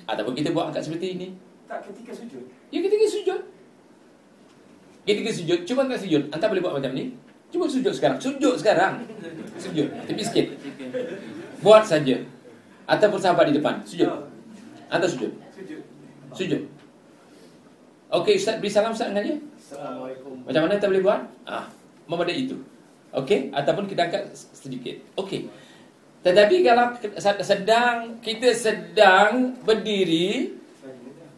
Ataupun 0.04 0.32
kita 0.36 0.48
buat 0.52 0.64
angkat 0.70 0.82
seperti 0.84 1.06
ini. 1.16 1.28
Tak 1.64 1.80
ketika 1.90 2.12
sujud. 2.12 2.44
Ya 2.68 2.78
ketika 2.84 3.06
sujud. 3.08 3.40
Ketika 5.04 5.30
sujud, 5.32 5.58
cuba 5.64 5.88
tak 5.88 6.00
sujud. 6.00 6.22
Anda 6.32 6.46
boleh 6.48 6.62
buat 6.64 6.74
macam 6.76 6.92
ni. 6.92 7.16
Cuba 7.54 7.70
sujud 7.70 7.94
sekarang. 7.94 8.18
Sujud 8.18 8.54
sekarang. 8.58 9.06
Sujud. 9.62 9.86
Tepi 10.10 10.22
sikit. 10.26 10.46
Buat 11.62 11.86
saja. 11.86 12.18
Ataupun 12.90 13.22
sahabat 13.22 13.54
di 13.54 13.62
depan. 13.62 13.78
Sujud. 13.86 14.10
Anda 14.90 15.06
sujud. 15.06 15.30
Sujud. 15.54 15.80
Sujud. 16.34 16.66
Okey, 18.10 18.34
Ustaz 18.42 18.58
beri 18.58 18.74
salam 18.74 18.90
Ustaz 18.90 19.14
dengan 19.14 19.22
dia. 19.22 19.38
Assalamualaikum. 19.54 20.42
Macam 20.42 20.60
mana 20.66 20.74
kita 20.82 20.86
boleh 20.90 21.02
buat? 21.06 21.20
Ah, 21.46 21.70
memadai 22.10 22.42
itu. 22.42 22.58
Okey, 23.14 23.54
ataupun 23.54 23.86
kita 23.86 24.10
angkat 24.10 24.34
sedikit. 24.34 24.98
Okey. 25.14 25.46
Tetapi 26.26 26.66
kalau 26.66 26.90
sedang 27.38 28.18
kita 28.18 28.50
sedang 28.50 29.54
berdiri, 29.62 30.58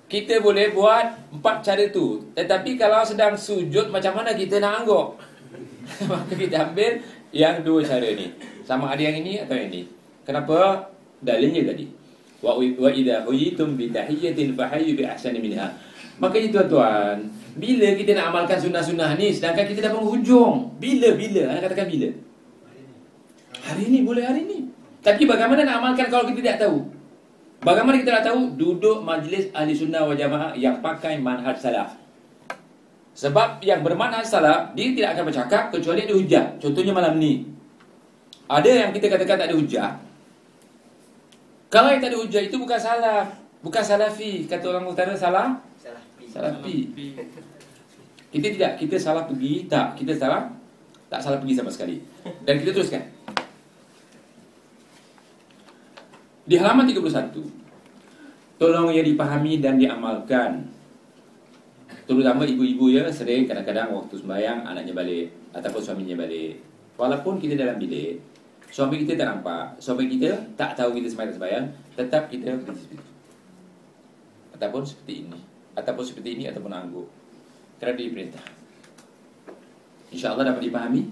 kita 0.08 0.40
boleh 0.40 0.72
buat 0.72 1.28
empat 1.28 1.56
cara 1.60 1.84
tu. 1.92 2.32
Tetapi 2.32 2.80
kalau 2.80 3.04
sedang 3.04 3.36
sujud 3.36 3.92
macam 3.92 4.16
mana 4.16 4.32
kita 4.32 4.56
nak 4.64 4.80
angguk? 4.80 5.20
Maka 6.10 6.32
kita 6.34 6.72
ambil 6.72 7.00
yang 7.30 7.62
dua 7.62 7.80
cara 7.82 8.08
ni. 8.12 8.32
Sama 8.66 8.92
ada 8.92 9.02
yang 9.02 9.22
ini 9.22 9.42
atau 9.42 9.54
yang 9.54 9.70
ini. 9.70 9.82
Kenapa? 10.26 10.90
Dalilnya 11.22 11.72
tadi. 11.72 11.86
Wa 12.42 12.58
wa 12.58 12.90
idza 12.92 13.24
huyitum 13.24 13.78
bi 13.78 13.88
tahiyyatin 13.94 14.52
fahayyu 14.58 14.98
bi 14.98 15.02
ahsani 15.06 15.38
minha. 15.40 15.72
Makanya 16.16 16.48
tuan-tuan, 16.48 17.28
bila 17.60 17.92
kita 17.92 18.16
nak 18.16 18.32
amalkan 18.32 18.56
sunnah-sunnah 18.56 19.20
ni 19.20 19.32
sedangkan 19.32 19.68
kita 19.68 19.84
dah 19.84 19.92
penghujung. 19.92 20.72
Bila 20.80 21.12
bila? 21.12 21.52
Anda 21.52 21.68
katakan 21.68 21.88
bila? 21.92 22.08
Hari 23.66 23.82
ini 23.92 23.98
boleh 24.00 24.24
hari 24.24 24.48
ini. 24.48 24.58
Tapi 25.04 25.28
bagaimana 25.28 25.62
nak 25.68 25.76
amalkan 25.84 26.08
kalau 26.08 26.24
kita 26.28 26.40
tidak 26.40 26.58
tahu? 26.66 26.88
Bagaimana 27.60 28.00
kita 28.00 28.10
nak 28.16 28.24
tahu? 28.32 28.40
Duduk 28.56 29.04
majlis 29.04 29.52
ahli 29.52 29.72
sunnah 29.76 30.08
wal 30.08 30.16
jamaah 30.16 30.56
yang 30.56 30.80
pakai 30.80 31.20
manhaj 31.20 31.60
salaf. 31.60 31.96
Sebab 33.16 33.64
yang 33.64 33.80
bermanhaj 33.80 34.28
salaf, 34.28 34.76
dia 34.76 34.92
tidak 34.92 35.16
akan 35.16 35.24
bercakap 35.32 35.62
kecuali 35.72 36.04
ada 36.04 36.12
hujah. 36.12 36.44
Contohnya 36.60 36.92
malam 36.92 37.16
ni. 37.16 37.48
Ada 38.44 38.84
yang 38.84 38.90
kita 38.92 39.08
katakan 39.08 39.40
tak 39.40 39.48
ada 39.48 39.56
hujah. 39.56 39.96
Kalau 41.72 41.88
yang 41.88 42.04
tak 42.04 42.12
ada 42.12 42.18
hujah 42.20 42.42
itu 42.44 42.60
bukan 42.60 42.76
salaf. 42.76 43.40
Bukan 43.64 43.80
salafi. 43.80 44.44
Kata 44.44 44.68
orang 44.68 44.84
utara 44.84 45.16
salah. 45.16 45.56
Salafi. 46.28 46.92
Kita 48.28 48.46
tidak. 48.52 48.72
Kita 48.84 48.96
salah 49.00 49.24
pergi. 49.24 49.64
Tak. 49.64 49.96
Kita 49.96 50.12
salah. 50.12 50.52
Tak 51.08 51.24
salah 51.24 51.40
pergi 51.40 51.56
sama 51.56 51.72
sekali. 51.72 51.96
Dan 52.44 52.60
kita 52.60 52.76
teruskan. 52.76 53.00
Di 56.46 56.54
halaman 56.60 56.86
31 56.86 57.34
Tolong 58.56 58.88
ia 58.94 59.02
dipahami 59.02 59.58
dan 59.58 59.76
diamalkan 59.82 60.75
Terutama 62.06 62.46
ibu-ibu 62.46 62.88
ya 62.88 63.10
Sering 63.10 63.44
kadang-kadang 63.50 63.92
waktu 63.92 64.14
sembahyang 64.16 64.62
Anaknya 64.62 64.94
balik 64.94 65.26
Ataupun 65.52 65.82
suaminya 65.82 66.16
balik. 66.22 66.62
Walaupun 66.96 67.42
kita 67.42 67.58
dalam 67.58 67.76
bilik 67.76 68.22
Suami 68.70 69.02
kita 69.02 69.18
tak 69.18 69.26
nampak 69.36 69.78
Suami 69.82 70.06
kita 70.10 70.34
tak 70.54 70.78
tahu 70.78 70.96
kita 70.96 71.12
sembahyang 71.12 71.66
Tetap 71.98 72.30
kita 72.30 72.56
Ataupun 74.56 74.82
seperti 74.86 75.14
ini 75.26 75.38
Ataupun 75.76 76.04
seperti 76.06 76.28
ini 76.38 76.44
Ataupun 76.48 76.72
angguk. 76.72 77.06
Kerana 77.76 77.98
diperintah 77.98 78.56
InsyaAllah 80.12 80.44
dapat 80.48 80.62
dipahami. 80.70 81.02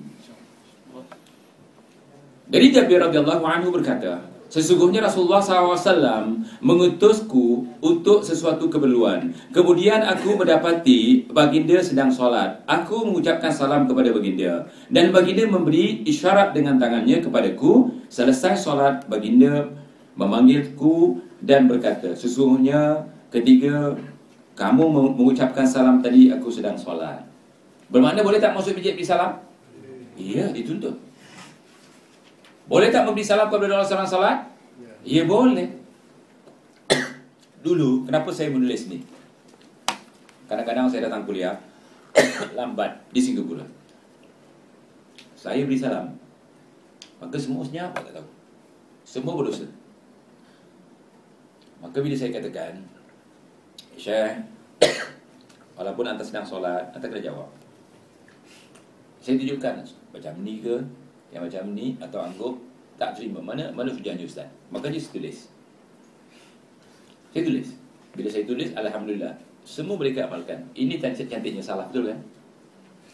Dari 2.45 2.67
Jabir 2.69 3.01
radhiyallahu 3.01 3.45
anhu 3.45 3.73
berkata 3.73 4.21
Sesungguhnya 4.53 5.03
Rasulullah 5.03 5.43
SAW 5.43 6.39
mengutusku 6.63 7.67
untuk 7.83 8.23
sesuatu 8.23 8.71
keperluan. 8.71 9.35
Kemudian 9.51 10.05
aku 10.05 10.39
mendapati 10.39 11.27
baginda 11.27 11.83
sedang 11.83 12.13
solat. 12.13 12.63
Aku 12.69 13.03
mengucapkan 13.03 13.51
salam 13.51 13.91
kepada 13.91 14.15
baginda. 14.15 14.69
Dan 14.93 15.11
baginda 15.11 15.49
memberi 15.51 16.07
isyarat 16.07 16.55
dengan 16.55 16.79
tangannya 16.79 17.19
kepadaku. 17.19 17.91
Selesai 18.07 18.55
solat, 18.55 19.11
baginda 19.11 19.67
memanggilku 20.15 21.19
dan 21.43 21.67
berkata, 21.67 22.15
Sesungguhnya 22.15 23.11
ketika 23.35 23.99
kamu 24.55 25.19
mengucapkan 25.19 25.67
salam 25.67 25.99
tadi, 25.99 26.31
aku 26.31 26.47
sedang 26.47 26.79
solat. 26.79 27.27
Bermakna 27.91 28.23
boleh 28.23 28.39
tak 28.39 28.55
masuk 28.55 28.79
masjid 28.79 28.95
beri 28.95 29.07
salam? 29.07 29.43
Iya, 30.15 30.55
dituntut. 30.55 31.04
Boleh 32.65 32.89
tak 32.89 33.05
memberi 33.05 33.25
salam 33.25 33.53
kepada 33.53 33.77
orang 33.77 33.89
seorang 33.89 34.09
salat? 34.09 34.39
Ya 35.05 35.29
boleh. 35.29 35.69
Dulu, 37.61 38.09
kenapa 38.09 38.33
saya 38.33 38.53
menulis 38.53 38.89
ni? 38.89 39.05
Kadang-kadang 40.49 40.89
saya 40.89 41.09
datang 41.09 41.25
kuliah 41.25 41.57
lambat 42.59 43.05
di 43.13 43.21
Singapura. 43.21 43.65
Saya 45.37 45.65
beri 45.69 45.77
salam. 45.77 46.13
Maka 47.21 47.37
semua 47.37 47.65
senyap, 47.65 47.93
tak 47.97 48.17
tahu. 48.17 48.29
Semua 49.05 49.37
berdosa. 49.37 49.69
Maka 51.85 52.01
bila 52.01 52.17
saya 52.17 52.33
katakan, 52.33 52.81
Syekh, 54.01 54.41
walaupun 55.77 56.09
anda 56.09 56.25
sedang 56.25 56.49
solat, 56.49 56.89
anda 56.97 57.05
kena 57.05 57.21
jawab. 57.21 57.49
Saya 59.21 59.37
tunjukkan 59.37 59.85
macam 60.17 60.33
ni 60.41 60.65
ke, 60.65 60.81
yang 61.35 61.43
macam 61.43 61.75
ni 61.75 61.99
atau 61.99 62.23
angguk 62.23 62.55
tak 62.95 63.19
terima. 63.19 63.43
Mana 63.43 63.75
mana 63.75 63.91
hujahnya 63.91 64.23
ustaz? 64.23 64.47
Maka 64.71 64.87
dia 64.87 65.03
tulis 65.03 65.51
saya 67.35 67.43
tulis. 67.43 67.69
Bila 68.15 68.31
saya 68.31 68.47
tulis 68.47 68.71
alhamdulillah 68.79 69.35
semua 69.67 69.99
mereka 69.99 70.31
amalkan 70.31 70.63
ini 70.79 71.03
cantiknya. 71.03 71.59
Salah 71.59 71.91
betul 71.91 72.07
kan? 72.07 72.23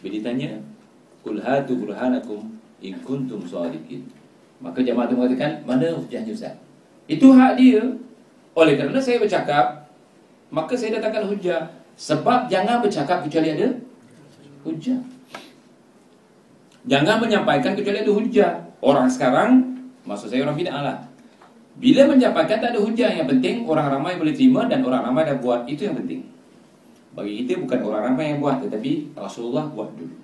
Bila 0.05 0.21
ditanya 0.21 0.61
kul 1.25 1.41
hatu 1.41 1.81
burhanakum 1.81 2.61
in 2.85 3.01
kuntum 3.01 3.41
shadiqin 3.49 4.05
maka 4.61 4.85
jemaah 4.85 5.09
tu 5.09 5.17
mengatakan 5.17 5.65
mana 5.65 5.89
hujahnya 5.97 6.37
ustaz? 6.37 6.53
Itu 7.09 7.33
hak 7.33 7.57
dia. 7.57 7.81
Oleh 8.53 8.77
kerana 8.77 9.01
saya 9.01 9.17
bercakap 9.17 9.89
maka 10.53 10.77
saya 10.77 11.01
datangkan 11.01 11.25
hujah. 11.33 11.73
Sebab 11.97 12.53
jangan 12.53 12.85
bercakap 12.85 13.25
kecuali 13.25 13.57
ada 13.57 13.73
hujah 14.69 15.01
Jangan 16.89 17.21
menyampaikan 17.21 17.77
kecuali 17.77 18.01
ada 18.01 18.13
hujah. 18.13 18.53
Orang 18.81 19.13
sekarang, 19.13 19.51
maksud 20.09 20.33
saya 20.33 20.49
orang 20.49 20.57
bid'ah 20.57 20.81
lah. 20.81 20.99
Bila 21.77 22.09
menyampaikan 22.09 22.61
tak 22.61 22.77
ada 22.77 22.81
hujah, 22.81 23.13
yang 23.13 23.29
penting 23.29 23.69
orang 23.69 23.89
ramai 23.93 24.17
boleh 24.17 24.33
terima 24.33 24.65
dan 24.65 24.85
orang 24.85 25.05
ramai 25.05 25.29
dah 25.29 25.37
buat. 25.37 25.69
Itu 25.69 25.89
yang 25.89 25.97
penting. 26.01 26.25
Bagi 27.13 27.45
kita 27.45 27.61
bukan 27.61 27.79
orang 27.85 28.03
ramai 28.13 28.33
yang 28.33 28.41
buat, 28.41 28.65
tetapi 28.65 29.13
Rasulullah 29.17 29.69
buat 29.69 29.93
dulu. 29.97 30.17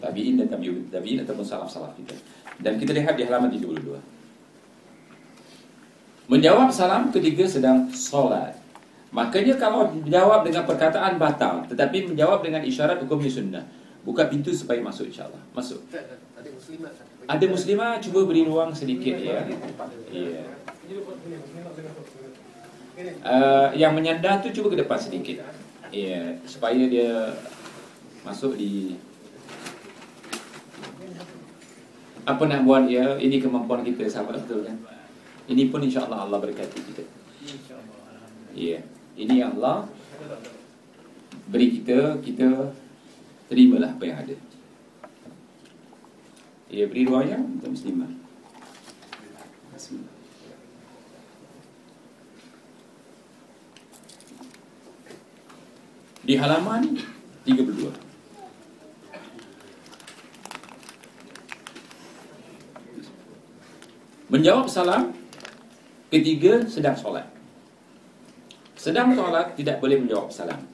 Tabi'in 0.00 0.40
dan 0.40 0.46
tabi'in, 0.48 0.88
tabi'in 0.88 1.18
ataupun 1.24 1.44
salaf-salaf 1.44 1.92
kita. 2.00 2.14
Dan 2.62 2.78
kita 2.78 2.94
lihat 2.94 3.14
di 3.18 3.26
halaman 3.26 3.50
32. 3.50 3.98
Menjawab 6.30 6.70
salam 6.72 7.10
ketika 7.10 7.44
sedang 7.44 7.90
solat. 7.92 8.56
Makanya 9.12 9.60
kalau 9.60 9.92
menjawab 9.92 10.48
dengan 10.48 10.64
perkataan 10.64 11.20
batal, 11.20 11.68
tetapi 11.68 12.08
menjawab 12.08 12.40
dengan 12.40 12.64
isyarat 12.64 13.04
hukumnya 13.04 13.28
sunnah. 13.28 13.64
Buka 14.02 14.26
pintu 14.26 14.50
supaya 14.50 14.82
masuk 14.82 15.06
insyaAllah. 15.14 15.38
Masuk. 15.54 15.78
Ada 16.34 16.50
muslimat. 16.50 16.92
Ada 17.30 17.44
muslimah 17.46 18.02
Cuba 18.02 18.26
beri 18.26 18.42
ruang 18.42 18.74
sedikit 18.74 19.14
ya. 19.14 19.46
Ya 20.10 20.42
uh, 23.22 23.70
Yang 23.78 23.92
menyandar 23.94 24.42
tu 24.42 24.50
cuba 24.50 24.74
ke 24.74 24.78
depan 24.82 24.98
sedikit. 24.98 25.38
Ya 25.94 26.34
Supaya 26.42 26.82
dia 26.90 27.30
Masuk 28.26 28.58
di 28.58 28.98
Apa 32.26 32.42
nak 32.50 32.66
buat 32.66 32.90
ya? 32.90 33.22
Ini 33.22 33.38
kemampuan 33.38 33.86
kita 33.86 34.10
Sahabat 34.10 34.42
betul 34.42 34.66
kan? 34.66 34.82
Ini 35.46 35.70
pun 35.70 35.82
insyaAllah 35.82 36.26
Allah 36.26 36.38
berkati 36.42 36.78
kita. 36.90 37.02
Ya 38.54 38.82
Ini 39.14 39.46
yang 39.46 39.54
Allah 39.58 39.86
Beri 41.50 41.78
kita 41.78 42.18
Kita 42.18 42.74
terimalah 43.52 43.92
apa 43.92 44.04
yang 44.08 44.16
ada. 44.24 44.36
Ia 46.72 46.88
beri 46.88 47.04
riwayat 47.04 47.36
untuk 47.36 47.76
muslimah. 47.76 48.08
Di 56.22 56.34
halaman 56.40 56.96
32. 57.44 57.92
Menjawab 64.32 64.64
salam 64.72 65.12
ketiga 66.08 66.64
sedang 66.64 66.96
solat. 66.96 67.28
Sedang 68.80 69.12
solat 69.12 69.52
tidak 69.60 69.76
boleh 69.76 70.00
menjawab 70.00 70.32
salam. 70.32 70.71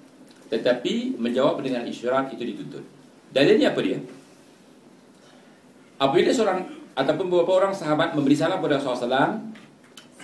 Tetapi 0.48 1.20
menjawab 1.20 1.60
dengan 1.60 1.84
isyarat 1.84 2.32
itu 2.32 2.42
dituntut. 2.42 2.84
Dalilnya 3.32 3.76
apa 3.76 3.80
dia? 3.84 4.00
Apabila 6.00 6.30
seorang 6.32 6.64
ataupun 6.96 7.26
beberapa 7.28 7.62
orang 7.62 7.74
sahabat 7.74 8.16
memberi 8.16 8.34
salam 8.38 8.62
kepada 8.62 8.80
Rasulullah 8.80 9.38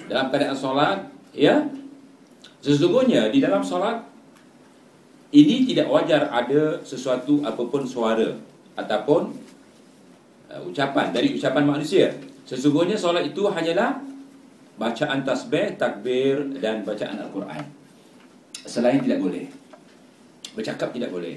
dalam 0.08 0.26
keadaan 0.32 0.56
solat, 0.56 0.98
ya, 1.34 1.66
sesungguhnya 2.64 3.28
di 3.28 3.38
dalam 3.42 3.60
solat 3.60 4.06
ini 5.34 5.66
tidak 5.66 5.90
wajar 5.90 6.30
ada 6.30 6.78
sesuatu 6.86 7.42
apapun 7.42 7.82
suara 7.82 8.38
ataupun 8.78 9.34
uh, 10.50 10.62
ucapan 10.70 11.10
dari 11.10 11.34
ucapan 11.34 11.66
manusia. 11.66 12.14
Sesungguhnya 12.46 12.94
solat 12.94 13.26
itu 13.26 13.42
hanyalah 13.50 13.98
bacaan 14.78 15.26
tasbih, 15.26 15.74
takbir 15.74 16.54
dan 16.62 16.86
bacaan 16.86 17.18
Al-Quran. 17.18 17.64
Selain 18.64 19.02
tidak 19.02 19.18
boleh. 19.22 19.63
Bercakap 20.54 20.94
tidak 20.94 21.10
boleh. 21.10 21.34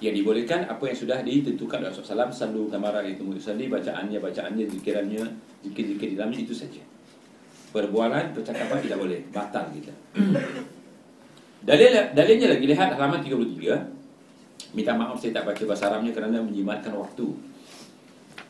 Yang 0.00 0.24
dibolehkan 0.24 0.64
apa 0.64 0.80
yang 0.88 0.96
sudah 0.96 1.18
ditentukan 1.20 1.84
oleh 1.84 1.92
Rasulullah 1.92 2.32
SAW 2.32 2.32
Sallu 2.32 2.62
kamara 2.72 3.04
itu 3.04 3.20
musalli 3.20 3.68
Bacaannya, 3.68 4.16
bacaannya, 4.16 4.64
zikirannya 4.64 5.22
Zikir-zikir 5.60 6.08
di 6.08 6.16
dalamnya 6.16 6.40
itu 6.40 6.56
saja. 6.56 6.80
Perbualan, 7.76 8.32
percakapan 8.32 8.80
tidak 8.80 8.96
boleh 8.96 9.20
Batal 9.28 9.68
kita. 9.76 9.92
Dalil, 11.68 12.16
Dalilnya 12.16 12.48
lagi 12.56 12.64
lihat 12.64 12.96
halaman 12.96 13.20
33 13.20 14.72
Minta 14.72 14.96
maaf 14.96 15.20
saya 15.20 15.36
tak 15.36 15.52
baca 15.52 15.62
bahasa 15.68 15.92
Arabnya 15.92 16.16
Kerana 16.16 16.40
menjimatkan 16.40 16.96
waktu. 16.96 17.26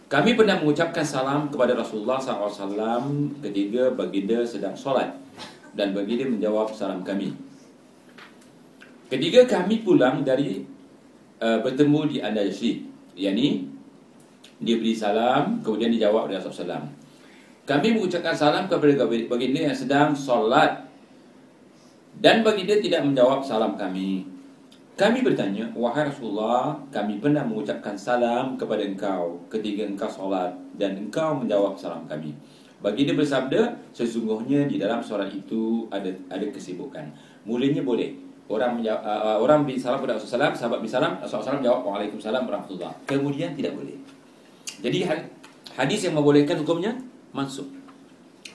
Kami 0.07 0.39
pernah 0.39 0.55
mengucapkan 0.63 1.03
salam 1.03 1.51
kepada 1.51 1.75
Rasulullah 1.75 2.23
SAW 2.23 3.35
Ketika 3.43 3.91
baginda 3.99 4.39
sedang 4.47 4.79
solat 4.79 5.19
Dan 5.75 5.99
baginda 5.99 6.31
menjawab 6.31 6.71
salam 6.71 7.03
kami 7.03 7.50
Ketika 9.11 9.59
kami 9.59 9.83
pulang 9.83 10.23
dari 10.23 10.63
uh, 11.41 11.59
bertemu 11.65 12.01
di 12.07 12.17
Andalusia. 12.23 12.77
Yang 13.19 13.35
ni 13.37 13.49
dia 14.61 14.77
beri 14.77 14.95
salam 14.95 15.61
kemudian 15.65 15.93
dijawab 15.93 16.31
oleh 16.31 16.39
Rasulullah 16.39 16.85
SAW. 16.85 16.89
Kami 17.69 17.87
mengucapkan 17.97 18.33
salam 18.33 18.65
kepada 18.69 19.05
baginda 19.05 19.61
yang 19.61 19.77
sedang 19.77 20.17
solat 20.17 20.89
dan 22.17 22.41
baginda 22.41 22.77
tidak 22.81 23.05
menjawab 23.05 23.45
salam 23.45 23.77
kami. 23.77 24.25
Kami 24.97 25.25
bertanya, 25.25 25.65
wahai 25.73 26.13
Rasulullah, 26.13 26.77
kami 26.93 27.25
pernah 27.25 27.41
mengucapkan 27.41 27.97
salam 27.97 28.61
kepada 28.61 28.85
engkau 28.85 29.41
ketika 29.49 29.89
engkau 29.89 30.11
solat 30.13 30.53
dan 30.77 31.09
engkau 31.09 31.41
menjawab 31.41 31.73
salam 31.81 32.05
kami. 32.05 32.37
Baginda 32.85 33.17
bersabda, 33.17 33.77
sesungguhnya 33.97 34.69
di 34.69 34.77
dalam 34.77 35.01
solat 35.01 35.33
itu 35.33 35.89
ada 35.89 36.13
ada 36.29 36.47
kesibukan. 36.53 37.13
Mulanya 37.49 37.81
boleh, 37.81 38.13
orang 38.51 38.83
menjawab, 38.83 39.01
uh, 39.07 39.39
orang 39.39 39.63
beri 39.63 39.79
salam 39.79 40.03
kepada 40.03 40.19
Rasulullah 40.19 40.51
SAW, 40.51 40.59
sahabat 40.59 40.79
beri 40.83 40.91
salam, 40.91 41.13
Rasulullah 41.23 41.55
SAW 41.55 41.63
jawab 41.63 41.81
Waalaikumsalam 41.87 42.43
warahmatullahi 42.51 42.95
Kemudian 43.07 43.55
tidak 43.55 43.79
boleh. 43.79 43.95
Jadi 44.83 44.99
hadis 45.79 46.01
yang 46.03 46.19
membolehkan 46.19 46.59
hukumnya 46.59 46.99
masuk. 47.31 47.71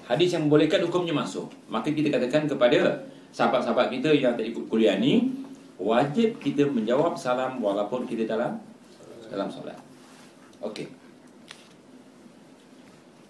Hadis 0.05 0.35
yang 0.35 0.45
membolehkan 0.45 0.83
hukumnya 0.83 1.15
masuk. 1.15 1.47
Maka 1.71 1.95
kita 1.95 2.11
katakan 2.11 2.45
kepada 2.45 3.07
sahabat-sahabat 3.31 3.89
kita 3.89 4.11
yang 4.11 4.35
tak 4.35 4.51
ikut 4.51 4.67
kuliah 4.67 4.99
ni, 4.99 5.31
wajib 5.79 6.43
kita 6.43 6.67
menjawab 6.67 7.15
salam 7.15 7.63
walaupun 7.63 8.03
kita 8.03 8.27
dalam 8.27 8.59
dalam 9.31 9.47
solat. 9.47 9.79
Okey. 10.61 10.91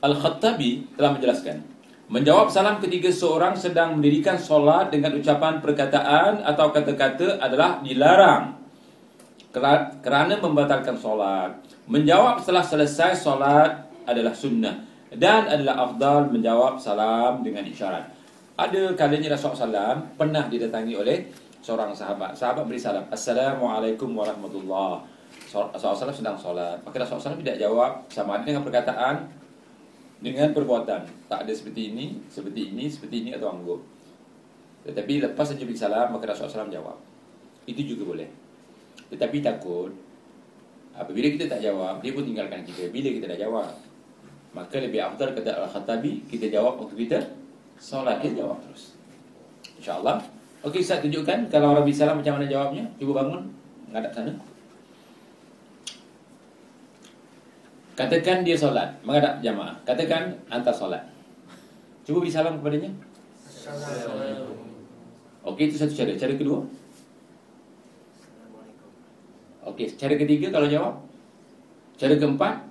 Al-Khattabi 0.02 0.98
telah 0.98 1.18
menjelaskan 1.18 1.75
Menjawab 2.06 2.54
salam 2.54 2.78
ketika 2.78 3.10
seorang 3.10 3.58
sedang 3.58 3.98
mendirikan 3.98 4.38
solat 4.38 4.94
dengan 4.94 5.18
ucapan 5.18 5.58
perkataan 5.58 6.46
atau 6.46 6.70
kata-kata 6.70 7.42
adalah 7.42 7.82
dilarang 7.82 8.62
kerana 10.06 10.38
membatalkan 10.38 10.94
solat. 11.02 11.58
Menjawab 11.90 12.46
setelah 12.46 12.62
selesai 12.62 13.18
solat 13.18 13.90
adalah 14.06 14.38
sunnah 14.38 14.86
dan 15.10 15.50
adalah 15.50 15.90
afdal 15.90 16.30
menjawab 16.30 16.78
salam 16.78 17.42
dengan 17.42 17.66
isyarat. 17.66 18.06
Ada 18.54 18.94
kalanya 18.94 19.34
Rasulullah 19.34 19.98
SAW 19.98 20.14
pernah 20.14 20.46
didatangi 20.46 20.94
oleh 20.94 21.26
seorang 21.66 21.90
sahabat. 21.90 22.38
Sahabat 22.38 22.70
beri 22.70 22.78
salam. 22.78 23.10
Assalamualaikum 23.10 24.14
warahmatullahi 24.14 25.02
Rasulullah 25.50 25.98
SAW 25.98 26.14
sedang 26.14 26.38
solat. 26.38 26.78
Maka 26.86 27.02
Rasulullah 27.02 27.34
SAW 27.34 27.42
tidak 27.42 27.58
jawab 27.58 28.06
sama 28.14 28.38
ada 28.38 28.46
dengan 28.46 28.62
perkataan 28.62 29.45
dengan 30.26 30.50
perbuatan 30.58 31.30
tak 31.30 31.46
ada 31.46 31.54
seperti 31.54 31.94
ini, 31.94 32.18
seperti 32.34 32.74
ini, 32.74 32.90
seperti 32.90 33.16
ini 33.22 33.38
atau 33.38 33.54
angguk. 33.54 33.78
Tetapi 34.90 35.22
lepas 35.22 35.54
saja 35.54 35.62
beri 35.62 35.78
salam 35.78 36.18
maka 36.18 36.34
Rasulullah 36.34 36.66
SAW 36.66 36.74
jawab. 36.74 36.98
Itu 37.70 37.86
juga 37.86 38.10
boleh. 38.10 38.30
Tetapi 39.14 39.46
takut 39.46 39.94
apabila 40.98 41.30
kita 41.30 41.46
tak 41.46 41.62
jawab, 41.62 42.02
dia 42.02 42.10
pun 42.10 42.26
tinggalkan 42.26 42.66
kita. 42.66 42.90
Bila 42.90 43.14
kita 43.14 43.26
dah 43.30 43.38
jawab, 43.38 43.70
maka 44.58 44.76
lebih 44.82 44.98
afdal 45.06 45.38
kata 45.38 45.62
Al-Khattabi 45.62 46.26
kita 46.26 46.50
jawab 46.50 46.82
waktu 46.82 47.06
kita 47.06 47.22
solat 47.78 48.26
dia 48.26 48.34
jawab 48.34 48.58
terus. 48.66 48.98
Insya-Allah. 49.78 50.26
Okey, 50.66 50.82
saya 50.82 51.06
tunjukkan 51.06 51.54
kalau 51.54 51.78
orang 51.78 51.86
beri 51.86 51.94
salam 51.94 52.18
macam 52.18 52.42
mana 52.42 52.50
jawabnya. 52.50 52.82
Cuba 52.98 53.22
bangun 53.22 53.46
menghadap 53.86 54.10
sana. 54.10 54.34
Katakan 57.96 58.44
dia 58.44 58.60
solat 58.60 58.92
Menghadap 59.08 59.40
jamaah. 59.40 59.76
Katakan 59.88 60.36
antar 60.52 60.76
solat. 60.76 61.04
Cuba 62.04 62.22
beri 62.22 62.32
salam 62.32 62.60
kepadanya? 62.60 62.92
Okey 65.48 65.72
itu 65.72 65.80
satu 65.80 65.96
cara. 65.96 66.12
Cara 66.14 66.34
kedua? 66.36 66.60
Okey 69.66 69.96
cara 69.96 70.14
ketiga 70.20 70.54
kalau 70.54 70.68
jawab? 70.70 71.02
Cara 71.96 72.14
keempat? 72.20 72.68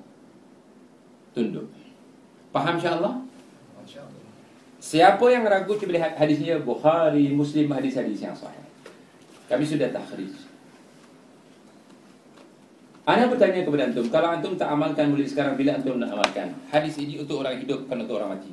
Tunduk. 1.35 1.67
Faham 2.55 2.79
insyaAllah? 2.79 3.25
Siapa 4.85 5.25
yang 5.33 5.49
ragu 5.49 5.75
cuba 5.81 5.97
lihat 5.97 6.13
hadisnya 6.21 6.61
Bukhari, 6.61 7.33
Muslim 7.33 7.73
hadis-hadis 7.73 8.21
yang 8.21 8.37
sahih. 8.37 8.61
Kami 9.49 9.65
sudah 9.65 9.89
takhrij 9.89 10.54
Ana 13.05 13.29
bertanya 13.29 13.69
kepada 13.69 13.93
antum, 13.93 14.09
kalau 14.09 14.33
antum 14.33 14.57
tak 14.57 14.73
amalkan 14.73 15.13
mulai 15.13 15.29
sekarang 15.29 15.61
bila 15.61 15.77
antum 15.77 16.01
nak 16.01 16.17
amalkan? 16.17 16.57
Hadis 16.73 16.97
ini 16.97 17.21
untuk 17.21 17.45
orang 17.45 17.61
hidup 17.61 17.85
bukan 17.85 18.09
untuk 18.09 18.17
orang 18.17 18.41
mati. 18.41 18.49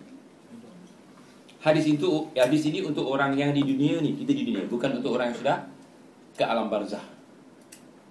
Hadis 1.63 1.87
itu 1.87 2.27
hadis 2.35 2.67
ini 2.67 2.83
untuk 2.83 3.07
orang 3.07 3.31
yang 3.39 3.55
di 3.55 3.63
dunia 3.63 4.03
ni, 4.03 4.11
kita 4.19 4.35
di 4.35 4.43
dunia, 4.51 4.67
bukan 4.67 4.99
untuk 4.99 5.15
orang 5.15 5.31
yang 5.31 5.39
sudah 5.39 5.57
ke 6.35 6.43
alam 6.43 6.67
barzah. 6.67 7.05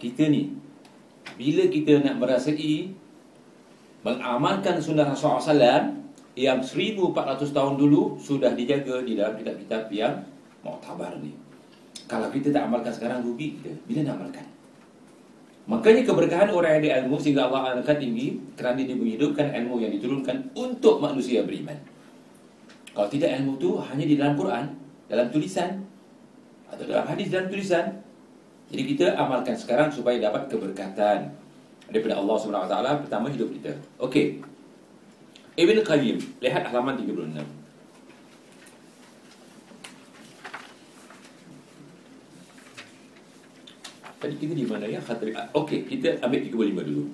Kita 0.00 0.32
ni 0.32 0.56
bila 1.36 1.68
kita 1.68 2.00
nak 2.00 2.16
merasai 2.16 2.88
mengamalkan 4.00 4.80
sunnah 4.80 5.12
Rasulullah 5.12 5.44
SAW 5.44 5.92
yang 6.40 6.64
1400 6.64 7.52
tahun 7.52 7.74
dulu 7.76 8.16
sudah 8.16 8.56
dijaga 8.56 9.04
di 9.04 9.12
dalam 9.12 9.36
kitab-kitab 9.36 9.92
yang 9.92 10.24
muktabar 10.64 11.20
ni. 11.20 11.36
Kalau 12.08 12.32
kita 12.32 12.48
tak 12.48 12.64
amalkan 12.64 12.96
sekarang 12.96 13.20
rugi 13.20 13.60
kita. 13.60 13.76
Bila 13.84 14.00
nak 14.08 14.14
amalkan? 14.24 14.46
Makanya 15.70 16.02
keberkahan 16.02 16.50
orang 16.50 16.82
yang 16.82 16.82
ada 16.82 16.90
ilmu 17.06 17.22
sehingga 17.22 17.46
Allah 17.46 17.78
angkat 17.78 18.02
tinggi 18.02 18.42
kerana 18.58 18.82
dia 18.82 18.98
menghidupkan 18.98 19.54
ilmu 19.54 19.78
yang 19.78 19.94
diturunkan 19.94 20.50
untuk 20.58 20.98
manusia 20.98 21.46
beriman. 21.46 21.78
Kalau 22.90 23.06
tidak 23.06 23.38
ilmu 23.38 23.54
itu 23.54 23.78
hanya 23.78 24.02
di 24.02 24.18
dalam 24.18 24.34
Quran, 24.34 24.66
dalam 25.06 25.30
tulisan 25.30 25.86
atau 26.66 26.82
dalam 26.90 27.06
hadis 27.06 27.30
dalam 27.30 27.46
tulisan. 27.46 28.02
Jadi 28.70 28.82
kita 28.82 29.14
amalkan 29.14 29.54
sekarang 29.54 29.94
supaya 29.94 30.18
dapat 30.18 30.50
keberkatan 30.50 31.30
daripada 31.86 32.18
Allah 32.18 32.36
Subhanahu 32.38 32.66
Wa 32.66 32.70
Taala 32.70 32.90
pertama 32.98 33.30
hidup 33.30 33.54
kita. 33.54 33.70
Okey. 34.02 34.42
Ibn 35.54 35.76
Qayyim, 35.86 36.18
lihat 36.42 36.66
halaman 36.66 36.98
36. 36.98 37.59
Tadi 44.20 44.34
kita 44.36 44.52
di 44.52 44.68
mana 44.68 44.84
ya? 44.84 45.00
Khatri. 45.00 45.32
Okey, 45.32 45.88
kita 45.88 46.20
ambil 46.20 46.44
35 46.44 46.88
dulu. 46.92 47.04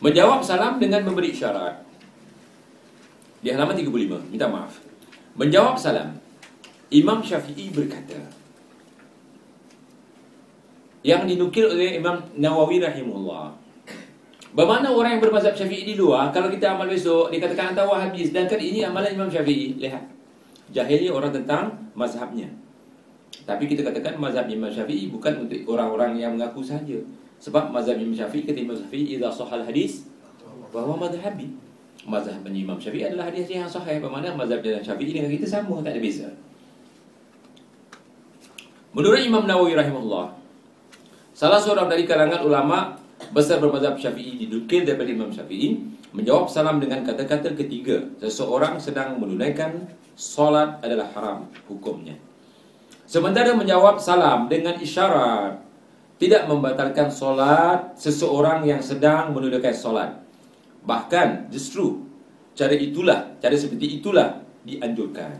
Menjawab 0.00 0.40
salam 0.40 0.80
dengan 0.80 1.04
memberi 1.04 1.36
isyarat. 1.36 1.84
Di 3.44 3.52
halaman 3.52 3.76
35, 3.76 4.32
minta 4.32 4.48
maaf. 4.48 4.80
Menjawab 5.36 5.76
salam. 5.76 6.16
Imam 6.88 7.20
Syafi'i 7.20 7.68
berkata, 7.68 8.16
yang 11.04 11.28
dinukil 11.28 11.68
oleh 11.68 12.00
Imam 12.00 12.24
Nawawi 12.40 12.80
rahimahullah. 12.80 13.60
Bermakna 14.56 14.88
orang 14.88 15.18
yang 15.18 15.22
bermazhab 15.22 15.52
Syafi'i 15.52 15.84
di 15.84 15.94
luar, 16.00 16.32
kalau 16.32 16.48
kita 16.48 16.72
amal 16.72 16.88
besok, 16.88 17.28
dikatakan 17.28 17.76
hantar 17.76 17.84
Wahabi, 17.84 18.24
sedangkan 18.24 18.56
ini 18.56 18.88
amalan 18.88 19.12
Imam 19.12 19.28
Syafi'i. 19.28 19.76
Lihat. 19.76 20.04
Jahili 20.72 21.12
orang 21.12 21.28
tentang 21.28 21.92
mazhabnya. 21.92 22.48
Tapi 23.44 23.68
kita 23.68 23.84
katakan 23.84 24.16
mazhab 24.16 24.48
Imam 24.48 24.72
Syafi'i 24.72 25.12
bukan 25.12 25.44
untuk 25.44 25.60
orang-orang 25.68 26.16
yang 26.16 26.32
mengaku 26.36 26.64
saja. 26.64 26.96
Sebab 27.44 27.68
mazhab 27.68 28.00
Imam 28.00 28.16
Syafi'i 28.16 28.48
kata 28.48 28.56
Imam 28.56 28.76
Syafi'i 28.76 29.20
idza 29.20 29.28
sahal 29.28 29.68
hadis 29.68 30.08
bahwa 30.72 30.96
madhabi. 30.96 31.52
Mazhab 32.08 32.40
Imam 32.48 32.80
Syafi'i 32.80 33.04
adalah 33.04 33.28
hadis 33.28 33.44
yang 33.52 33.68
sahih. 33.68 34.00
Bermakna 34.00 34.32
mazhab 34.32 34.64
Imam 34.64 34.80
Syafi'i 34.80 35.12
dengan 35.12 35.28
kita 35.28 35.44
sama, 35.44 35.84
tak 35.84 35.92
ada 35.92 36.00
beza. 36.00 36.28
Menurut 38.96 39.20
Imam 39.20 39.44
Nawawi 39.44 39.76
rahimahullah, 39.76 40.32
salah 41.36 41.60
seorang 41.60 41.90
dari 41.90 42.08
kalangan 42.08 42.46
ulama 42.46 42.96
besar 43.34 43.60
bermazhab 43.60 44.00
Syafi'i 44.00 44.40
didukil 44.40 44.88
daripada 44.88 45.10
Imam 45.12 45.28
Syafi'i 45.28 45.82
menjawab 46.14 46.46
salam 46.46 46.78
dengan 46.78 47.02
kata-kata 47.02 47.58
ketiga, 47.58 48.00
seseorang 48.22 48.78
sedang 48.78 49.18
menunaikan 49.18 49.90
solat 50.14 50.78
adalah 50.80 51.10
haram 51.10 51.50
hukumnya. 51.66 52.14
Sementara 53.14 53.54
menjawab 53.54 54.02
salam 54.02 54.50
dengan 54.50 54.74
isyarat 54.74 55.62
tidak 56.18 56.50
membatalkan 56.50 57.14
solat 57.14 57.94
seseorang 57.94 58.66
yang 58.66 58.82
sedang 58.82 59.30
menunaikan 59.30 59.70
solat. 59.70 60.18
Bahkan 60.82 61.46
justru 61.46 62.10
cara 62.58 62.74
itulah, 62.74 63.38
cara 63.38 63.54
seperti 63.54 64.02
itulah 64.02 64.42
dianjurkan. 64.66 65.30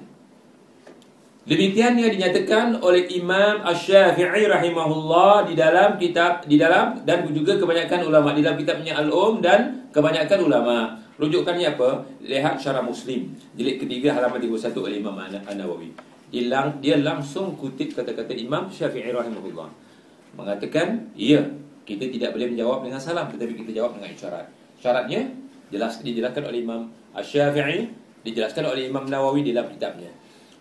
Demikian 1.51 1.99
yang 1.99 2.15
dinyatakan 2.15 2.79
oleh 2.79 3.11
Imam 3.11 3.67
Asy-Syafi'i 3.67 4.47
rahimahullah 4.47 5.51
di 5.51 5.59
dalam 5.59 5.99
kitab 5.99 6.47
di 6.47 6.55
dalam 6.55 7.03
dan 7.03 7.27
juga 7.35 7.59
kebanyakan 7.59 8.07
ulama 8.07 8.39
di 8.39 8.47
dalam 8.47 8.55
kitabnya 8.55 9.03
Al-Um 9.03 9.43
dan 9.43 9.91
kebanyakan 9.91 10.47
ulama. 10.47 10.95
Rujukannya 11.19 11.75
apa? 11.75 12.07
Lihat 12.23 12.55
syarah 12.63 12.87
Muslim 12.87 13.35
jilid 13.59 13.83
ketiga 13.83 14.15
halaman 14.15 14.39
31 14.39 14.79
oleh 14.79 15.03
Imam 15.03 15.19
An-Nawawi. 15.19 16.14
Dia, 16.35 16.67
dia 16.83 16.97
langsung 16.99 17.55
kutip 17.55 17.95
kata-kata 17.95 18.35
Imam 18.35 18.67
Syafi'i 18.67 19.15
rahimahullah. 19.15 19.71
Mengatakan, 20.35 21.15
ya, 21.15 21.47
kita 21.87 22.11
tidak 22.11 22.35
boleh 22.35 22.51
menjawab 22.51 22.83
dengan 22.83 22.99
salam 22.99 23.31
tetapi 23.31 23.55
kita 23.55 23.71
jawab 23.71 23.95
dengan 23.95 24.11
isyarat. 24.11 24.51
Syaratnya 24.83 25.31
jelas 25.71 26.03
dijelaskan 26.03 26.43
oleh 26.51 26.67
Imam 26.67 26.91
Asy-Syafi'i, 27.15 27.87
dijelaskan 28.27 28.67
oleh 28.67 28.91
Imam 28.91 29.07
Nawawi 29.07 29.47
dalam 29.47 29.71
kitabnya. 29.71 30.11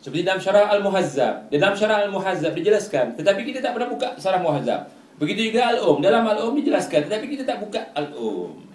Seperti 0.04 0.22
dalam 0.28 0.44
syarah 0.44 0.68
Al-Muhazzab. 0.68 1.48
Dalam 1.48 1.74
syarah 1.80 2.04
Al-Muhazzab 2.04 2.52
dijelaskan. 2.54 3.16
Tetapi 3.16 3.42
kita 3.48 3.64
tak 3.64 3.72
pernah 3.72 3.88
buka 3.88 4.20
syarah 4.20 4.44
Muhazzab. 4.44 4.92
Begitu 5.16 5.50
juga 5.50 5.72
Al-Um. 5.72 6.04
Dalam 6.04 6.28
Al-Um 6.28 6.60
dijelaskan. 6.60 7.08
Tetapi 7.08 7.26
kita 7.32 7.48
tak 7.48 7.64
buka 7.64 7.88
Al-Um. 7.96 8.68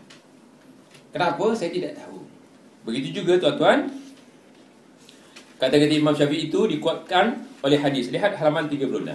Kenapa? 1.12 1.44
Saya 1.53 1.68
tidak 1.68 2.01
tahu. 2.01 2.24
Begitu 2.88 3.20
juga 3.20 3.36
tuan-tuan. 3.36 3.92
Kata-kata 5.59 5.91
Imam 5.91 6.15
Syafi'i 6.15 6.47
itu 6.47 6.71
dikuatkan 6.71 7.43
oleh 7.67 7.79
hadis. 7.83 8.15
Lihat 8.15 8.39
halaman 8.39 8.71
36. 8.71 9.11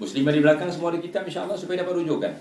Muslimah 0.00 0.32
di 0.32 0.40
belakang 0.40 0.72
semua 0.72 0.88
ada 0.88 0.98
kitab 1.04 1.28
insyaAllah 1.28 1.54
supaya 1.54 1.84
dapat 1.84 2.00
rujukan. 2.00 2.32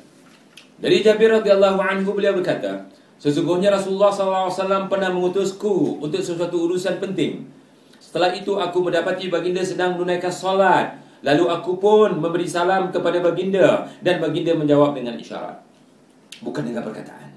Dari 0.79 1.03
Jabir 1.03 1.35
radhiyallahu 1.35 1.77
anhu 1.83 2.15
beliau 2.15 2.33
berkata, 2.33 2.87
Sesungguhnya 3.21 3.69
Rasulullah 3.69 4.09
SAW 4.09 4.89
pernah 4.89 5.13
mengutusku 5.13 6.01
untuk 6.01 6.25
sesuatu 6.25 6.65
urusan 6.65 6.97
penting. 6.97 7.45
Setelah 8.01 8.33
itu 8.33 8.57
aku 8.57 8.81
mendapati 8.81 9.29
baginda 9.29 9.61
sedang 9.61 9.93
menunaikan 9.93 10.33
solat. 10.33 10.97
Lalu 11.21 11.53
aku 11.53 11.77
pun 11.77 12.17
memberi 12.17 12.49
salam 12.49 12.89
kepada 12.89 13.21
baginda 13.21 13.85
dan 14.01 14.17
baginda 14.17 14.57
menjawab 14.57 14.97
dengan 14.97 15.21
isyarat. 15.21 15.61
Bukan 16.41 16.65
dengan 16.65 16.81
perkataan. 16.81 17.29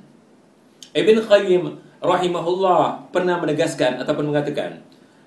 Ibn 0.96 1.16
Qayyim 1.20 1.62
rahimahullah 2.00 3.12
pernah 3.12 3.36
menegaskan 3.44 4.00
ataupun 4.00 4.32
mengatakan 4.32 4.80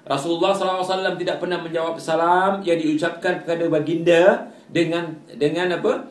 Rasulullah 0.08 0.56
SAW 0.56 1.20
tidak 1.20 1.44
pernah 1.44 1.60
menjawab 1.60 2.00
salam 2.00 2.64
yang 2.64 2.80
diucapkan 2.80 3.44
kepada 3.44 3.68
baginda 3.68 4.48
dengan 4.72 5.20
dengan 5.36 5.76
apa? 5.76 6.08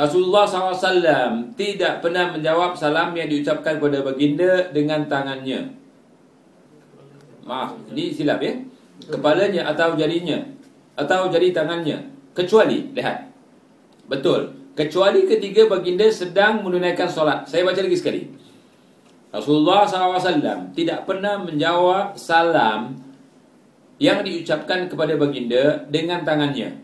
Rasulullah 0.00 0.48
SAW 0.48 1.52
tidak 1.60 2.00
pernah 2.00 2.32
menjawab 2.32 2.72
salam 2.72 3.12
yang 3.12 3.28
diucapkan 3.28 3.76
kepada 3.76 4.00
baginda 4.00 4.72
dengan 4.72 5.04
tangannya. 5.04 5.76
Maaf, 7.44 7.76
ini 7.92 8.16
silap 8.16 8.40
ya. 8.40 8.56
Kepalanya 9.12 9.68
atau 9.68 9.92
jarinya 10.00 10.40
atau 10.96 11.28
jari 11.28 11.52
tangannya. 11.52 12.00
Kecuali, 12.32 12.96
lihat. 12.96 13.28
Betul. 14.08 14.56
Kecuali 14.72 15.28
ketika 15.28 15.68
baginda 15.68 16.08
sedang 16.08 16.64
menunaikan 16.64 17.10
solat. 17.10 17.44
Saya 17.44 17.66
baca 17.66 17.80
lagi 17.82 17.98
sekali. 17.98 18.30
Rasulullah 19.30 19.86
SAW 19.86 20.74
tidak 20.74 21.06
pernah 21.06 21.38
menjawab 21.38 22.18
salam 22.18 22.98
yang 24.02 24.26
diucapkan 24.26 24.90
kepada 24.90 25.14
baginda 25.14 25.86
dengan 25.86 26.26
tangannya, 26.26 26.82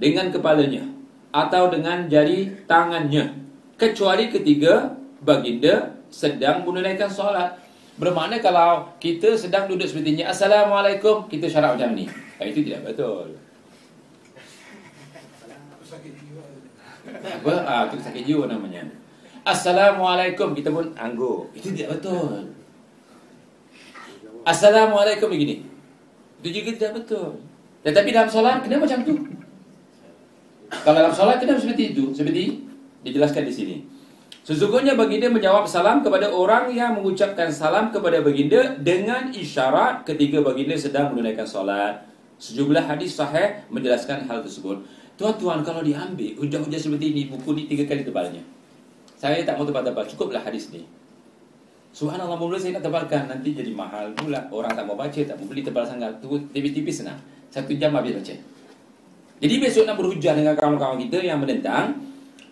dengan 0.00 0.32
kepalanya, 0.32 0.88
atau 1.28 1.68
dengan 1.68 2.08
jari 2.08 2.64
tangannya. 2.64 3.36
Kecuali 3.76 4.32
ketika 4.32 4.96
baginda 5.20 5.98
sedang 6.08 6.64
menunaikan 6.64 7.12
solat. 7.12 7.60
Bermakna 7.98 8.38
kalau 8.38 8.94
kita 9.02 9.34
sedang 9.34 9.66
duduk 9.66 9.90
seperti 9.90 10.14
ini, 10.14 10.22
Assalamualaikum, 10.22 11.26
kita 11.26 11.50
syarat 11.50 11.74
macam 11.74 11.98
ni. 11.98 12.06
Itu 12.38 12.62
tidak 12.62 12.94
betul. 12.94 13.34
Apa? 17.08 17.54
Ah, 17.66 17.82
itu 17.90 17.98
sakit 17.98 18.22
jiwa 18.22 18.46
namanya. 18.46 18.86
Assalamualaikum, 19.48 20.52
kita 20.52 20.68
pun 20.68 20.92
anggur. 20.92 21.48
Itu 21.56 21.72
tidak 21.72 21.96
betul. 21.96 22.52
Assalamualaikum 24.44 25.32
begini. 25.32 25.64
Itu 26.44 26.48
juga 26.52 26.70
tidak 26.76 26.92
betul. 27.00 27.40
Tetapi 27.80 28.12
dalam 28.12 28.28
solat, 28.28 28.60
kena 28.60 28.76
macam 28.76 29.00
tu. 29.08 29.16
Kalau 30.68 30.96
dalam 31.00 31.14
solat, 31.16 31.40
kena 31.40 31.56
seperti 31.56 31.96
itu. 31.96 32.12
Seperti 32.12 32.60
dijelaskan 33.00 33.48
di 33.48 33.54
sini. 33.56 33.76
Sesungguhnya 34.44 34.96
baginda 35.00 35.32
menjawab 35.32 35.64
salam 35.64 36.04
kepada 36.04 36.28
orang 36.28 36.68
yang 36.68 37.00
mengucapkan 37.00 37.48
salam 37.48 37.88
kepada 37.88 38.20
baginda 38.20 38.76
dengan 38.80 39.32
isyarat 39.32 40.04
ketika 40.04 40.44
baginda 40.44 40.76
sedang 40.76 41.16
menunaikan 41.16 41.48
solat. 41.48 42.04
Sejumlah 42.36 42.84
hadis 42.84 43.16
sahih 43.16 43.64
menjelaskan 43.72 44.28
hal 44.28 44.44
tersebut. 44.44 44.84
Tuan-tuan, 45.16 45.64
kalau 45.64 45.80
diambil 45.80 46.36
hujah-hujah 46.36 46.80
seperti 46.80 47.16
ini, 47.16 47.22
buku 47.32 47.48
ini 47.56 47.62
tiga 47.64 47.84
kali 47.88 48.04
tebalnya. 48.04 48.57
Saya 49.18 49.42
tak 49.42 49.58
mau 49.58 49.66
tebal-tebal, 49.66 50.06
cukuplah 50.06 50.46
hadis 50.46 50.70
ni. 50.70 50.86
Subhanallah, 51.90 52.38
mula 52.38 52.54
saya 52.54 52.78
nak 52.78 52.86
tebalkan, 52.86 53.26
nanti 53.26 53.50
jadi 53.50 53.74
mahal 53.74 54.14
pula. 54.14 54.46
Orang 54.54 54.70
tak 54.78 54.86
mau 54.86 54.94
baca, 54.94 55.18
tak 55.18 55.34
mau 55.34 55.50
beli 55.50 55.66
tebal 55.66 55.82
sangat. 55.82 56.22
Tu 56.22 56.30
tipis-tipis 56.54 57.02
senang. 57.02 57.18
Satu 57.50 57.74
jam 57.74 57.90
habis 57.98 58.14
baca. 58.14 58.34
Jadi 59.42 59.54
besok 59.58 59.90
nak 59.90 59.98
berhujah 59.98 60.38
dengan 60.38 60.54
kawan-kawan 60.54 61.02
kita 61.02 61.18
yang 61.18 61.42
menentang, 61.42 61.98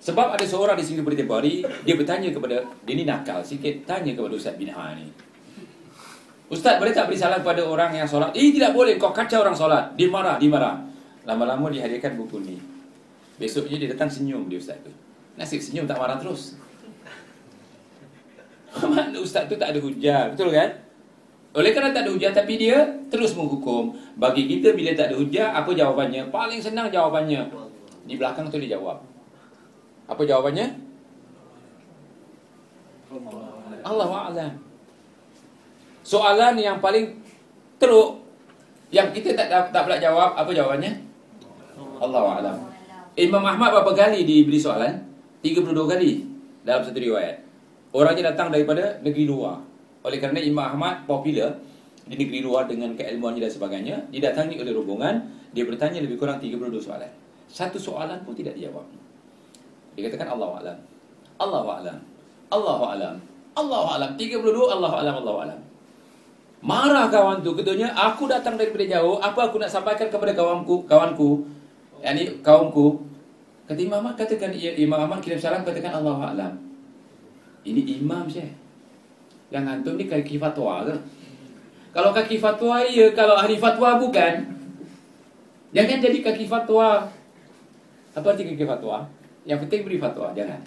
sebab 0.06 0.38
ada 0.38 0.44
seorang 0.46 0.78
di 0.78 0.84
sini 0.86 1.02
beberapa 1.02 1.42
hari 1.42 1.66
Dia 1.82 1.98
bertanya 1.98 2.30
kepada 2.30 2.62
Dia 2.86 2.94
ni 2.94 3.02
nakal 3.02 3.42
sikit 3.42 3.82
Tanya 3.88 4.14
kepada 4.14 4.38
Ustaz 4.38 4.54
bin 4.54 4.70
Ha 4.70 4.94
ni 4.94 5.10
Ustaz 6.46 6.78
boleh 6.78 6.94
tak 6.94 7.10
beri 7.10 7.18
salam 7.18 7.42
kepada 7.42 7.66
orang 7.66 7.90
yang 7.90 8.06
solat 8.06 8.30
Eh 8.36 8.54
tidak 8.54 8.70
boleh 8.70 8.94
Kau 9.02 9.10
kacau 9.10 9.42
orang 9.42 9.56
solat 9.56 9.98
Dia 9.98 10.06
marah 10.06 10.38
Dia 10.38 10.46
marah 10.46 10.78
Lama-lama 11.26 11.74
dihadirkan 11.74 12.14
buku 12.14 12.38
ni 12.38 12.54
Besoknya 13.34 13.82
dia 13.82 13.88
datang 13.90 14.06
senyum 14.06 14.46
dia 14.46 14.62
Ustaz 14.62 14.78
tu 14.78 15.05
Nasib 15.36 15.60
senyum 15.60 15.84
tak 15.84 16.00
marah 16.00 16.16
terus 16.16 16.56
Mana 18.76 19.16
Ustaz 19.20 19.48
tu 19.48 19.56
tak 19.56 19.72
ada 19.72 19.80
hujah 19.80 20.32
Betul 20.32 20.52
kan 20.52 20.86
oleh 21.56 21.72
kerana 21.72 21.88
tak 21.88 22.04
ada 22.04 22.12
hujah 22.12 22.36
tapi 22.36 22.60
dia 22.60 22.84
terus 23.08 23.32
menghukum. 23.32 23.96
Bagi 24.20 24.44
kita 24.44 24.76
bila 24.76 24.92
tak 24.92 25.08
ada 25.08 25.16
hujah, 25.16 25.56
apa 25.56 25.72
jawapannya? 25.72 26.28
Paling 26.28 26.60
senang 26.60 26.92
jawapannya. 26.92 27.48
Di 28.04 28.20
belakang 28.20 28.52
tu 28.52 28.60
dia 28.60 28.76
jawab. 28.76 29.00
Apa 30.04 30.20
jawabannya? 30.28 30.68
Allah 33.80 34.10
a'lam. 34.28 34.52
Soalan 36.04 36.60
yang 36.60 36.76
paling 36.84 37.24
teruk 37.80 38.20
yang 38.92 39.08
kita 39.16 39.32
tak 39.32 39.72
tak 39.72 39.82
pula 39.88 39.96
jawab, 39.96 40.36
apa 40.36 40.52
jawabannya? 40.52 40.92
Allah 42.04 42.24
a'lam. 42.36 42.56
Imam 43.16 43.40
Ahmad 43.40 43.72
berapa 43.80 43.96
kali 43.96 44.28
diberi 44.28 44.60
soalan? 44.60 45.05
32 45.54 45.86
kali 45.86 46.10
dalam 46.66 46.82
satu 46.82 46.98
riwayat. 46.98 47.38
Orangnya 47.94 48.34
datang 48.34 48.50
daripada 48.50 48.98
negeri 48.98 49.30
luar. 49.30 49.62
Oleh 50.02 50.18
kerana 50.18 50.42
Imam 50.42 50.66
Ahmad 50.74 51.06
popular 51.06 51.54
di 52.06 52.14
negeri 52.18 52.42
luar 52.42 52.66
dengan 52.66 52.94
keilmuannya 52.98 53.46
dan 53.46 53.52
sebagainya, 53.54 53.96
didatangi 54.10 54.58
oleh 54.58 54.74
rombongan, 54.74 55.14
dia 55.54 55.62
bertanya 55.62 56.02
lebih 56.02 56.18
kurang 56.18 56.42
32 56.42 56.82
soalan. 56.82 57.10
Satu 57.46 57.78
soalan 57.78 58.26
pun 58.26 58.34
tidak 58.34 58.58
dijawab. 58.58 58.86
Dia 59.94 60.10
katakan 60.10 60.34
Allah 60.34 60.50
alam. 60.58 60.78
Allah 61.38 61.64
alam. 61.78 61.98
Allah 62.50 62.80
alam. 62.90 63.14
Allah 63.54 63.84
alam. 63.96 64.10
32 64.18 64.42
Allah 64.50 64.92
alam 64.98 65.14
Allah 65.22 65.36
alam. 65.46 65.60
Marah 66.66 67.06
kawan 67.06 67.46
tu 67.46 67.54
katanya, 67.54 67.94
aku 67.94 68.26
datang 68.26 68.58
daripada 68.58 68.82
jauh, 68.82 69.22
apa 69.22 69.46
aku 69.46 69.62
nak 69.62 69.70
sampaikan 69.70 70.10
kepada 70.10 70.34
kawanku, 70.34 70.82
kawanku, 70.90 71.46
yakni 72.02 72.42
kaumku, 72.42 73.05
Kata 73.66 73.80
Imam 73.82 73.98
Ahmad 73.98 74.14
katakan 74.14 74.54
ya, 74.54 74.78
Imam 74.78 75.02
Ahmad 75.02 75.18
kirim 75.18 75.42
salam 75.42 75.66
katakan 75.66 75.90
Allah 75.90 76.30
Alam. 76.30 76.54
Ini 77.66 77.98
imam 77.98 78.30
Syekh. 78.30 78.54
Yang 79.50 79.64
antum 79.66 79.94
ni 79.98 80.06
kaki 80.06 80.38
fatwa 80.38 80.86
ke? 80.86 80.94
Kalau 81.90 82.14
kaki 82.14 82.38
fatwa 82.38 82.78
ya, 82.86 83.10
kalau 83.10 83.34
ahli 83.34 83.58
fatwa 83.58 83.98
bukan. 83.98 84.34
Jangan 85.74 85.98
jadi 85.98 86.18
kaki 86.22 86.46
fatwa. 86.46 87.10
Apa 88.14 88.26
arti 88.32 88.46
kaki 88.46 88.62
fatwa? 88.62 89.02
Yang 89.42 89.66
penting 89.66 89.82
beri 89.82 89.98
fatwa, 89.98 90.30
jangan. 90.30 90.62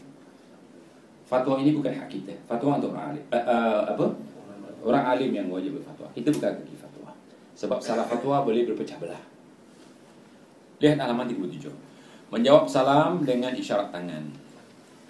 Fatwa 1.24 1.56
ini 1.64 1.72
bukan 1.72 1.95
hak 1.95 2.12
kita. 2.12 2.36
Fatwa 2.43 2.84
untuk 2.84 2.91
orang 2.91 3.16
alim. 3.16 3.24
Uh, 3.32 3.38
uh, 3.39 3.80
apa? 3.95 4.06
Orang 4.84 5.04
alim 5.08 5.32
yang 5.32 5.47
wajib 5.47 5.80
berfatwa. 5.80 6.12
Kita 6.12 6.36
bukan 6.36 6.52
kaki 6.52 6.76
fatwa. 6.76 7.16
Sebab 7.56 7.80
salah 7.80 8.04
fatwa 8.04 8.43
boleh 8.43 8.68
berpecah 8.68 9.00
belah. 9.00 9.24
Lihat 10.84 11.00
halaman 11.00 11.32
37. 11.32 11.88
Menjawab 12.30 12.69
salam 12.69 13.25
dengan 13.25 13.49
isyarat 13.57 13.89
tangan. 13.89 14.21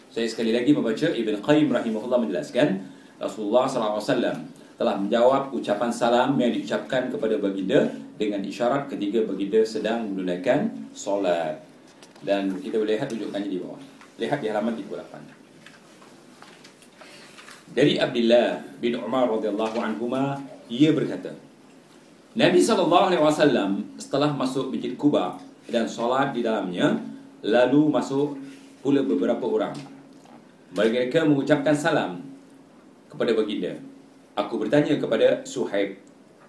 Saya 0.07 0.23
sekali 0.23 0.55
lagi 0.55 0.71
membaca 0.71 1.03
Ibn 1.03 1.43
Qayyim 1.43 1.67
rahimahullah 1.67 2.23
menjelaskan 2.23 2.79
Rasulullah 3.19 3.67
SAW 3.67 4.39
telah 4.79 4.95
menjawab 4.95 5.51
ucapan 5.51 5.91
salam 5.91 6.39
yang 6.39 6.55
diucapkan 6.55 7.11
kepada 7.11 7.35
baginda 7.35 7.91
dengan 8.15 8.39
isyarat 8.39 8.87
ketika 8.87 9.27
baginda 9.27 9.59
sedang 9.67 10.07
menunaikan 10.07 10.71
solat. 10.95 11.59
Dan 12.23 12.55
kita 12.63 12.79
boleh 12.79 12.95
lihat 12.95 13.11
rujukannya 13.11 13.51
di 13.51 13.59
bawah. 13.59 13.83
Lihat 14.15 14.39
di 14.39 14.47
halaman 14.47 14.79
38. 14.79 17.75
Dari 17.75 17.99
Abdullah 17.99 18.63
bin 18.79 18.95
Umar 18.95 19.27
radhiyallahu 19.27 19.75
anhuma 19.83 20.39
ia 20.71 20.95
berkata 20.95 21.35
Nabi 22.31 22.63
wasallam 22.63 23.91
setelah 23.99 24.31
masuk 24.31 24.71
Masjid 24.71 24.95
Kuba 24.95 25.49
dan 25.69 25.85
solat 25.85 26.33
di 26.35 26.41
dalamnya 26.43 26.97
lalu 27.45 27.89
masuk 27.89 28.35
pula 28.83 29.01
beberapa 29.05 29.45
orang. 29.45 29.73
Mereka 30.75 31.25
mengucapkan 31.25 31.73
salam 31.73 32.21
kepada 33.09 33.33
baginda. 33.33 33.73
Aku 34.37 34.61
bertanya 34.61 34.95
kepada 35.01 35.41
Suhaib 35.45 35.97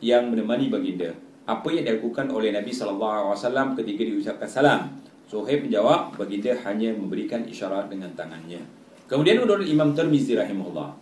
yang 0.01 0.29
menemani 0.29 0.69
baginda 0.69 1.17
apa 1.51 1.69
yang 1.75 1.83
dilakukan 1.83 2.31
oleh 2.31 2.55
Nabi 2.55 2.71
sallallahu 2.71 3.11
alaihi 3.11 3.35
wasallam 3.35 3.69
ketika 3.75 4.03
diucapkan 4.07 4.47
salam? 4.47 4.81
Suhaib 5.27 5.67
menjawab 5.67 6.15
baginda 6.15 6.55
hanya 6.67 6.95
memberikan 6.95 7.43
isyarat 7.43 7.91
dengan 7.91 8.15
tangannya. 8.15 8.63
Kemudian 9.11 9.43
menurut 9.43 9.67
Imam 9.67 9.91
Tirmizi 9.95 10.39
rahimahullah. 10.39 10.95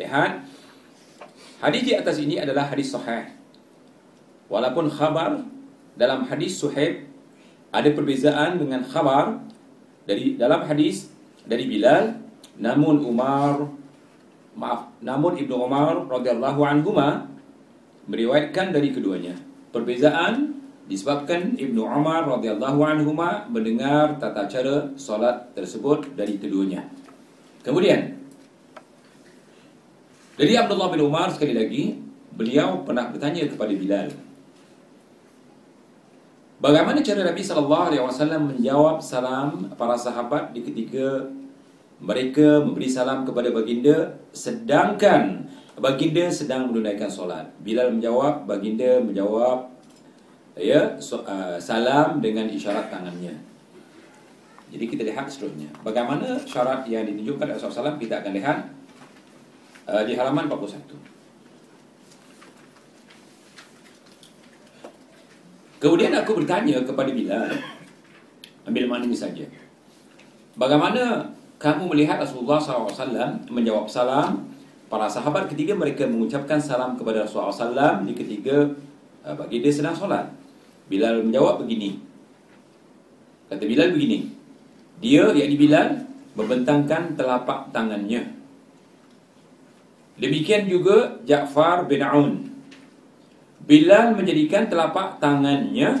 Lihat 0.00 0.32
Hadis 1.60 1.84
di 1.84 1.92
atas 1.92 2.16
ini 2.16 2.40
adalah 2.40 2.72
hadis 2.72 2.88
sahih. 2.88 3.36
Walaupun 4.48 4.88
khabar 4.88 5.44
Dalam 5.92 6.24
hadis 6.24 6.56
suhaib 6.56 7.09
Ada 7.70 7.94
perbezaan 7.94 8.58
dengan 8.58 8.82
khabar 8.82 9.38
dari 10.06 10.34
Dalam 10.34 10.66
hadis 10.66 11.10
Dari 11.46 11.70
Bilal 11.70 12.18
Namun 12.58 13.02
Umar 13.06 13.70
Maaf 14.58 14.90
Namun 15.02 15.38
Ibnu 15.38 15.54
Umar 15.54 16.06
radhiyallahu 16.10 16.60
anhuma 16.66 17.30
Meriwayatkan 18.10 18.74
dari 18.74 18.90
keduanya. 18.90 19.38
Perbezaan 19.70 20.58
Disebabkan 20.90 21.54
Ibnu 21.54 21.86
Umar 21.86 22.26
radhiyallahu 22.26 22.80
anhuma 22.82 23.46
Mendengar 23.46 24.18
tata 24.18 24.50
cara 24.50 24.90
solat 24.98 25.54
tersebut 25.54 26.10
Dari 26.18 26.42
keduanya. 26.42 26.90
Kemudian 27.62 28.20
jadi 30.40 30.64
Abdullah 30.64 30.88
bin 30.88 31.04
Umar 31.04 31.28
sekali 31.28 31.52
lagi 31.52 32.00
beliau 32.32 32.80
pernah 32.80 33.12
bertanya 33.12 33.44
kepada 33.44 33.76
Bilal 33.76 34.08
Bagaimana 36.60 37.00
cara 37.00 37.24
Nabi 37.24 37.40
sallallahu 37.40 37.84
alaihi 37.88 38.04
wasallam 38.04 38.52
menjawab 38.52 39.00
salam 39.00 39.72
para 39.80 39.96
sahabat 39.96 40.52
di 40.52 40.60
ketika 40.60 41.24
mereka 41.96 42.60
memberi 42.60 42.84
salam 42.84 43.24
kepada 43.24 43.48
baginda 43.48 44.20
sedangkan 44.36 45.48
baginda 45.80 46.28
sedang 46.28 46.68
menunaikan 46.68 47.08
solat. 47.08 47.48
Bilal 47.64 47.96
menjawab, 47.96 48.44
baginda 48.44 49.00
menjawab 49.00 49.72
ya 50.60 51.00
so, 51.00 51.24
uh, 51.24 51.56
salam 51.56 52.20
dengan 52.20 52.44
isyarat 52.44 52.92
tangannya. 52.92 53.40
Jadi 54.70 54.84
kita 54.84 55.02
lihat 55.02 55.32
seterusnya. 55.32 55.72
Bagaimana 55.82 56.38
syarat 56.44 56.84
yang 56.86 57.08
ditunjukkan 57.08 57.42
oleh 57.42 57.56
Rasulullah 57.56 57.96
SAW 57.96 57.98
kita 57.98 58.20
akan 58.20 58.32
lihat 58.36 58.58
uh, 59.88 60.04
di 60.04 60.12
halaman 60.14 60.46
41. 60.46 61.09
Kemudian 65.80 66.12
aku 66.12 66.44
bertanya 66.44 66.84
kepada 66.84 67.08
Bilal 67.08 67.56
Ambil 68.68 68.84
makna 68.84 69.08
ini 69.08 69.16
saja. 69.16 69.48
Bagaimana 70.54 71.32
kamu 71.56 71.88
melihat 71.88 72.20
Rasulullah 72.20 72.60
SAW 72.60 73.48
menjawab 73.48 73.88
salam? 73.88 74.46
Para 74.92 75.08
sahabat 75.08 75.48
ketika 75.48 75.72
mereka 75.72 76.04
mengucapkan 76.04 76.60
salam 76.60 77.00
kepada 77.00 77.24
Rasulullah 77.24 77.54
SAW 77.54 78.04
Di 78.04 78.12
ketika 78.12 78.68
uh, 79.24 79.34
bagi 79.34 79.64
dia 79.64 79.72
sedang 79.72 79.96
solat. 79.96 80.28
Bilal 80.92 81.24
menjawab 81.24 81.64
begini. 81.64 81.96
Kata 83.48 83.64
Bilal 83.64 83.96
begini. 83.96 84.28
Dia, 85.00 85.32
yakni 85.32 85.56
Bilal 85.56 85.88
Membentangkan 86.36 87.18
telapak 87.18 87.74
tangannya. 87.74 88.22
Demikian 90.20 90.68
juga 90.68 91.16
Ja'far 91.26 91.88
bin 91.88 92.04
Aun. 92.04 92.49
Bilal 93.68 94.16
menjadikan 94.16 94.66
telapak 94.66 95.20
tangannya 95.20 95.94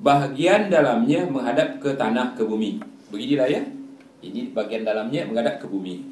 bahagian 0.00 0.68
dalamnya 0.68 1.26
menghadap 1.26 1.82
ke 1.82 1.96
tanah 1.96 2.36
ke 2.36 2.42
bumi. 2.44 2.78
Beginilah 3.10 3.48
ya. 3.48 3.62
Ini 4.22 4.50
bahagian 4.52 4.86
dalamnya 4.86 5.26
menghadap 5.28 5.62
ke 5.62 5.66
bumi. 5.66 6.02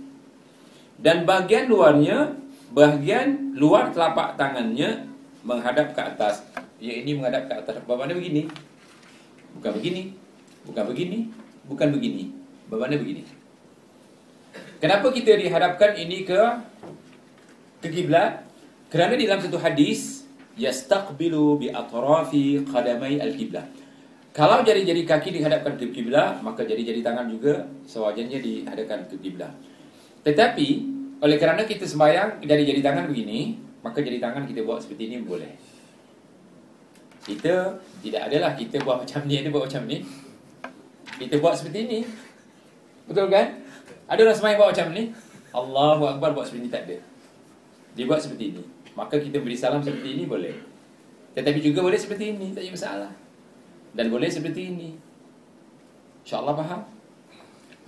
Dan 1.00 1.26
bahagian 1.26 1.66
luarnya 1.66 2.36
bahagian 2.74 3.54
luar 3.54 3.94
telapak 3.94 4.34
tangannya 4.34 5.06
menghadap 5.46 5.94
ke 5.94 6.00
atas. 6.00 6.42
Ya 6.82 6.94
ini 7.00 7.16
menghadap 7.16 7.46
ke 7.46 7.54
atas. 7.54 7.74
Bagaimana 7.86 8.12
begini? 8.16 8.50
Bukan 9.58 9.72
begini. 9.78 10.02
Bukan 10.66 10.84
begini. 10.90 11.18
Bukan 11.70 11.88
begini. 11.94 12.24
Bagaimana 12.68 12.96
begini? 12.98 13.22
Kenapa 14.82 15.06
kita 15.14 15.32
dihadapkan 15.38 15.96
ini 15.96 16.28
ke 16.28 16.40
ke 17.80 17.88
kiblat 17.88 18.44
kerana 18.88 19.16
di 19.16 19.24
dalam 19.28 19.40
satu 19.40 19.60
hadis 19.60 20.23
yastaqbilu 20.54 21.58
bi 21.58 21.68
atrafi 21.70 22.62
qadamai 22.66 23.18
al-qiblah. 23.18 23.66
Kalau 24.34 24.66
jari-jari 24.66 25.06
kaki 25.06 25.30
dihadapkan 25.30 25.78
ke 25.78 25.94
kiblat, 25.94 26.42
maka 26.42 26.66
jari-jari 26.66 27.06
tangan 27.06 27.30
juga 27.30 27.70
sewajarnya 27.86 28.42
dihadapkan 28.42 29.06
ke 29.06 29.14
kiblat. 29.22 29.54
Tetapi 30.26 30.68
oleh 31.22 31.36
kerana 31.38 31.62
kita 31.62 31.86
sembahyang 31.86 32.42
dari 32.42 32.66
jari 32.66 32.82
tangan 32.82 33.06
begini, 33.06 33.54
maka 33.86 34.02
jari 34.02 34.18
tangan 34.18 34.42
kita 34.42 34.66
buat 34.66 34.82
seperti 34.82 35.14
ini 35.14 35.16
boleh. 35.22 35.54
Kita 37.24 37.78
tidak 38.02 38.22
adalah 38.26 38.58
kita 38.58 38.82
buat 38.82 39.06
macam 39.06 39.22
ni, 39.30 39.34
ada 39.38 39.48
buat 39.54 39.64
macam 39.70 39.82
ni. 39.86 39.98
Kita 41.14 41.34
buat 41.38 41.54
seperti 41.54 41.78
ini. 41.86 42.00
Betul 43.06 43.30
kan? 43.30 43.62
Ada 44.10 44.18
orang 44.26 44.34
sembahyang 44.34 44.58
buat 44.58 44.70
macam 44.74 44.86
ni? 44.98 45.02
Allahu 45.54 46.02
akbar 46.10 46.34
buat 46.34 46.50
seperti 46.50 46.66
ini 46.66 46.70
tak 46.74 46.82
ada. 46.90 46.98
Dia 47.94 48.04
buat 48.10 48.18
seperti 48.18 48.44
ini 48.50 48.73
Maka 48.94 49.18
kita 49.18 49.42
beri 49.42 49.58
salam 49.58 49.82
seperti 49.82 50.14
ini 50.14 50.24
boleh. 50.24 50.54
Tetapi 51.34 51.58
juga 51.58 51.82
boleh 51.82 51.98
seperti 51.98 52.30
ini 52.30 52.54
Tak 52.54 52.62
ada 52.62 52.70
masalah. 52.70 53.12
Dan 53.94 54.06
boleh 54.10 54.30
seperti 54.30 54.70
ini. 54.70 54.90
InsyaAllah 56.22 56.54
faham? 56.54 56.80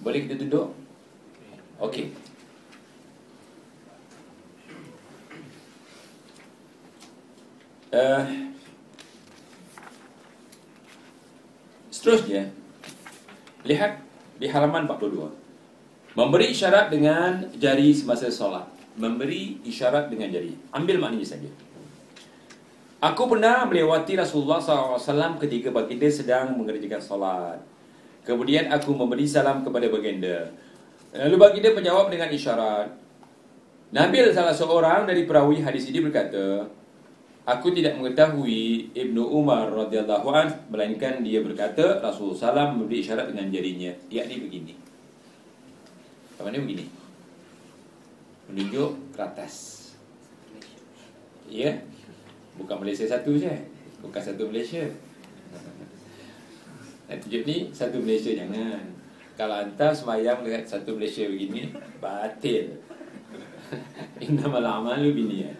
Boleh 0.02 0.26
kita 0.26 0.34
duduk? 0.38 0.74
Okey. 1.78 2.10
Uh, 7.96 8.50
Seterusnya 11.88 12.50
Lihat 13.62 14.02
di 14.36 14.50
halaman 14.50 14.84
42 14.90 15.32
Memberi 16.18 16.50
isyarat 16.50 16.92
dengan 16.92 17.46
jari 17.56 17.94
semasa 17.94 18.28
solat 18.28 18.75
memberi 18.96 19.60
isyarat 19.62 20.08
dengan 20.08 20.32
jari. 20.32 20.52
Ambil 20.72 20.96
maknanya 21.00 21.36
saja. 21.36 21.48
Aku 22.96 23.28
pernah 23.28 23.68
melewati 23.68 24.16
Rasulullah 24.16 24.56
SAW 24.56 25.36
ketika 25.36 25.68
baginda 25.68 26.08
sedang 26.08 26.56
mengerjakan 26.56 26.98
solat. 26.98 27.60
Kemudian 28.24 28.72
aku 28.72 28.96
memberi 28.96 29.28
salam 29.28 29.62
kepada 29.62 29.86
baginda. 29.92 30.48
Lalu 31.12 31.36
baginda 31.36 31.70
menjawab 31.76 32.08
dengan 32.08 32.32
isyarat. 32.32 32.88
Nabil 33.94 34.34
salah 34.34 34.56
seorang 34.56 35.06
dari 35.06 35.22
perawi 35.28 35.62
hadis 35.62 35.86
ini 35.92 36.02
berkata, 36.02 36.66
Aku 37.46 37.70
tidak 37.70 37.94
mengetahui 37.94 38.90
Ibnu 38.90 39.22
Umar 39.22 39.70
radhiyallahu 39.70 40.26
an 40.34 40.50
melainkan 40.66 41.22
dia 41.22 41.38
berkata 41.38 42.02
Rasulullah 42.02 42.58
SAW 42.58 42.74
memberi 42.74 43.06
isyarat 43.06 43.30
dengan 43.30 43.46
jarinya, 43.54 43.94
yakni 44.10 44.42
begini. 44.42 44.74
Bagaimana 46.34 46.58
begini? 46.66 47.05
Menunjuk 48.50 48.90
ke 49.14 49.20
atas. 49.20 49.54
Ya. 51.46 51.74
Bukan 52.56 52.82
Malaysia 52.82 53.06
satu 53.06 53.36
je. 53.36 53.52
Bukan 54.00 54.22
satu 54.22 54.48
Malaysia. 54.48 54.86
Dan 57.06 57.16
tunjuk 57.22 57.42
ni 57.46 57.56
satu 57.70 58.02
Malaysia 58.02 58.34
jangan. 58.34 58.82
Kalau 59.36 59.56
anda 59.60 59.92
semayang 59.92 60.40
melihat 60.40 60.64
satu 60.64 60.96
Malaysia 60.96 61.28
begini, 61.28 61.68
batil. 62.00 62.80
Innamal 64.24 64.64
amalu 64.64 65.12
biniyat. 65.12 65.56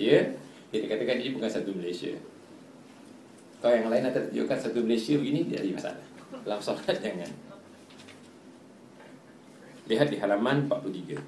Ya? 0.00 0.32
Kita 0.70 0.86
katakan 0.86 1.20
ini 1.20 1.36
bukan 1.36 1.50
satu 1.50 1.70
Malaysia. 1.76 2.14
Kalau 3.60 3.74
yang 3.76 3.92
lain 3.92 4.08
ada 4.08 4.20
tunjukkan 4.30 4.58
satu 4.58 4.80
Malaysia 4.80 5.20
begini, 5.20 5.44
tidak 5.50 5.60
ada 5.60 5.70
masalah. 5.76 6.04
Dalam 6.40 6.60
solat 6.64 6.96
jangan. 7.04 7.49
Lihat 9.90 10.06
di 10.06 10.22
halaman 10.22 10.70
43. 10.70 11.18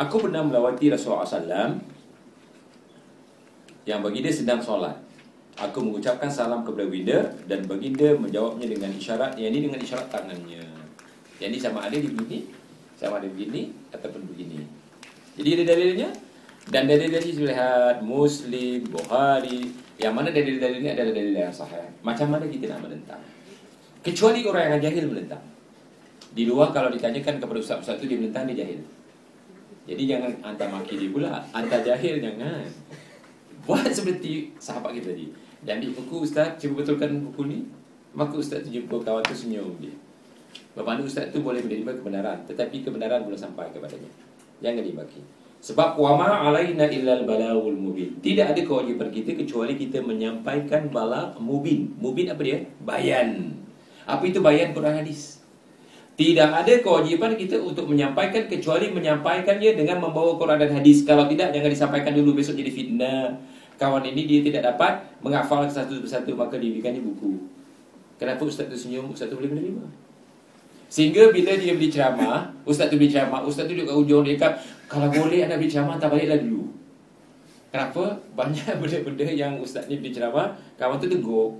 Aku 0.00 0.16
pernah 0.16 0.40
melawati 0.40 0.88
Rasulullah 0.88 1.28
SAW 1.28 1.76
yang 3.84 4.00
baginda 4.00 4.32
sedang 4.32 4.64
solat. 4.64 4.96
Aku 5.60 5.84
mengucapkan 5.84 6.32
salam 6.32 6.64
kepada 6.64 6.88
baginda 6.88 7.28
dan 7.44 7.68
baginda 7.68 8.16
menjawabnya 8.16 8.64
dengan 8.72 8.96
isyarat. 8.96 9.36
Yang 9.36 9.52
ini 9.52 9.60
dengan 9.68 9.80
isyarat 9.84 10.08
tangannya. 10.08 10.64
Yang 11.36 11.48
ini 11.52 11.58
sama 11.60 11.84
ada 11.84 11.96
di 12.00 12.08
begini, 12.08 12.48
sama 12.96 13.20
ada 13.20 13.28
begini 13.28 13.76
ataupun 13.92 14.24
begini. 14.32 14.64
Jadi 15.36 15.48
ada 15.60 15.64
dalilnya 15.76 16.08
dan 16.72 16.88
dalil-dalil 16.88 17.44
lihat 17.44 18.00
Muslim, 18.00 18.88
Bukhari, 18.88 19.68
yang 20.00 20.16
mana 20.16 20.32
dalil-dalil 20.32 20.80
ini 20.80 20.90
adalah 20.96 21.12
dalil 21.12 21.36
yang 21.36 21.52
sahih. 21.52 21.92
Macam 22.00 22.32
mana 22.32 22.48
kita 22.48 22.72
nak 22.72 22.88
menentang? 22.88 23.31
Kecuali 24.02 24.42
orang 24.42 24.76
yang 24.76 24.82
jahil 24.90 25.06
menentang. 25.06 25.42
Di 26.34 26.42
luar 26.42 26.74
kalau 26.74 26.90
ditanyakan 26.90 27.38
kepada 27.38 27.58
ustaz-ustaz 27.62 28.02
itu 28.02 28.10
dia 28.10 28.18
menentang 28.18 28.50
dia 28.50 28.66
jahil. 28.66 28.82
Jadi 29.86 30.02
jangan 30.10 30.30
hantar 30.42 30.68
maki 30.74 30.94
dia 30.98 31.10
pula. 31.14 31.42
Hantar 31.54 31.86
jahil 31.86 32.18
jangan. 32.18 32.66
Buat 33.62 33.94
seperti 33.94 34.50
sahabat 34.58 34.98
kita 34.98 35.14
tadi. 35.14 35.30
Dan 35.62 35.78
di 35.78 35.94
buku 35.94 36.26
ustaz 36.26 36.58
cuba 36.58 36.82
betulkan 36.82 37.22
buku 37.30 37.42
ni. 37.46 37.58
Maka 38.12 38.34
ustaz 38.34 38.66
tu 38.66 38.74
jumpa 38.74 39.06
kawan 39.06 39.22
tu 39.22 39.38
senyum 39.38 39.78
dia. 39.78 39.94
Bermakna 40.74 41.06
ustaz 41.06 41.30
tu 41.30 41.38
boleh 41.44 41.62
menerima 41.62 42.02
kebenaran, 42.02 42.42
tetapi 42.48 42.82
kebenaran 42.82 43.22
belum 43.22 43.38
sampai 43.38 43.70
kepadanya. 43.70 44.10
Jangan 44.60 44.82
dibagi. 44.82 45.20
Sebab 45.62 45.94
wama 45.94 46.42
alaina 46.50 46.90
illal 46.90 47.22
balawul 47.22 47.78
mubin. 47.78 48.18
Tidak 48.18 48.50
ada 48.50 48.60
kewajipan 48.66 49.14
kita 49.14 49.38
kecuali 49.38 49.78
kita 49.78 50.02
menyampaikan 50.02 50.90
bala 50.90 51.38
mubin. 51.38 51.94
Mubin 52.02 52.34
apa 52.34 52.42
dia? 52.42 52.66
Bayan. 52.82 53.61
Apa 54.06 54.22
itu 54.26 54.42
bayan 54.42 54.74
Quran 54.74 54.98
hadis? 55.02 55.42
Tidak 56.12 56.50
ada 56.52 56.74
kewajipan 56.84 57.34
kita 57.40 57.56
untuk 57.56 57.88
menyampaikan 57.88 58.44
kecuali 58.44 58.92
menyampaikannya 58.92 59.74
dengan 59.74 59.96
membawa 59.96 60.36
Quran 60.36 60.60
dan 60.60 60.70
hadis. 60.76 61.08
Kalau 61.08 61.24
tidak, 61.24 61.56
jangan 61.56 61.70
disampaikan 61.72 62.12
dulu 62.12 62.36
besok 62.36 62.60
jadi 62.60 62.68
fitnah. 62.68 63.40
Kawan 63.80 64.04
ini 64.04 64.28
dia 64.28 64.40
tidak 64.44 64.76
dapat 64.76 65.02
menghafal 65.24 65.64
satu 65.66 66.04
persatu 66.04 66.36
maka 66.36 66.60
diberikannya 66.60 67.00
buku. 67.00 67.48
Kenapa 68.20 68.44
ustaz 68.44 68.68
tu 68.68 68.76
senyum? 68.76 69.10
Ustaz 69.10 69.32
tu 69.32 69.40
boleh 69.40 69.50
menerima. 69.50 69.82
Sehingga 70.92 71.32
bila 71.32 71.56
dia 71.56 71.72
beri 71.72 71.88
ceramah, 71.88 72.52
ustaz 72.68 72.92
tu 72.92 73.00
beri 73.00 73.08
ceramah, 73.08 73.40
ustaz 73.42 73.64
tu 73.64 73.72
duduk 73.72 73.88
kat 73.88 73.96
ujung 73.96 74.22
dia 74.28 74.36
kata, 74.36 74.60
kalau 74.86 75.08
boleh 75.08 75.40
anda 75.42 75.56
beri 75.56 75.72
ceramah, 75.72 75.96
tak 75.96 76.12
baliklah 76.12 76.36
dulu. 76.36 76.68
Kenapa? 77.72 78.20
Banyak 78.36 78.76
benda-benda 78.84 79.26
yang 79.26 79.56
ustaz 79.56 79.88
ni 79.88 79.96
beri 79.96 80.12
ceramah, 80.12 80.52
kawan 80.76 81.00
tu 81.00 81.08
tegur. 81.08 81.56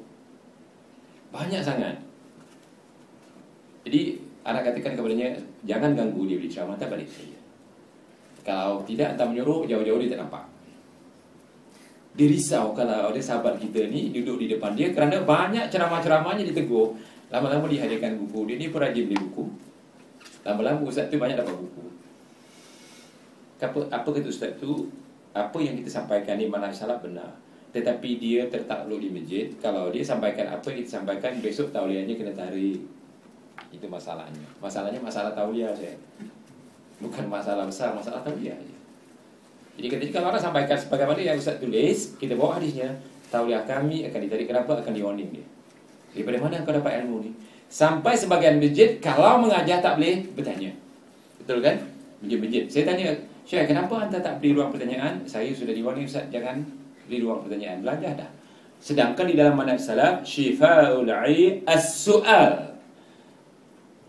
Banyak 1.32 1.64
sangat. 1.64 1.96
Jadi, 3.82 4.18
anak 4.46 4.62
katakan 4.70 4.94
kepadanya, 4.98 5.28
jangan 5.66 5.94
ganggu 5.94 6.26
dia 6.26 6.36
beri 6.38 6.50
ceramah, 6.50 6.78
tak 6.78 6.90
balik 6.90 7.06
saja. 7.10 7.38
Kalau 8.42 8.82
tidak, 8.82 9.14
anda 9.14 9.24
menyuruh, 9.26 9.66
jauh-jauh 9.66 9.98
dia 10.02 10.14
tak 10.14 10.26
nampak. 10.26 10.44
Dia 12.12 12.28
risau 12.28 12.76
kalau 12.76 13.08
ada 13.08 13.20
sahabat 13.24 13.56
kita 13.56 13.88
ni 13.88 14.12
duduk 14.12 14.36
di 14.36 14.52
depan 14.52 14.76
dia 14.76 14.92
kerana 14.92 15.24
banyak 15.24 15.72
ceramah-ceramahnya 15.72 16.44
ditegur. 16.44 16.92
Lama-lama 17.32 17.64
dihadirkan 17.64 18.20
buku. 18.20 18.52
Dia 18.52 18.60
ni 18.60 18.68
pun 18.68 18.84
rajin 18.84 19.08
beli 19.08 19.16
buku. 19.16 19.48
Lama-lama 20.44 20.84
ustaz 20.84 21.08
tu 21.08 21.16
banyak 21.16 21.40
dapat 21.40 21.56
buku. 21.56 21.88
Apa, 23.64 23.80
apa 23.88 24.08
kata 24.12 24.28
ustaz 24.28 24.52
tu? 24.60 24.92
Apa 25.32 25.56
yang 25.64 25.80
kita 25.80 25.88
sampaikan 25.88 26.36
ni 26.36 26.52
mana 26.52 26.68
salah 26.68 27.00
benar. 27.00 27.32
Tetapi 27.72 28.20
dia 28.20 28.44
tertakluk 28.52 29.00
di 29.00 29.08
masjid. 29.08 29.48
Kalau 29.64 29.88
dia 29.88 30.04
sampaikan 30.04 30.52
apa 30.52 30.68
yang 30.68 30.84
kita 30.84 31.00
sampaikan, 31.00 31.40
besok 31.40 31.72
tauliahnya 31.72 32.20
kena 32.20 32.36
tarik. 32.36 32.84
Itu 33.72 33.88
masalahnya. 33.88 34.44
Masalahnya 34.60 35.00
masalah 35.00 35.32
tauliah 35.32 35.72
saya. 35.72 35.96
Bukan 37.00 37.26
masalah 37.26 37.66
besar, 37.66 37.96
masalah 37.96 38.22
tauliah 38.22 38.54
saja. 38.54 38.78
Jadi 39.80 39.88
ketika 39.88 40.20
orang 40.20 40.38
sampaikan 40.38 40.76
sebagaimana 40.76 41.18
yang 41.18 41.40
Ustaz 41.40 41.56
tulis, 41.56 42.14
kita 42.20 42.36
bawa 42.36 42.60
hadisnya, 42.60 42.92
tauliah 43.32 43.64
kami 43.64 44.04
akan 44.04 44.20
ditarik 44.28 44.46
kenapa 44.46 44.84
akan 44.84 44.92
diwarning 44.92 45.32
dia. 45.32 45.46
Daripada 46.12 46.36
mana 46.44 46.60
kau 46.60 46.76
dapat 46.76 47.02
ilmu 47.02 47.24
ni? 47.24 47.30
Sampai 47.72 48.12
sebagian 48.12 48.60
masjid 48.60 49.00
kalau 49.00 49.40
mengajar 49.40 49.80
tak 49.80 49.96
boleh 49.96 50.28
bertanya. 50.36 50.76
Betul 51.40 51.64
kan? 51.64 51.80
Masjid-masjid. 52.20 52.68
Saya 52.68 52.84
tanya, 52.92 53.16
Syekh, 53.48 53.72
kenapa 53.72 53.96
anda 53.96 54.20
tak 54.20 54.44
beri 54.44 54.52
ruang 54.52 54.68
pertanyaan? 54.68 55.24
Saya 55.24 55.48
sudah 55.56 55.72
diwarning 55.72 56.04
Ustaz, 56.04 56.28
jangan 56.28 56.60
beri 57.08 57.24
ruang 57.24 57.40
pertanyaan. 57.40 57.80
Belajar 57.80 58.12
dah. 58.12 58.30
Sedangkan 58.76 59.24
di 59.24 59.34
dalam 59.38 59.56
manhaj 59.56 59.80
salaf, 59.80 60.20
syifa'ul 60.26 61.08
'ai 61.08 61.64
as-su'al. 61.64 62.71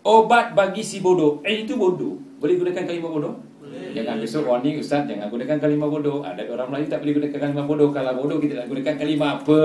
Obat 0.03 0.51
bagi 0.51 0.83
si 0.83 0.99
bodoh. 0.99 1.39
Eh 1.47 1.63
itu 1.63 1.79
bodoh. 1.79 2.19
Boleh 2.43 2.59
gunakan 2.59 2.83
kalimah 2.83 3.07
bodoh? 3.07 3.33
Boleh. 3.63 3.95
Jangan 3.95 4.19
besok 4.19 4.43
warning 4.51 4.75
Ustaz, 4.75 5.07
jangan 5.07 5.31
gunakan 5.31 5.57
kalimah 5.63 5.87
bodoh. 5.87 6.19
Ada 6.19 6.43
orang 6.51 6.67
Melayu 6.75 6.87
tak 6.91 6.99
boleh 7.07 7.13
gunakan 7.23 7.39
kalimah 7.39 7.65
bodoh. 7.65 7.89
Kalau 7.95 8.11
bodoh 8.19 8.37
kita 8.43 8.53
nak 8.59 8.67
gunakan 8.67 8.95
kalimah 8.99 9.29
apa? 9.39 9.61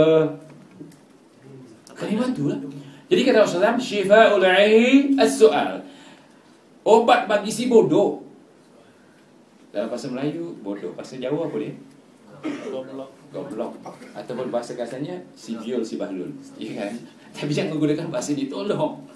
Kalimah 1.98 2.30
tu 2.30 2.46
lah. 2.46 2.58
Jadi 3.08 3.20
kata 3.24 3.38
Rasulullah, 3.42 3.74
syifa'ul 3.74 4.44
'ai 4.46 5.10
as-su'al. 5.18 5.82
Obat 6.86 7.26
bagi 7.26 7.50
si 7.50 7.66
bodoh. 7.66 8.22
Dalam 9.74 9.90
bahasa 9.90 10.06
Melayu, 10.12 10.54
bodoh. 10.62 10.94
Bahasa 10.94 11.18
Jawa 11.18 11.50
apa 11.50 11.56
dia? 11.58 11.72
Goblok. 12.70 13.10
Goblok. 13.34 13.72
Ataupun 14.14 14.54
bahasa 14.54 14.78
kasarnya, 14.78 15.18
si 15.34 15.58
viol, 15.58 15.82
si 15.82 15.98
bahlul. 15.98 16.30
Ya 16.60 16.78
kan? 16.78 16.92
Tapi 17.34 17.50
jangan 17.50 17.74
menggunakan 17.74 18.06
bahasa 18.12 18.36
ini, 18.36 18.46
tolong. 18.46 19.07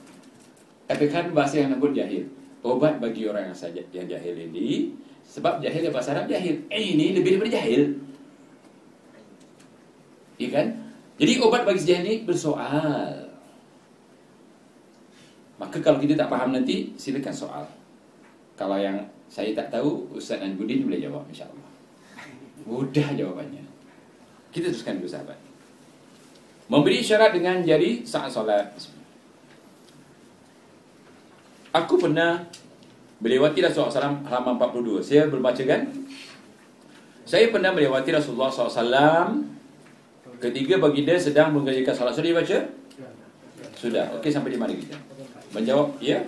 Katakan 0.87 1.33
bahasa 1.33 1.63
yang 1.63 1.75
lembut 1.75 1.95
jahil. 1.95 2.27
Obat 2.63 3.03
bagi 3.03 3.27
orang 3.27 3.51
yang 3.51 3.59
saja 3.59 3.83
yang 3.91 4.07
jahil 4.07 4.35
ini. 4.39 4.95
Sebab 5.27 5.63
jahil 5.63 5.91
bahasa 5.91 6.15
Arab 6.15 6.31
jahil. 6.31 6.63
Eh 6.71 6.95
ini 6.95 7.15
lebih 7.15 7.39
daripada 7.39 7.59
jahil. 7.59 7.97
Ya 10.39 10.49
kan? 10.51 10.67
Jadi 11.19 11.33
obat 11.39 11.63
bagi 11.63 11.83
jahil 11.87 12.05
ini 12.07 12.17
bersoal. 12.27 13.31
Maka 15.63 15.79
kalau 15.79 16.03
kita 16.03 16.19
tak 16.19 16.27
faham 16.27 16.51
nanti, 16.51 16.91
silakan 16.99 17.31
soal. 17.31 17.65
Kalau 18.59 18.75
yang 18.75 18.99
saya 19.31 19.55
tak 19.55 19.71
tahu, 19.71 20.11
Ustaz 20.11 20.43
dan 20.43 20.59
Budin 20.59 20.83
boleh 20.83 20.99
jawab 20.99 21.23
insyaAllah. 21.31 21.71
Mudah 22.67 23.09
jawabannya. 23.15 23.63
Kita 24.51 24.75
teruskan 24.75 24.99
dulu 24.99 25.09
sahabat. 25.09 25.39
Memberi 26.67 26.99
syarat 27.01 27.31
dengan 27.33 27.63
jari 27.63 28.03
saat 28.03 28.35
solat. 28.35 28.75
Aku 31.73 31.97
pernah 31.97 32.45
melewati 33.25 33.65
Rasulullah 33.65 33.89
SAW 33.89 34.29
halaman 34.29 34.61
42. 34.61 35.01
Saya 35.01 35.25
berbaca 35.33 35.63
kan? 35.65 35.89
Saya 37.25 37.49
pernah 37.49 37.73
melewati 37.73 38.13
Rasulullah 38.13 38.53
SAW 38.53 39.41
ketika 40.37 40.77
baginda 40.77 41.17
sedang 41.17 41.57
mengerjakan 41.57 41.95
solat. 41.97 42.13
Sudah 42.13 42.29
dibaca? 42.29 42.59
Sudah. 43.79 44.05
Okey 44.21 44.29
sampai 44.29 44.53
di 44.53 44.61
mana 44.61 44.77
kita? 44.77 45.01
Menjawab, 45.57 45.97
ya? 46.03 46.21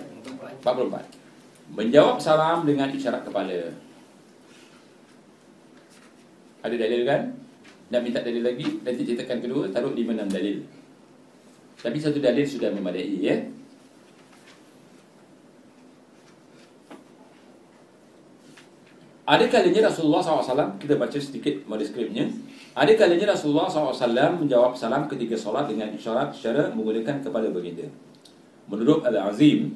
44. 0.65 1.77
Menjawab 1.77 2.17
salam 2.17 2.65
dengan 2.65 2.89
isyarat 2.89 3.21
kepala. 3.21 3.69
Ada 6.65 6.73
dalil 6.73 7.05
kan? 7.05 7.21
Nak 7.93 8.01
minta 8.01 8.25
dalil 8.25 8.41
lagi? 8.41 8.81
Nanti 8.81 9.05
ceritakan 9.05 9.45
kedua, 9.45 9.69
taruh 9.69 9.93
5-6 9.93 10.25
dalil. 10.25 10.57
Tapi 11.85 11.97
satu 12.01 12.17
dalil 12.17 12.41
sudah 12.41 12.73
memadai, 12.73 13.21
ya? 13.21 13.37
Ada 19.25 19.49
kalanya 19.49 19.89
Rasulullah 19.89 20.21
SAW, 20.21 20.77
kita 20.77 21.01
baca 21.01 21.17
sedikit 21.17 21.65
manuskripnya. 21.65 22.29
Ada 22.77 22.93
kalanya 22.93 23.33
Rasulullah 23.33 23.65
SAW 23.65 23.97
menjawab 24.37 24.77
salam 24.77 25.09
ketika 25.09 25.33
solat 25.33 25.65
dengan 25.65 25.89
isyarat 25.89 26.29
secara 26.29 26.69
menggunakan 26.69 27.25
kepala 27.25 27.49
baginda. 27.49 27.89
Menurut 28.69 29.01
Al-Azim, 29.01 29.73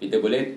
kita 0.00 0.24
boleh 0.24 0.56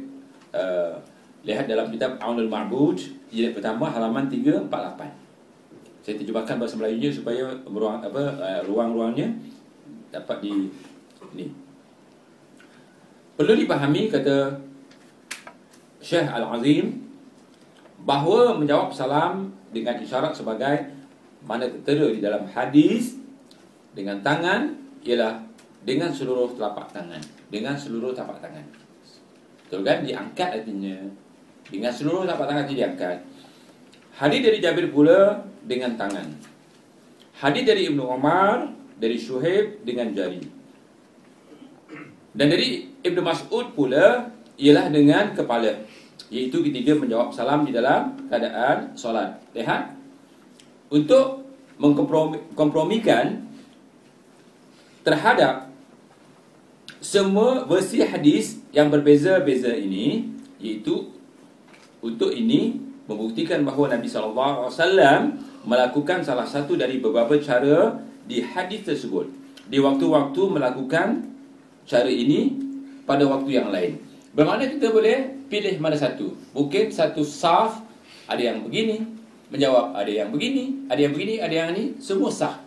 uh, 0.55 0.95
lihat 1.43 1.67
dalam 1.67 1.91
kitab 1.91 2.15
Aunul 2.23 2.47
Ma'bud, 2.47 3.03
jilid 3.27 3.51
pertama 3.51 3.91
halaman 3.91 4.31
348. 4.31 6.07
Saya 6.07 6.15
terjemahkan 6.19 6.55
bahasa 6.55 6.79
Melayunya 6.79 7.11
supaya 7.11 7.51
ruang 7.67 7.99
apa 7.99 8.23
uh, 8.39 8.61
ruang-ruangnya 8.63 9.27
dapat 10.07 10.39
di 10.39 10.71
ini. 11.35 11.51
Perlu 13.35 13.59
dipahami 13.59 14.07
kata 14.07 14.55
Syekh 15.99 16.31
Al-Azim 16.31 17.12
bahawa 18.03 18.59
menjawab 18.59 18.91
salam 18.91 19.55
dengan 19.71 19.97
isyarat 19.99 20.35
sebagai 20.35 20.91
mana 21.43 21.67
tertera 21.67 22.07
di 22.11 22.19
dalam 22.19 22.47
hadis 22.51 23.19
dengan 23.95 24.19
tangan 24.23 24.75
ialah 25.03 25.43
dengan 25.83 26.11
seluruh 26.11 26.55
telapak 26.55 26.91
tangan. 26.91 27.19
Dengan 27.51 27.75
seluruh 27.75 28.15
telapak 28.15 28.39
tangan. 28.39 28.63
Betul 29.67 29.83
kan? 29.83 30.03
Diangkat 30.03 30.49
artinya. 30.63 30.97
Dengan 31.67 31.91
seluruh 31.91 32.23
telapak 32.27 32.45
tangan 32.47 32.63
itu 32.67 32.75
diangkat. 32.79 33.17
Hadis 34.13 34.39
dari 34.45 34.57
Jabir 34.63 34.87
pula 34.93 35.43
dengan 35.65 35.97
tangan. 35.99 36.27
Hadis 37.39 37.63
dari 37.65 37.89
Ibnu 37.89 38.03
Umar, 38.05 38.71
dari 38.95 39.17
Syuhaib 39.19 39.83
dengan 39.83 40.13
jari. 40.13 40.39
Dan 42.33 42.47
dari 42.49 42.93
Ibnu 43.03 43.21
Mas'ud 43.21 43.73
pula 43.75 44.31
ialah 44.57 44.89
dengan 44.89 45.33
kepala. 45.35 45.85
Iaitu 46.33 46.65
ketika 46.65 46.97
menjawab 46.97 47.29
salam 47.29 47.61
di 47.61 47.69
dalam 47.69 48.17
keadaan 48.25 48.97
solat. 48.97 49.37
Lihat. 49.53 49.93
Untuk 50.89 51.45
mengkompromikan 51.77 53.45
terhadap 55.05 55.69
semua 57.03 57.67
versi 57.67 57.99
hadis 57.99 58.63
yang 58.71 58.87
berbeza-beza 58.87 59.75
ini 59.75 60.31
iaitu 60.63 61.11
untuk 61.99 62.31
ini 62.31 62.79
membuktikan 63.03 63.59
bahawa 63.67 63.99
Nabi 63.99 64.07
sallallahu 64.07 64.55
alaihi 64.63 64.71
wasallam 64.71 65.21
melakukan 65.67 66.23
salah 66.23 66.47
satu 66.47 66.79
dari 66.79 67.03
beberapa 67.03 67.35
cara 67.43 67.99
di 68.23 68.39
hadis 68.39 68.87
tersebut 68.87 69.27
di 69.67 69.83
waktu-waktu 69.83 70.41
melakukan 70.47 71.27
cara 71.83 72.07
ini 72.07 72.55
pada 73.03 73.27
waktu 73.27 73.59
yang 73.59 73.67
lain. 73.67 73.99
Bermakna 74.33 74.65
kita 74.65 74.89
boleh 74.89 75.45
pilih 75.45 75.77
mana 75.77 75.93
satu. 75.93 76.33
Mungkin 76.57 76.89
satu 76.89 77.21
saf 77.21 77.85
ada 78.25 78.41
yang 78.41 78.65
begini, 78.65 79.05
menjawab 79.53 79.93
ada 79.93 80.09
yang 80.09 80.33
begini, 80.33 80.89
ada 80.89 80.97
yang 80.97 81.13
begini, 81.13 81.37
ada 81.37 81.53
yang 81.53 81.69
ini, 81.77 82.01
semua 82.01 82.33
sah. 82.33 82.57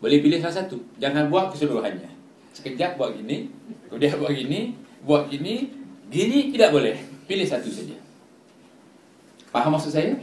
Boleh 0.00 0.24
pilih 0.24 0.40
salah 0.40 0.64
satu. 0.64 0.80
Jangan 0.96 1.28
buat 1.28 1.52
keseluruhannya. 1.52 2.08
Sekejap 2.56 2.96
buat 2.96 3.12
gini, 3.12 3.52
kemudian 3.92 4.16
buat 4.16 4.32
gini, 4.32 4.60
buat 5.04 5.28
gini, 5.28 5.68
gini 6.08 6.38
tidak 6.56 6.72
boleh. 6.72 6.96
Pilih 7.28 7.44
satu 7.44 7.68
saja. 7.68 7.98
Faham 9.52 9.76
maksud 9.76 9.92
saya? 9.92 10.16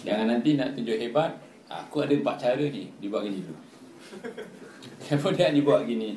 Jangan 0.00 0.32
nanti 0.32 0.56
nak 0.56 0.72
tunjuk 0.72 0.96
hebat, 0.96 1.36
aku 1.68 2.08
ada 2.08 2.16
empat 2.16 2.40
cara 2.40 2.64
ni, 2.64 2.88
dibuat 3.04 3.28
gini 3.28 3.44
dulu. 3.44 3.60
Kemudian 5.12 5.52
dibuat 5.52 5.84
gini. 5.84 6.16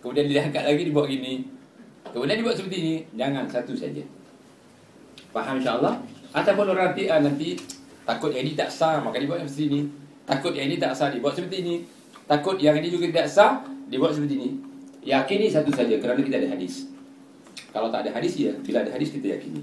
Kemudian 0.00 0.26
diangkat 0.32 0.64
lagi 0.64 0.82
dibuat 0.88 1.06
gini. 1.12 1.59
Kemudian 2.08 2.40
dibuat 2.40 2.56
seperti 2.56 2.76
ini. 2.80 2.94
Jangan 3.14 3.44
satu 3.46 3.76
saja. 3.76 4.02
Faham 5.30 5.60
insyaAllah? 5.60 6.00
Ataupun 6.32 6.66
orang 6.74 6.94
nanti, 6.94 7.04
ah, 7.10 7.20
nanti 7.22 7.48
takut 8.08 8.34
yang 8.34 8.46
ini 8.46 8.54
tak 8.56 8.70
sah, 8.72 8.98
maka 9.02 9.20
dibuat 9.20 9.44
seperti 9.44 9.64
ini. 9.68 9.80
Takut 10.26 10.52
yang 10.54 10.66
ini 10.70 10.76
tak 10.78 10.92
sah, 10.96 11.10
dibuat 11.10 11.34
seperti 11.38 11.56
ini. 11.62 11.74
Takut 12.26 12.56
yang 12.58 12.78
ini 12.78 12.88
juga 12.90 13.10
tidak 13.10 13.28
sah, 13.30 13.62
dibuat 13.90 14.14
seperti 14.14 14.34
ini. 14.38 14.50
Yakini 15.00 15.46
satu 15.50 15.70
saja 15.72 15.96
kerana 15.98 16.20
kita 16.22 16.38
ada 16.38 16.48
hadis. 16.54 16.86
Kalau 17.70 17.88
tak 17.90 18.06
ada 18.06 18.10
hadis 18.14 18.34
ya, 18.38 18.52
bila 18.62 18.82
ada 18.82 18.90
hadis 18.94 19.14
kita 19.14 19.38
yakini. 19.38 19.62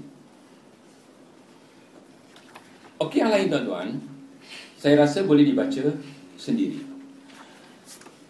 Okey 2.98 3.22
yang 3.22 3.30
lain 3.30 3.46
tuan-tuan, 3.46 3.88
saya 4.74 4.98
rasa 4.98 5.22
boleh 5.22 5.46
dibaca 5.46 5.94
sendiri. 6.34 6.82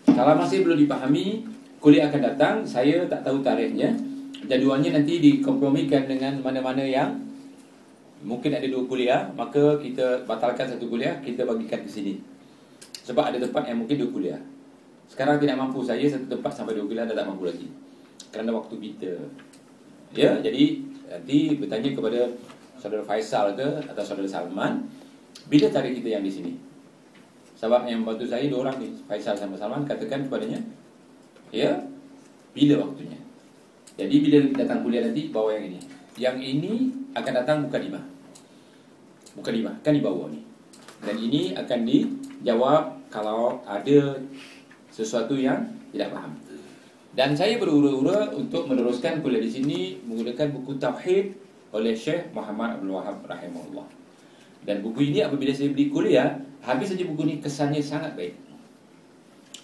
Kalau 0.04 0.34
masih 0.36 0.66
belum 0.66 0.76
dipahami, 0.84 1.46
kuliah 1.78 2.10
akan 2.10 2.20
datang, 2.34 2.54
saya 2.66 3.06
tak 3.06 3.22
tahu 3.22 3.42
tarikhnya. 3.42 3.94
Jadualnya 4.48 4.98
nanti 4.98 5.18
dikompromikan 5.18 6.06
dengan 6.06 6.38
mana-mana 6.40 6.80
yang 6.80 7.18
mungkin 8.22 8.54
ada 8.54 8.66
dua 8.66 8.82
kuliah, 8.86 9.30
maka 9.34 9.78
kita 9.78 10.26
batalkan 10.26 10.66
satu 10.66 10.90
kuliah, 10.90 11.18
kita 11.22 11.46
bagikan 11.46 11.82
ke 11.82 11.90
sini. 11.90 12.14
Sebab 13.06 13.34
ada 13.34 13.38
tempat 13.38 13.66
yang 13.66 13.82
mungkin 13.82 13.98
dua 13.98 14.10
kuliah. 14.10 14.40
Sekarang 15.08 15.40
tidak 15.40 15.56
mampu 15.56 15.80
saya 15.80 16.04
satu 16.06 16.26
tempat 16.28 16.52
sampai 16.52 16.76
dua 16.76 16.86
kuliah 16.86 17.04
dah 17.06 17.16
tak 17.16 17.26
mampu 17.26 17.48
lagi. 17.48 17.68
Kerana 18.28 18.50
waktu 18.52 18.74
kita. 18.76 19.12
Ya, 20.12 20.36
jadi 20.40 20.80
nanti 21.08 21.38
bertanya 21.56 21.90
kepada 21.92 22.20
saudara 22.78 23.02
Faisal 23.04 23.56
ke 23.56 23.68
atau 23.86 24.02
saudara 24.04 24.28
Salman, 24.28 24.86
bila 25.48 25.66
tarik 25.68 25.98
kita 25.98 26.18
yang 26.18 26.24
di 26.24 26.32
sini? 26.32 26.52
Sebab 27.58 27.90
yang 27.90 28.06
bantu 28.06 28.22
saya 28.22 28.46
dua 28.46 28.70
orang 28.70 28.76
ni, 28.78 28.88
Faisal 29.08 29.34
sama 29.34 29.58
Salman 29.58 29.82
katakan 29.82 30.30
kepadanya, 30.30 30.62
ya, 31.52 31.70
bila 32.52 32.84
waktunya? 32.84 33.18
Jadi 33.98 34.14
bila 34.22 34.38
datang 34.54 34.86
kuliah 34.86 35.02
nanti 35.02 35.34
bawa 35.34 35.58
yang 35.58 35.74
ini. 35.74 35.80
Yang 36.18 36.36
ini 36.42 36.72
akan 37.14 37.32
datang 37.34 37.56
bukan 37.66 37.80
lima 37.82 38.00
Bukan 39.38 39.52
lima, 39.54 39.72
kan 39.86 39.94
di 39.94 40.02
bawah 40.02 40.30
ni. 40.30 40.42
Dan 40.98 41.14
ini 41.14 41.54
akan 41.54 41.86
dijawab 41.86 42.82
kalau 43.10 43.62
ada 43.66 44.18
sesuatu 44.90 45.38
yang 45.38 45.62
tidak 45.94 46.10
faham. 46.10 46.34
Dan 47.14 47.34
saya 47.34 47.58
berura-ura 47.58 48.34
untuk 48.34 48.66
meneruskan 48.70 49.22
kuliah 49.24 49.42
di 49.42 49.50
sini 49.50 49.78
Menggunakan 50.06 50.54
buku 50.54 50.78
Tauhid 50.78 51.26
oleh 51.74 51.94
Syekh 51.94 52.30
Muhammad 52.34 52.78
Abdul 52.78 52.94
Wahab 52.98 53.22
rahimahullah. 53.26 53.86
Dan 54.62 54.82
buku 54.82 55.10
ini 55.10 55.22
apabila 55.22 55.54
saya 55.54 55.70
beli 55.70 55.90
kuliah 55.90 56.38
Habis 56.62 56.94
saja 56.94 57.06
buku 57.06 57.22
ini 57.26 57.34
kesannya 57.38 57.78
sangat 57.78 58.18
baik. 58.18 58.34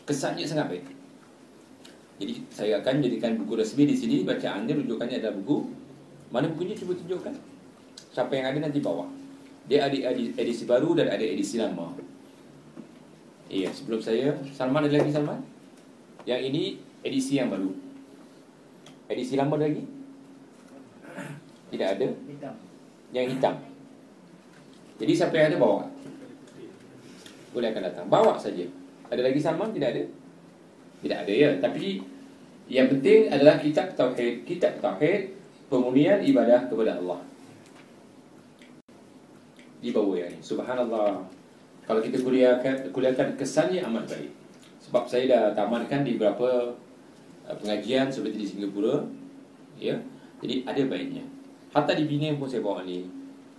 Kesannya 0.07 0.47
sangat 0.47 0.67
baik 0.71 0.94
jadi 2.15 2.33
saya 2.47 2.79
akan 2.79 3.03
jadikan 3.03 3.35
buku 3.43 3.59
resmi 3.59 3.91
di 3.91 3.97
sini 3.99 4.23
bacaannya 4.23 4.71
rujukannya 4.71 5.19
adalah 5.19 5.35
buku 5.35 5.67
mana 6.31 6.51
bukunya 6.51 6.75
cuba 6.75 6.95
tunjukkan. 6.99 7.35
Siapa 8.15 8.31
yang 8.35 8.47
ada 8.55 8.59
nanti 8.67 8.79
bawa. 8.83 9.07
Dia 9.67 9.87
ada 9.87 9.97
edisi 10.15 10.67
baru 10.67 10.95
dan 10.95 11.11
ada 11.11 11.23
edisi 11.23 11.59
lama. 11.59 11.95
Iya, 13.51 13.71
sebelum 13.71 14.03
saya 14.03 14.35
Salman 14.51 14.87
ada 14.87 14.99
lagi 14.99 15.15
Salman? 15.15 15.43
Yang 16.27 16.41
ini 16.51 16.63
edisi 17.07 17.39
yang 17.39 17.55
baru. 17.55 17.71
Edisi 19.11 19.35
lama 19.39 19.55
ada 19.59 19.67
lagi? 19.71 19.85
Tidak 21.71 21.89
ada. 21.99 22.07
Hitam. 22.31 22.55
Yang 23.15 23.27
hitam. 23.39 23.55
Jadi 25.03 25.13
siapa 25.15 25.35
yang 25.35 25.47
ada 25.55 25.59
bawa. 25.59 25.83
Boleh 27.55 27.69
akan 27.75 27.83
datang. 27.91 28.07
Bawa 28.11 28.39
saja. 28.39 28.67
Ada 29.11 29.23
lagi 29.23 29.39
Salman? 29.43 29.71
Tidak 29.75 29.89
ada. 29.91 30.03
Tidak 31.05 31.19
ada 31.21 31.33
ya, 31.33 31.51
tapi 31.61 32.01
yang 32.65 32.89
penting 32.89 33.29
adalah 33.29 33.61
kitab 33.61 33.93
tauhid. 33.93 34.49
Kitab 34.49 34.81
tauhid 34.81 35.37
pemurnian 35.69 36.25
ibadah 36.25 36.65
kepada 36.65 36.97
Allah. 36.97 37.21
Di 39.85 39.93
bawah 39.93 40.17
ini. 40.17 40.41
Subhanallah. 40.41 41.29
Kalau 41.85 42.01
kita 42.01 42.25
kuliahkan, 42.25 42.89
kuliahkan 42.89 43.37
kesannya 43.37 43.85
amat 43.85 44.09
baik. 44.09 44.33
Sebab 44.81 45.05
saya 45.05 45.25
dah 45.29 45.45
tamatkan 45.53 46.01
di 46.09 46.17
beberapa 46.17 46.73
uh, 47.45 47.57
pengajian 47.61 48.09
seperti 48.09 48.41
di 48.41 48.49
Singapura. 48.49 49.05
Ya. 49.77 50.01
Jadi 50.41 50.65
ada 50.65 50.81
baiknya. 50.89 51.25
Hatta 51.77 51.93
di 51.93 52.09
Penang 52.09 52.41
pun 52.41 52.49
saya 52.49 52.65
bawa 52.65 52.81
ni. 52.89 53.05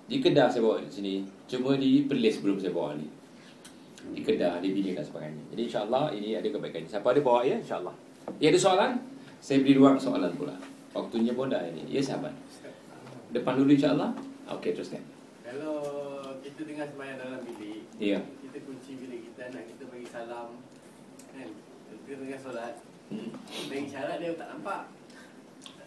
Di 0.09 0.17
Kedah 0.17 0.49
saya 0.49 0.65
bawa 0.65 0.81
di 0.81 0.89
sini. 0.89 1.13
Cuma 1.45 1.77
di 1.77 2.09
Perlis 2.09 2.41
belum 2.41 2.57
saya 2.57 2.73
bawa 2.73 2.97
ni. 2.97 3.05
Di 4.14 4.22
Kedah, 4.22 4.60
di 4.60 4.69
Penang 4.72 4.95
dan 4.99 5.06
sebagainya. 5.06 5.44
Jadi 5.56 5.61
insyaAllah 5.65 6.06
ini 6.11 6.30
ada 6.36 6.48
kebaikan. 6.48 6.84
Siapa 6.86 7.07
ada 7.10 7.19
bawa 7.22 7.41
ya? 7.41 7.56
InsyaAllah. 7.57 7.95
Ya 8.38 8.48
ada 8.52 8.60
soalan? 8.60 8.91
Saya 9.40 9.61
beri 9.61 9.73
ruang 9.77 9.98
soalan 9.98 10.34
pula. 10.34 10.56
Waktunya 10.94 11.34
pun 11.34 11.49
dah 11.49 11.61
ini. 11.65 11.86
Ya 11.90 12.02
sahabat. 12.02 12.32
Depan 13.32 13.57
dulu 13.57 13.73
insyaAllah. 13.73 14.11
Okey 14.53 14.77
teruskan. 14.77 15.02
Kalau 15.41 15.77
kita 16.40 16.61
dengar 16.65 16.86
semayang 16.90 17.18
dalam 17.18 17.40
bilik, 17.41 17.82
Ya. 17.98 18.19
kita 18.41 18.57
kunci 18.65 18.98
bilik 18.98 19.32
kita 19.32 19.49
nak 19.49 19.64
kita 19.65 19.84
bagi 19.90 20.07
salam, 20.07 20.48
kan? 21.32 21.49
Kita 22.06 22.22
dengar 22.22 22.40
solat, 22.40 22.73
Hmm. 23.10 23.30
bagi 23.69 23.86
syarat 23.86 24.18
dia 24.18 24.34
tak 24.34 24.49
nampak. 24.53 24.82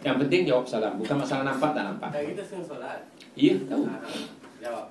Yang 0.03 0.16
penting 0.27 0.40
jawab 0.47 0.65
salam. 0.66 0.95
Bukan 0.99 1.16
masalah 1.19 1.43
nampak 1.47 1.70
tak 1.74 1.85
nampak. 1.90 2.11
Dan 2.15 2.23
kita 2.35 2.43
sedang 2.47 2.66
solat. 2.66 3.01
Ya, 3.35 3.55
tahu. 3.66 3.82
Ha, 3.86 3.99
jawab. 4.62 4.86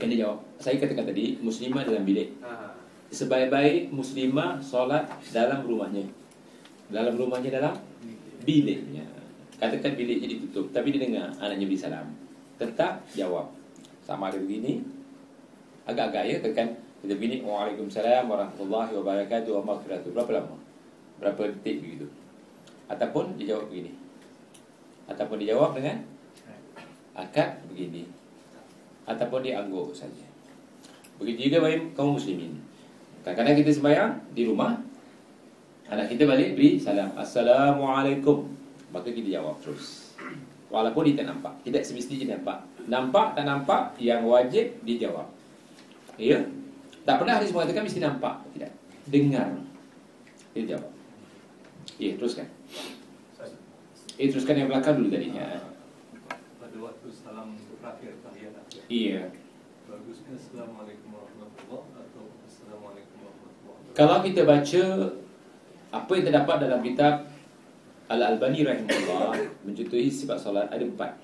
Kena 0.00 0.14
jawab. 0.16 0.38
Saya 0.60 0.80
katakan 0.80 1.08
tadi, 1.08 1.36
muslimah 1.40 1.84
dalam 1.84 2.04
bilik. 2.04 2.36
Ha. 2.40 2.72
Sebaik-baik 3.10 3.90
muslimah 3.90 4.62
solat 4.62 5.04
dalam 5.34 5.66
rumahnya. 5.66 6.06
Dalam 6.88 7.18
rumahnya 7.18 7.50
dalam 7.58 7.74
biliknya. 8.46 9.04
Katakan 9.58 9.98
biliknya 9.98 10.30
ditutup. 10.30 10.70
Tapi 10.72 10.94
dia 10.94 11.04
dengar 11.04 11.28
anaknya 11.42 11.66
beri 11.66 11.78
salam. 11.80 12.06
Tetap 12.56 13.02
jawab. 13.12 13.50
Sama 14.06 14.30
ada 14.30 14.38
begini. 14.38 14.80
Agak-agak 15.84 16.22
ya. 16.28 16.36
Tekan 16.40 16.76
kita 17.02 17.18
begini. 17.18 17.42
Waalaikumsalam 17.44 18.24
warahmatullahi 18.30 18.92
wabarakatuh 18.94 19.50
wa 19.60 19.74
maghfiratuh. 19.74 20.10
Berapa 20.14 20.30
lama? 20.40 20.56
Berapa 21.20 21.50
detik 21.50 21.82
begitu. 21.82 22.06
Ataupun 22.88 23.36
dia 23.36 23.56
jawab 23.56 23.68
begini. 23.68 23.92
Ataupun 25.10 25.36
dia 25.42 25.52
jawab 25.52 25.74
dengan 25.74 25.98
akad 27.18 27.58
begini. 27.68 28.19
Ataupun 29.08 29.40
dia 29.44 29.60
angguk 29.60 29.92
saja. 29.96 30.26
Begitu 31.20 31.52
juga 31.52 31.68
bagi 31.68 31.92
kaum 31.92 32.16
muslimin. 32.16 32.56
Kadang-kadang 33.20 33.56
kita 33.60 33.70
sembahyang 33.76 34.12
di 34.32 34.42
rumah 34.48 34.80
Anak 35.92 36.08
kita 36.08 36.24
balik 36.24 36.56
beri 36.56 36.80
salam 36.80 37.12
Assalamualaikum 37.20 38.48
Maka 38.96 39.12
kita 39.12 39.28
jawab 39.28 39.60
terus 39.60 40.16
Walaupun 40.72 41.04
dia 41.04 41.20
tak 41.20 41.28
nampak 41.28 41.52
Tidak 41.60 41.84
semestinya 41.84 42.24
dia 42.24 42.28
nampak 42.40 42.58
Nampak 42.88 43.26
tak 43.36 43.44
nampak 43.44 43.82
Yang 44.00 44.22
wajib 44.24 44.66
dijawab 44.88 45.28
Ya 46.16 46.40
Tak 47.04 47.20
pernah 47.20 47.36
hadis 47.36 47.52
mengatakan 47.52 47.84
mesti 47.84 48.00
nampak 48.00 48.40
Tidak 48.56 48.72
Dengar 49.10 49.52
Kita 50.56 50.78
jawab. 50.78 50.90
Ya, 52.00 52.16
teruskan. 52.16 52.48
Eh, 54.20 54.28
teruskan 54.28 54.56
yang 54.56 54.68
belakang 54.68 55.00
dulu 55.00 55.08
tadi. 55.12 55.32
Ya. 55.32 55.60
pada 56.56 56.76
waktu 56.80 57.08
salam 57.12 57.56
terakhir. 57.56 58.19
Iya. 58.90 59.22
Bagusnya 59.86 60.34
Assalamualaikum 60.34 61.14
warahmatullahi 61.14 61.94
atau 61.94 62.26
Assalamualaikum 62.42 63.16
warahmatullahi 63.22 63.78
wabarakatuh. 63.86 63.94
Kalau 63.94 64.16
kita 64.26 64.42
baca 64.42 64.84
apa 65.94 66.10
yang 66.18 66.24
terdapat 66.26 66.56
dalam 66.58 66.80
kitab 66.82 67.14
Al-Albani 68.10 68.66
rahimahullah 68.66 69.30
mencontohi 69.70 70.10
sifat 70.10 70.42
solat 70.42 70.66
ada 70.74 70.82
empat. 70.82 71.22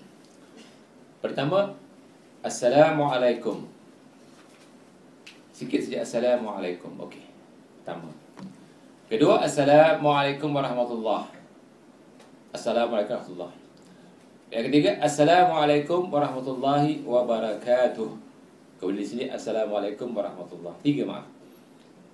Pertama, 1.18 1.74
Assalamualaikum. 2.46 3.66
Sikit 5.50 5.82
saja 5.82 6.06
Assalamualaikum. 6.06 6.94
Okey. 7.02 7.26
Pertama. 7.82 8.14
Kedua, 9.10 9.42
Assalamualaikum 9.42 10.54
warahmatullahi. 10.54 11.34
Assalamualaikum 12.54 13.18
warahmatullahi. 13.18 13.65
Yang 14.46 14.70
ketiga, 14.70 14.90
Assalamualaikum 15.02 16.06
warahmatullahi 16.06 17.02
wabarakatuh. 17.02 18.08
Kemudian 18.78 19.02
di 19.02 19.06
sini 19.08 19.24
Assalamualaikum 19.26 20.14
warahmatullahi. 20.14 20.78
Tiga 20.86 21.02
maaf. 21.02 21.26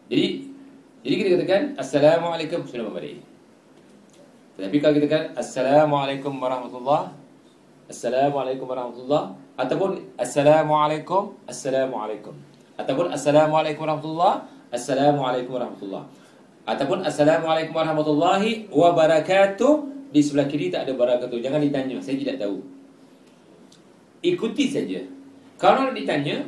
Jadi 0.09 0.49
jadi 1.05 1.15
kita 1.19 1.29
katakan 1.37 1.63
Assalamualaikum 1.77 2.65
sudah 2.65 2.89
memberi. 2.89 3.21
Tetapi 4.57 4.77
kalau 4.81 4.95
kita 4.97 5.07
katakan 5.13 5.29
Assalamualaikum 5.37 6.33
warahmatullahi 6.41 7.13
Assalamualaikum 7.93 8.65
warahmatullahi 8.65 9.37
ataupun 9.61 9.91
Assalamualaikum 10.17 11.23
Assalamualaikum 11.45 12.35
ataupun 12.81 13.07
Assalamualaikum 13.13 13.81
warahmatullahi 13.85 14.37
Assalamualaikum 14.73 15.53
warahmatullahi 15.61 16.07
ataupun 16.65 16.99
Assalamualaikum 17.05 17.75
warahmatullahi 17.77 18.73
wabarakatuh 18.73 19.73
di 20.13 20.21
sebelah 20.21 20.45
kiri 20.45 20.69
tak 20.69 20.85
ada 20.85 20.93
barakatuh 20.93 21.41
jangan 21.41 21.59
ditanya 21.65 21.97
saya 21.97 22.21
tidak 22.21 22.37
tahu. 22.37 22.61
Ikuti 24.21 24.69
saja. 24.69 25.01
Kalau 25.57 25.91
ditanya 25.97 26.45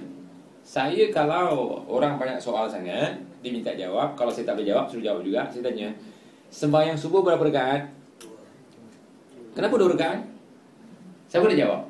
saya 0.60 1.08
kalau 1.08 1.80
orang 1.88 2.20
banyak 2.20 2.36
soal 2.36 2.68
sangat 2.68 3.16
diminta 3.40 3.72
jawab. 3.72 4.12
Kalau 4.14 4.28
saya 4.28 4.52
tak 4.52 4.60
boleh 4.60 4.68
jawab 4.68 4.84
suruh 4.92 5.00
jawab 5.00 5.24
juga. 5.24 5.48
Saya 5.48 5.64
tanya 5.64 5.88
sembahyang 6.52 6.94
subuh 6.94 7.24
berapa 7.24 7.40
rakaat? 7.40 7.88
Kenapa 9.56 9.74
dua 9.80 9.96
rakaat? 9.96 10.20
Saya 11.32 11.40
boleh 11.40 11.56
jawab. 11.56 11.82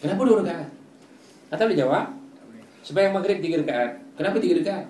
Kenapa 0.00 0.20
dua 0.24 0.36
rakaat? 0.40 0.68
Atau 1.52 1.64
boleh 1.68 1.78
jawab. 1.78 2.06
Sembahyang 2.80 3.12
maghrib 3.12 3.38
tiga 3.44 3.60
rakaat. 3.60 3.90
Kenapa 4.16 4.36
tiga 4.40 4.54
rakaat? 4.64 4.86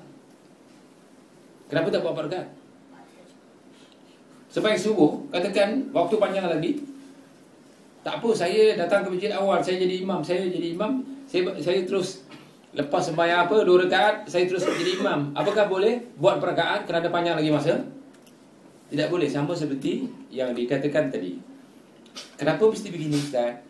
Kenapa 1.67 1.87
tak 1.91 1.99
buat 2.07 2.15
empat 2.15 2.27
rakaat 2.31 2.60
sembahyang 4.51 4.83
subuh 4.83 5.11
katakan 5.31 5.95
waktu 5.95 6.15
panjang 6.19 6.47
lagi. 6.51 6.83
Tak 8.01 8.19
apa 8.19 8.29
saya 8.33 8.75
datang 8.75 9.07
ke 9.07 9.09
masjid 9.13 9.31
awal 9.37 9.61
saya 9.63 9.77
jadi 9.77 10.03
imam 10.03 10.25
saya 10.25 10.49
jadi 10.49 10.73
imam 10.73 11.05
saya 11.29 11.53
saya 11.61 11.85
terus 11.85 12.25
lepas 12.73 13.13
sembahyang 13.13 13.45
apa 13.45 13.61
dua 13.63 13.87
rakaat 13.87 14.27
saya 14.27 14.51
terus 14.51 14.67
jadi 14.67 14.99
imam. 14.99 15.31
Apakah 15.37 15.71
boleh 15.71 16.03
buat 16.19 16.43
perakaat 16.43 16.89
kerana 16.91 17.07
panjang 17.13 17.39
lagi 17.39 17.51
masa? 17.55 17.79
Tidak 18.91 19.07
boleh 19.07 19.31
sama 19.31 19.55
seperti 19.55 20.11
yang 20.35 20.51
dikatakan 20.51 21.15
tadi. 21.15 21.39
Kenapa 22.35 22.67
mesti 22.67 22.91
begini 22.91 23.15
ustaz? 23.15 23.63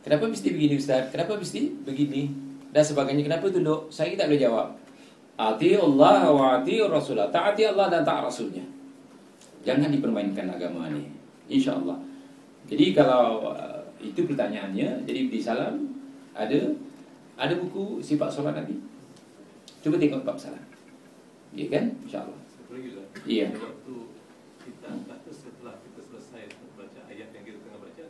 Kenapa 0.00 0.24
mesti 0.24 0.48
begini 0.48 0.74
ustaz? 0.80 1.12
Kenapa 1.12 1.36
mesti 1.36 1.68
begini? 1.84 2.32
Dan 2.72 2.80
sebagainya. 2.80 3.26
Kenapa 3.26 3.52
tunduk? 3.52 3.92
Saya 3.92 4.16
tak 4.16 4.32
boleh 4.32 4.40
jawab. 4.40 4.66
Ati 5.36 5.76
Allah 5.76 6.32
wa 6.32 6.56
ati 6.56 6.80
Rasulullah 6.80 7.28
taati 7.28 7.68
Allah 7.68 7.92
dan 7.92 8.08
taat 8.08 8.24
Rasulnya 8.24 8.75
jangan 9.66 9.90
dipermainkan 9.90 10.46
agama 10.46 10.88
ni 10.94 11.10
insyaallah 11.50 11.98
jadi 12.66 12.94
kalau 12.94 13.50
uh, 13.54 13.82
itu 14.02 14.26
pertanyaannya 14.26 15.02
jadi 15.06 15.20
di 15.30 15.38
salam 15.42 15.86
ada 16.34 16.58
ada 17.36 17.54
buku 17.60 18.00
sifat 18.00 18.32
solat 18.32 18.56
Nabi. 18.56 18.80
Cuba 19.84 20.00
tengok 20.00 20.24
bab 20.24 20.36
salam. 20.40 20.60
Ya 21.52 21.68
kan? 21.68 21.94
Insya-Allah. 22.02 22.40
Iya. 23.24 23.52
Waktu 23.54 23.94
kita 24.66 24.90
kata 25.08 25.30
setelah 25.30 25.78
kita 25.80 26.00
selesai 26.02 26.42
baca 26.74 27.00
ayat 27.06 27.30
yang 27.32 27.44
kita 27.46 27.58
tengah 27.64 27.80
baca 27.80 28.04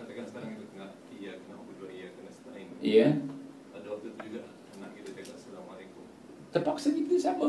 Katakan 0.00 0.24
sekarang 0.26 0.50
kita 0.56 0.66
tengah 0.74 0.90
Iya 1.12 1.32
kena 1.38 1.54
berdua 1.62 1.88
iya 1.92 2.08
kena 2.16 2.30
setain 2.32 2.66
Iya. 2.82 3.08
Pada 3.70 3.86
waktu 3.92 4.06
itu 4.10 4.18
juga 4.32 4.42
anak 4.74 4.90
kita 4.98 5.08
cakap 5.14 5.34
Assalamualaikum 5.38 6.04
Terpaksa 6.50 6.88
kita 6.96 7.14
sama. 7.20 7.48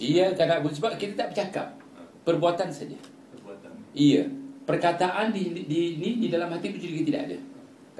Iya 0.00 0.32
kadang 0.32 0.64
sebab 0.64 0.96
kita 0.96 1.12
tak 1.12 1.36
bercakap. 1.36 1.76
Perbuatan 2.24 2.72
saja. 2.72 2.96
Perbuatan 3.36 3.70
Iya. 3.92 4.24
Perkataan 4.64 5.36
di 5.36 5.52
di 5.68 6.00
ni 6.00 6.24
di 6.24 6.28
dalam 6.32 6.48
hati 6.48 6.72
itu 6.72 6.88
juga 6.88 7.04
tidak 7.04 7.22
ada. 7.28 7.38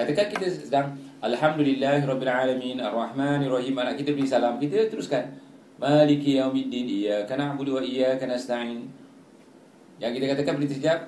Katakan 0.01 0.27
kita 0.33 0.47
sedang 0.49 0.97
Alhamdulillahirabbil 1.21 2.33
alamin 2.33 2.81
arrahmanir 2.81 3.53
rahim 3.53 3.77
anak 3.77 4.01
kita 4.01 4.17
beri 4.17 4.25
salam 4.25 4.57
kita 4.57 4.89
teruskan 4.89 5.37
Maliki 5.77 6.41
yaumiddin 6.41 6.89
iyyaka 6.89 7.37
na'budu 7.37 7.77
wa 7.77 7.83
iyyaka 7.85 8.25
nasta'in. 8.25 8.89
Yang 10.01 10.13
kita 10.17 10.27
katakan 10.33 10.53
beri 10.57 10.69
terjawab 10.73 11.01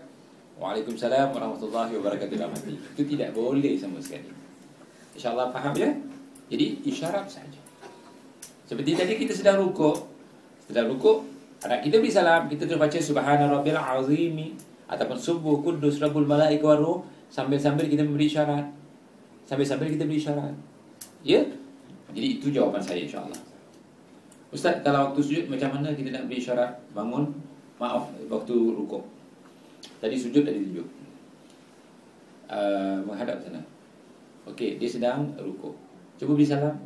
Waalaikumsalam 0.61 1.33
warahmatullahi 1.33 1.93
wabarakatuh 1.97 2.37
dalam 2.37 2.53
hati. 2.53 2.77
Itu 2.77 3.03
tidak 3.09 3.33
boleh 3.33 3.73
sama 3.81 3.97
sekali. 3.99 4.29
InsyaAllah 5.17 5.49
faham 5.51 5.73
ya? 5.73 5.91
Jadi 6.53 6.85
isyarat 6.85 7.27
saja. 7.27 7.61
Seperti 8.69 8.93
tadi 8.93 9.13
kita 9.17 9.33
sedang 9.33 9.65
rukuk. 9.65 10.12
Sedang 10.73 10.89
rukuk, 10.89 11.29
anak 11.69 11.85
kita 11.85 12.01
beri 12.01 12.09
salam, 12.09 12.49
kita 12.49 12.65
terus 12.65 12.81
baca 12.81 12.97
Subhana 12.97 13.45
Rabbil 13.45 13.77
Azimi 13.77 14.57
ataupun 14.89 15.21
Subuh 15.21 15.61
Kudus 15.61 16.01
Rabbul 16.01 16.25
Malaika 16.25 16.65
Waruh 16.65 17.05
sambil-sambil 17.29 17.93
kita 17.93 18.01
memberi 18.01 18.25
isyarat. 18.25 18.73
Sambil-sambil 19.45 19.93
kita 19.93 20.09
beri 20.09 20.17
isyarat. 20.17 20.57
Ya? 21.21 21.45
Jadi 22.17 22.41
itu 22.41 22.49
jawapan 22.49 22.81
saya 22.81 23.05
insyaAllah. 23.05 23.37
Ustaz, 24.49 24.81
kalau 24.81 25.13
waktu 25.13 25.21
sujud 25.21 25.45
macam 25.53 25.77
mana 25.77 25.93
kita 25.93 26.09
nak 26.09 26.25
beri 26.25 26.41
isyarat? 26.41 26.73
Bangun, 26.97 27.29
maaf, 27.77 28.09
waktu 28.33 28.57
rukuk. 28.57 29.05
Tadi 30.01 30.17
sujud, 30.17 30.41
tadi 30.41 30.57
tunjuk. 30.57 30.89
Uh, 32.49 32.97
menghadap 33.05 33.45
sana. 33.45 33.61
Okey, 34.49 34.81
dia 34.81 34.89
sedang 34.89 35.37
rukuk. 35.37 35.77
Cuba 36.17 36.33
beri 36.33 36.49
salam. 36.49 36.81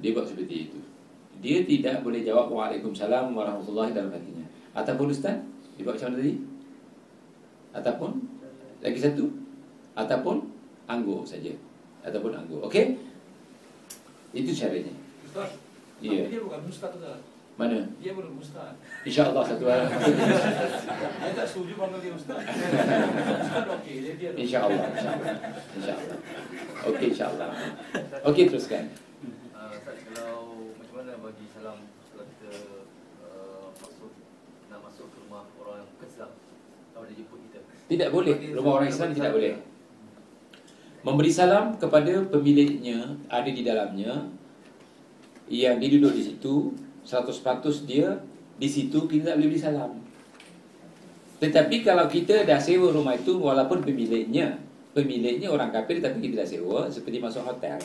Dia 0.00 0.16
buat 0.16 0.24
seperti 0.24 0.72
itu. 0.72 0.91
Dia 1.42 1.66
tidak 1.66 2.06
boleh 2.06 2.22
jawab 2.22 2.54
Waalaikumsalam 2.54 3.34
warahmatullahi 3.34 3.90
dalam 3.90 4.14
hatinya. 4.14 4.46
Ataupun 4.72 5.10
Ustaz, 5.10 5.36
dia 5.74 5.82
buat 5.82 5.98
macam 5.98 6.14
mana 6.14 6.18
tadi? 6.22 6.34
Ataupun 7.74 8.10
lagi 8.78 8.98
satu, 9.02 9.26
ataupun 9.98 10.36
anggur 10.86 11.26
saja. 11.26 11.50
Ataupun 12.06 12.30
anggur. 12.30 12.62
Okey? 12.70 12.94
Itu 14.32 14.54
caranya. 14.54 14.94
Ustaz, 15.26 15.50
Ya. 16.02 16.26
tapi 16.26 16.34
dia 16.34 16.42
bukan 16.42 16.60
ustaz 16.66 16.90
Ustaz. 16.98 17.18
Mana? 17.54 17.78
Dia 18.02 18.10
belum 18.16 18.40
ustaz. 18.42 18.74
InsyaAllah 19.06 19.44
satu 19.44 19.64
hari. 19.70 19.86
Saya 19.92 21.32
tak 21.36 21.46
setuju 21.46 21.78
panggil 21.78 22.00
dia 22.00 22.12
ustaz. 22.16 22.38
Ustaz 22.42 23.66
okey, 23.78 23.94
dia 24.02 24.14
dia. 24.18 24.30
InsyaAllah. 24.34 24.86
InsyaAllah. 24.94 25.36
InsyaAllah. 25.78 26.18
Okey, 26.90 27.06
insyaAllah. 27.14 27.48
Okey, 28.26 28.44
teruskan. 28.50 28.84
Uh, 29.52 29.70
Ustaz, 29.78 29.98
kalau 30.10 30.61
mana 31.12 31.28
bagi 31.28 31.44
salam 31.52 31.76
kalau 32.08 32.24
kita 32.24 32.52
uh, 33.20 33.68
masuk 33.84 34.16
nak 34.72 34.80
masuk 34.80 35.12
ke 35.12 35.16
rumah 35.20 35.44
orang 35.60 35.84
yang 35.84 35.88
bukan 35.92 36.08
Islam 36.08 36.30
kalau 36.96 37.04
dia 37.04 37.16
jemput 37.20 37.38
kita 37.44 37.60
Tidak 37.92 38.08
boleh. 38.08 38.36
Rumah 38.56 38.72
orang 38.80 38.88
Islam 38.88 39.12
tidak 39.12 39.32
boleh. 39.36 39.52
Memberi 41.04 41.28
salam 41.28 41.76
kepada 41.76 42.24
pemiliknya 42.32 43.12
ada 43.28 43.44
di 43.44 43.60
dalamnya 43.60 44.24
yang 45.52 45.76
dia 45.76 45.88
duduk 46.00 46.16
di 46.16 46.32
situ 46.32 46.72
100% 47.04 47.84
dia 47.84 48.16
di 48.56 48.68
situ 48.72 49.04
kita 49.04 49.36
tak 49.36 49.36
boleh 49.36 49.48
beri 49.52 49.60
salam. 49.60 49.92
Tetapi 51.44 51.76
kalau 51.84 52.08
kita 52.08 52.48
dah 52.48 52.56
sewa 52.56 52.88
rumah 52.88 53.20
itu 53.20 53.36
walaupun 53.36 53.84
pemiliknya 53.84 54.56
pemiliknya 54.96 55.52
orang 55.52 55.68
kafir 55.76 56.00
tapi 56.00 56.24
kita 56.24 56.40
dah 56.40 56.48
sewa 56.48 56.88
seperti 56.88 57.20
masuk 57.20 57.44
hotel. 57.44 57.76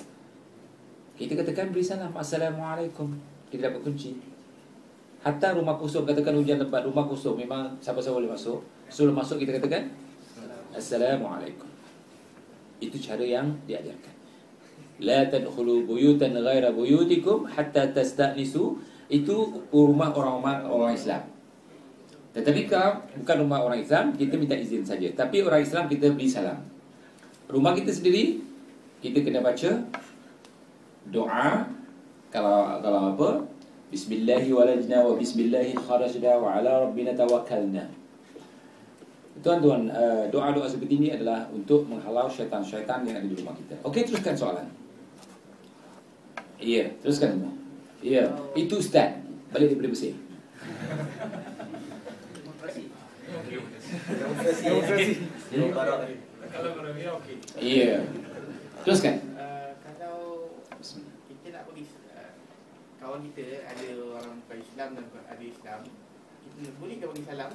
Kita 1.18 1.34
katakan 1.34 1.74
beri 1.74 1.82
salam 1.82 2.14
Assalamualaikum. 2.14 3.10
Kita 3.50 3.74
dapat 3.74 3.82
kunci. 3.82 4.14
Hatta 5.26 5.58
rumah 5.58 5.74
kosong 5.74 6.06
katakan 6.06 6.38
hujan 6.38 6.62
lebat 6.62 6.86
rumah 6.86 7.10
kosong 7.10 7.42
memang 7.42 7.74
siapa-siapa 7.82 8.22
boleh 8.22 8.30
masuk. 8.30 8.62
Sebelum 8.86 9.18
masuk 9.18 9.42
kita 9.42 9.58
katakan 9.58 9.90
Assalamualaikum. 10.78 11.66
Itu 12.78 13.02
cara 13.02 13.26
yang 13.26 13.50
diajarkan. 13.66 14.14
La 15.02 15.26
tadkhulu 15.26 15.90
buyutan 15.90 16.38
ghaira 16.38 16.70
buyutikum 16.70 17.50
hatta 17.50 17.90
tasta'nisu. 17.90 18.78
Itu 19.10 19.66
rumah 19.74 20.14
orang-orang 20.14 20.70
orang 20.70 20.94
Islam. 20.94 21.26
Tetapi 22.38 22.70
kalau 22.70 23.02
bukan 23.18 23.36
rumah 23.42 23.66
orang 23.66 23.82
Islam, 23.82 24.14
kita 24.14 24.38
minta 24.38 24.54
izin 24.54 24.86
saja. 24.86 25.10
Tapi 25.18 25.42
orang 25.42 25.66
Islam 25.66 25.90
kita 25.90 26.14
beri 26.14 26.30
salam. 26.30 26.62
Rumah 27.50 27.74
kita 27.74 27.90
sendiri, 27.90 28.38
kita 29.02 29.26
kena 29.26 29.42
baca 29.42 29.82
doa 31.12 31.68
Kalau 32.28 32.84
kalau 32.84 33.02
apa? 33.16 33.30
Bismillahi 33.88 34.52
walajna 34.52 35.00
wa 35.00 35.16
bismillahi 35.16 35.72
kharajna 35.72 36.32
wa 36.44 36.60
ala 36.60 36.84
rabbina 36.84 37.16
tawakkalna. 37.16 37.88
Tuan-tuan, 39.40 39.88
uh, 39.94 40.26
doa-doa 40.34 40.66
seperti 40.66 40.98
ini 40.98 41.14
adalah 41.14 41.46
untuk 41.54 41.86
menghalau 41.88 42.28
syaitan-syaitan 42.28 43.06
yang 43.06 43.22
ada 43.22 43.28
di 43.30 43.38
rumah 43.38 43.54
kita. 43.54 43.80
Okey, 43.86 44.04
teruskan 44.10 44.36
soalan. 44.36 44.68
Iya, 46.58 46.90
teruskan 47.06 47.38
semua. 47.38 47.54
Iya, 48.02 48.34
itu 48.58 48.82
Ustaz. 48.82 49.22
Balik 49.54 49.78
daripada 49.78 49.94
bersih. 49.94 50.14
Demokrasi. 52.34 52.84
Kalau 56.48 56.70
Korea 56.76 57.10
okey. 57.22 57.36
Iya. 57.62 58.04
Teruskan. 58.82 59.16
Uh, 59.38 59.70
kalau 59.80 60.50
kita 61.30 61.48
nak 61.54 61.64
pergi 61.70 61.86
uh, 62.10 62.34
kawan 63.08 63.24
kita 63.32 63.64
ada 63.64 63.88
orang 64.04 64.36
bukan 64.44 64.60
Islam 64.60 64.88
dan 65.00 65.06
ada 65.32 65.40
Islam, 65.48 65.80
kita 66.44 66.76
boleh 66.76 66.96
bagi 67.00 67.24
salam 67.24 67.52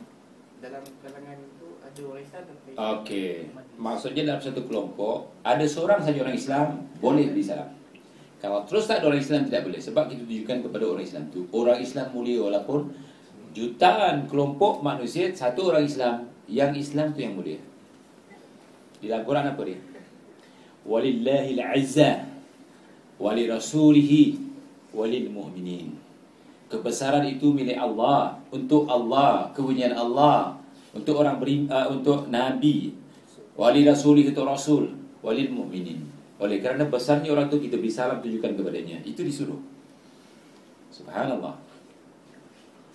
dalam 0.64 0.82
kalangan 1.04 1.36
itu 1.44 1.68
ada 1.76 2.00
orang 2.08 2.22
Islam 2.24 2.42
dan 2.48 2.56
Islam. 2.56 2.88
Okey. 2.96 3.32
Maksudnya 3.76 4.22
dalam 4.32 4.40
satu 4.40 4.64
kelompok 4.64 5.28
ada 5.44 5.64
seorang 5.68 6.00
saja 6.00 6.24
orang 6.24 6.40
Islam 6.40 6.88
boleh 7.04 7.28
beri 7.28 7.44
salam. 7.44 7.68
Kalau 8.40 8.64
terus 8.64 8.88
tak 8.88 9.04
ada 9.04 9.12
orang 9.12 9.20
Islam 9.20 9.44
tidak 9.44 9.68
boleh 9.68 9.80
sebab 9.84 10.04
kita 10.08 10.24
tujukan 10.24 10.58
kepada 10.64 10.84
orang 10.88 11.04
Islam 11.04 11.24
tu. 11.28 11.44
Orang 11.52 11.78
Islam 11.84 12.06
mulia 12.16 12.38
walaupun 12.40 12.80
jutaan 13.52 14.24
kelompok 14.32 14.80
manusia 14.80 15.28
satu 15.36 15.68
orang 15.68 15.84
Islam 15.84 16.32
yang 16.48 16.72
Islam 16.72 17.12
tu 17.12 17.20
yang 17.20 17.36
mulia. 17.36 17.60
Di 19.04 19.12
dalam 19.12 19.28
Quran 19.28 19.52
apa 19.52 19.60
dia? 19.68 19.76
Walillahil 20.88 21.60
azza 21.60 22.24
wali 23.20 23.44
rasulihi 23.44 24.51
walil 24.92 25.28
mu'minin. 25.32 25.96
Kebesaran 26.68 27.24
itu 27.28 27.52
milik 27.52 27.76
Allah, 27.76 28.40
untuk 28.48 28.88
Allah, 28.88 29.52
kepunyaan 29.52 29.92
Allah, 29.92 30.56
untuk 30.96 31.20
orang 31.20 31.36
berim, 31.36 31.68
uh, 31.68 31.92
untuk 31.92 32.32
nabi, 32.32 32.96
wali 33.56 33.84
rasulihi 33.84 34.32
untuk 34.32 34.48
rasul, 34.48 34.88
walil 35.20 35.50
mu'minin. 35.52 36.00
Oleh 36.40 36.58
kerana 36.58 36.88
besarnya 36.88 37.28
orang 37.32 37.52
tu 37.52 37.60
kita 37.60 37.76
beri 37.76 37.92
salam 37.92 38.18
tunjukkan 38.18 38.56
kepadanya. 38.58 38.98
Itu 39.04 39.22
disuruh. 39.22 39.60
Subhanallah. 40.90 41.54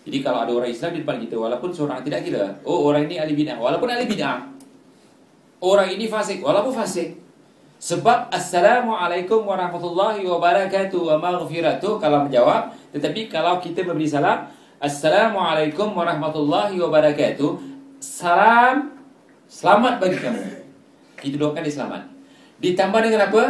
Jadi 0.07 0.23
kalau 0.23 0.39
ada 0.43 0.51
orang 0.55 0.71
Islam 0.71 0.95
di 0.95 0.99
depan 1.03 1.19
kita 1.19 1.35
walaupun 1.35 1.69
seorang 1.71 1.99
tidak 1.99 2.23
kira, 2.23 2.59
oh 2.63 2.87
orang 2.87 3.11
ini 3.11 3.19
ahli 3.19 3.35
bid'ah, 3.35 3.59
walaupun 3.59 3.87
ahli 3.91 4.07
bid'ah. 4.07 4.39
Orang 5.59 5.89
ini 5.91 6.05
fasik, 6.07 6.39
walaupun 6.39 6.71
fasik. 6.71 7.26
Sebab 7.77 8.33
Assalamualaikum 8.33 9.45
warahmatullahi 9.45 10.25
wabarakatuh 10.25 10.97
wa 10.97 11.15
maghfiratuh 11.21 12.01
kalau 12.01 12.25
menjawab, 12.25 12.73
tetapi 12.89 13.29
kalau 13.29 13.61
kita 13.61 13.85
memberi 13.85 14.09
salam, 14.09 14.49
Assalamualaikum 14.81 15.93
warahmatullahi 15.93 16.77
wabarakatuh. 16.77 17.49
Salam 17.97 18.93
selamat 19.49 19.97
bagi 19.97 20.17
kamu. 20.21 20.45
Kita 21.17 21.35
doakan 21.37 21.65
dia 21.65 21.73
selamat. 21.73 22.01
Ditambah 22.61 22.99
dengan 23.01 23.21
apa? 23.25 23.43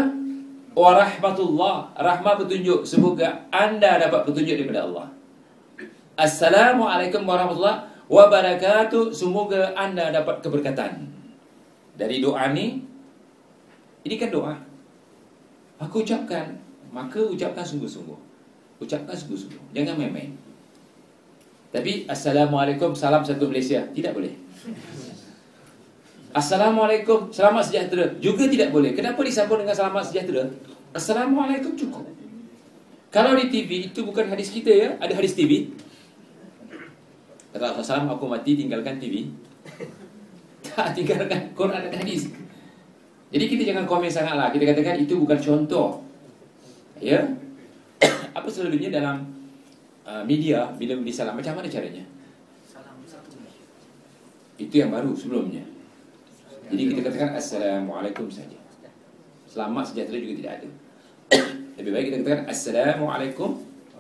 Warahmatullah. 0.72 1.92
Rahmat 2.00 2.36
petunjuk. 2.44 2.88
Semoga 2.88 3.44
anda 3.52 4.00
dapat 4.00 4.24
petunjuk 4.24 4.56
daripada 4.56 4.88
Allah. 4.88 5.08
Assalamualaikum 6.16 7.28
warahmatullahi 7.28 8.08
wabarakatuh. 8.08 9.12
Semoga 9.12 9.76
anda 9.76 10.16
dapat 10.16 10.40
keberkatan. 10.40 11.12
Dari 12.00 12.24
doa 12.24 12.56
ni, 12.56 12.87
ini 14.08 14.16
kan 14.16 14.32
doa. 14.32 14.56
Maka 15.78 15.94
ucapkan. 16.00 16.56
Maka 16.96 17.20
ucapkan 17.28 17.68
sungguh-sungguh. 17.68 18.16
Ucapkan 18.80 19.12
sungguh-sungguh. 19.12 19.76
Jangan 19.76 20.00
main-main. 20.00 20.32
Tapi 21.76 22.08
Assalamualaikum, 22.08 22.96
salam 22.96 23.22
satu 23.28 23.52
Malaysia. 23.52 23.84
Tidak 23.92 24.16
boleh. 24.16 24.32
Assalamualaikum, 26.32 27.34
selamat 27.36 27.64
sejahtera. 27.68 28.06
Juga 28.24 28.48
tidak 28.48 28.72
boleh. 28.72 28.96
Kenapa 28.96 29.20
disambung 29.28 29.60
dengan 29.60 29.76
selamat 29.76 30.04
sejahtera? 30.08 30.48
Assalamualaikum 30.96 31.76
cukup. 31.76 32.08
Kalau 33.12 33.36
di 33.36 33.52
TV, 33.52 33.92
itu 33.92 34.00
bukan 34.08 34.32
hadis 34.32 34.54
kita 34.54 34.72
ya. 34.72 34.90
Ada 35.04 35.18
hadis 35.18 35.36
TV. 35.36 35.74
Kata 37.52 37.82
Rasulullah 37.82 38.16
aku 38.16 38.26
mati 38.30 38.56
tinggalkan 38.56 39.02
TV. 39.02 39.28
Tak 40.68 40.94
tinggalkan 40.94 41.58
Quran 41.58 41.90
dan 41.90 41.96
hadis. 41.96 42.30
Jadi 43.28 43.44
kita 43.52 43.64
jangan 43.74 43.84
komen 43.84 44.08
sangatlah. 44.08 44.56
Kita 44.56 44.64
katakan 44.72 44.96
itu 45.04 45.20
bukan 45.20 45.40
contoh. 45.40 46.00
Ya. 47.04 47.28
Apa 48.38 48.48
selalunya 48.48 48.88
dalam 48.88 49.28
uh, 50.08 50.24
media 50.24 50.72
bila 50.80 50.96
beri 50.96 51.12
salam 51.12 51.36
macam 51.36 51.60
mana 51.60 51.68
caranya? 51.68 52.04
Itu 54.58 54.74
yang 54.74 54.90
baru 54.90 55.14
sebelumnya. 55.14 55.62
Jadi 56.68 56.82
kita 56.92 57.02
katakan 57.06 57.38
Assalamualaikum 57.38 58.28
saja. 58.28 58.58
Selamat 59.48 59.94
sejahtera 59.94 60.18
juga 60.18 60.34
tidak 60.42 60.52
ada. 60.60 60.70
Lebih 61.78 61.92
baik 61.94 62.06
kita 62.10 62.18
katakan 62.26 62.44
Assalamualaikum 62.50 63.50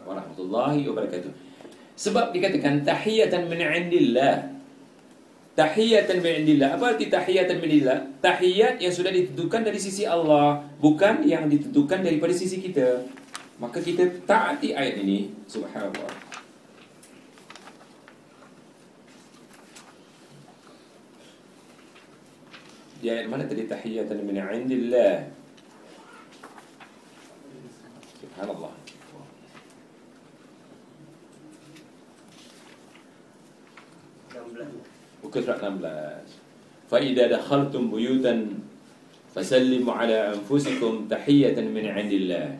warahmatullahi 0.07 0.81
wabarakatuh. 0.87 1.31
Sebab 1.97 2.33
dikatakan 2.33 2.81
tahiyatan 2.81 3.49
min 3.51 3.59
indillah. 3.61 4.56
Tahiyatan 5.57 6.21
min 6.21 6.45
indillah. 6.45 6.77
Apa 6.77 6.93
arti 6.93 7.09
tahiyatan 7.09 7.57
min 7.57 7.81
indillah? 7.81 8.21
Tahiyat 8.21 8.77
yang 8.77 8.93
sudah 8.93 9.09
ditentukan 9.09 9.65
dari 9.65 9.81
sisi 9.81 10.05
Allah, 10.05 10.61
bukan 10.77 11.25
yang 11.25 11.49
ditentukan 11.49 12.05
daripada 12.05 12.29
sisi 12.29 12.61
kita. 12.61 13.01
Maka 13.57 13.81
kita 13.81 14.05
taati 14.29 14.77
ayat 14.77 15.01
ini. 15.01 15.33
Subhanallah. 15.49 16.13
Di 23.01 23.09
ayat 23.09 23.25
mana 23.25 23.49
tadi 23.49 23.65
tahiyatan 23.65 24.21
min 24.21 24.37
indillah? 24.37 25.25
Subhanallah. 28.21 28.77
Buka 35.27 35.43
surat 35.43 35.59
16. 35.59 36.87
Fa 36.87 37.03
idza 37.03 37.27
dakhaltum 37.27 37.91
buyutan 37.91 38.63
fasallimu 39.35 39.91
ala 39.91 40.31
anfusikum 40.31 41.03
tahiyatan 41.11 41.67
min 41.67 41.83
indillah. 41.83 42.55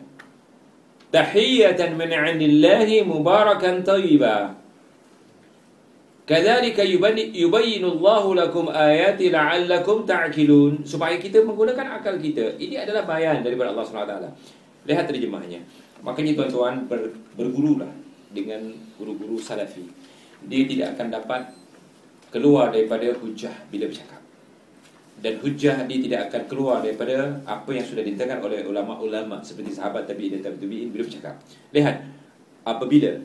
Tahiyatan 1.08 1.96
min 1.96 2.12
indillahi 2.12 3.08
mubarakan 3.08 3.80
tayyiba. 3.80 4.52
Kadzalika 6.28 6.84
yubayyinu 6.84 7.88
Allahu 7.96 8.36
lakum 8.36 8.68
ayati 8.68 9.32
la'allakum 9.32 10.04
ta'qilun 10.04 10.84
supaya 10.84 11.16
kita 11.16 11.40
menggunakan 11.40 12.04
akal 12.04 12.20
kita. 12.20 12.60
Ini 12.60 12.84
adalah 12.84 13.08
bayan 13.08 13.40
daripada 13.40 13.72
Allah 13.72 13.88
Subhanahu 13.88 14.12
taala. 14.12 14.28
Lihat 14.84 15.08
terjemahnya. 15.08 15.64
Makanya 16.04 16.36
tuan-tuan 16.36 16.84
ber, 16.84 17.16
bergurulah 17.32 17.88
dengan 18.28 18.76
guru-guru 19.00 19.40
salafi. 19.40 19.88
Dia 20.44 20.68
tidak 20.68 21.00
akan 21.00 21.08
dapat 21.16 21.57
keluar 22.28 22.72
daripada 22.72 23.08
hujah 23.18 23.54
bila 23.72 23.88
bercakap. 23.88 24.20
Dan 25.18 25.42
hujah 25.42 25.82
dia 25.90 25.98
tidak 25.98 26.20
akan 26.30 26.42
keluar 26.46 26.78
daripada 26.78 27.42
apa 27.42 27.70
yang 27.74 27.82
sudah 27.82 28.06
diterangkan 28.06 28.38
oleh 28.38 28.62
ulama-ulama 28.62 29.42
seperti 29.42 29.74
sahabat 29.74 30.06
tabi'in 30.06 30.38
dan 30.38 30.54
tabi'in 30.54 30.94
bila 30.94 31.02
bercakap. 31.02 31.34
Lihat, 31.74 31.96
apabila 32.62 33.18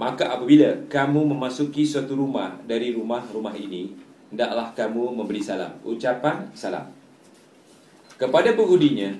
Maka 0.00 0.32
apabila 0.32 0.88
kamu 0.88 1.36
memasuki 1.36 1.84
suatu 1.84 2.16
rumah 2.16 2.56
dari 2.64 2.96
rumah-rumah 2.96 3.52
ini, 3.52 3.92
hendaklah 4.32 4.72
kamu 4.72 5.12
memberi 5.12 5.44
salam. 5.44 5.76
Ucapan 5.84 6.48
salam. 6.56 6.88
Kepada 8.16 8.56
penghuninya 8.56 9.12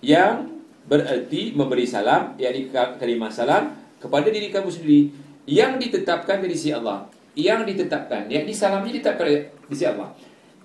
yang 0.00 0.48
bererti 0.88 1.52
memberi 1.52 1.84
salam, 1.84 2.32
yakni 2.40 2.72
kalimah 2.72 3.28
salam 3.28 3.76
kepada 4.00 4.32
diri 4.32 4.48
kamu 4.48 4.72
sendiri 4.72 5.12
yang 5.44 5.76
ditetapkan 5.76 6.40
dari 6.40 6.56
sisi 6.56 6.72
Allah. 6.72 7.04
Yang 7.38 7.74
ditetapkan, 7.74 8.26
yakni 8.26 8.50
salamnya 8.50 8.90
ditetapkan 8.90 9.26
dari 9.26 9.46
sisi 9.70 9.86
Allah. 9.86 10.08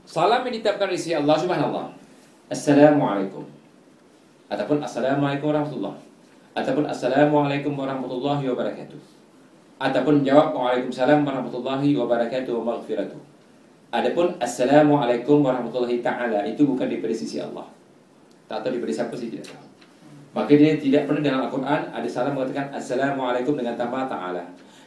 Salam 0.06 0.42
yang 0.46 0.54
ditetapkan 0.58 0.86
dari 0.90 1.00
sisi 1.00 1.14
Allah 1.14 1.36
Subhanallah. 1.38 1.86
Assalamualaikum. 2.50 3.46
Ataupun 4.50 4.78
Assalamualaikum 4.82 5.50
warahmatullahi 5.50 5.98
Ataupun 6.54 6.86
Assalamualaikum 6.86 7.74
warahmatullahi 7.74 8.46
wabarakatuh 8.46 9.16
ataupun 9.76 10.24
menjawab 10.24 10.56
Waalaikumsalam 10.56 11.28
warahmatullahi 11.28 11.90
wabarakatuh 12.00 12.52
wa 12.64 12.64
maghfiratuh. 12.76 13.20
Adapun 13.92 14.36
Assalamualaikum 14.40 15.44
warahmatullahi 15.44 16.00
taala 16.04 16.44
itu 16.48 16.68
bukan 16.68 16.88
daripada 16.88 17.16
sisi 17.16 17.40
Allah. 17.40 17.68
Tak 18.48 18.64
tahu 18.64 18.76
daripada 18.76 18.92
siapa 18.92 19.16
sih 19.16 19.32
tidak 19.32 19.52
tahu. 19.52 19.64
Maka 20.36 20.52
dia 20.52 20.76
tidak 20.76 21.08
pernah 21.08 21.24
dalam 21.24 21.40
Al-Quran 21.48 21.82
ada 21.96 22.08
salam 22.12 22.36
mengatakan 22.36 22.68
Assalamualaikum 22.76 23.56
dengan 23.56 23.80
tambah 23.80 24.04
ta'ala 24.08 24.44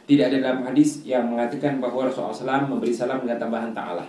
Tidak 0.09 0.25
ada 0.25 0.37
dalam 0.41 0.65
hadis 0.65 1.05
yang 1.05 1.29
mengatakan 1.29 1.77
bahawa 1.77 2.09
Rasulullah 2.09 2.65
SAW 2.65 2.65
memberi 2.65 2.89
salam 2.89 3.21
dengan 3.21 3.37
tambahan 3.37 3.69
ta'ala 3.77 4.01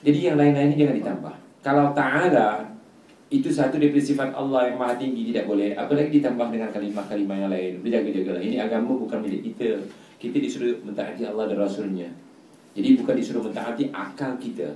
Jadi 0.00 0.32
yang 0.32 0.40
lain-lainnya 0.40 0.80
jangan 0.80 0.96
ditambah. 0.96 1.34
Kalau 1.60 1.92
ta'ala 1.92 2.64
Itu 3.28 3.52
satu 3.52 3.76
daripada 3.76 4.00
sifat 4.00 4.32
Allah 4.32 4.72
yang 4.72 4.80
maha 4.80 4.96
tinggi 4.96 5.28
Tidak 5.28 5.44
boleh. 5.44 5.76
Apalagi 5.76 6.24
ditambah 6.24 6.48
dengan 6.48 6.72
kalimah-kalimah 6.72 7.36
yang 7.36 7.50
lain. 7.52 7.72
Berjaga-jagalah. 7.84 8.40
Ini 8.40 8.56
agama 8.64 8.96
bukan 8.96 9.20
milik 9.20 9.52
kita. 9.52 9.76
Kita 10.16 10.40
disuruh 10.40 10.80
mentaati 10.80 11.28
Allah 11.28 11.52
dan 11.52 11.60
Rasulnya. 11.60 12.08
Jadi 12.72 12.96
bukan 12.96 13.14
disuruh 13.20 13.44
mentaati 13.44 13.92
akal 13.92 14.40
kita. 14.40 14.72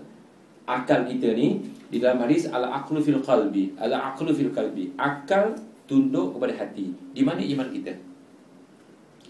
Akal 0.69 1.09
kita 1.09 1.33
ni 1.33 1.57
Di 1.89 2.05
dalam 2.05 2.21
hadis 2.21 2.53
Al-aqlu 2.53 3.01
fil 3.01 3.25
qalbi. 3.25 3.73
Al-aqlu 3.81 4.37
fil 4.37 4.53
qalbi. 4.53 4.93
Akal 5.01 5.57
tunduk 5.89 6.37
kepada 6.37 6.53
hati. 6.53 6.93
Di 7.17 7.25
mana 7.25 7.41
iman 7.41 7.73
kita? 7.73 7.97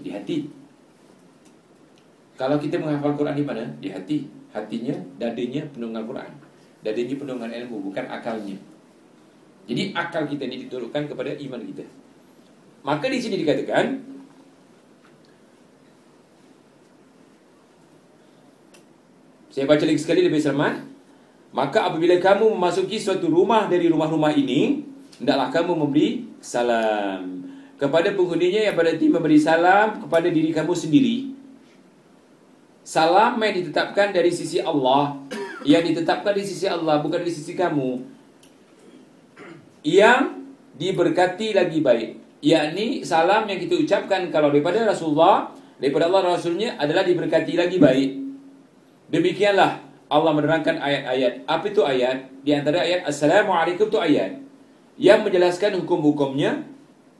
Di 0.03 0.11
hati 0.11 0.60
Kalau 2.41 2.57
kita 2.57 2.81
menghafal 2.81 3.13
Quran 3.21 3.37
di 3.37 3.45
mana? 3.45 3.69
Di 3.85 3.93
hati. 3.93 4.25
Hatinya, 4.57 4.97
dadanya 5.21 5.69
penuh 5.69 5.93
dengan 5.93 6.09
Quran. 6.09 6.31
Dadanya 6.81 7.15
penuh 7.21 7.37
dengan 7.37 7.53
ilmu 7.53 7.77
Bukan 7.93 8.05
akalnya. 8.09 8.57
Jadi 9.69 9.93
akal 9.93 10.25
kita 10.25 10.49
ni 10.49 10.65
ditundukkan 10.65 11.13
kepada 11.13 11.37
iman 11.37 11.61
kita. 11.61 11.85
Maka 12.81 13.13
di 13.13 13.21
sini 13.21 13.37
dikatakan 13.45 14.09
Saya 19.53 19.69
baca 19.69 19.85
lagi 19.85 20.01
sekali 20.01 20.25
lebih 20.25 20.41
selamat 20.41 20.81
Maka 21.53 21.93
apabila 21.93 22.17
kamu 22.17 22.57
memasuki 22.57 22.97
suatu 22.97 23.29
rumah 23.29 23.69
dari 23.69 23.93
rumah-rumah 23.93 24.33
ini 24.33 24.81
Hendaklah 25.21 25.53
kamu 25.53 25.77
memberi 25.77 26.25
salam. 26.41 27.45
Kepada 27.77 28.17
penghuninya 28.17 28.65
yang 28.65 28.73
berarti 28.81 29.13
memberi 29.13 29.37
salam 29.37 30.09
kepada 30.09 30.33
diri 30.33 30.57
kamu 30.57 30.73
sendiri 30.73 31.30
Salam 32.91 33.39
yang 33.39 33.55
ditetapkan 33.55 34.11
dari 34.11 34.35
sisi 34.35 34.59
Allah 34.59 35.15
Yang 35.63 35.95
ditetapkan 35.95 36.35
dari 36.35 36.43
sisi 36.43 36.67
Allah 36.67 36.99
bukan 36.99 37.23
dari 37.23 37.31
sisi 37.31 37.55
kamu 37.55 38.03
Yang 39.87 40.43
diberkati 40.75 41.55
lagi 41.55 41.79
baik 41.79 42.43
Yakni 42.43 43.07
salam 43.07 43.47
yang 43.47 43.63
kita 43.63 43.79
ucapkan 43.79 44.27
kalau 44.35 44.51
daripada 44.51 44.83
Rasulullah 44.83 45.55
Daripada 45.79 46.11
Allah 46.11 46.35
Rasulnya 46.35 46.75
adalah 46.83 47.07
diberkati 47.07 47.55
lagi 47.55 47.79
baik 47.79 48.11
Demikianlah 49.15 49.87
Allah 50.11 50.35
menerangkan 50.35 50.83
ayat-ayat. 50.83 51.47
Apa 51.47 51.71
itu 51.71 51.87
ayat? 51.87 52.27
Di 52.43 52.51
antara 52.51 52.83
ayat 52.83 53.07
Assalamualaikum 53.07 53.87
itu 53.87 53.99
ayat 54.03 54.43
yang 54.99 55.23
menjelaskan 55.23 55.79
hukum-hukumnya. 55.79 56.67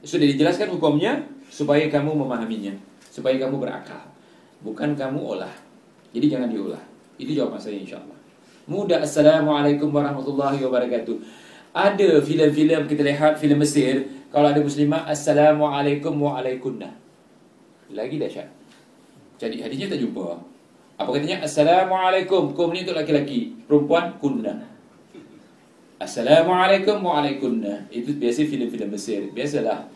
Sudah 0.03 0.27
dijelaskan 0.27 0.75
hukumnya 0.75 1.23
supaya 1.47 1.87
kamu 1.87 2.11
memahaminya, 2.19 2.75
supaya 3.07 3.39
kamu 3.39 3.63
berakal. 3.63 4.10
Bukan 4.61 4.93
kamu 4.93 5.19
olah. 5.37 5.53
Jadi 6.13 6.25
jangan 6.29 6.49
diolah. 6.49 6.81
Itu 7.17 7.33
jawaban 7.33 7.57
saya 7.57 7.77
insya-Allah. 7.81 8.17
Mudah 8.69 9.01
Assalamualaikum 9.01 9.89
warahmatullahi 9.89 10.61
wabarakatuh. 10.61 11.17
Ada 11.73 12.21
filem-filem 12.21 12.85
kita 12.85 13.01
lihat 13.01 13.39
filem 13.39 13.63
Mesir, 13.63 14.05
kalau 14.29 14.51
ada 14.51 14.61
muslimah 14.61 15.07
Assalamualaikum 15.09 16.13
waalaikumna. 16.19 16.93
Lagi 17.91 18.21
dahsyat. 18.21 18.47
Jadi 19.41 19.65
hadisnya 19.65 19.89
tak 19.89 19.99
jumpa. 19.99 20.37
Apa 21.01 21.09
katanya? 21.17 21.41
Assalamualaikum. 21.41 22.53
Kum 22.53 22.69
ni 22.71 22.85
untuk 22.85 22.93
laki-laki. 22.93 23.57
Perempuan, 23.65 24.13
kunna. 24.21 24.61
Assalamualaikum 25.97 27.01
waalaikumna. 27.01 27.89
Itu 27.89 28.13
biasa 28.15 28.45
filem-filem 28.45 28.93
Mesir. 28.93 29.21
Biasalah. 29.33 29.89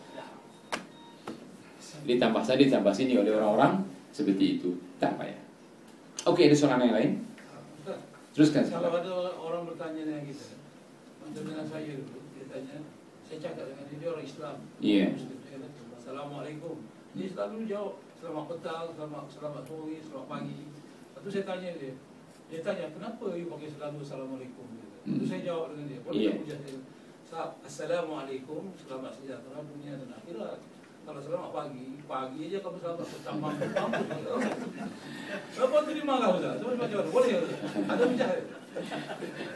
Ditambah 2.06 2.42
sana, 2.42 2.58
ditambah 2.58 2.94
sini 2.94 3.18
oleh 3.18 3.34
orang-orang 3.34 3.95
seperti 4.16 4.56
itu. 4.56 4.80
Tak 4.96 5.20
payah. 5.20 5.36
Okey, 6.24 6.48
ada 6.48 6.56
soalan 6.56 6.88
yang 6.88 6.96
lain? 6.96 7.12
Teruskan. 8.32 8.64
Kalau 8.64 8.88
ada 8.92 9.12
orang 9.36 9.62
bertanya 9.64 10.02
dengan 10.04 10.24
kita, 10.24 10.56
macam 11.20 11.42
dengan 11.44 11.64
saya 11.64 11.92
dulu, 11.92 12.20
dia 12.32 12.44
tanya, 12.48 12.76
saya 13.24 13.38
cakap 13.40 13.64
dengan 13.68 13.84
dia, 13.88 13.96
dia 13.96 14.08
orang 14.12 14.24
Islam. 14.24 14.56
Ya. 14.80 15.06
Kata, 15.12 15.66
Assalamualaikum. 15.96 16.76
Dia 17.16 17.32
selalu 17.32 17.64
jawab, 17.64 17.96
selamat 18.16 18.44
petang, 18.52 18.86
selamat 18.92 19.24
selamat 19.32 19.62
sore, 19.64 19.96
selamat 20.04 20.26
pagi. 20.28 20.60
Lepas 20.68 21.20
tu 21.20 21.30
saya 21.32 21.44
tanya 21.48 21.70
dia, 21.80 21.92
dia 22.46 22.60
tanya, 22.60 22.84
kenapa 22.92 23.24
you 23.32 23.48
pakai 23.48 23.68
selalu 23.72 23.98
Assalamualaikum? 24.04 24.68
Lepas 24.76 25.16
tu 25.16 25.24
saya 25.24 25.40
jawab 25.40 25.66
dengan 25.72 25.86
dia, 25.88 26.00
boleh 26.04 26.20
Ya. 26.20 26.28
tak 26.28 26.40
puja 26.44 26.56
saya? 26.60 26.78
Sa- 27.26 27.52
Assalamualaikum, 27.64 28.62
selamat 28.76 29.12
sejahtera 29.16 29.64
dunia 29.64 29.96
dan 29.96 30.12
akhirat. 30.12 30.58
Kalau 31.06 31.22
selamat 31.22 31.50
pagi, 31.54 31.86
pagi 32.02 32.50
aja 32.50 32.58
kamu 32.66 32.82
petang, 32.82 33.38
mampus, 33.38 33.70
mampus. 33.78 34.06
Lepas 35.54 35.80
tu 35.86 35.90
dia 35.94 36.02
marah 36.02 36.34
Ustaz. 36.34 36.58
Macam 36.58 36.82
mana? 36.82 37.10
Boleh 37.14 37.30
Ustaz? 37.46 37.62
Ada 37.86 38.02
hujah? 38.10 38.30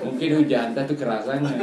Mungkin 0.07 0.29
hujan 0.39 0.67
tu 0.79 0.95
keras 0.95 1.27
sangat. 1.27 1.59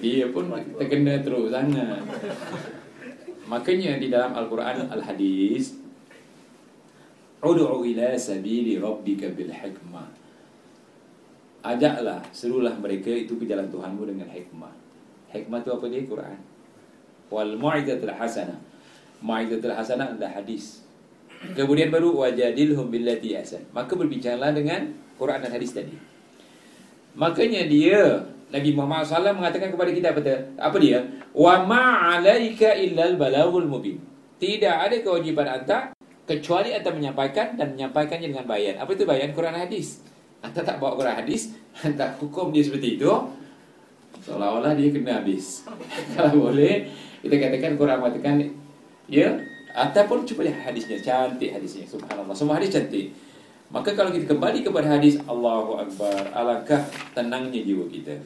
Dia 0.00 0.24
pun 0.32 0.48
terkena 0.80 1.20
terus 1.20 1.52
sangat. 1.52 2.00
Makanya 3.44 4.00
di 4.00 4.08
dalam 4.08 4.32
Al-Quran 4.32 4.88
Al-Hadis 4.88 5.76
Udu'u 7.44 7.84
ila 7.84 8.14
sabili 8.16 8.80
rabbika 8.80 9.28
bil 9.34 9.52
hikmah 9.52 10.08
Ajaklah, 11.60 12.24
serulah 12.32 12.72
mereka 12.78 13.10
itu 13.10 13.36
ke 13.36 13.44
jalan 13.44 13.68
Tuhanmu 13.68 14.06
dengan 14.06 14.30
hikmah 14.30 14.70
Hikmah 15.34 15.60
tu 15.66 15.74
apa 15.74 15.84
dia? 15.90 16.06
Quran 16.06 16.49
Wal 17.30 17.54
mu'izatul 17.56 18.12
hasanah 18.12 18.58
Mu'izatul 19.22 19.72
hasanah 19.72 20.12
adalah 20.12 20.42
hadis 20.42 20.82
Kemudian 21.40 21.88
baru 21.88 22.12
wajadilhum 22.20 22.92
billati 22.92 23.32
ahsan. 23.32 23.64
Maka 23.72 23.96
berbicaralah 23.96 24.52
dengan 24.52 24.92
Quran 25.16 25.40
dan 25.40 25.48
hadis 25.48 25.72
tadi. 25.72 25.96
Makanya 27.16 27.64
dia 27.64 28.28
Nabi 28.52 28.70
Muhammad 28.76 29.08
SAW 29.08 29.40
mengatakan 29.40 29.72
kepada 29.72 29.90
kita 29.94 30.12
apa, 30.12 30.20
apa 30.60 30.76
dia? 30.76 31.00
Wa 31.32 31.64
ma'alaika 31.64 32.76
illal 32.76 33.16
balagul 33.16 33.64
mubin. 33.64 33.96
Tidak 34.36 34.74
ada 34.84 34.96
kewajipan 35.00 35.46
anda 35.48 35.78
kecuali 36.28 36.76
anda 36.76 36.92
menyampaikan 36.92 37.56
dan 37.56 37.72
menyampaikannya 37.72 38.28
dengan 38.36 38.44
bayan. 38.44 38.76
Apa 38.76 38.92
itu 38.92 39.08
bayan? 39.08 39.32
Quran 39.32 39.56
dan 39.56 39.64
hadis. 39.64 40.04
Anda 40.40 40.60
tak 40.64 40.76
bawa 40.80 40.96
Quran 40.96 41.16
hadis, 41.20 41.52
anda 41.84 42.16
hukum 42.16 42.48
dia 42.48 42.64
seperti 42.64 42.96
itu, 42.96 43.12
seolah-olah 44.24 44.72
dia 44.72 44.88
kena 44.88 45.20
habis. 45.20 45.68
Kalau 46.16 46.48
boleh, 46.48 46.88
kita 47.20 47.34
katakan 47.36 47.76
Quran 47.76 47.96
mengatakan 48.00 48.34
ya 49.06 49.36
ataupun 49.76 50.24
cuba 50.24 50.48
lihat 50.48 50.72
hadisnya. 50.72 50.98
Cantik 51.00 51.52
hadisnya 51.52 51.84
subhanallah. 51.86 52.34
Semua 52.34 52.56
hadis 52.58 52.72
cantik. 52.72 53.12
Maka 53.70 53.94
kalau 53.94 54.10
kita 54.10 54.26
kembali 54.26 54.66
kepada 54.66 54.98
hadis 54.98 55.20
Allahu 55.30 55.78
akbar 55.78 56.26
alangkah 56.34 56.82
tenangnya 57.14 57.62
jiwa 57.62 57.86
kita. 57.86 58.18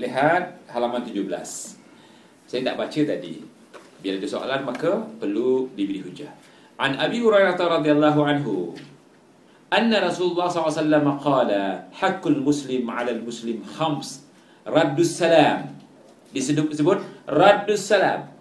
Lihat 0.00 0.72
halaman 0.72 1.04
17 1.04 1.28
saya 2.46 2.62
tak 2.62 2.78
baca 2.78 3.00
tadi. 3.02 3.42
Bila 4.00 4.22
ada 4.22 4.28
soalan 4.30 4.60
maka 4.62 5.02
perlu 5.18 5.68
diberi 5.74 6.00
hujah. 6.06 6.30
An 6.78 6.94
abi 6.96 7.18
hurairah 7.18 7.58
radhiyallahu 7.58 8.20
anhu 8.22 8.54
anna 9.72 9.98
rasulullah 9.98 10.46
SAW 10.46 11.18
qala 11.18 11.90
haqqul 11.90 12.38
muslim 12.38 12.86
'ala 12.86 13.10
al 13.10 13.22
muslim 13.24 13.60
khams 13.66 14.22
raddus 14.62 15.18
salam 15.18 15.75
disebut 16.36 17.00
raddus 17.24 17.80
salam 17.80 18.36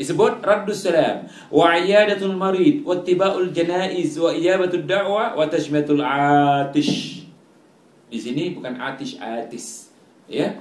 disebut 0.00 0.40
raddus 0.40 0.86
salam 0.86 1.26
wa 1.50 1.74
iyadatul 1.74 2.32
marid 2.32 2.86
wa 2.86 2.96
ittiba'ul 2.96 3.50
janaiz 3.50 4.14
wa 4.16 4.30
ijabatud 4.30 4.86
da'wa 4.86 5.34
wa 5.34 5.44
tashmiyatul 5.44 6.00
atish. 6.00 7.26
Di 8.10 8.18
sini 8.18 8.54
bukan 8.54 8.78
atish 8.78 9.18
atis. 9.18 9.90
Ya? 10.30 10.56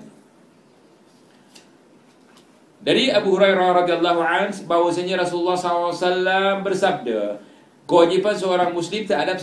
Dari 2.79 3.11
Abu 3.11 3.35
Hurairah 3.35 3.83
radhiyallahu 3.83 4.21
an 4.23 4.49
bahwasanya 4.65 5.19
Rasulullah 5.19 5.59
SAW 5.59 6.63
bersabda 6.63 7.43
kewajiban 7.83 8.35
seorang 8.37 8.71
muslim 8.71 9.03
terhadap 9.03 9.35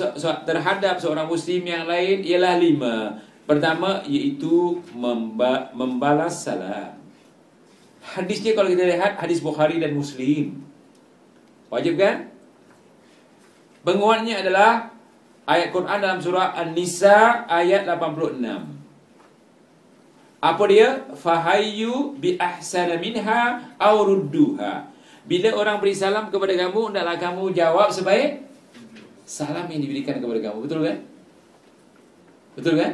terhadap 0.49 0.97
seorang 1.03 1.29
muslim 1.29 1.61
yang 1.67 1.85
lain 1.85 2.25
ialah 2.25 2.57
lima 2.57 3.21
pertama 3.47 4.03
iaitu 4.05 4.83
memba, 4.93 5.71
membalas 5.73 6.43
salam 6.45 6.97
Hadisnya 8.07 8.55
kalau 8.55 8.71
kita 8.71 8.87
lihat 8.87 9.19
hadis 9.19 9.43
Bukhari 9.43 9.83
dan 9.83 9.91
Muslim. 9.91 10.63
Wajib 11.67 11.99
kan? 11.99 12.31
Penguatnya 13.83 14.47
adalah 14.47 14.95
ayat 15.43 15.75
Quran 15.75 15.99
dalam 15.99 16.23
surah 16.23 16.55
An-Nisa 16.55 17.51
ayat 17.51 17.83
86. 17.83 18.39
Apa 20.39 20.63
dia? 20.71 21.11
Fahayyu 21.19 22.15
bi 22.15 22.39
ahsana 22.39 22.95
minha 23.03 23.75
aw 23.75 23.95
rudduha. 24.07 24.87
Bila 25.27 25.59
orang 25.59 25.83
beri 25.83 25.99
salam 25.99 26.31
kepada 26.31 26.55
kamu, 26.55 26.95
hendaklah 26.95 27.19
kamu 27.19 27.51
jawab 27.51 27.91
sebaik 27.91 28.47
salam 29.27 29.67
yang 29.67 29.83
diberikan 29.83 30.23
kepada 30.23 30.39
kamu. 30.39 30.59
Betul 30.63 30.87
kan? 30.87 30.97
Betul 32.55 32.75
kan? 32.79 32.93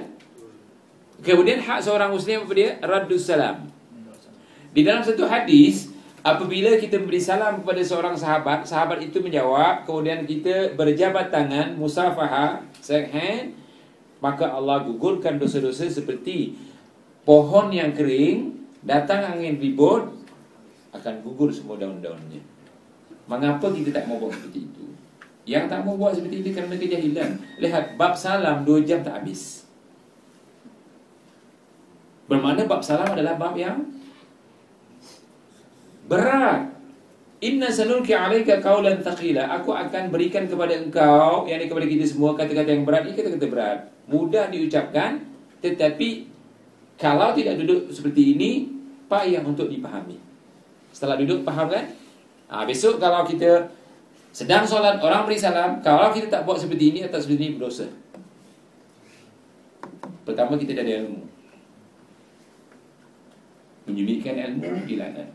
Kemudian 1.23 1.63
hak 1.63 1.79
seorang 1.87 2.11
muslim 2.11 2.43
apa 2.43 2.53
dia? 2.53 2.71
Raddus 2.83 3.31
salam. 3.31 3.71
Di 4.75 4.83
dalam 4.83 5.07
satu 5.07 5.23
hadis, 5.31 5.95
apabila 6.27 6.75
kita 6.83 6.99
beri 6.99 7.23
salam 7.23 7.63
kepada 7.63 7.79
seorang 7.79 8.19
sahabat, 8.19 8.67
sahabat 8.67 8.99
itu 8.99 9.23
menjawab, 9.23 9.87
kemudian 9.87 10.27
kita 10.27 10.75
berjabat 10.75 11.31
tangan, 11.31 11.79
musafaha, 11.79 12.67
shake 12.83 13.15
hand, 13.15 13.55
maka 14.19 14.51
Allah 14.51 14.83
gugurkan 14.83 15.39
dosa-dosa 15.39 15.87
seperti 15.87 16.59
pohon 17.23 17.71
yang 17.71 17.95
kering, 17.95 18.67
datang 18.83 19.23
angin 19.23 19.63
ribut, 19.63 20.11
akan 20.91 21.15
gugur 21.23 21.55
semua 21.55 21.79
daun-daunnya. 21.79 22.43
Mengapa 23.31 23.71
kita 23.71 23.95
tak 23.95 24.11
mau 24.11 24.19
buat 24.19 24.35
seperti 24.35 24.67
itu? 24.67 24.85
Yang 25.47 25.71
tak 25.71 25.81
mau 25.87 25.95
buat 25.95 26.19
seperti 26.19 26.43
itu 26.43 26.51
kerana 26.51 26.75
kejahilan. 26.75 27.31
Lihat, 27.63 27.95
bab 27.95 28.19
salam 28.19 28.67
2 28.67 28.83
jam 28.83 29.03
tak 29.07 29.23
habis. 29.23 29.62
Bermakna 32.33 32.65
bab 32.65 32.81
salam 32.81 33.13
adalah 33.13 33.37
bab 33.37 33.53
yang 33.61 33.93
berat. 36.09 36.73
Inna 37.45 37.69
sanulki 37.69 38.17
alaika 38.17 38.57
qawlan 38.65 39.05
thaqila. 39.05 39.53
Aku 39.61 39.77
akan 39.77 40.09
berikan 40.09 40.49
kepada 40.49 40.81
engkau, 40.81 41.45
yang 41.45 41.61
kepada 41.69 41.85
kita 41.85 42.09
semua 42.09 42.33
kata-kata 42.33 42.73
yang 42.73 42.89
berat. 42.89 43.05
Ini 43.05 43.13
kata-kata 43.21 43.47
berat. 43.53 43.79
Mudah 44.09 44.49
diucapkan, 44.49 45.21
tetapi 45.61 46.33
kalau 46.97 47.37
tidak 47.37 47.61
duduk 47.61 47.93
seperti 47.93 48.33
ini, 48.33 48.73
payah 49.13 49.45
untuk 49.45 49.69
dipahami. 49.69 50.17
Setelah 50.95 51.21
duduk, 51.21 51.45
faham 51.45 51.69
kan? 51.69 51.85
Ha, 52.49 52.65
besok 52.65 52.97
kalau 52.97 53.29
kita 53.29 53.69
sedang 54.33 54.65
solat, 54.65 55.03
orang 55.05 55.29
beri 55.29 55.37
salam, 55.37 55.85
kalau 55.85 56.09
kita 56.17 56.33
tak 56.33 56.49
buat 56.49 56.57
seperti 56.57 56.97
ini 56.97 57.01
atau 57.05 57.21
seperti 57.21 57.43
ini, 57.43 57.53
berdosa. 57.61 57.93
Pertama, 60.25 60.57
kita 60.57 60.79
dah 60.79 60.85
ada 60.87 60.95
ilmu. 61.05 61.32
Menyubitkan 63.89 64.39
ilmu, 64.39 64.87
dilanat. 64.87 65.29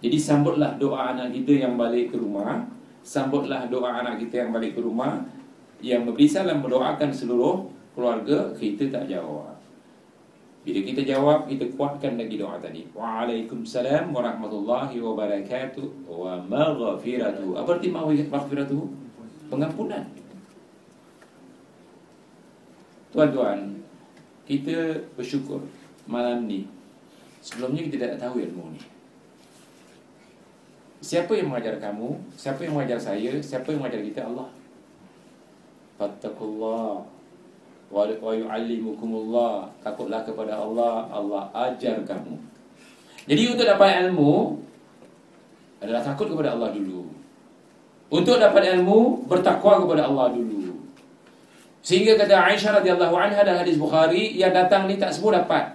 Jadi 0.00 0.16
sambutlah 0.16 0.80
doa 0.80 1.12
anak 1.12 1.36
kita 1.36 1.60
yang 1.60 1.76
balik 1.76 2.08
ke 2.08 2.16
rumah 2.16 2.64
Sambutlah 3.04 3.68
doa 3.68 4.00
anak 4.00 4.16
kita 4.16 4.48
yang 4.48 4.50
balik 4.56 4.72
ke 4.72 4.80
rumah 4.80 5.20
Yang 5.84 6.08
memberi 6.08 6.24
salam 6.24 6.64
mendoakan 6.64 7.12
seluruh 7.12 7.68
keluarga 7.92 8.48
Kita 8.56 8.88
tak 8.88 9.12
jawab. 9.12 9.60
Bila 10.60 10.80
kita 10.84 11.00
jawab, 11.08 11.48
kita 11.48 11.72
kuatkan 11.72 12.20
lagi 12.20 12.36
doa 12.36 12.60
tadi. 12.60 12.84
Waalaikumsalam 12.92 14.12
warahmatullahi 14.12 14.92
wabarakatuh. 15.00 16.04
Wa 16.04 16.36
maghfiratuh 16.36 17.56
Apa 17.56 17.80
arti 17.80 17.88
maghfiratuh? 17.88 18.84
Pengampunan. 19.48 20.04
Tuan-tuan 23.10 23.79
Kita 24.50 24.98
bersyukur 25.14 25.62
malam 26.10 26.50
ni 26.50 26.66
Sebelumnya 27.38 27.86
kita 27.86 28.10
tak 28.10 28.26
tahu 28.26 28.42
ilmu 28.42 28.74
ni 28.74 28.82
Siapa 31.00 31.32
yang 31.32 31.48
mengajar 31.48 31.80
kamu? 31.80 32.12
Siapa 32.36 32.60
yang 32.60 32.76
mengajar 32.76 33.00
saya? 33.00 33.32
Siapa 33.40 33.72
yang 33.72 33.80
mengajar 33.80 34.04
kita? 34.04 34.20
Allah. 34.28 34.52
Fattakullah 35.96 37.00
wa 37.88 38.32
yu'allimukumullah. 38.36 39.72
Takutlah 39.80 40.20
kepada 40.28 40.60
Allah, 40.60 41.08
Allah 41.08 41.48
ajar 41.72 42.04
kamu. 42.04 42.36
Jadi 43.24 43.42
untuk 43.48 43.64
dapat 43.64 44.04
ilmu 44.04 44.60
adalah 45.80 46.04
takut 46.04 46.28
kepada 46.28 46.52
Allah 46.52 46.68
dulu. 46.76 47.08
Untuk 48.12 48.36
dapat 48.36 48.68
ilmu 48.76 49.24
bertakwa 49.24 49.80
kepada 49.80 50.04
Allah 50.04 50.36
dulu. 50.36 50.59
Sehingga 51.80 52.16
kata 52.20 52.36
Aisyah 52.36 52.80
radhiyallahu 52.80 53.14
anha 53.16 53.40
dalam 53.40 53.64
hadis 53.64 53.80
Bukhari 53.80 54.36
yang 54.36 54.52
datang 54.52 54.84
ni 54.84 55.00
tak 55.00 55.16
semua 55.16 55.40
dapat. 55.40 55.72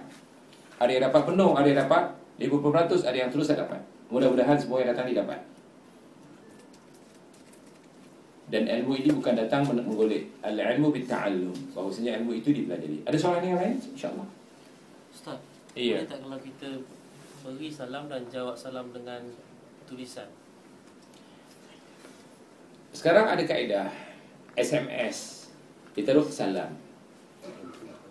Ada 0.78 0.90
yang 0.92 1.04
dapat 1.10 1.22
penuh, 1.26 1.50
ada 1.56 1.66
yang 1.66 1.80
dapat 1.82 2.02
50%, 2.38 3.08
ada 3.08 3.16
yang 3.16 3.30
terus 3.32 3.50
tak 3.50 3.58
dapat. 3.58 3.80
Mudah-mudahan 4.06 4.54
semua 4.54 4.78
yang 4.84 4.94
datang 4.94 5.10
didapat 5.10 5.42
Dan 8.46 8.70
ilmu 8.70 8.94
ini 8.94 9.10
bukan 9.10 9.34
datang 9.34 9.66
menggolek. 9.66 10.30
Al-ilmu 10.38 10.94
bitta'allum. 10.94 11.74
Bahawasanya 11.74 12.22
ilmu 12.22 12.38
itu 12.38 12.54
dipelajari. 12.54 13.02
Ada 13.02 13.18
soalan 13.18 13.42
yang 13.42 13.58
lain? 13.58 13.74
InsyaAllah. 13.74 14.28
Ustaz 15.10 15.42
Iya. 15.76 16.00
Boleh 16.00 16.08
tak 16.08 16.20
kalau 16.24 16.38
kita 16.40 16.68
Beri 17.46 17.70
salam 17.70 18.10
dan 18.10 18.26
jawab 18.26 18.58
salam 18.58 18.90
dengan 18.90 19.22
Tulisan? 19.86 20.26
Sekarang 22.90 23.28
ada 23.30 23.44
kaedah 23.44 23.86
SMS 24.58 25.35
Kita 25.96 26.12
taruh 26.12 26.28
salam. 26.28 26.76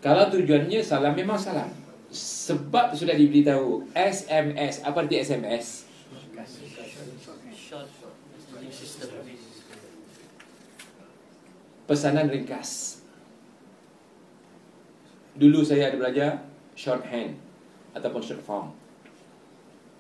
Kalau 0.02 0.26
tujuannya 0.34 0.82
salam 0.82 1.14
memang 1.14 1.38
salam. 1.38 1.70
Sebab 2.16 2.96
sudah 2.96 3.18
diberitahu 3.18 3.92
SMS 3.92 4.80
Apa 4.86 5.04
arti 5.04 5.20
SMS? 5.22 5.86
Pesanan 11.86 12.26
ringkas. 12.34 13.02
Dulu 15.38 15.62
saya 15.62 15.94
ada 15.94 15.98
belajar 16.02 16.42
Shorthand 16.74 17.38
Ataupun 17.94 18.22
short 18.26 18.42
form. 18.42 18.74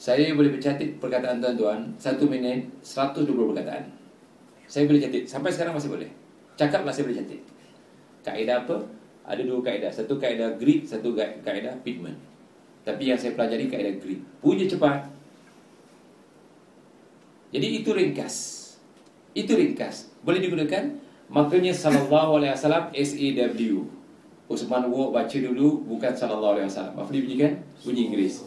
Saya 0.02 0.34
boleh 0.34 0.58
bercatat 0.58 0.98
perkataan 0.98 1.38
tuan-tuan 1.38 1.94
Satu 2.02 2.26
minit 2.26 2.66
120 2.82 3.30
perkataan. 3.30 3.94
Saya 4.66 4.90
boleh 4.90 5.06
catat. 5.06 5.30
Sampai 5.30 5.54
sekarang 5.54 5.78
masih 5.78 5.94
boleh. 5.94 6.10
Cakaplah 6.58 6.90
saya 6.90 7.06
boleh 7.06 7.22
catat 7.22 7.55
Kaedah 8.26 8.66
apa? 8.66 8.82
Ada 9.30 9.46
dua 9.46 9.62
kaedah 9.62 9.94
Satu 9.94 10.18
kaedah 10.18 10.58
grid 10.58 10.90
Satu 10.90 11.14
kaedah 11.16 11.78
pigment 11.86 12.18
Tapi 12.82 13.14
yang 13.14 13.18
saya 13.22 13.38
pelajari 13.38 13.70
kaedah 13.70 14.02
grid 14.02 14.20
Punya 14.42 14.66
cepat 14.66 15.06
Jadi 17.54 17.86
itu 17.86 17.90
ringkas 17.94 18.36
Itu 19.38 19.54
ringkas 19.54 20.10
Boleh 20.26 20.42
digunakan 20.42 20.90
Makanya 21.30 21.74
sallallahu 21.74 22.42
alaihi 22.42 22.54
wasallam 22.54 22.94
SAW 22.94 23.94
Usman 24.46 24.86
Wo 24.94 25.10
baca 25.10 25.38
dulu 25.42 25.82
bukan 25.90 26.14
sallallahu 26.14 26.54
alaihi 26.62 26.70
wasallam. 26.70 26.94
Apa 27.02 27.10
dia 27.10 27.22
bunyikan? 27.26 27.54
Bunyi 27.82 28.02
Inggeris. 28.14 28.46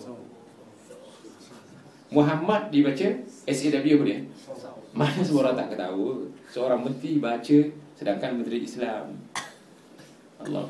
Muhammad 2.09 2.71
dibaca 2.71 3.09
SAW 3.51 3.83
dia? 3.83 4.19
Mana 4.95 5.21
semua 5.21 5.51
orang 5.51 5.59
tak 5.59 5.75
tahu. 5.75 6.31
Seorang 6.49 6.87
menteri 6.87 7.19
baca 7.19 7.59
sedangkan 7.99 8.39
menteri 8.39 8.63
Islam. 8.63 9.19
Allah 10.43 10.65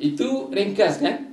Itu 0.00 0.48
ringkas 0.50 1.00
kan? 1.00 1.32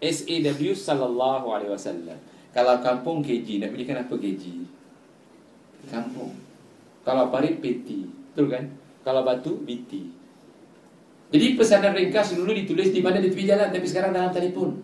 SAW 0.00 0.72
sallallahu 0.72 1.46
alaihi 1.52 1.72
wasallam. 1.72 2.18
Kalau 2.50 2.80
kampung 2.80 3.20
KG 3.20 3.60
nak 3.60 3.76
bunyikan 3.76 4.00
apa 4.00 4.14
KG? 4.16 4.64
Kampung. 5.88 6.34
Kalau 7.04 7.32
parit 7.32 7.60
PT 7.60 8.20
Betul 8.30 8.46
kan? 8.46 8.64
Kalau 9.02 9.26
batu, 9.26 9.58
BT. 9.66 10.16
Jadi 11.30 11.46
pesanan 11.54 11.94
ringkas 11.94 12.34
dulu 12.34 12.50
ditulis 12.54 12.90
di 12.90 13.00
mana 13.02 13.22
di 13.22 13.30
tepi 13.30 13.46
jalan 13.46 13.70
tapi 13.70 13.86
sekarang 13.86 14.14
dalam 14.14 14.32
telefon. 14.34 14.82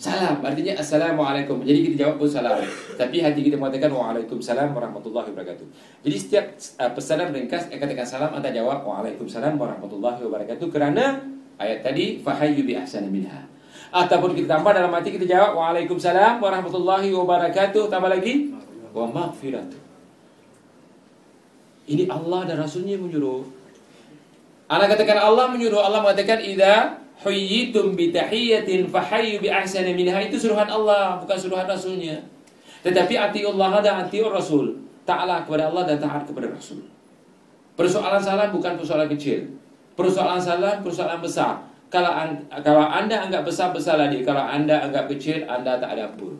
Salam 0.00 0.40
artinya 0.40 0.80
assalamualaikum. 0.80 1.60
Jadi 1.60 1.92
kita 1.92 2.08
jawab 2.08 2.24
pun 2.24 2.24
salam. 2.24 2.56
Tapi 2.96 3.20
hati 3.20 3.44
kita 3.44 3.60
mengatakan 3.60 3.92
waalaikumsalam 3.92 4.72
warahmatullahi 4.72 5.28
wabarakatuh. 5.28 5.66
Jadi 6.08 6.16
setiap 6.16 6.56
uh, 6.80 6.88
pesanan 6.96 7.36
ringkas 7.36 7.68
yang 7.68 7.84
katakan 7.84 8.08
salam 8.08 8.32
anda 8.32 8.48
jawab 8.48 8.80
waalaikumsalam 8.80 9.60
warahmatullahi 9.60 10.24
wabarakatuh 10.24 10.72
kerana 10.72 11.20
ayat 11.60 11.84
tadi 11.84 12.16
fahayyu 12.16 12.64
bi 12.64 12.80
ahsani 12.80 13.12
minha. 13.12 13.44
Ataupun 13.92 14.32
kita 14.32 14.56
tambah 14.56 14.72
dalam 14.72 14.88
hati 14.88 15.12
kita 15.20 15.28
jawab 15.28 15.60
waalaikumsalam 15.60 16.40
warahmatullahi 16.40 17.12
wabarakatuh 17.12 17.92
tambah 17.92 18.08
lagi 18.08 18.56
wa 18.96 19.04
maghfiratuh. 19.04 19.80
Ini 21.92 22.08
Allah 22.08 22.48
dan 22.48 22.56
Rasulnya 22.56 22.96
menyuruh. 22.96 23.44
Anak 24.64 24.96
katakan 24.96 25.20
Allah 25.20 25.52
menyuruh. 25.52 25.84
Allah 25.84 26.00
mengatakan 26.00 26.40
idza 26.40 26.96
huyyitum 27.20 27.92
bi 27.92 28.08
tahiyatin 28.10 28.88
fahayyu 28.88 29.44
bi 29.44 29.48
ahsani 29.52 29.92
minha 29.92 30.16
itu 30.24 30.40
suruhan 30.40 30.68
Allah 30.68 31.20
bukan 31.20 31.36
suruhan 31.36 31.68
Rasulnya. 31.68 32.16
Tetapi 32.80 33.14
ati 33.16 33.44
Allah 33.44 33.84
dan 33.84 34.08
ati 34.08 34.24
Rasul. 34.24 34.72
Taatlah 35.04 35.44
kepada 35.44 35.68
Allah 35.68 35.84
dan 35.84 35.96
taat 36.00 36.24
kepada 36.24 36.48
Rasul. 36.48 36.80
Persoalan 37.76 38.20
salam 38.20 38.48
bukan 38.52 38.76
persoalan 38.80 39.08
kecil. 39.12 39.52
Persoalan 39.96 40.40
salam 40.40 40.80
persoalan 40.80 41.20
besar. 41.20 41.60
Kalau 41.92 42.08
kalau 42.64 42.84
anda 42.88 43.20
anggap 43.20 43.44
besar 43.44 43.72
besarlah 43.76 44.08
dia. 44.08 44.24
Kalau 44.24 44.40
anda 44.40 44.80
anggap 44.80 45.10
kecil 45.12 45.44
anda 45.44 45.76
tak 45.76 45.96
ada 45.96 46.08
apa. 46.08 46.30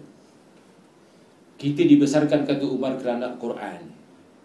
Kita 1.61 1.85
dibesarkan 1.85 2.48
kata 2.48 2.65
Umar 2.65 2.97
kerana 2.97 3.36
Quran. 3.36 3.93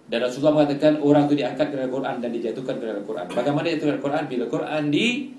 Dan 0.06 0.20
Rasulullah 0.22 0.62
mengatakan 0.62 1.00
orang 1.00 1.26
itu 1.32 1.40
diangkat 1.40 1.72
kerana 1.72 1.90
Quran 1.90 2.16
dan 2.20 2.30
dijatuhkan 2.30 2.76
kerana 2.78 3.02
Quran. 3.08 3.26
Bagaimana 3.32 3.66
dijatuhkan 3.72 4.00
Quran? 4.04 4.24
Bila 4.28 4.46
Quran 4.52 4.84
di 4.92 5.35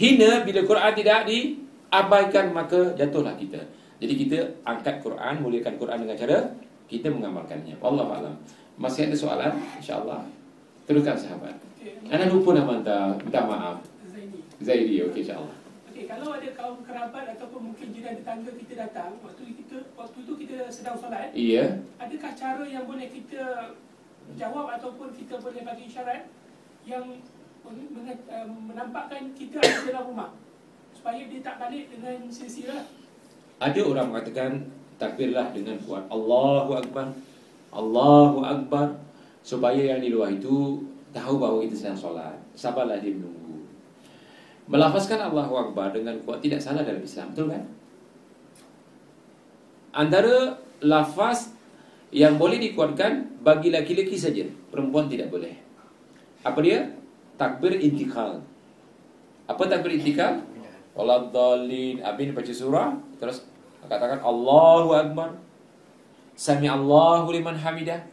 hina, 0.00 0.30
bila 0.48 0.60
Quran 0.64 0.92
tidak 0.96 1.20
diabaikan, 1.28 2.56
maka 2.56 2.96
jatuhlah 2.96 3.36
kita. 3.36 3.60
Jadi 4.00 4.14
kita 4.16 4.38
angkat 4.64 5.04
Quran, 5.04 5.44
muliakan 5.44 5.76
Quran 5.76 5.98
dengan 6.00 6.16
cara 6.16 6.38
kita 6.88 7.12
mengamalkannya. 7.12 7.76
Allah 7.84 8.06
alam. 8.08 8.34
Masih 8.80 9.12
ada 9.12 9.16
soalan? 9.16 9.52
InsyaAllah. 9.76 10.24
Teruskan 10.88 11.20
sahabat. 11.20 11.52
Anda 12.08 12.32
lupa 12.32 12.56
nama 12.56 12.80
anda. 12.80 13.12
Minta 13.20 13.44
maaf. 13.44 13.76
Zaidi. 14.08 14.40
Zaidi, 14.64 14.94
okey 15.04 15.20
insyaAllah. 15.20 15.56
Okey, 15.92 16.08
kalau 16.08 16.32
ada 16.32 16.48
kaum 16.56 16.80
kerabat 16.80 17.36
ataupun 17.36 17.60
mungkin 17.70 17.92
jiran 17.92 18.16
tetangga 18.16 18.50
kita 18.56 18.74
datang, 18.88 19.20
waktu 19.20 19.52
kita 19.52 19.76
waktu 19.92 20.18
itu 20.24 20.32
kita 20.48 20.56
sedang 20.72 20.96
solat, 20.96 21.28
Iya. 21.36 21.76
adakah 22.00 22.32
cara 22.32 22.64
yang 22.64 22.88
boleh 22.88 23.12
kita 23.12 23.76
jawab 24.40 24.66
ataupun 24.80 25.12
kita 25.12 25.36
boleh 25.44 25.60
bagi 25.60 25.84
isyarat 25.92 26.24
yang 26.88 27.04
menampakkan 28.66 29.30
kita 29.36 29.60
ada 29.60 29.78
dalam 29.86 30.04
rumah 30.12 30.30
supaya 30.96 31.22
dia 31.28 31.40
tak 31.40 31.56
balik 31.60 31.88
dengan 31.92 32.28
silsilah 32.28 32.84
Ada 33.60 33.80
orang 33.84 34.06
mengatakan 34.12 34.50
takbirlah 34.96 35.52
dengan 35.52 35.76
kuat 35.84 36.04
Allahu 36.08 36.76
Akbar 36.76 37.12
Allahu 37.70 38.42
Akbar 38.42 38.98
supaya 39.40 39.96
yang 39.96 40.00
di 40.02 40.10
luar 40.12 40.34
itu 40.34 40.84
tahu 41.10 41.42
bahawa 41.42 41.62
kita 41.66 41.76
sedang 41.76 41.98
solat. 41.98 42.36
Sabarlah 42.54 42.98
dia 42.98 43.14
menunggu. 43.14 43.66
Melafazkan 44.70 45.18
Allahu 45.18 45.70
Akbar 45.70 45.90
dengan 45.90 46.18
kuat 46.22 46.42
tidak 46.42 46.62
salah 46.62 46.86
dalam 46.86 47.02
Islam, 47.02 47.34
betul 47.34 47.46
kan? 47.50 47.64
Antara 49.90 50.54
lafaz 50.86 51.50
yang 52.14 52.38
boleh 52.38 52.62
dikuatkan 52.62 53.42
bagi 53.42 53.74
laki-laki 53.74 54.14
saja, 54.14 54.46
perempuan 54.70 55.10
tidak 55.10 55.34
boleh. 55.34 55.50
Apa 56.46 56.62
dia? 56.62 56.86
Takbir 57.40 57.80
intikal. 57.80 58.44
Apa 59.48 59.64
takbir 59.64 59.96
intikal? 59.96 60.44
Waladhalin. 60.92 62.04
Abin 62.04 62.36
baca 62.36 62.52
surah, 62.52 63.00
terus 63.16 63.48
katakan 63.88 64.20
Allahu 64.20 64.92
Akbar. 64.92 65.40
Sami 66.36 66.68
Allahu 66.68 67.32
liman 67.32 67.56
hamidah. 67.56 68.04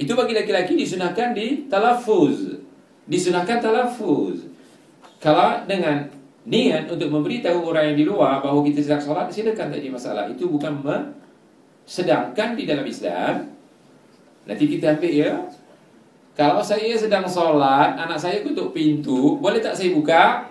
Itu 0.00 0.16
bagi 0.16 0.32
laki-laki 0.32 0.72
disunahkan 0.80 1.36
di 1.36 1.68
talafuz. 1.68 2.56
Disunahkan 3.04 3.60
talafuz. 3.60 4.48
Kalau 5.20 5.68
dengan 5.68 6.08
niat 6.48 6.88
untuk 6.88 7.12
memberitahu 7.12 7.62
orang 7.68 7.92
yang 7.92 7.96
di 8.00 8.04
luar 8.08 8.42
bahawa 8.42 8.64
kita 8.66 8.80
sedang 8.82 9.02
solat, 9.04 9.28
silakan 9.28 9.68
tak 9.70 9.78
ada 9.78 9.90
masalah. 9.92 10.24
Itu 10.32 10.48
bukan 10.48 10.80
me 10.80 10.96
sedangkan 11.82 12.54
di 12.56 12.64
dalam 12.64 12.86
Islam 12.86 13.52
nanti 14.48 14.64
kita 14.66 14.96
ambil 14.96 15.12
ya. 15.12 15.32
Kalau 16.32 16.64
saya 16.64 16.96
sedang 16.96 17.28
solat, 17.28 17.92
anak 17.92 18.16
saya 18.16 18.40
ketuk 18.40 18.72
pintu, 18.72 19.36
boleh 19.36 19.60
tak 19.60 19.76
saya 19.76 19.92
buka? 19.92 20.48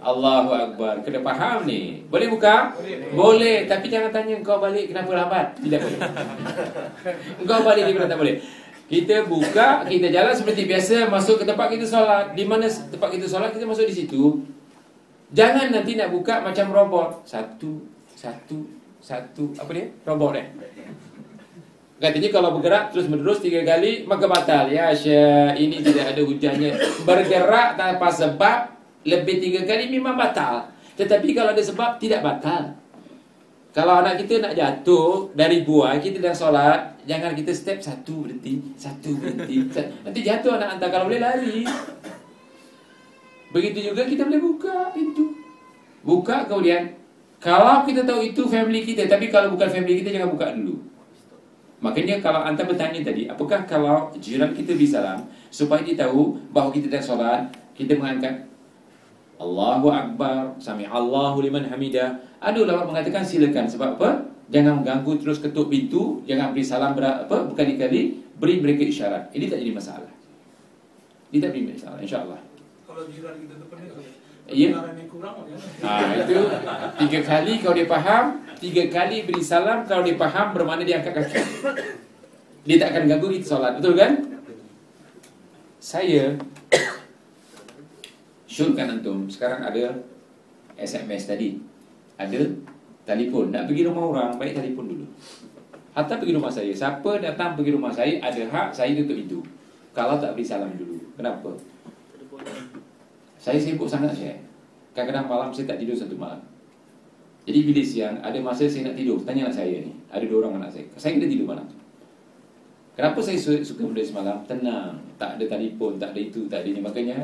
Allahu 0.00 0.50
Akbar. 0.50 1.04
Kena 1.04 1.20
faham 1.20 1.68
ni. 1.68 2.02
Boleh 2.08 2.32
buka? 2.32 2.72
Boleh. 2.74 3.12
Boleh. 3.12 3.58
Tapi 3.68 3.86
jangan 3.92 4.10
tanya 4.10 4.34
kau 4.40 4.56
balik 4.56 4.90
kenapa 4.90 5.12
lambat. 5.12 5.46
Tidak 5.60 5.76
boleh. 5.78 6.00
Kau 7.48 7.60
balik 7.60 7.84
dia 7.84 8.08
tak 8.08 8.18
boleh. 8.18 8.36
Kita 8.90 9.28
buka, 9.30 9.86
kita 9.86 10.10
jalan 10.10 10.34
seperti 10.34 10.66
biasa 10.66 11.06
masuk 11.06 11.38
ke 11.38 11.44
tempat 11.46 11.70
kita 11.70 11.86
solat. 11.86 12.32
Di 12.32 12.42
mana 12.48 12.66
tempat 12.66 13.12
kita 13.12 13.28
solat 13.28 13.52
kita 13.54 13.68
masuk 13.68 13.86
di 13.86 13.94
situ. 13.94 14.40
Jangan 15.30 15.70
nanti 15.70 15.94
nak 15.94 16.10
buka 16.10 16.42
macam 16.42 16.74
robot. 16.74 17.22
Satu, 17.22 17.86
satu, 18.16 18.66
satu. 18.98 19.54
Apa 19.60 19.70
dia? 19.70 19.86
Robot 20.02 20.32
eh? 20.34 20.48
Katanya 22.00 22.32
kalau 22.32 22.56
bergerak 22.56 22.96
terus 22.96 23.12
menerus 23.12 23.44
tiga 23.44 23.60
kali 23.60 24.08
maka 24.08 24.24
batal. 24.24 24.72
Ya 24.72 24.88
Syekh, 24.96 25.52
ini 25.60 25.84
tidak 25.84 26.16
ada 26.16 26.22
hujahnya. 26.24 26.72
Bergerak 27.04 27.76
tanpa 27.76 28.08
sebab 28.08 28.72
lebih 29.04 29.36
tiga 29.44 29.68
kali 29.68 29.92
memang 29.92 30.16
batal. 30.16 30.72
Tetapi 30.96 31.36
kalau 31.36 31.52
ada 31.52 31.60
sebab 31.60 32.00
tidak 32.00 32.24
batal. 32.24 32.72
Kalau 33.70 34.02
anak 34.02 34.18
kita 34.24 34.42
nak 34.42 34.56
jatuh 34.56 35.30
dari 35.30 35.62
buah, 35.62 35.94
kita 36.02 36.18
dah 36.18 36.34
solat, 36.34 36.98
jangan 37.06 37.38
kita 37.38 37.54
step 37.54 37.78
satu 37.78 38.26
berhenti, 38.26 38.58
satu 38.74 39.14
berhenti. 39.14 39.70
Nanti 40.02 40.20
jatuh 40.26 40.58
anak 40.58 40.74
hantar 40.74 40.88
kalau 40.90 41.06
boleh 41.06 41.22
lari. 41.22 41.62
Begitu 43.54 43.92
juga 43.92 44.08
kita 44.08 44.26
boleh 44.26 44.42
buka 44.42 44.90
pintu. 44.90 45.36
Buka 46.02 46.48
kemudian 46.48 46.96
kalau 47.38 47.86
kita 47.86 48.02
tahu 48.02 48.24
itu 48.26 48.42
family 48.50 48.82
kita, 48.82 49.06
tapi 49.06 49.30
kalau 49.30 49.54
bukan 49.54 49.68
family 49.70 50.02
kita 50.02 50.18
jangan 50.18 50.34
buka 50.34 50.50
dulu. 50.56 50.89
Makanya 51.80 52.20
kalau 52.20 52.44
anda 52.44 52.60
bertanya 52.60 53.00
tadi, 53.00 53.24
apakah 53.24 53.64
kalau 53.64 54.12
jiran 54.20 54.52
kita 54.52 54.76
bersalam 54.76 55.24
supaya 55.48 55.80
dia 55.80 55.96
tahu 55.96 56.36
bahawa 56.52 56.68
kita 56.68 56.92
dah 56.92 57.00
solat, 57.00 57.48
kita 57.72 57.96
mengangkat 57.96 58.44
Allahu 59.40 59.88
Akbar, 59.88 60.52
Sami 60.60 60.84
Allahu 60.84 61.40
liman 61.40 61.64
hamidah. 61.64 62.20
Ada 62.36 62.60
ulama 62.60 62.92
mengatakan 62.92 63.24
silakan 63.24 63.64
sebab 63.64 63.96
apa? 63.96 64.28
Jangan 64.52 64.84
mengganggu 64.84 65.24
terus 65.24 65.40
ketuk 65.40 65.72
pintu, 65.72 66.20
jangan 66.28 66.52
beri 66.52 66.64
salam 66.66 66.92
berapa 66.92 67.32
berkali-kali, 67.48 68.20
beri 68.36 68.60
mereka 68.60 68.84
isyarat. 68.84 69.32
Ini 69.32 69.48
tak 69.48 69.64
jadi 69.64 69.72
masalah. 69.72 70.12
Ini 71.32 71.38
tak 71.40 71.50
jadi 71.56 71.64
masalah 71.72 71.98
insya-Allah. 72.04 72.40
Kalau 72.84 73.02
jiran 73.08 73.40
kita 73.40 73.54
tu 73.56 73.66
Ya. 74.50 74.74
Ha, 75.80 75.90
itu 76.26 76.38
tiga 77.06 77.20
kali 77.22 77.52
kalau 77.62 77.74
dia 77.78 77.86
faham, 77.86 78.24
tiga 78.58 78.84
kali 78.90 79.22
beri 79.22 79.42
salam 79.42 79.86
kalau 79.86 80.02
dia 80.02 80.18
faham 80.18 80.50
bermakna 80.50 80.82
dia 80.82 80.98
angkat 80.98 81.22
kaki. 81.22 81.40
Dia 82.66 82.76
tak 82.76 82.88
akan 82.92 83.02
ganggu 83.08 83.28
kita 83.32 83.46
solat, 83.46 83.72
betul 83.78 83.94
kan? 83.96 84.20
Saya 85.80 86.36
syurkan 88.52 89.00
antum 89.00 89.30
sekarang 89.30 89.64
ada 89.64 90.02
SMS 90.76 91.30
tadi. 91.30 91.62
Ada 92.20 92.52
telefon. 93.08 93.48
Nak 93.54 93.64
pergi 93.64 93.86
rumah 93.88 94.04
orang, 94.12 94.30
baik 94.36 94.60
telefon 94.60 94.92
dulu. 94.92 95.06
Hatta 95.96 96.20
pergi 96.20 96.36
rumah 96.36 96.52
saya. 96.52 96.72
Siapa 96.74 97.22
datang 97.22 97.56
pergi 97.56 97.72
rumah 97.72 97.94
saya 97.94 98.20
ada 98.20 98.42
hak 98.44 98.76
saya 98.76 98.92
tutup 98.98 99.16
itu. 99.16 99.38
Kalau 99.96 100.20
tak 100.20 100.36
beri 100.36 100.44
salam 100.44 100.70
dulu. 100.76 101.00
Kenapa? 101.16 101.50
Saya 103.40 103.56
sibuk 103.56 103.88
sangat 103.88 104.12
saya. 104.12 104.36
Kadang-kadang 104.92 105.26
malam 105.32 105.48
saya 105.48 105.72
tak 105.72 105.80
tidur 105.80 105.96
satu 105.96 106.12
malam. 106.12 106.44
Jadi 107.48 107.64
bila 107.64 107.80
siang 107.80 108.20
ada 108.20 108.36
masa 108.44 108.68
saya 108.68 108.92
nak 108.92 109.00
tidur, 109.00 109.16
tanyalah 109.24 109.48
saya 109.48 109.80
ni. 109.80 109.96
Ada 110.12 110.28
dua 110.28 110.44
orang 110.44 110.60
anak 110.60 110.76
saya. 110.76 110.84
Saya 111.00 111.16
kena 111.16 111.24
tidur 111.24 111.48
malam. 111.48 111.64
Kenapa 112.92 113.16
saya 113.24 113.40
su- 113.40 113.64
suka 113.64 113.88
benda 113.88 114.04
semalam? 114.04 114.44
Tenang. 114.44 115.00
Tak 115.16 115.40
ada 115.40 115.44
telefon, 115.48 115.96
tak 115.96 116.12
ada 116.12 116.20
itu, 116.20 116.44
tak 116.52 116.60
ada 116.60 116.68
ini. 116.68 116.84
Makanya 116.84 117.16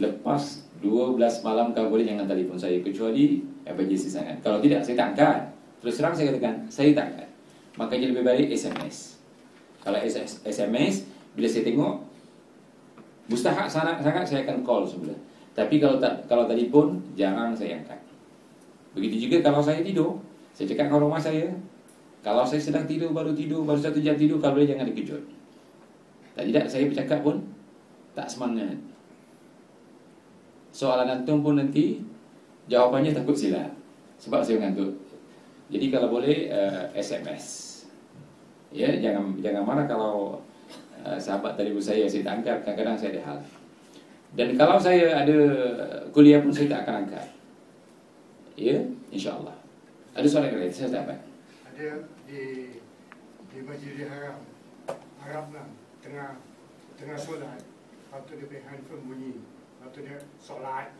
lepas 0.00 0.64
12 0.80 1.20
malam 1.44 1.76
kalau 1.76 1.92
boleh 1.92 2.08
jangan 2.08 2.24
telefon 2.24 2.56
saya. 2.56 2.80
Kecuali 2.80 3.44
emergency 3.68 4.08
sangat. 4.08 4.40
Kalau 4.40 4.56
tidak, 4.64 4.80
saya 4.80 4.96
tak 4.96 5.08
angkat. 5.12 5.38
Terus 5.84 5.94
terang 6.00 6.14
saya 6.16 6.32
katakan, 6.32 6.54
saya 6.72 6.96
tak 6.96 7.06
angkat. 7.12 7.28
Makanya 7.76 8.06
lebih 8.08 8.24
baik 8.24 8.48
SMS. 8.56 9.20
Kalau 9.84 10.00
SMS, 10.00 11.04
bila 11.36 11.46
saya 11.46 11.62
tengok, 11.68 11.94
mustahak 13.28 13.68
sangat, 13.68 14.00
sangat 14.00 14.24
saya 14.24 14.48
akan 14.48 14.64
call 14.64 14.88
sebelah. 14.88 15.27
Tapi 15.58 15.82
kalau 15.82 15.98
tak 15.98 16.22
kalau 16.30 16.46
telefon 16.46 17.02
jarang 17.18 17.50
saya 17.50 17.82
angkat. 17.82 17.98
Begitu 18.94 19.26
juga 19.26 19.50
kalau 19.50 19.58
saya 19.58 19.82
tidur, 19.82 20.14
saya 20.54 20.70
cakap 20.70 20.86
dengan 20.86 21.02
rumah 21.10 21.18
saya, 21.18 21.50
kalau 22.22 22.46
saya 22.46 22.62
sedang 22.62 22.86
tidur 22.86 23.10
baru 23.10 23.34
tidur 23.34 23.66
baru 23.66 23.82
satu 23.82 23.98
jam 23.98 24.14
tidur 24.14 24.38
kalau 24.38 24.54
boleh 24.54 24.70
jangan 24.70 24.86
dikejut. 24.86 25.18
Tak 26.38 26.46
tidak 26.46 26.64
saya 26.70 26.86
bercakap 26.86 27.26
pun 27.26 27.42
tak 28.14 28.30
semangat. 28.30 28.78
Soalan 30.70 31.10
antum 31.10 31.42
pun 31.42 31.58
nanti 31.58 32.06
jawapannya 32.70 33.10
takut 33.10 33.34
silap 33.34 33.74
sebab 34.22 34.46
saya 34.46 34.62
mengantuk. 34.62 34.94
Jadi 35.74 35.90
kalau 35.90 36.06
boleh 36.06 36.54
uh, 36.54 36.86
SMS. 36.94 37.66
Ya, 38.70 38.94
jangan 38.94 39.34
jangan 39.42 39.66
marah 39.66 39.90
kalau 39.90 40.38
uh, 41.02 41.18
sahabat 41.18 41.58
telefon 41.58 41.82
saya 41.82 42.06
saya 42.06 42.22
tak 42.22 42.34
angkat, 42.46 42.56
kadang-kadang 42.62 42.94
saya 42.94 43.10
ada 43.18 43.22
hal. 43.26 43.38
Dan 44.36 44.58
kalau 44.60 44.76
saya 44.76 45.24
ada 45.24 45.38
kuliah 46.12 46.42
pun 46.44 46.52
saya 46.52 46.68
tak 46.68 46.84
akan 46.84 46.94
angkat. 47.06 47.26
Ya, 48.58 48.82
insya-Allah. 49.14 49.54
Ada 50.12 50.26
soalan 50.26 50.58
lain 50.58 50.74
saya 50.74 50.90
dapat. 51.02 51.18
ada 51.78 52.10
di 52.26 52.74
di 53.48 53.58
Masjidil 53.62 54.10
Haram 54.10 54.42
Arab 55.22 55.46
lah 55.54 55.66
tengah 56.02 56.42
tengah 56.98 57.14
solat 57.14 57.62
lepas 57.62 58.26
tu 58.26 58.34
dia 58.34 58.50
punya 58.50 58.62
handphone 58.66 59.02
bunyi 59.06 59.34
lepas 59.78 59.88
tu 59.94 60.02
dia 60.02 60.18
solat 60.42 60.90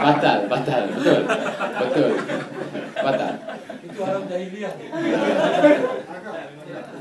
Batal, 0.00 0.38
batal, 0.44 0.82
betul. 0.92 1.20
Betul. 1.80 2.10
Batal. 3.00 3.32
Itu 3.80 4.00
haram 4.04 4.22
jahiliah. 4.28 4.74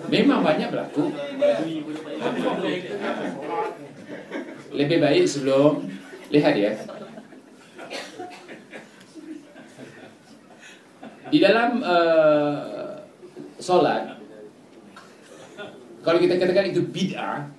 Memang 0.08 0.40
banyak 0.41 0.68
berlaku. 0.72 1.12
Lebih 4.72 4.98
baik 5.04 5.26
sebelum 5.28 5.91
lihat 6.32 6.56
ya. 6.56 6.72
Di 11.30 11.38
dalam 11.38 11.84
uh, 11.86 13.06
solat 13.62 14.18
kalau 16.00 16.18
kita 16.18 16.41
katakan 16.41 16.72
itu 16.72 16.82
bid'ah, 16.90 17.52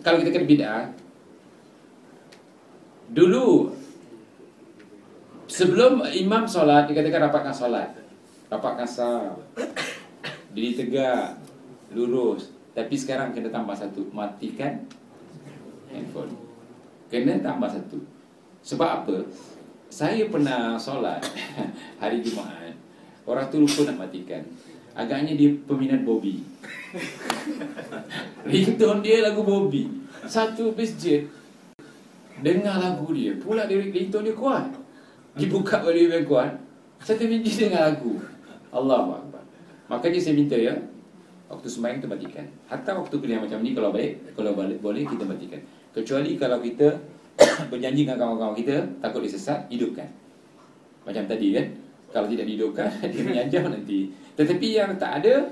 kalau 0.00 0.22
kita 0.22 0.30
katakan 0.30 0.48
bid'ah, 0.48 0.82
dulu 3.08 3.72
sebelum 5.48 6.04
imam 6.12 6.44
solat 6.44 6.86
dikatakan 6.86 7.28
rapatkan 7.28 7.54
solat, 7.56 7.90
rapatkan 8.52 8.88
sah, 8.88 9.32
diri 10.52 10.76
tegak, 10.76 11.40
lurus. 11.96 12.52
Tapi 12.76 12.94
sekarang 12.94 13.34
kena 13.34 13.50
tambah 13.50 13.74
satu, 13.74 14.06
matikan 14.14 14.86
handphone. 15.90 16.30
Kena 17.10 17.40
tambah 17.40 17.66
satu. 17.66 17.98
Sebab 18.62 18.88
apa? 19.02 19.16
Saya 19.88 20.28
pernah 20.28 20.76
solat 20.76 21.24
hari 22.02 22.20
Jumaat. 22.20 22.76
Orang 23.24 23.48
tu 23.48 23.64
lupa 23.64 23.88
nak 23.88 24.06
matikan. 24.08 24.44
Agaknya 24.92 25.32
dia 25.34 25.56
peminat 25.64 26.04
Bobby. 26.04 26.44
Ringtone 28.50 29.00
dia 29.00 29.24
lagu 29.24 29.42
Bobby. 29.42 29.88
Satu 30.28 30.76
masjid 30.76 31.24
dengar 32.42 32.76
lagu 32.78 33.08
dia. 33.14 33.34
Pula 33.38 33.64
dia 33.66 33.78
ringtone 33.78 34.30
dia 34.30 34.34
kuat. 34.34 34.66
Dibuka 35.38 35.82
oleh 35.86 36.10
lebih 36.10 36.28
kuat. 36.28 36.52
Satu 37.02 37.26
masjid 37.26 37.70
dengar 37.70 37.94
lagu. 37.94 38.18
Allah 38.74 39.16
Akbar. 39.16 39.42
Makanya 39.88 40.20
saya 40.20 40.36
minta 40.36 40.56
ya, 40.58 40.76
waktu 41.48 41.66
sembahyang 41.66 42.04
kita 42.04 42.08
matikan. 42.12 42.46
Hatta 42.68 42.92
waktu 42.92 43.14
kuliah 43.16 43.40
macam 43.40 43.64
ni 43.64 43.72
kalau 43.72 43.90
baik, 43.90 44.36
kalau 44.36 44.52
balik 44.52 44.78
boleh 44.84 45.08
kita 45.08 45.24
matikan. 45.24 45.60
Kecuali 45.96 46.36
kalau 46.36 46.60
kita 46.60 46.88
berjanji 47.72 48.04
dengan 48.04 48.20
kawan-kawan 48.20 48.54
kita 48.58 48.76
takut 49.00 49.24
disesat, 49.24 49.64
hidupkan. 49.72 50.06
Macam 51.08 51.24
tadi 51.24 51.56
kan, 51.56 51.66
kalau 52.12 52.28
tidak 52.28 52.44
dihidupkan 52.44 52.88
dia 53.12 53.22
menyanjam 53.24 53.72
nanti. 53.72 54.12
Tetapi 54.36 54.66
yang 54.76 54.92
tak 55.00 55.24
ada 55.24 55.48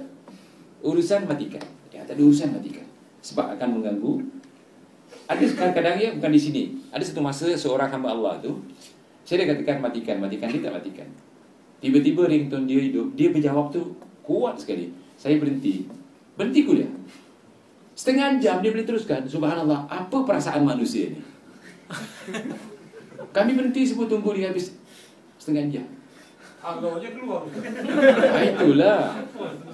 urusan 0.85 1.25
matikan. 1.25 1.65
Ya, 1.89 2.05
tak 2.05 2.21
ada 2.21 2.23
urusan 2.29 2.53
matikan. 2.53 2.85
Sebab 3.25 3.57
akan 3.57 3.81
mengganggu. 3.81 4.13
Ada 5.27 5.43
kadang-kadang 5.53 5.97
ya 5.99 6.09
bukan 6.15 6.31
di 6.31 6.41
sini. 6.41 6.63
Ada 6.95 7.03
satu 7.03 7.21
masa 7.21 7.51
seorang 7.55 7.91
hamba 7.91 8.15
Allah 8.15 8.35
tu 8.39 8.63
saya 9.27 9.43
dah 9.43 9.59
katakan 9.59 9.83
matikan, 9.83 10.23
matikan 10.23 10.47
dia 10.55 10.63
tak 10.63 10.79
matikan. 10.79 11.09
Tiba-tiba 11.83 12.31
ringtone 12.31 12.65
dia 12.71 12.79
hidup, 12.79 13.11
dia 13.19 13.35
berjawab 13.35 13.75
tu 13.75 13.99
kuat 14.23 14.55
sekali. 14.55 14.95
Saya 15.19 15.43
berhenti. 15.43 15.91
Berhenti 16.39 16.63
kuliah. 16.63 16.89
Setengah 17.99 18.39
jam 18.39 18.63
dia 18.63 18.71
boleh 18.71 18.87
teruskan. 18.87 19.27
Subhanallah, 19.27 19.91
apa 19.91 20.17
perasaan 20.23 20.63
manusia 20.63 21.11
ni? 21.11 21.21
Kami 23.37 23.51
berhenti 23.59 23.83
semua 23.83 24.07
tunggu 24.07 24.31
dia 24.31 24.55
habis 24.55 24.79
setengah 25.43 25.75
jam. 25.75 25.87
Aja 26.67 27.09
keluar. 27.15 27.47
Ah, 28.31 28.43
itulah. 28.43 29.01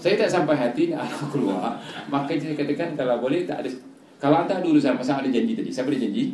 Saya 0.00 0.14
tak 0.16 0.28
sampai 0.32 0.56
hati 0.56 0.92
nak 0.92 1.08
aku 1.08 1.24
keluar. 1.36 1.76
Maka 2.08 2.40
saya 2.40 2.56
katakan 2.56 2.96
kalau 2.96 3.20
boleh 3.20 3.44
tak 3.44 3.64
ada 3.64 3.70
kalau 4.22 4.46
anda 4.46 4.54
ada 4.62 4.66
urusan 4.70 4.94
masa 4.94 5.18
ada 5.18 5.26
janji 5.26 5.58
tadi. 5.58 5.74
Siapa 5.74 5.90
ada 5.90 5.98
janji? 5.98 6.30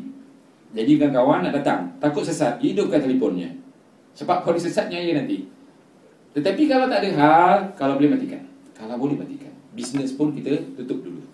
Janji 0.76 0.92
dengan 1.00 1.16
kawan 1.16 1.48
nak 1.48 1.56
datang. 1.56 1.88
Takut 1.96 2.20
sesat, 2.20 2.60
hidupkan 2.60 3.00
telefonnya. 3.00 3.48
Sebab 4.12 4.44
kalau 4.44 4.60
disesatnya 4.60 5.00
ya 5.00 5.16
nanti. 5.16 5.48
Tetapi 6.36 6.68
kalau 6.68 6.84
tak 6.92 7.00
ada 7.00 7.10
hal, 7.16 7.56
kalau 7.72 7.96
boleh 7.96 8.12
matikan. 8.12 8.44
Kalau 8.76 9.00
boleh 9.00 9.16
matikan. 9.16 9.48
Bisnes 9.72 10.12
pun 10.12 10.36
kita 10.36 10.60
tutup 10.76 11.00
dulu. 11.00 11.24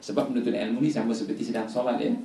Sebab 0.00 0.32
menuntut 0.32 0.56
ilmu 0.56 0.80
ni 0.80 0.88
sama 0.88 1.12
seperti 1.12 1.52
sedang 1.52 1.68
solat 1.68 2.00
ya. 2.00 2.16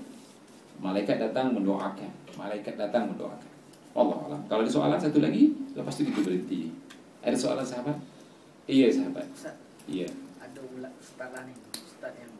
Malaikat 0.79 1.19
datang 1.19 1.51
mendoakan. 1.51 2.09
Malaikat 2.39 2.79
datang 2.79 3.11
mendoakan. 3.11 3.51
Allah 3.91 4.17
Allah. 4.23 4.39
Kalau 4.47 4.61
ada 4.63 4.71
soalan 4.71 4.99
satu 5.01 5.19
lagi, 5.19 5.51
lepas 5.75 5.91
tu 5.91 6.07
kita 6.07 6.23
berhenti. 6.23 6.71
Ada 7.19 7.35
soalan 7.35 7.65
sahabat? 7.67 7.97
Iya 8.69 8.87
sahabat. 8.87 9.27
Ustaz, 9.35 9.57
Iya. 9.89 10.07
ada 10.39 10.59
ulat 10.61 10.93
lah 11.17 11.43
ni 11.43 11.53
Ustaz 11.73 12.13
yang 12.15 12.31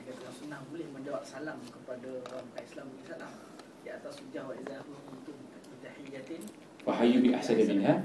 dikatakan 0.00 0.32
sunnah 0.32 0.60
boleh 0.76 0.92
menjawab 0.92 1.24
salam 1.24 1.56
kepada 1.72 2.20
orang 2.28 2.44
bukan 2.52 2.60
Islam 2.68 2.84
beri 2.92 3.04
salam 3.08 3.32
Di 3.80 3.88
atas 3.88 4.20
hujah 4.20 4.44
wa 4.44 4.52
izahu 4.52 4.92
kuntum 5.08 5.36
Bitahiyatin 5.72 6.42
Wahyu 6.84 7.18
bi 7.24 7.32
ahsani 7.32 7.64
minha. 7.64 7.98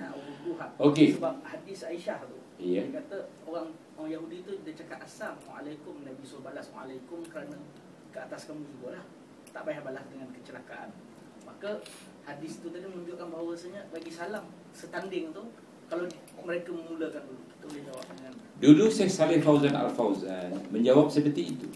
Okey. 0.80 1.20
Sebab 1.20 1.44
hadis 1.44 1.84
Aisyah 1.84 2.24
tu. 2.26 2.40
Dia 2.56 2.88
kata 2.88 3.28
orang 3.44 3.76
orang 4.00 4.10
Yahudi 4.16 4.48
tu 4.48 4.56
dia 4.64 4.72
cakap 4.72 5.04
Assalamualaikum 5.04 6.00
Nabi 6.08 6.24
suruh 6.24 6.48
balas 6.48 6.72
Waalaikum 6.72 7.20
kerana 7.28 7.60
ke 8.16 8.18
atas 8.24 8.48
kamu 8.48 8.64
juga 8.64 8.96
lah 8.96 9.04
Tak 9.52 9.68
payah 9.68 9.84
balas 9.84 10.08
dengan 10.08 10.32
kecelakaan 10.32 10.90
Maka 11.44 11.84
hadis 12.24 12.64
tu 12.64 12.72
tadi 12.72 12.88
menunjukkan 12.88 13.28
bahawasanya 13.28 13.82
bagi 13.92 14.14
salam 14.14 14.48
setanding 14.72 15.36
tu 15.36 15.44
kalau 15.92 16.08
mereka 16.48 16.72
memulakan 16.72 17.28
dulu 17.28 17.44
kita 17.52 17.66
boleh 17.68 17.84
jawab 17.84 18.06
dengan 18.16 18.32
Dulu 18.64 18.86
Syekh 18.88 19.12
Saleh 19.12 19.44
Fauzan 19.44 19.76
Al-Fauzan 19.76 20.56
menjawab 20.72 21.12
seperti 21.12 21.52
itu. 21.52 21.68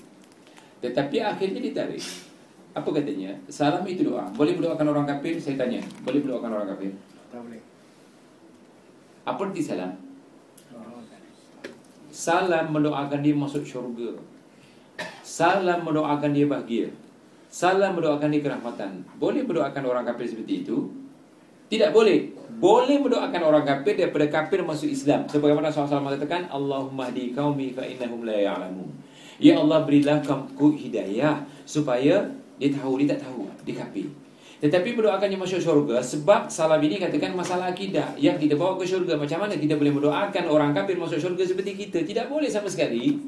Tetapi 0.83 1.17
akhirnya 1.23 1.61
ditarik. 1.61 2.03
Apa 2.75 2.91
katanya? 2.91 3.31
Salam 3.47 3.87
itu 3.87 4.03
doa. 4.03 4.27
Boleh 4.35 4.51
mendoakan 4.59 4.91
orang 4.91 5.05
kafir? 5.07 5.39
Saya 5.39 5.55
tanya. 5.55 5.79
Boleh 6.03 6.19
mendoakan 6.19 6.51
orang 6.51 6.67
kafir? 6.75 6.91
Tak 7.31 7.39
boleh. 7.39 7.61
Apa 9.25 9.41
arti 9.47 9.61
salam? 9.63 9.91
Salam 12.15 12.71
mendoakan 12.71 13.19
dia 13.19 13.35
masuk 13.35 13.63
syurga. 13.67 14.15
Salam 15.23 15.83
mendoakan 15.83 16.31
dia 16.31 16.47
bahagia. 16.47 16.87
Salam 17.51 17.95
mendoakan 17.95 18.31
dia 18.31 18.43
kerahmatan. 18.43 19.03
Boleh 19.19 19.43
mendoakan 19.43 19.83
orang 19.83 20.03
kafir 20.07 20.31
seperti 20.31 20.63
itu? 20.67 20.91
Tidak 21.71 21.91
boleh. 21.91 22.31
Boleh 22.55 22.99
mendoakan 23.03 23.41
orang 23.43 23.63
kafir 23.67 23.99
daripada 23.99 24.27
kafir 24.31 24.63
masuk 24.63 24.87
Islam. 24.87 25.27
Sebagaimana 25.27 25.67
SAW 25.67 26.03
mengatakan, 26.03 26.47
Allahumma 26.47 27.11
hdi 27.11 27.35
qaumi 27.35 27.75
fa 27.75 27.83
innahum 27.83 28.23
la 28.23 28.35
ya'lamun. 28.35 28.87
Ya 28.87 29.04
Allah 29.41 29.83
berilah 29.83 30.23
kaumku 30.23 30.75
hidayah 30.79 31.43
supaya 31.67 32.31
dia 32.55 32.69
tahu, 32.71 33.03
dia 33.03 33.15
tak 33.15 33.27
tahu, 33.27 33.51
dia 33.67 33.75
kafir. 33.83 34.07
Tetapi 34.55 34.95
mendoakannya 34.95 35.35
masuk 35.35 35.59
syurga 35.59 35.99
sebab 35.99 36.47
salam 36.47 36.79
ini 36.79 36.95
katakan 36.95 37.35
masalah 37.35 37.75
akidah 37.75 38.15
yang 38.15 38.39
kita 38.39 38.55
bawa 38.55 38.79
ke 38.79 38.87
syurga. 38.87 39.19
Macam 39.19 39.43
mana 39.43 39.59
kita 39.59 39.75
boleh 39.75 39.91
mendoakan 39.91 40.43
orang 40.47 40.71
kafir 40.71 40.95
masuk 40.95 41.19
syurga 41.19 41.43
seperti 41.43 41.75
kita? 41.75 42.07
Tidak 42.07 42.31
boleh 42.31 42.47
sama 42.47 42.71
sekali. 42.71 43.19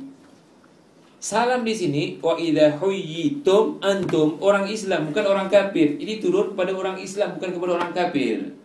Salam 1.19 1.67
di 1.67 1.73
sini 1.75 2.03
wa 2.23 2.39
idza 2.39 2.79
huyyitum 2.79 3.83
antum 3.83 4.39
orang 4.39 4.71
Islam 4.71 5.11
bukan 5.11 5.25
orang 5.27 5.51
kafir. 5.51 5.99
Ini 5.99 6.23
turun 6.23 6.55
kepada 6.55 6.71
orang 6.71 6.95
Islam 6.97 7.35
bukan 7.35 7.49
kepada 7.53 7.71
orang 7.75 7.91
kafir. 7.91 8.55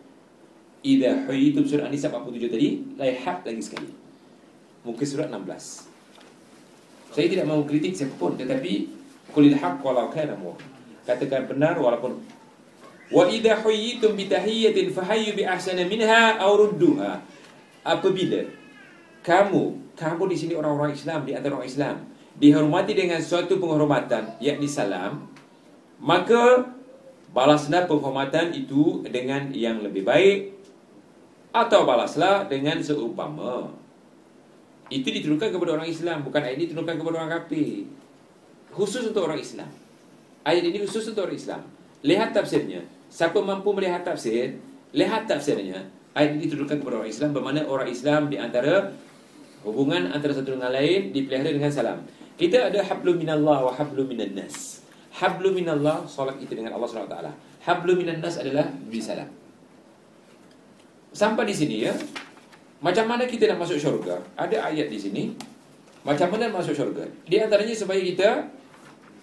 Idza 0.81 1.27
huyyitum 1.27 1.67
surah 1.67 1.91
An-Nisa 1.91 2.07
47 2.09 2.47
tadi 2.47 2.69
laihat 2.95 3.43
lagi 3.43 3.61
sekali. 3.61 3.91
Muka 4.87 5.03
surat 5.03 5.27
16. 5.27 5.92
Saya 7.13 7.29
tidak 7.29 7.45
mahu 7.45 7.69
kritik 7.69 7.93
siapa 7.93 8.17
pun 8.17 8.33
tetapi 8.33 8.89
qulil 9.29 9.53
haqq 9.53 9.85
walau 9.85 10.09
kana 10.09 10.33
mur. 10.33 10.57
Katakan 11.05 11.45
benar 11.45 11.77
walaupun 11.77 12.17
wa 13.13 13.23
idza 13.29 13.61
huyyitum 13.61 14.17
bi 14.17 14.25
tahiyyatin 14.25 14.89
fahayyu 14.89 15.37
bi 15.37 15.45
ahsana 15.45 15.85
minha 15.85 16.41
aw 16.41 16.57
rudduha. 16.57 17.21
Apabila 17.85 18.41
kamu 19.21 19.93
kamu 19.93 20.23
di 20.33 20.35
sini 20.35 20.53
orang-orang 20.57 20.97
Islam 20.97 21.21
di 21.23 21.37
antara 21.37 21.61
orang 21.61 21.69
Islam 21.69 21.95
dihormati 22.37 22.97
dengan 22.97 23.21
suatu 23.21 23.61
penghormatan 23.61 24.41
yakni 24.41 24.65
salam 24.65 25.29
maka 26.01 26.73
balaslah 27.29 27.85
penghormatan 27.85 28.51
itu 28.57 29.05
dengan 29.05 29.53
yang 29.53 29.85
lebih 29.85 30.01
baik 30.01 30.53
atau 31.53 31.85
balaslah 31.85 32.49
dengan 32.49 32.81
seumpama 32.81 33.69
itu 34.93 35.09
diturunkan 35.09 35.49
kepada 35.49 35.71
orang 35.81 35.89
Islam 35.89 36.21
bukan 36.21 36.41
ayat 36.45 36.55
ini 36.61 36.65
diturunkan 36.69 36.95
kepada 37.01 37.15
orang 37.23 37.31
kafir 37.41 37.89
khusus 38.69 39.03
untuk 39.09 39.25
orang 39.25 39.39
Islam 39.41 39.69
ayat 40.45 40.63
ini 40.63 40.77
khusus 40.85 41.09
untuk 41.09 41.25
orang 41.25 41.37
Islam 41.37 41.61
lihat 42.05 42.29
tafsirnya 42.31 42.81
siapa 43.09 43.41
mampu 43.41 43.73
melihat 43.73 44.05
tafsir 44.05 44.61
lihat 44.93 45.25
tafsirnya 45.25 45.89
ayat 46.13 46.37
ini 46.37 46.45
diturunkan 46.45 46.77
kepada 46.77 47.01
orang 47.01 47.09
Islam 47.09 47.29
bermakna 47.33 47.61
orang 47.65 47.89
Islam 47.89 48.29
di 48.29 48.37
antara 48.37 48.93
hubungan 49.65 50.13
antara 50.13 50.37
satu 50.37 50.53
dengan 50.53 50.69
lain 50.69 51.09
dipelihara 51.09 51.49
dengan 51.49 51.71
salam 51.73 52.05
kita 52.33 52.73
ada 52.73 52.81
hablum 52.81 53.21
minallah 53.21 53.69
wa 53.69 53.71
hablum 53.73 54.09
minan 54.09 54.33
nas. 54.33 54.81
Hablum 55.13 55.53
minallah 55.53 56.09
solat 56.09 56.41
kita 56.41 56.57
dengan 56.57 56.73
Allah 56.73 56.89
SWT. 56.89 57.17
Hablum 57.69 58.01
minan 58.01 58.17
nas 58.19 58.41
adalah 58.41 58.65
beri 58.67 59.01
salam. 59.01 59.29
Sampai 61.13 61.45
di 61.45 61.53
sini 61.53 61.85
ya. 61.85 61.93
Macam 62.83 63.07
mana 63.07 63.23
kita 63.23 63.47
nak 63.47 63.63
masuk 63.63 63.79
syurga? 63.79 64.19
Ada 64.35 64.67
ayat 64.67 64.91
di 64.91 64.99
sini. 64.99 65.23
Macam 66.03 66.35
mana 66.35 66.51
masuk 66.51 66.75
syurga? 66.75 67.07
Di 67.23 67.39
antaranya 67.39 67.71
supaya 67.71 68.03
kita 68.03 68.43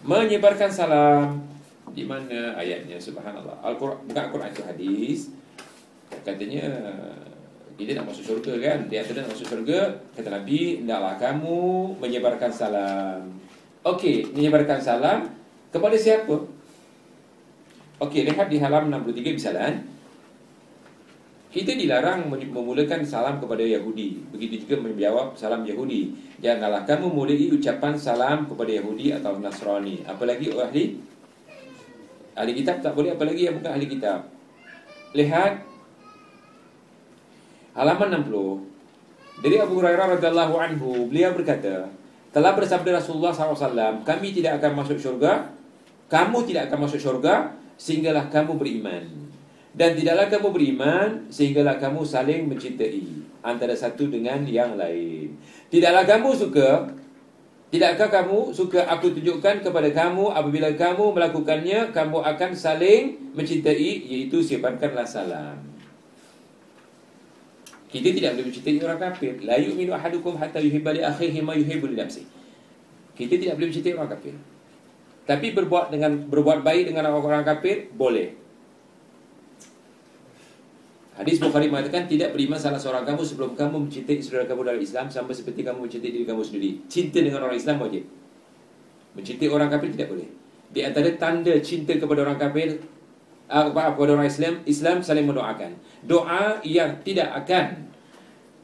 menyebarkan 0.01 0.73
salam. 0.73 1.45
Di 1.93 2.09
mana 2.09 2.57
ayatnya? 2.57 2.97
Subhanallah. 2.97 3.61
Al-Quran 3.61 4.01
bukan 4.09 4.23
Al-Quran 4.33 4.49
itu 4.49 4.63
hadis. 4.65 5.21
Katanya 6.25 6.65
kita 7.81 7.97
nak 7.97 8.13
masuk 8.13 8.25
syurga 8.29 8.53
kan 8.61 8.79
Dia 8.93 9.01
antara 9.01 9.25
nak 9.25 9.33
masuk 9.33 9.47
syurga 9.49 9.81
Kata 10.13 10.29
Nabi 10.29 10.85
Hendaklah 10.85 11.17
kamu 11.17 11.61
menyebarkan 11.97 12.53
salam 12.53 13.41
Okey 13.81 14.37
Menyebarkan 14.37 14.77
salam 14.77 15.33
Kepada 15.73 15.97
siapa? 15.97 16.45
Okey 18.05 18.29
Lihat 18.29 18.53
di 18.53 18.61
halaman 18.61 19.01
63 19.01 19.33
Bisalan 19.33 19.73
Kita 21.51 21.75
dilarang 21.75 22.31
memulakan 22.31 23.03
salam 23.03 23.43
kepada 23.43 23.67
Yahudi. 23.67 24.23
Begitu 24.31 24.63
juga 24.63 24.87
menjawab 24.87 25.35
salam 25.35 25.67
Yahudi. 25.67 26.15
Janganlah 26.39 26.87
kamu 26.87 27.11
mulai 27.11 27.51
ucapan 27.51 27.99
salam 27.99 28.47
kepada 28.47 28.71
Yahudi 28.71 29.11
atau 29.11 29.35
Nasrani. 29.43 29.99
Apalagi 30.07 30.55
ahli? 30.55 31.03
Ahli 32.39 32.53
kitab 32.55 32.79
tak 32.79 32.95
boleh 32.95 33.19
Apalagi 33.19 33.51
yang 33.51 33.59
bukan 33.59 33.75
ahli 33.75 33.87
kitab? 33.91 34.31
Lihat. 35.11 35.67
Halaman 37.75 38.23
60 38.27 39.43
Dari 39.47 39.57
Abu 39.63 39.79
Hurairah 39.79 40.19
radhiyallahu 40.19 40.55
anhu 40.59 41.07
Beliau 41.07 41.31
berkata 41.39 41.87
Telah 42.35 42.59
bersabda 42.59 42.99
Rasulullah 42.99 43.31
SAW 43.31 44.03
Kami 44.03 44.35
tidak 44.35 44.59
akan 44.59 44.83
masuk 44.83 44.99
syurga 44.99 45.55
Kamu 46.11 46.43
tidak 46.51 46.67
akan 46.67 46.91
masuk 46.91 46.99
syurga 46.99 47.55
Sehinggalah 47.79 48.27
kamu 48.27 48.59
beriman 48.59 49.30
Dan 49.71 49.95
tidaklah 49.95 50.27
kamu 50.27 50.49
beriman 50.51 51.09
sehinggalah 51.31 51.79
kamu 51.79 52.03
saling 52.03 52.51
mencintai 52.51 53.07
antara 53.41 53.73
satu 53.73 54.11
dengan 54.11 54.43
yang 54.45 54.75
lain. 54.75 55.39
Tidaklah 55.71 56.05
kamu 56.05 56.31
suka 56.35 56.91
Tidakkah 57.71 58.11
kamu 58.11 58.51
suka 58.51 58.83
aku 58.83 59.15
tunjukkan 59.15 59.63
kepada 59.63 59.95
kamu 59.95 60.35
apabila 60.35 60.75
kamu 60.75 61.15
melakukannya 61.15 61.95
kamu 61.95 62.19
akan 62.19 62.51
saling 62.51 63.31
mencintai 63.31 64.11
iaitu 64.11 64.43
siapkanlah 64.43 65.07
salam. 65.07 65.55
Kita 67.87 68.11
tidak 68.11 68.35
boleh 68.35 68.47
mencintai 68.51 68.83
orang 68.83 68.99
kafir. 68.99 69.39
La 69.47 69.55
yu'minu 69.55 69.95
ahadukum 69.95 70.35
hatta 70.35 70.59
yuhibba 70.59 70.99
li 70.99 71.03
akhihi 71.07 71.39
ma 71.47 71.55
yuhibbu 71.55 71.95
li 71.95 71.97
nafsihi. 71.99 72.27
Kita 73.15 73.39
tidak 73.39 73.55
boleh 73.55 73.69
mencintai 73.71 73.95
orang 73.95 74.11
kafir. 74.19 74.35
Tapi 75.31 75.47
berbuat 75.55 75.95
dengan 75.95 76.27
berbuat 76.27 76.67
baik 76.67 76.91
dengan 76.91 77.07
orang-orang 77.15 77.47
kafir 77.47 77.87
boleh. 77.95 78.35
Hadis 81.21 81.37
Bukhari 81.37 81.69
mengatakan 81.69 82.09
tidak 82.09 82.33
beriman 82.33 82.57
salah 82.57 82.81
seorang 82.81 83.05
kamu 83.05 83.21
sebelum 83.21 83.53
kamu 83.53 83.77
mencintai 83.85 84.25
saudara 84.25 84.49
kamu 84.49 84.73
dalam 84.73 84.81
Islam 84.81 85.13
sama 85.13 85.37
seperti 85.37 85.61
kamu 85.61 85.85
mencintai 85.85 86.17
diri 86.17 86.25
kamu 86.25 86.41
sendiri. 86.41 86.71
Cinta 86.89 87.21
dengan 87.21 87.45
orang 87.45 87.61
Islam 87.61 87.77
wajib. 87.85 88.09
Mencintai 89.13 89.49
orang 89.53 89.69
kafir 89.69 89.93
tidak 89.93 90.17
boleh. 90.17 90.29
Di 90.73 90.81
antara 90.81 91.13
tanda 91.21 91.53
cinta 91.61 91.93
kepada 92.01 92.25
orang 92.25 92.41
kafir 92.41 92.81
uh, 93.53 93.69
kepada 93.69 94.11
orang 94.17 94.33
Islam, 94.33 94.65
Islam 94.65 95.05
saling 95.05 95.29
mendoakan. 95.29 95.77
Doa 96.09 96.65
yang 96.65 97.05
tidak 97.05 97.29
akan 97.45 97.93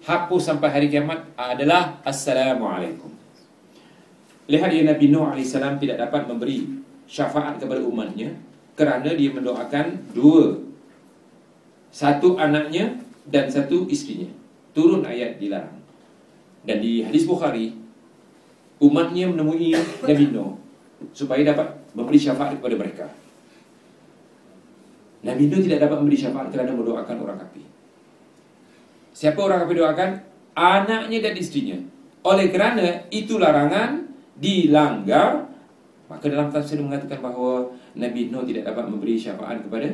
hapus 0.09 0.43
sampai 0.49 0.73
hari 0.73 0.89
kiamat 0.89 1.29
adalah 1.37 2.01
Assalamualaikum. 2.09 3.13
Lihat 4.49 4.73
ya 4.73 4.81
Nabi 4.81 5.13
Nuh 5.13 5.29
AS 5.29 5.53
tidak 5.53 6.01
dapat 6.01 6.25
memberi 6.25 6.65
syafaat 7.05 7.61
kepada 7.61 7.85
umatnya 7.85 8.33
kerana 8.81 9.13
dia 9.13 9.29
mendoakan 9.29 10.17
dua 10.17 10.66
satu 11.97 12.37
anaknya 12.37 13.01
dan 13.25 13.49
satu 13.49 13.89
istrinya. 13.89 14.29
Turun 14.77 15.01
ayat 15.09 15.41
dilarang. 15.41 15.81
Dan 16.69 16.85
di 16.85 17.01
hadis 17.01 17.25
Bukhari, 17.25 17.73
umatnya 18.77 19.33
menemui 19.33 19.73
Nabi 20.05 20.25
Nuh 20.29 20.61
supaya 21.17 21.41
dapat 21.41 21.73
memberi 21.97 22.21
syafaat 22.21 22.61
kepada 22.61 22.77
mereka. 22.77 23.07
Nabi 25.25 25.49
Nuh 25.49 25.65
tidak 25.65 25.89
dapat 25.89 25.97
memberi 26.05 26.21
syafaat 26.21 26.53
kerana 26.53 26.77
mendoakan 26.77 27.17
orang 27.25 27.39
kafir. 27.41 27.65
Siapa 29.17 29.41
orang 29.41 29.65
kafir 29.65 29.77
doakan? 29.81 30.11
Anaknya 30.53 31.19
dan 31.25 31.35
istrinya. 31.41 31.81
Oleh 32.21 32.53
kerana 32.53 33.09
itu 33.09 33.41
larangan 33.41 34.05
dilanggar, 34.37 35.49
maka 36.13 36.25
dalam 36.29 36.53
tafsir 36.53 36.77
mengatakan 36.77 37.25
bahawa 37.25 37.73
Nabi 37.97 38.29
Nuh 38.29 38.45
tidak 38.45 38.69
dapat 38.69 38.85
memberi 38.85 39.17
syafaat 39.17 39.65
kepada 39.65 39.89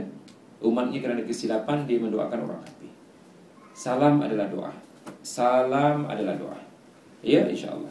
umatnya 0.62 1.02
kerana 1.02 1.22
kesilapan 1.26 1.84
dia 1.84 1.98
mendoakan 1.98 2.48
orang 2.48 2.60
kafir. 2.62 2.92
Salam 3.74 4.22
adalah 4.22 4.46
doa. 4.48 4.72
Salam 5.20 6.06
adalah 6.06 6.38
doa. 6.38 6.58
Ya, 7.22 7.46
insya-Allah. 7.46 7.90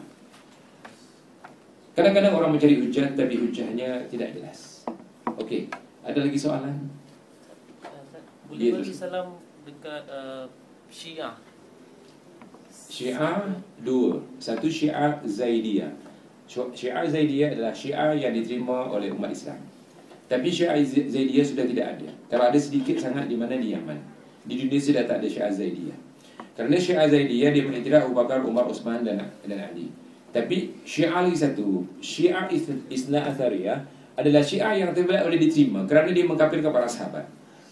Kadang-kadang 1.92 2.32
orang 2.32 2.56
mencari 2.56 2.80
hujah 2.80 3.12
tapi 3.12 3.36
hujahnya 3.36 4.08
tidak 4.08 4.32
jelas. 4.32 4.88
Okey, 5.36 5.68
ada 6.00 6.24
lagi 6.24 6.38
soalan? 6.40 6.88
Boleh 8.48 8.60
Ya, 8.68 8.72
bagi 8.80 8.92
salam 8.92 9.36
dekat 9.64 10.04
uh, 10.08 10.44
Syiah. 10.88 11.36
Syiah 12.68 13.48
dua. 13.80 14.20
Satu 14.36 14.68
Syiah 14.68 15.20
Zaidiyah. 15.24 15.92
Syiah 16.48 17.04
Zaidiyah 17.08 17.56
adalah 17.56 17.72
Syiah 17.72 18.12
yang 18.12 18.36
diterima 18.36 18.92
oleh 18.92 19.08
umat 19.12 19.32
Islam. 19.32 19.60
Tapi 20.30 20.48
Syiah 20.48 20.78
Zaidiyah 20.82 21.44
sudah 21.44 21.64
tidak 21.68 21.86
ada. 21.98 22.08
Kalau 22.30 22.44
ada 22.48 22.58
sedikit 22.58 22.96
sangat 22.96 23.28
di 23.28 23.36
mana 23.36 23.58
di 23.58 23.74
Yaman. 23.74 23.98
Di 24.42 24.58
Indonesia 24.58 24.90
dah 24.96 25.04
tak 25.06 25.16
ada 25.22 25.28
Syiah 25.28 25.52
Zaidiyah. 25.52 25.98
Kerana 26.56 26.76
Syiah 26.76 27.06
Zaidiyah 27.08 27.50
dia 27.52 27.62
mengiktiraf 27.64 28.08
Abu 28.08 28.14
Bakar, 28.16 28.40
Umar, 28.44 28.64
Uthman 28.68 29.04
dan 29.04 29.28
dan 29.44 29.58
Ali. 29.60 29.92
Tapi 30.32 30.80
Syiah 30.88 31.20
lagi 31.20 31.36
satu, 31.36 31.84
Syiah 32.00 32.48
Isna 32.88 33.28
Athariyah 33.28 33.84
adalah 34.16 34.40
Syiah 34.40 34.72
yang 34.72 34.90
tidak 34.96 35.24
boleh 35.28 35.40
diterima 35.40 35.84
kerana 35.84 36.08
dia 36.12 36.24
mengkafirkan 36.24 36.72
para 36.72 36.88
sahabat. 36.88 37.28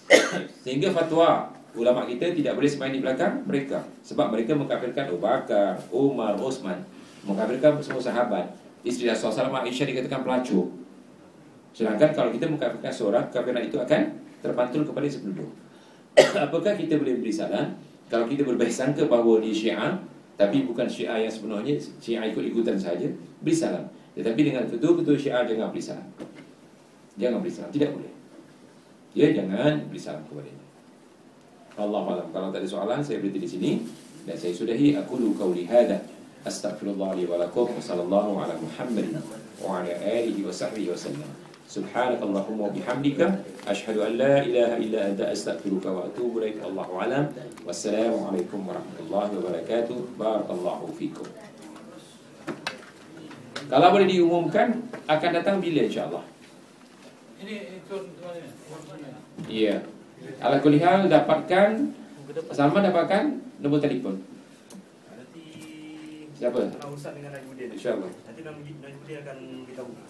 Sehingga 0.64 0.92
fatwa 0.92 1.48
ulama 1.72 2.04
kita 2.04 2.34
tidak 2.36 2.58
boleh 2.58 2.68
semain 2.68 2.92
di 2.92 3.00
belakang 3.00 3.46
mereka 3.46 3.86
sebab 4.02 4.34
mereka 4.34 4.52
mengkafirkan 4.58 5.08
Abu 5.08 5.18
Bakar, 5.22 5.80
Umar, 5.88 6.36
Uthman, 6.36 6.84
mengkafirkan 7.24 7.80
semua 7.80 8.02
sahabat. 8.04 8.52
Isteri 8.80 9.12
Rasulullah 9.12 9.52
SAW 9.52 9.64
Aisyah 9.68 9.86
dikatakan 9.92 10.20
pelacur. 10.24 10.72
Sedangkan 11.70 12.10
kalau 12.12 12.30
kita 12.34 12.50
mengkafirkan 12.50 12.92
seorang, 12.92 13.24
kafiran 13.30 13.62
itu 13.62 13.78
akan 13.78 14.00
terpantul 14.42 14.82
kepada 14.84 15.06
sependuduk. 15.06 15.50
Apakah 16.46 16.74
kita 16.74 16.98
boleh 16.98 17.20
beri 17.22 17.30
salam 17.30 17.78
kalau 18.10 18.26
kita 18.26 18.42
berbaik 18.42 18.74
sangka 18.74 19.06
bahawa 19.06 19.38
dia 19.38 19.54
Syiah 19.54 19.94
tapi 20.34 20.64
bukan 20.64 20.88
Syiah 20.88 21.20
yang 21.20 21.32
sebenarnya 21.32 21.76
Syiah 22.00 22.24
ikut-ikutan 22.32 22.74
saja, 22.80 23.06
beri 23.44 23.54
salam. 23.54 23.84
Tetapi 24.16 24.40
dengan 24.40 24.64
betul-betul 24.66 25.14
Syiah 25.20 25.44
jangan 25.44 25.68
beri 25.70 25.84
salam. 25.84 26.08
Jangan 27.20 27.38
beri 27.44 27.52
salam, 27.52 27.70
tidak 27.70 27.92
boleh. 27.92 28.12
Ya, 29.12 29.28
jangan 29.36 29.84
beri 29.92 30.00
salam 30.00 30.24
kepadanya. 30.26 30.64
Allah 31.76 32.04
alam. 32.18 32.26
Kalau 32.32 32.48
tak 32.50 32.60
ada 32.64 32.68
soalan, 32.68 33.00
saya 33.04 33.20
berhenti 33.20 33.40
di 33.44 33.50
sini 33.50 33.70
dan 34.24 34.36
saya 34.36 34.52
sudahi 34.56 34.96
aku 34.96 35.20
lu 35.20 35.36
qauli 35.36 35.68
hadza. 35.68 36.00
Astaghfirullah 36.40 37.20
li 37.20 37.28
wa 37.28 37.36
lakum 37.36 37.68
wa 37.68 37.76
sallallahu 37.76 38.40
ala 38.40 38.56
Muhammadin 38.56 39.20
wa 39.60 39.84
ala 39.84 39.92
alihi 39.92 40.40
wa 40.40 40.48
sahbihi 40.48 40.88
wa 40.88 40.96
sallam. 40.96 41.49
سبحانك 41.70 42.18
اللهم 42.18 42.58
وبحمدك 42.66 43.20
أشهد 43.70 43.96
أن 44.02 44.12
لا 44.18 44.42
إله 44.42 44.70
إلا 44.82 45.00
أنت 45.14 45.20
أستغفرك 45.22 45.86
وأتوب 45.86 46.42
إليك 46.42 46.66
الله 46.66 46.86
أعلم 46.98 47.24
والسلام 47.62 48.14
عليكم 48.26 48.58
ورحمة 48.58 48.98
الله 49.06 49.26
وبركاته 49.38 49.96
بارك 50.18 50.48
الله 50.50 50.78
فيكم 50.98 51.26
Kalau 53.70 53.94
boleh 53.94 54.10
diumumkan 54.10 54.82
akan 55.06 55.30
datang 55.30 55.62
bila 55.62 55.86
insya 55.86 56.10
Allah. 56.10 56.26
Ini 57.38 57.78
itu 57.78 57.96
Iya. 59.46 59.86
Kalau 60.42 60.58
kulihal 60.58 61.06
dapatkan 61.06 61.94
sama 62.50 62.82
dapatkan 62.82 63.38
nombor 63.62 63.78
telefon. 63.78 64.18
Siapa? 66.34 66.66
Kalau 66.82 66.98
Ustaz 66.98 67.14
dengan 67.14 67.30
Najmudin. 67.30 67.70
Insyaallah. 67.78 68.10
Nanti 68.10 68.40
Najmudin 68.42 68.74
akan 69.22 69.38
beritahu. 69.70 70.09